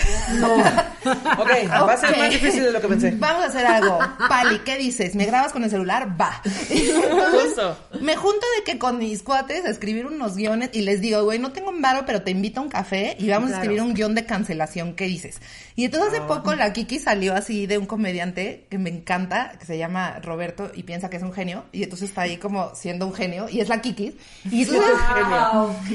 Ok, 1.38 1.50
va 1.70 1.92
a 1.92 1.96
ser 1.96 2.16
más 2.16 2.30
difícil 2.30 2.62
de 2.62 2.72
lo 2.72 2.80
que 2.80 2.88
pensé. 2.88 3.12
Vamos 3.12 3.44
a 3.44 3.46
hacer 3.46 3.66
algo. 3.66 3.98
Pali, 4.28 4.58
¿qué 4.60 4.76
dices? 4.76 5.14
¿Me 5.14 5.26
grabas 5.26 5.52
con 5.52 5.64
el 5.64 5.70
celular? 5.70 6.20
Va. 6.20 6.42
Justo. 7.32 7.76
Me 8.00 8.16
junto 8.16 8.46
de 8.58 8.64
que 8.64 8.78
con 8.78 8.98
mis 8.98 9.22
cuates 9.22 9.64
a 9.64 9.70
escribir 9.70 10.06
unos 10.06 10.36
guiones 10.36 10.70
y 10.72 10.82
les 10.82 11.00
digo, 11.00 11.22
güey, 11.24 11.38
no 11.38 11.52
tengo 11.52 11.70
un 11.70 11.80
varo, 11.80 12.04
pero 12.06 12.22
te 12.22 12.30
invito 12.30 12.60
a 12.60 12.64
un 12.64 12.68
café 12.68 13.16
y 13.18 13.28
vamos 13.28 13.50
a 13.50 13.54
escribir 13.54 13.82
un 13.82 13.94
guion 13.94 14.14
de 14.14 14.26
cancelación. 14.26 14.94
¿Qué 14.94 15.06
dices? 15.06 15.40
Y 15.76 15.84
entonces 15.86 16.12
hace 16.12 16.20
poco 16.22 16.54
la 16.54 16.72
Kiki 16.72 16.98
salió 16.98 17.34
así 17.34 17.66
de 17.66 17.78
un 17.78 17.86
comediante 17.86 18.66
que 18.68 18.78
me 18.78 18.90
encanta, 18.90 19.52
que 19.58 19.64
se 19.64 19.78
llama 19.78 20.18
Roberto 20.22 20.70
y 20.74 20.82
piensa 20.82 21.08
que 21.08 21.16
es 21.16 21.22
un 21.22 21.32
genio. 21.32 21.64
Y 21.72 21.82
entonces 21.82 22.10
está 22.10 22.22
ahí 22.22 22.36
como 22.36 22.74
siendo 22.74 23.06
un 23.06 23.14
genio 23.14 23.48
y 23.48 23.60
es 23.60 23.68
la 23.68 23.80
Kiki. 23.80 24.16
Y 24.50 24.62
entonces, 24.62 24.96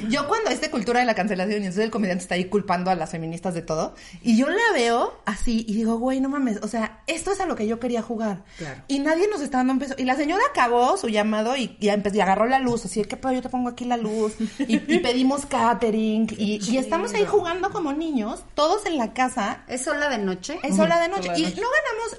yo 0.10 0.28
cuando 0.28 0.50
este 0.50 0.70
cultura 0.70 1.00
de 1.00 1.06
la 1.06 1.14
cancelación 1.14 1.62
y 1.62 1.66
entonces 1.66 1.84
el 1.84 1.92
comediante 1.92 2.24
está 2.24 2.36
ahí 2.36 2.46
culpando 2.46 2.90
a 2.90 2.96
las 2.96 3.12
feministas 3.12 3.54
de 3.54 3.62
todo 3.62 3.95
y 4.22 4.38
yo 4.38 4.50
la 4.50 4.62
veo 4.74 5.20
así 5.26 5.66
y 5.68 5.74
digo, 5.74 5.98
güey, 5.98 6.20
no 6.22 6.30
mames, 6.30 6.60
o 6.62 6.68
sea, 6.68 7.02
esto 7.08 7.32
es 7.32 7.40
a 7.40 7.46
lo 7.46 7.56
que 7.56 7.68
yo 7.68 7.80
quería 7.80 8.02
jugar. 8.02 8.44
Y 8.88 9.00
nadie 9.00 9.28
nos 9.30 9.42
está 9.42 9.58
dando 9.58 9.74
un 9.74 9.80
peso. 9.80 9.96
Y 9.98 10.04
la 10.06 10.16
señora 10.16 10.42
acabó 10.50 10.98
su 10.98 11.08
llamado 11.10 11.56
y 11.58 11.78
ya 11.80 11.94
empezó 11.94 12.16
y 12.18 12.22
agarró 12.22 12.46
la 12.48 12.60
luz, 12.60 12.86
así, 12.86 13.04
¿qué 13.06 13.18
pedo? 13.18 13.34
Yo 13.34 13.42
te 13.42 13.50
pongo 13.50 13.70
aquí 13.70 13.86
la 13.86 13.98
luz. 13.98 14.34
Y, 14.60 14.76
y 14.76 15.00
pedimos 15.00 15.46
catering 15.46 16.28
y, 16.38 16.60
y 16.72 16.78
estamos 16.78 17.14
ahí 17.14 17.26
jugando 17.26 17.70
como 17.72 17.94
niños, 17.94 18.44
todos 18.56 18.86
en 18.86 18.98
la 18.98 19.14
casa. 19.14 19.64
¿Es 19.68 19.84
sola 19.84 20.10
de 20.10 20.18
noche? 20.18 20.60
Es 20.64 20.78
hora 20.80 21.00
de 21.00 21.08
noche. 21.10 21.30
Y 21.38 21.44
no 21.44 21.68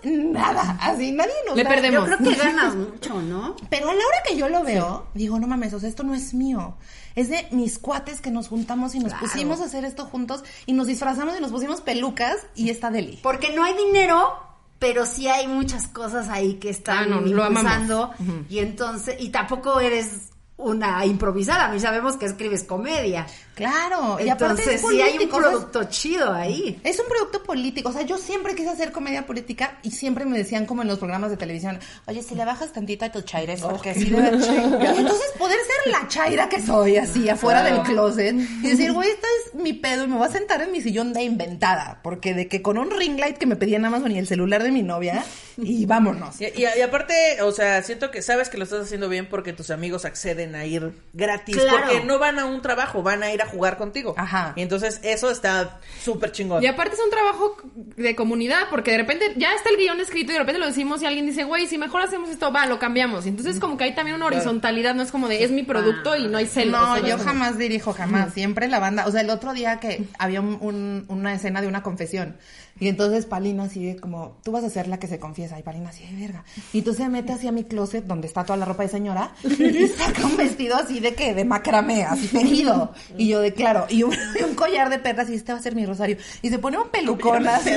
ganamos 0.04 0.32
nada. 0.32 0.78
Así, 0.80 1.12
nadie 1.12 1.32
nos 1.46 1.56
Le 1.56 1.64
da- 1.64 1.70
perdemos. 1.70 2.08
Yo 2.08 2.16
creo 2.16 2.30
que 2.30 2.36
ganas 2.38 2.74
mucho, 2.76 3.20
¿no? 3.22 3.56
pero 3.70 3.90
a 3.90 3.94
la 3.94 3.98
hora 4.06 4.16
que 4.28 4.36
yo 4.36 4.48
lo 4.48 4.62
veo, 4.62 5.06
digo, 5.14 5.38
no 5.38 5.46
mames, 5.46 5.72
o 5.74 5.80
sea, 5.80 5.88
esto 5.88 6.02
no 6.02 6.14
es 6.14 6.34
mío. 6.34 6.76
Es 7.16 7.28
de 7.30 7.48
mis 7.50 7.78
cuates 7.78 8.20
que 8.20 8.30
nos 8.30 8.46
juntamos 8.48 8.94
y 8.94 8.98
nos 9.00 9.12
Claro. 9.12 9.26
pusimos 9.26 9.60
a 9.60 9.64
hacer 9.64 9.84
esto 9.84 10.04
juntos 10.06 10.44
y 10.66 10.72
nos 10.74 10.86
disfrazamos 10.86 11.36
y 11.36 11.40
nos 11.40 11.50
pusimos 11.50 11.80
pelucas 11.80 12.36
y 12.54 12.70
está 12.70 12.90
deli. 12.90 13.18
Porque 13.22 13.52
no 13.54 13.64
hay 13.64 13.74
dinero, 13.74 14.34
pero 14.78 15.06
sí 15.06 15.26
hay 15.26 15.48
muchas 15.48 15.88
cosas 15.88 16.28
ahí 16.28 16.54
que 16.54 16.68
están 16.70 16.98
Ah, 16.98 17.06
no, 17.06 17.20
lo 17.22 17.42
amamos. 17.42 18.10
Y 18.50 18.58
entonces, 18.60 19.16
y 19.18 19.30
tampoco 19.30 19.80
eres 19.80 20.28
una 20.58 21.04
improvisada. 21.04 21.66
A 21.66 21.72
mí 21.72 21.80
sabemos 21.80 22.16
que 22.16 22.26
escribes 22.26 22.64
comedia. 22.64 23.26
Claro, 23.54 24.18
y 24.20 24.28
aparte 24.28 24.62
Entonces 24.62 24.84
es 24.84 24.90
sí 24.90 25.00
hay 25.00 25.18
un 25.18 25.28
producto 25.28 25.84
chido 25.84 26.32
ahí. 26.32 26.78
Es 26.84 26.98
un 26.98 27.06
producto 27.06 27.42
político, 27.42 27.88
o 27.88 27.92
sea, 27.92 28.02
yo 28.02 28.18
siempre 28.18 28.54
quise 28.54 28.68
hacer 28.68 28.92
comedia 28.92 29.26
política 29.26 29.78
y 29.82 29.90
siempre 29.90 30.26
me 30.26 30.36
decían 30.36 30.66
como 30.66 30.82
en 30.82 30.88
los 30.88 30.98
programas 30.98 31.30
de 31.30 31.38
televisión, 31.38 31.78
oye, 32.06 32.22
si 32.22 32.34
le 32.34 32.44
bajas 32.44 32.72
tantito 32.72 33.06
a 33.06 33.12
tu 33.12 33.22
chaires, 33.22 33.62
porque 33.62 33.94
sí 33.94 34.10
debe... 34.10 34.36
Y 34.36 34.36
entonces 34.98 35.32
poder 35.38 35.58
ser 35.58 35.92
la 35.92 36.06
chaira 36.08 36.48
que 36.50 36.60
soy, 36.60 36.96
así, 36.96 37.28
afuera 37.30 37.62
del 37.62 37.80
closet, 37.82 38.34
y 38.34 38.68
decir, 38.68 38.92
güey, 38.92 39.08
esto 39.08 39.26
es 39.46 39.54
mi 39.54 39.72
pedo 39.72 40.04
y 40.04 40.08
me 40.08 40.16
voy 40.16 40.26
a 40.26 40.30
sentar 40.30 40.60
en 40.60 40.72
mi 40.72 40.82
sillón 40.82 41.14
de 41.14 41.22
inventada, 41.22 42.00
porque 42.02 42.34
de 42.34 42.48
que 42.48 42.60
con 42.60 42.76
un 42.76 42.90
ring 42.90 43.18
light 43.18 43.38
que 43.38 43.46
me 43.46 43.56
pedía 43.56 43.78
en 43.78 43.86
Amazon 43.86 44.12
y 44.12 44.18
el 44.18 44.26
celular 44.26 44.62
de 44.62 44.70
mi 44.70 44.82
novia, 44.82 45.24
y 45.62 45.86
vámonos. 45.86 46.40
Y, 46.40 46.44
y- 46.46 46.66
y 46.78 46.80
aparte, 46.82 47.40
o 47.42 47.52
sea, 47.52 47.82
siento 47.82 48.10
que 48.10 48.22
sabes 48.22 48.48
que 48.48 48.58
lo 48.58 48.64
estás 48.64 48.82
haciendo 48.84 49.08
bien 49.08 49.26
porque 49.28 49.52
tus 49.52 49.70
amigos 49.70 50.04
acceden 50.04 50.54
a 50.54 50.64
ir 50.66 50.92
gratis. 51.12 51.56
Claro. 51.56 51.78
Porque 51.86 52.04
no 52.04 52.18
van 52.18 52.38
a 52.38 52.44
un 52.44 52.62
trabajo, 52.62 53.02
van 53.02 53.22
a 53.22 53.32
ir 53.32 53.40
a 53.42 53.46
jugar 53.46 53.76
contigo. 53.78 54.14
Ajá. 54.16 54.52
Y 54.56 54.62
entonces 54.62 55.00
eso 55.02 55.30
está 55.30 55.80
súper 56.02 56.32
chingón. 56.32 56.62
Y 56.62 56.66
aparte 56.66 56.94
es 56.94 57.00
un 57.02 57.10
trabajo 57.10 57.56
de 57.96 58.14
comunidad, 58.14 58.68
porque 58.70 58.90
de 58.92 58.98
repente 58.98 59.32
ya 59.36 59.54
está 59.54 59.70
el 59.70 59.76
guion 59.76 60.00
escrito 60.00 60.30
y 60.30 60.34
de 60.34 60.40
repente 60.40 60.58
lo 60.60 60.66
decimos 60.66 61.02
y 61.02 61.06
alguien 61.06 61.26
dice, 61.26 61.44
güey, 61.44 61.66
si 61.66 61.78
mejor 61.78 62.02
hacemos 62.02 62.30
esto, 62.30 62.52
va, 62.52 62.66
lo 62.66 62.78
cambiamos. 62.78 63.26
Y 63.26 63.30
entonces 63.30 63.58
como 63.58 63.76
que 63.76 63.84
hay 63.84 63.94
también 63.94 64.16
una 64.16 64.26
horizontalidad, 64.26 64.94
no 64.94 65.02
es 65.02 65.10
como 65.10 65.28
de, 65.28 65.42
es 65.44 65.50
mi 65.50 65.62
producto 65.62 66.16
y 66.16 66.26
no 66.28 66.38
hay 66.38 66.46
celos. 66.46 66.80
No, 66.80 66.92
o 66.92 66.96
sea, 66.98 67.06
yo 67.06 67.18
jamás 67.18 67.58
dirijo, 67.58 67.92
jamás. 67.92 68.32
Siempre 68.34 68.68
la 68.68 68.78
banda. 68.78 69.06
O 69.06 69.10
sea, 69.10 69.20
el 69.22 69.30
otro 69.30 69.52
día 69.54 69.80
que 69.80 70.04
había 70.18 70.40
un- 70.40 70.58
un- 70.60 71.04
una 71.08 71.34
escena 71.34 71.60
de 71.60 71.66
una 71.68 71.82
confesión. 71.82 72.36
Y 72.78 72.88
entonces 72.88 73.26
Palina 73.26 73.64
así 73.64 73.84
de 73.84 73.96
como, 73.96 74.36
tú 74.42 74.52
vas 74.52 74.64
a 74.64 74.70
ser 74.70 74.88
la 74.88 74.98
que 74.98 75.06
se 75.06 75.18
confiesa. 75.18 75.58
Y 75.58 75.62
Palina 75.62 75.90
así 75.90 76.06
de 76.06 76.20
verga. 76.20 76.44
Y 76.72 76.78
entonces 76.78 77.04
se 77.04 77.10
mete 77.10 77.32
hacia 77.32 77.52
mi 77.52 77.64
closet 77.64 78.04
donde 78.04 78.26
está 78.26 78.44
toda 78.44 78.56
la 78.56 78.64
ropa 78.64 78.82
de 78.82 78.88
señora. 78.88 79.32
Y 79.44 79.88
saca 79.88 80.26
un 80.26 80.36
vestido 80.36 80.76
así 80.76 81.00
de 81.00 81.14
que, 81.14 81.34
de 81.34 81.44
macramé, 81.44 82.04
así 82.04 82.28
tejido. 82.28 82.92
Y 83.16 83.28
yo 83.28 83.40
de 83.40 83.52
claro. 83.52 83.86
Y 83.88 84.02
un, 84.02 84.12
y 84.40 84.42
un 84.42 84.54
collar 84.54 84.90
de 84.90 84.98
perlas. 84.98 85.30
Y 85.30 85.34
este 85.34 85.52
va 85.52 85.58
a 85.58 85.62
ser 85.62 85.74
mi 85.74 85.86
rosario. 85.86 86.16
Y 86.42 86.50
se 86.50 86.58
pone 86.58 86.78
un 86.78 86.88
pelucón 86.88 87.46
así. 87.46 87.70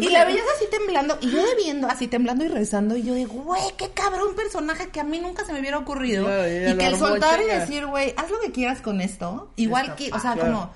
Y 0.00 0.10
la 0.10 0.24
veías 0.24 0.44
así 0.56 0.66
temblando, 0.70 1.18
y 1.20 1.30
yo 1.30 1.38
de 1.38 1.54
viendo, 1.56 1.88
así 1.88 2.06
temblando 2.06 2.44
y 2.44 2.48
rezando, 2.48 2.96
y 2.96 3.02
yo 3.02 3.14
de, 3.14 3.24
güey, 3.24 3.62
qué 3.76 3.90
cabrón 3.90 4.34
personaje 4.34 4.88
que 4.88 5.00
a 5.00 5.04
mí 5.04 5.20
nunca 5.20 5.44
se 5.44 5.52
me 5.52 5.60
hubiera 5.60 5.78
ocurrido. 5.78 6.24
Y 6.24 6.76
que 6.76 6.86
el 6.86 6.96
soltar 6.96 7.40
y 7.40 7.46
decir, 7.46 7.86
güey, 7.86 8.12
haz 8.16 8.30
lo 8.30 8.40
que 8.40 8.52
quieras 8.52 8.80
con 8.80 9.00
esto. 9.00 9.50
Igual 9.56 9.94
que, 9.94 10.10
o 10.12 10.18
sea, 10.18 10.36
como, 10.36 10.70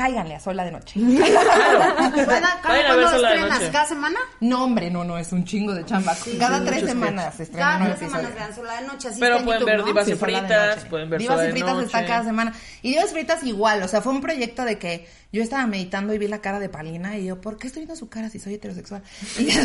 cáiganle 0.00 0.34
a 0.34 0.40
sola 0.40 0.64
de 0.64 0.72
noche. 0.72 0.98
¿Cada, 1.20 2.60
Vayan 2.62 2.90
a 2.90 2.96
ver 2.96 3.04
¿Cuándo 3.04 3.26
estrenas? 3.26 3.60
Noche. 3.60 3.70
¿Cada 3.70 3.86
semana? 3.86 4.18
no, 4.40 4.64
hombre, 4.64 4.90
no, 4.90 5.04
no, 5.04 5.18
es 5.18 5.30
un 5.32 5.44
chingo 5.44 5.74
de 5.74 5.84
chamba. 5.84 6.16
Cada 6.38 6.64
tres 6.64 6.86
semanas 6.86 7.34
se 7.34 7.42
estrena 7.42 7.78
Cada 7.78 7.84
tres 7.84 7.98
semanas 7.98 8.34
vean 8.34 8.54
Sola 8.54 8.80
de 8.80 8.86
Noche. 8.86 9.08
Así 9.08 9.20
Pero 9.20 9.34
está 9.34 9.44
pueden 9.44 9.60
YouTube, 9.60 9.70
ver 9.70 9.80
¿no? 9.80 9.86
Divas 9.86 10.08
y 10.08 10.10
Sí, 10.12 10.18
Sola 10.18 10.32
de 10.32 10.38
Fritas, 10.40 10.76
Noche. 10.76 10.88
pueden 10.88 11.10
ver 11.10 11.20
Divas 11.20 11.46
y 11.46 11.50
Fritas 11.50 11.82
está 11.84 12.06
cada 12.06 12.24
semana. 12.24 12.54
Y 12.80 12.90
Divas 12.90 13.10
y 13.10 13.12
Fritas 13.12 13.42
igual, 13.44 13.82
o 13.82 13.88
sea, 13.88 14.00
fue 14.00 14.12
un 14.12 14.22
proyecto 14.22 14.64
de 14.64 14.78
que 14.78 15.06
yo 15.32 15.42
estaba 15.42 15.66
meditando 15.66 16.12
y 16.14 16.18
vi 16.18 16.26
la 16.28 16.40
cara 16.40 16.58
de 16.58 16.68
Palina 16.68 17.16
y 17.16 17.26
yo, 17.26 17.40
¿por 17.40 17.56
qué 17.58 17.66
estoy 17.68 17.80
viendo 17.82 17.96
su 17.96 18.08
cara 18.08 18.28
si 18.30 18.38
soy 18.38 18.54
heterosexual? 18.54 19.02
Y, 19.38 19.48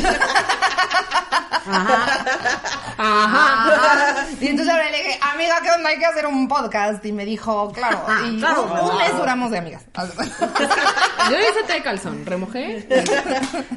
Ajá. 2.98 4.26
y 4.42 4.48
entonces 4.48 4.74
ahora 4.74 4.90
le 4.90 4.98
dije, 4.98 5.20
amiga, 5.22 5.60
¿qué 5.62 5.72
onda? 5.72 5.90
Hay 5.90 6.00
que 6.00 6.06
hacer 6.06 6.26
un 6.28 6.48
podcast. 6.48 7.04
Y 7.06 7.12
me 7.12 7.26
dijo, 7.26 7.72
claro. 7.72 8.06
Y 8.28 8.38
claro. 8.40 8.64
un, 8.64 8.92
un 8.92 8.98
mes 8.98 9.16
duramos 9.18 9.52
de 9.52 9.58
amigas. 9.58 9.84
Yo 9.96 11.38
hice 11.40 11.64
té 11.68 11.74
de 11.74 11.82
calzón, 11.84 12.26
remojé 12.26 12.88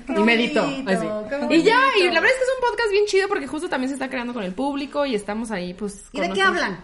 y 0.09 0.21
medito. 0.21 0.63
así. 0.63 1.07
Y 1.51 1.63
ya, 1.63 1.79
y 1.99 2.05
la 2.11 2.21
verdad 2.21 2.31
es 2.31 2.39
que 2.39 2.45
es 2.45 2.51
un 2.57 2.69
podcast 2.69 2.91
bien 2.91 3.07
chido 3.07 3.29
porque 3.29 3.47
justo 3.47 3.69
también 3.69 3.89
se 3.89 3.95
está 3.95 4.09
creando 4.09 4.35
con 4.35 4.43
el 4.43 4.53
público 4.55 5.07
y 5.07 5.15
estamos 5.15 5.51
ahí, 5.51 5.75
pues. 5.75 6.05
¿Y 6.13 6.21
de 6.21 6.29
qué 6.31 6.43
nuestros- 6.45 6.79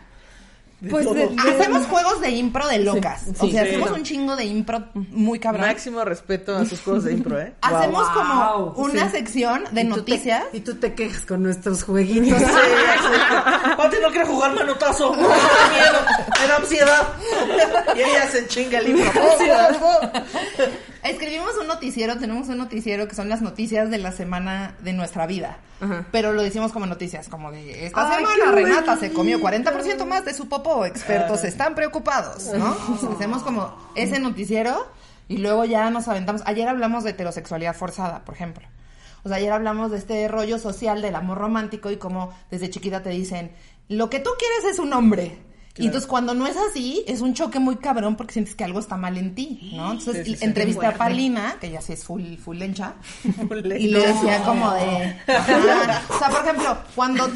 Pues 0.91 1.05
de- 1.13 1.27
de- 1.29 1.37
Hacemos 1.61 1.87
juegos 1.87 2.21
de 2.21 2.31
impro 2.31 2.67
de 2.69 2.79
locas. 2.79 3.23
o 3.39 3.45
sí, 3.47 3.53
sea, 3.53 3.63
sí. 3.65 3.69
hacemos 3.71 3.91
un 3.91 4.03
chingo 4.03 4.37
de 4.37 4.45
impro 4.45 4.85
muy 4.95 5.39
cabrón. 5.39 5.63
Máximo 5.67 6.05
respeto 6.05 6.57
a 6.57 6.65
sus 6.65 6.81
juegos 6.81 7.05
de 7.05 7.13
impro, 7.13 7.41
¿eh? 7.41 7.55
Hacemos 7.63 8.09
como 8.11 8.73
Wow. 8.75 8.85
una 8.87 9.11
sección 9.11 9.65
de 9.73 9.83
Y 9.83 9.85
tú 9.89 9.95
te- 9.95 9.99
noticias. 10.13 10.45
y 10.53 10.61
tú 10.61 10.75
te 10.77 10.95
quejas 10.95 11.23
con 11.27 11.43
nuestros 11.43 11.83
jueguitos. 11.85 12.43
Pati 13.77 13.97
no 14.03 14.11
quiere 14.11 14.27
jugar 14.27 14.55
manotazo. 14.55 15.13
Me 15.13 15.19
miedo. 15.23 15.99
Me 16.41 16.47
da 16.49 16.57
ansiedad. 16.57 17.09
Y 17.97 18.01
ella 18.01 18.29
se 18.31 18.47
chinga 18.47 18.79
el 18.79 18.85
libro. 18.87 19.11
Escribimos 21.05 21.57
un 21.61 21.67
noticiero, 21.67 22.17
tenemos 22.19 22.49
un 22.49 22.57
noticiero 22.57 23.07
que 23.07 23.15
son 23.15 23.29
las 23.29 23.43
noticias 23.43 23.91
de 23.91 23.99
la 23.99 24.11
semana 24.11 24.75
de 24.81 24.95
nuestra 24.95 25.27
vida. 25.27 25.59
Ajá. 25.81 26.07
Pero 26.11 26.33
lo 26.33 26.43
decimos 26.43 26.73
como 26.73 26.87
noticias, 26.87 27.29
como 27.29 27.53
de 27.53 27.87
esta 27.87 28.09
Ay, 28.09 28.25
semana 28.25 28.53
Renata 28.53 28.97
se 28.97 29.13
comió 29.13 29.39
40% 29.39 30.07
más 30.07 30.25
de 30.25 30.33
su 30.33 30.49
popó, 30.49 30.87
expertos 30.87 31.45
están 31.45 31.75
preocupados, 31.75 32.47
¿no? 32.55 32.75
O 32.93 32.97
sea, 32.97 33.11
hacemos 33.11 33.43
como 33.43 33.77
ese 33.95 34.19
noticiero 34.19 34.89
y 35.29 35.37
luego 35.39 35.67
ya 35.67 35.91
nos 35.91 36.09
aventamos. 36.09 36.43
Ayer 36.47 36.69
hablamos 36.69 37.05
de 37.05 37.11
heterosexualidad 37.11 37.77
forzada, 37.77 38.25
por 38.25 38.35
ejemplo. 38.35 38.67
O 39.25 39.29
sea, 39.29 39.37
ayer 39.39 39.53
hablamos 39.53 39.91
de 39.91 39.99
este 39.99 40.27
rollo 40.29 40.59
social 40.59 41.03
del 41.03 41.17
amor 41.17 41.39
romántico 41.39 41.91
y 41.91 41.97
como 41.97 42.33
desde 42.51 42.71
chiquita 42.71 43.03
te 43.03 43.11
dicen, 43.11 43.53
lo 43.89 44.09
que 44.09 44.21
tú 44.21 44.31
quieres 44.39 44.75
es 44.75 44.79
un 44.79 44.93
hombre. 44.93 45.39
Y 45.77 45.87
entonces 45.87 46.07
cuando 46.09 46.35
no 46.35 46.47
es 46.47 46.57
así, 46.57 47.03
es 47.09 47.21
un 47.21 47.35
choque 47.35 47.59
muy 47.59 47.77
cabrón 47.77 48.15
porque 48.17 48.33
sientes 48.35 48.55
que 48.55 48.63
algo 48.63 48.79
está 48.79 48.97
mal 48.97 49.17
en 49.19 49.35
ti, 49.35 49.73
¿no? 49.75 49.91
Entonces 49.93 50.25
Sí, 50.25 50.33
sí, 50.35 50.39
sí. 50.39 50.45
entrevisté 50.45 50.87
a. 50.87 50.95
Palina, 50.97 51.57
que 51.61 51.69
ya 51.71 51.81
sí 51.81 51.95
es 51.95 52.05
full, 52.05 52.37
full 52.37 52.57
lencha, 52.59 52.95
lencha. 53.51 53.77
y 53.77 53.89
le 53.89 54.07
decía 54.07 54.43
como 54.45 54.73
de... 54.73 55.17
O 56.09 56.19
sea, 56.19 56.29
por 56.31 56.43
ejemplo, 56.43 56.79
cuando... 56.95 57.27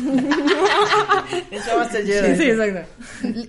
Eso 1.50 1.76
va 1.76 1.82
a 1.82 1.90
ser 1.90 2.06
Jedi. 2.06 2.36
Sí, 2.36 2.50
exacto. 2.50 2.88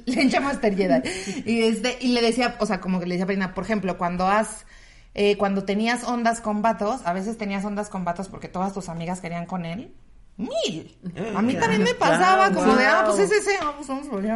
Lencha 0.05 0.39
Master 0.39 0.75
Jedi. 0.75 1.01
Y, 1.45 1.61
este, 1.63 1.97
y 2.01 2.09
le 2.09 2.21
decía, 2.21 2.55
o 2.59 2.65
sea, 2.65 2.79
como 2.81 2.99
que 2.99 3.05
le 3.05 3.15
decía 3.15 3.25
a 3.25 3.27
Palina, 3.27 3.53
por 3.53 3.63
ejemplo, 3.63 3.97
cuando 3.97 4.27
has... 4.27 4.65
eh, 5.13 5.37
cuando 5.37 5.63
tenías 5.65 6.03
ondas 6.03 6.41
con 6.41 6.61
vatos, 6.61 7.01
a 7.05 7.13
veces 7.13 7.37
tenías 7.37 7.63
ondas 7.65 7.89
con 7.89 8.05
vatos 8.05 8.27
porque 8.27 8.47
todas 8.47 8.73
tus 8.73 8.89
amigas 8.89 9.21
querían 9.21 9.45
con 9.45 9.65
él. 9.65 9.93
Mil. 10.39 10.97
A 11.35 11.41
mí 11.41 11.53
también 11.55 11.83
me 11.83 11.93
pasaba 11.95 12.47
Claro, 12.47 12.55
como 12.55 12.75
de, 12.77 12.85
ah, 12.85 13.03
pues 13.05 13.19
es 13.19 13.31
ese, 13.31 13.57
ah, 13.61 13.73
pues 13.75 13.89
vamos 13.89 14.07
a 14.07 14.11
volver. 14.11 14.35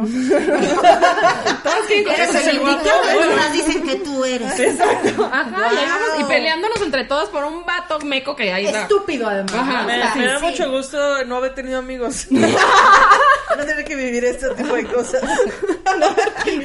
Todos 1.62 1.90
Eres 1.90 2.04
cogerse 2.06 2.50
el 2.50 2.58
guito. 2.58 2.90
algunas 3.10 3.52
dicen 3.54 3.82
que 3.86 3.96
tú 3.96 4.22
eres. 4.22 4.52
Ajá, 5.32 5.70
y 6.20 6.24
peleándonos 6.24 6.82
entre 6.82 7.04
todos 7.04 7.30
por 7.30 7.44
un 7.44 7.64
vato 7.64 7.98
meco 8.00 8.36
que 8.36 8.52
ahí 8.52 8.66
está. 8.66 8.82
Estúpido, 8.82 9.26
además. 9.28 9.54
Ajá. 9.54 9.82
Me, 9.84 9.96
da 10.26 10.38
sí. 10.40 10.44
mucho 10.44 10.70
gusto 10.70 11.24
no 11.24 11.36
haber 11.36 11.54
tenido 11.54 11.78
amigos. 11.78 12.26
no 12.30 13.64
tener 13.64 13.84
que 13.86 13.96
vivir 13.96 14.26
este 14.26 14.50
tipo 14.56 14.74
de 14.74 14.84
cosas. 14.84 15.22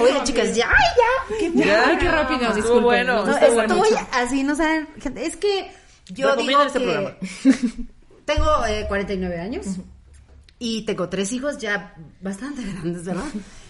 Oye, 0.02 0.22
chicas, 0.26 0.54
ya, 0.54 0.70
ya. 0.70 1.50
Ya. 1.54 1.84
Ay, 1.88 1.98
qué 1.98 2.10
rápido, 2.10 2.54
disculpen. 2.54 2.84
bueno. 2.84 3.26
No, 3.26 3.32
No, 3.40 3.52
bueno. 3.54 3.84
estoy 3.86 3.98
así, 4.12 4.44
no 4.44 4.54
saben. 4.58 4.90
gente, 5.02 5.26
Es 5.26 5.38
que 5.38 5.72
yo 6.10 6.36
digo 6.36 6.62
este 6.62 6.80
que 6.80 6.86
programa. 6.86 7.16
tengo 8.30 8.66
eh, 8.66 8.86
49 8.88 9.40
años 9.40 9.66
y 10.60 10.84
tengo 10.84 11.10
tres 11.10 11.32
hijos 11.34 11.58
ya 11.58 11.96
bastante 12.22 12.64
grandes, 12.74 13.06
¿verdad? 13.06 13.26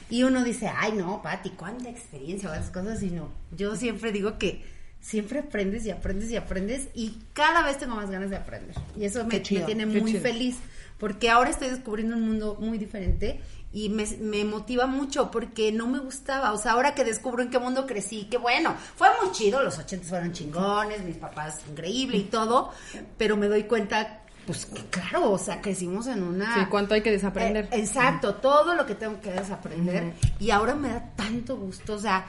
Y 0.09 0.23
uno 0.23 0.43
dice, 0.43 0.71
ay, 0.75 0.93
no, 0.93 1.21
Pati, 1.21 1.51
cuánta 1.51 1.89
experiencia 1.89 2.49
o 2.49 2.53
esas 2.53 2.71
cosas. 2.71 3.01
Y 3.03 3.11
no, 3.11 3.29
yo 3.55 3.75
siempre 3.75 4.11
digo 4.11 4.37
que 4.37 4.65
siempre 4.99 5.39
aprendes 5.39 5.85
y 5.85 5.91
aprendes 5.91 6.29
y 6.29 6.35
aprendes 6.35 6.89
y 6.93 7.17
cada 7.33 7.61
vez 7.63 7.77
tengo 7.77 7.95
más 7.95 8.09
ganas 8.09 8.31
de 8.31 8.37
aprender. 8.37 8.75
Y 8.97 9.05
eso 9.05 9.23
me, 9.23 9.29
Qué 9.29 9.41
chido, 9.43 9.61
me 9.61 9.65
tiene 9.67 9.85
muy 9.85 10.11
chido. 10.11 10.21
feliz 10.21 10.57
porque 10.97 11.29
ahora 11.29 11.51
estoy 11.51 11.69
descubriendo 11.69 12.17
un 12.17 12.27
mundo 12.27 12.57
muy 12.59 12.77
diferente 12.77 13.39
y 13.71 13.89
me, 13.89 14.05
me 14.19 14.43
motiva 14.43 14.87
mucho 14.87 15.31
porque 15.31 15.71
no 15.71 15.87
me 15.87 15.99
gustaba. 15.99 16.51
O 16.51 16.57
sea, 16.57 16.73
ahora 16.73 16.95
que 16.95 17.05
descubro 17.05 17.43
en 17.43 17.49
qué 17.49 17.59
mundo 17.59 17.85
crecí, 17.85 18.27
qué 18.29 18.37
bueno, 18.37 18.75
fue 18.95 19.07
muy 19.21 19.31
chido, 19.31 19.63
los 19.63 19.77
ochentas 19.77 20.09
fueron 20.09 20.33
chingones, 20.33 21.03
mis 21.03 21.17
papás 21.17 21.61
increíble 21.69 22.17
y 22.17 22.23
todo, 22.23 22.71
pero 23.17 23.37
me 23.37 23.47
doy 23.47 23.63
cuenta, 23.63 24.23
pues 24.49 24.65
que 24.65 24.83
claro, 24.85 25.33
o 25.33 25.37
sea, 25.37 25.61
crecimos 25.61 26.07
en 26.07 26.23
una... 26.23 26.55
Sí, 26.55 26.61
cuánto 26.71 26.95
hay 26.95 27.03
que 27.03 27.11
desaprender. 27.11 27.65
Eh, 27.65 27.81
exacto, 27.81 28.33
todo 28.33 28.73
lo 28.73 28.83
que 28.83 28.95
tengo 28.95 29.21
que 29.21 29.29
desaprender. 29.29 30.13
Y 30.39 30.49
ahora 30.49 30.73
me 30.73 30.89
da 30.89 31.11
tanto 31.15 31.55
gusto, 31.55 31.93
o 31.93 31.99
sea, 31.99 32.25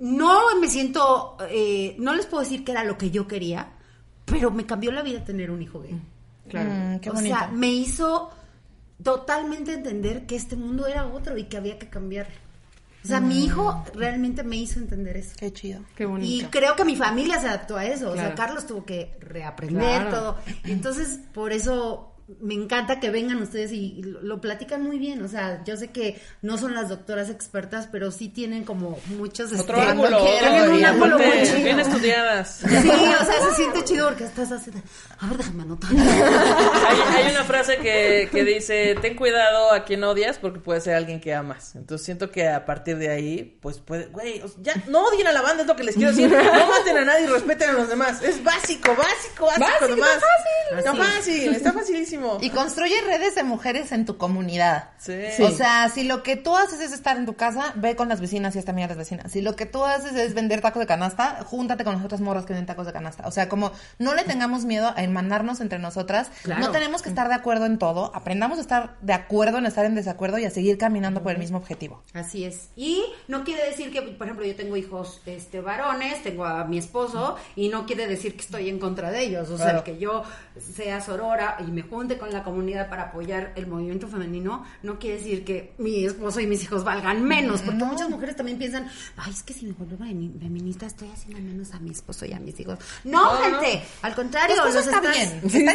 no 0.00 0.58
me 0.58 0.68
siento, 0.68 1.36
eh, 1.50 1.96
no 1.98 2.14
les 2.14 2.24
puedo 2.24 2.42
decir 2.42 2.64
que 2.64 2.72
era 2.72 2.82
lo 2.82 2.96
que 2.96 3.10
yo 3.10 3.28
quería, 3.28 3.72
pero 4.24 4.50
me 4.50 4.64
cambió 4.64 4.90
la 4.90 5.02
vida 5.02 5.22
tener 5.22 5.50
un 5.50 5.60
hijo 5.60 5.82
gay. 5.82 6.00
Claro. 6.48 6.70
Mm, 6.70 7.00
qué 7.00 7.10
o 7.10 7.12
bonito. 7.12 7.36
sea, 7.36 7.48
me 7.48 7.68
hizo 7.68 8.30
totalmente 9.02 9.74
entender 9.74 10.24
que 10.24 10.36
este 10.36 10.56
mundo 10.56 10.86
era 10.86 11.08
otro 11.08 11.36
y 11.36 11.44
que 11.44 11.58
había 11.58 11.78
que 11.78 11.90
cambiarlo. 11.90 12.32
O 13.02 13.06
sea, 13.06 13.20
mi 13.20 13.44
hijo 13.44 13.84
realmente 13.94 14.42
me 14.42 14.56
hizo 14.56 14.78
entender 14.78 15.16
eso. 15.16 15.34
Qué 15.38 15.52
chido. 15.52 15.80
Qué 15.96 16.04
bonito. 16.04 16.30
Y 16.30 16.48
creo 16.50 16.76
que 16.76 16.84
mi 16.84 16.96
familia 16.96 17.40
se 17.40 17.48
adaptó 17.48 17.76
a 17.76 17.86
eso. 17.86 18.10
O 18.10 18.14
sea. 18.14 18.34
Carlos 18.34 18.66
tuvo 18.66 18.84
que 18.84 19.16
reaprender 19.20 20.02
Claro. 20.02 20.10
todo. 20.10 20.36
Y 20.64 20.72
entonces, 20.72 21.18
por 21.32 21.52
eso 21.52 22.09
me 22.40 22.54
encanta 22.54 23.00
que 23.00 23.10
vengan 23.10 23.42
ustedes 23.42 23.72
y, 23.72 23.94
y 23.98 24.02
lo, 24.02 24.20
lo 24.22 24.40
platican 24.40 24.82
muy 24.82 24.98
bien. 24.98 25.22
O 25.22 25.28
sea, 25.28 25.62
yo 25.64 25.76
sé 25.76 25.88
que 25.88 26.20
no 26.42 26.58
son 26.58 26.74
las 26.74 26.88
doctoras 26.88 27.30
expertas, 27.30 27.88
pero 27.90 28.10
sí 28.10 28.28
tienen 28.28 28.64
como 28.64 28.98
muchos 29.06 29.52
Otro 29.52 29.76
este, 29.78 29.90
ángulo, 29.90 30.22
tienen 30.24 30.70
un 30.70 30.84
ángulo 30.84 31.16
muy 31.18 31.26
aparte, 31.26 31.46
chido. 31.46 31.64
bien 31.64 31.80
estudiadas. 31.80 32.56
Sí, 32.60 32.66
o 32.66 33.24
sea, 33.24 33.48
se 33.50 33.54
siente 33.56 33.84
chido 33.84 34.08
porque 34.08 34.24
estás 34.24 34.52
así 34.52 34.70
de, 34.70 34.80
a 35.18 35.26
ver, 35.26 35.36
déjame 35.38 35.62
anotar. 35.62 35.90
Hay, 35.92 37.24
hay 37.24 37.32
una 37.32 37.44
frase 37.44 37.78
que, 37.78 38.28
que 38.30 38.44
dice, 38.44 38.96
ten 39.00 39.16
cuidado 39.16 39.72
a 39.72 39.84
quien 39.84 40.02
odias 40.04 40.38
porque 40.38 40.60
puede 40.60 40.80
ser 40.80 40.94
alguien 40.94 41.20
que 41.20 41.34
amas. 41.34 41.74
Entonces 41.76 42.04
siento 42.04 42.30
que 42.30 42.48
a 42.48 42.64
partir 42.64 42.96
de 42.98 43.10
ahí, 43.10 43.58
pues 43.60 43.78
puede, 43.78 44.06
güey, 44.06 44.40
o 44.42 44.48
sea, 44.48 44.56
ya 44.62 44.74
no 44.88 45.04
odien 45.06 45.26
a 45.26 45.32
la 45.32 45.42
banda, 45.42 45.62
es 45.62 45.68
lo 45.68 45.76
que 45.76 45.84
les 45.84 45.94
quiero 45.96 46.10
decir. 46.10 46.30
No 46.30 46.66
maten 46.68 46.96
a 46.98 47.04
nadie 47.04 47.24
y 47.24 47.28
respeten 47.28 47.70
a 47.70 47.72
los 47.72 47.88
demás. 47.88 48.22
Es 48.22 48.42
básico, 48.42 48.94
básico, 48.94 49.46
básico, 49.46 49.60
Básico, 49.66 49.88
nomás. 49.96 50.14
está 50.14 50.78
Está 50.78 50.94
fácil, 50.94 51.54
está 51.54 51.72
facilísimo. 51.72 52.19
Y 52.40 52.50
construye 52.50 52.94
redes 53.02 53.34
de 53.34 53.42
mujeres 53.42 53.92
en 53.92 54.04
tu 54.06 54.16
comunidad. 54.16 54.90
Sí. 54.98 55.12
O 55.42 55.50
sea, 55.50 55.88
si 55.88 56.04
lo 56.04 56.22
que 56.22 56.36
tú 56.36 56.56
haces 56.56 56.80
es 56.80 56.92
estar 56.92 57.16
en 57.16 57.26
tu 57.26 57.34
casa, 57.34 57.72
ve 57.76 57.96
con 57.96 58.08
las 58.08 58.20
vecinas 58.20 58.54
y 58.54 58.58
esta 58.58 58.72
amiga 58.72 58.88
de 58.88 58.94
las 58.94 58.98
vecinas. 58.98 59.32
Si 59.32 59.40
lo 59.40 59.56
que 59.56 59.66
tú 59.66 59.84
haces 59.84 60.14
es 60.14 60.34
vender 60.34 60.60
tacos 60.60 60.80
de 60.80 60.86
canasta, 60.86 61.38
júntate 61.44 61.84
con 61.84 61.94
las 61.96 62.04
otras 62.04 62.20
morras 62.20 62.44
que 62.44 62.52
venden 62.52 62.66
tacos 62.66 62.86
de 62.86 62.92
canasta. 62.92 63.26
O 63.26 63.30
sea, 63.30 63.48
como 63.48 63.72
no 63.98 64.14
le 64.14 64.24
tengamos 64.24 64.64
miedo 64.64 64.92
a 64.96 65.02
mandarnos 65.08 65.60
entre 65.60 65.78
nosotras. 65.78 66.30
Claro. 66.42 66.60
No 66.60 66.70
tenemos 66.70 67.02
que 67.02 67.08
estar 67.08 67.28
de 67.28 67.34
acuerdo 67.34 67.66
en 67.66 67.78
todo. 67.78 68.12
Aprendamos 68.14 68.58
a 68.58 68.60
estar 68.60 68.96
de 69.00 69.12
acuerdo 69.12 69.58
en 69.58 69.66
estar 69.66 69.84
en 69.84 69.94
desacuerdo 69.94 70.38
y 70.38 70.44
a 70.44 70.50
seguir 70.50 70.78
caminando 70.78 71.22
por 71.22 71.32
el 71.32 71.38
mismo 71.38 71.58
objetivo. 71.58 72.02
Así 72.14 72.44
es. 72.44 72.68
Y 72.76 73.02
no 73.28 73.44
quiere 73.44 73.64
decir 73.66 73.90
que, 73.90 74.02
por 74.02 74.26
ejemplo, 74.26 74.44
yo 74.46 74.54
tengo 74.56 74.76
hijos 74.76 75.20
este 75.26 75.60
varones, 75.60 76.22
tengo 76.22 76.44
a 76.44 76.64
mi 76.64 76.78
esposo, 76.78 77.36
y 77.56 77.68
no 77.68 77.86
quiere 77.86 78.06
decir 78.06 78.34
que 78.34 78.42
estoy 78.42 78.68
en 78.68 78.78
contra 78.78 79.10
de 79.10 79.22
ellos. 79.22 79.48
O 79.50 79.56
sea, 79.56 79.66
Claro. 79.66 79.78
el 79.78 79.84
que 79.84 79.98
yo 79.98 80.22
sea 80.74 81.00
sorora 81.00 81.56
y 81.60 81.70
me 81.70 81.82
junte 81.82 82.09
con 82.18 82.32
la 82.32 82.42
comunidad 82.42 82.88
para 82.88 83.04
apoyar 83.04 83.52
el 83.56 83.66
movimiento 83.66 84.08
femenino, 84.08 84.64
no 84.82 84.98
quiere 84.98 85.18
decir 85.18 85.44
que 85.44 85.72
mi 85.78 86.04
esposo 86.04 86.40
y 86.40 86.46
mis 86.46 86.62
hijos 86.62 86.84
valgan 86.84 87.22
menos, 87.24 87.60
porque 87.62 87.84
muchas 87.84 88.08
mujeres 88.08 88.36
también 88.36 88.58
piensan, 88.58 88.88
ay, 89.16 89.32
es 89.32 89.42
que 89.42 89.52
si 89.54 89.66
me 89.66 89.72
vuelvo 89.72 89.96
femi- 90.04 90.38
feminista 90.40 90.86
estoy 90.86 91.08
haciendo 91.10 91.40
menos 91.42 91.72
a 91.74 91.78
mi 91.80 91.90
esposo 91.90 92.24
y 92.26 92.32
a 92.32 92.38
mis 92.40 92.58
hijos. 92.60 92.78
No, 93.04 93.30
gente, 93.38 93.82
al 94.02 94.14
contrario, 94.14 94.56
los 94.64 94.74
está 94.74 94.96
estás- 94.98 95.14
bien. 95.14 95.40
Está 95.50 95.72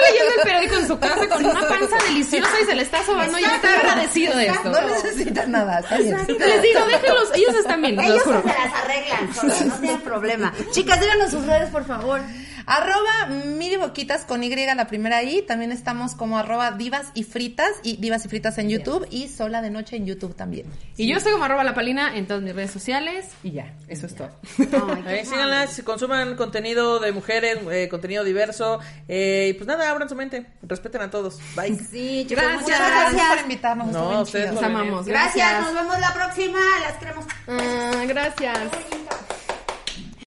leyendo 0.00 0.34
el 0.36 0.42
periódico 0.42 0.74
en 0.76 0.86
su 0.88 0.98
casa 0.98 1.28
con 1.28 1.44
una 1.44 1.60
panza 1.68 1.96
deliciosa 2.08 2.48
y 2.62 2.64
se 2.66 2.74
le 2.74 2.82
está 2.82 3.04
sobando 3.04 3.38
y 3.38 3.44
está 3.44 3.74
agradecido 3.78 4.36
de 4.36 4.46
esto. 4.46 4.70
No 4.70 4.80
necesita 4.88 5.46
nada. 5.46 5.80
Está 5.80 5.98
bien. 5.98 6.16
Les 6.26 6.62
digo, 6.62 6.86
déjenlos, 6.86 7.30
ellos 7.34 7.54
están 7.56 7.82
bien, 7.82 7.96
los 7.96 8.04
Ellos 8.06 8.22
se 8.22 8.30
las 8.32 8.72
arreglan 8.74 9.34
solos, 9.34 9.64
no 9.66 9.74
tienen 9.80 10.00
problema. 10.00 10.52
Chicas, 10.72 11.00
díganos 11.00 11.30
sus 11.30 11.44
redes, 11.46 11.70
por 11.70 11.84
favor. 11.84 12.20
Arroba 12.66 13.26
Miri 13.46 13.76
Boquitas 13.76 14.24
con 14.24 14.42
Y 14.42 14.54
la 14.54 14.86
primera 14.86 15.22
I. 15.22 15.42
También 15.42 15.72
estamos 15.72 16.14
como 16.14 16.38
arroba 16.38 16.72
divas 16.72 17.08
y 17.14 17.24
fritas 17.24 17.70
y 17.82 17.96
divas 17.96 18.24
y 18.24 18.28
fritas 18.28 18.58
en 18.58 18.68
YouTube 18.68 19.06
y 19.10 19.28
sola 19.28 19.62
de 19.62 19.70
noche 19.70 19.96
en 19.96 20.06
YouTube 20.06 20.34
también. 20.34 20.66
Y 20.96 21.06
yo 21.08 21.16
estoy 21.16 21.32
como 21.32 21.44
arroba 21.44 21.64
la 21.64 21.74
palina 21.74 22.16
en 22.16 22.26
todas 22.26 22.42
mis 22.42 22.54
redes 22.54 22.70
sociales 22.70 23.26
y 23.42 23.52
ya, 23.52 23.74
eso 23.88 24.06
es 24.06 24.14
todo. 24.14 24.30
Ahí 25.06 25.24
síganlas, 25.26 25.82
consuman 25.82 26.36
contenido 26.36 27.00
de 27.00 27.12
mujeres, 27.12 27.58
eh, 27.70 27.88
contenido 27.88 28.24
diverso. 28.24 28.80
eh, 29.08 29.48
y 29.50 29.52
pues 29.54 29.66
nada, 29.66 29.90
abran 29.90 30.08
su 30.08 30.14
mente. 30.14 30.46
Respeten 30.62 31.02
a 31.02 31.10
todos. 31.10 31.38
Bye. 31.56 31.76
Sí, 31.76 32.24
chicas, 32.28 32.44
Gracias. 32.44 32.62
muchas 32.62 32.78
Gracias 32.78 33.28
por 33.28 33.38
invitarnos. 33.40 33.86
No, 33.88 33.92
estuvo 33.92 34.08
bien 34.08 34.20
ustedes 34.22 34.44
chido. 34.50 34.54
Los 34.54 34.62
amamos. 34.64 35.06
Gracias, 35.06 35.62
nos 35.62 35.74
vemos 35.74 36.00
la 36.00 36.14
próxima. 36.14 36.58
Las 36.82 36.96
queremos. 36.98 37.24
Ah, 37.48 38.04
gracias. 38.06 39.43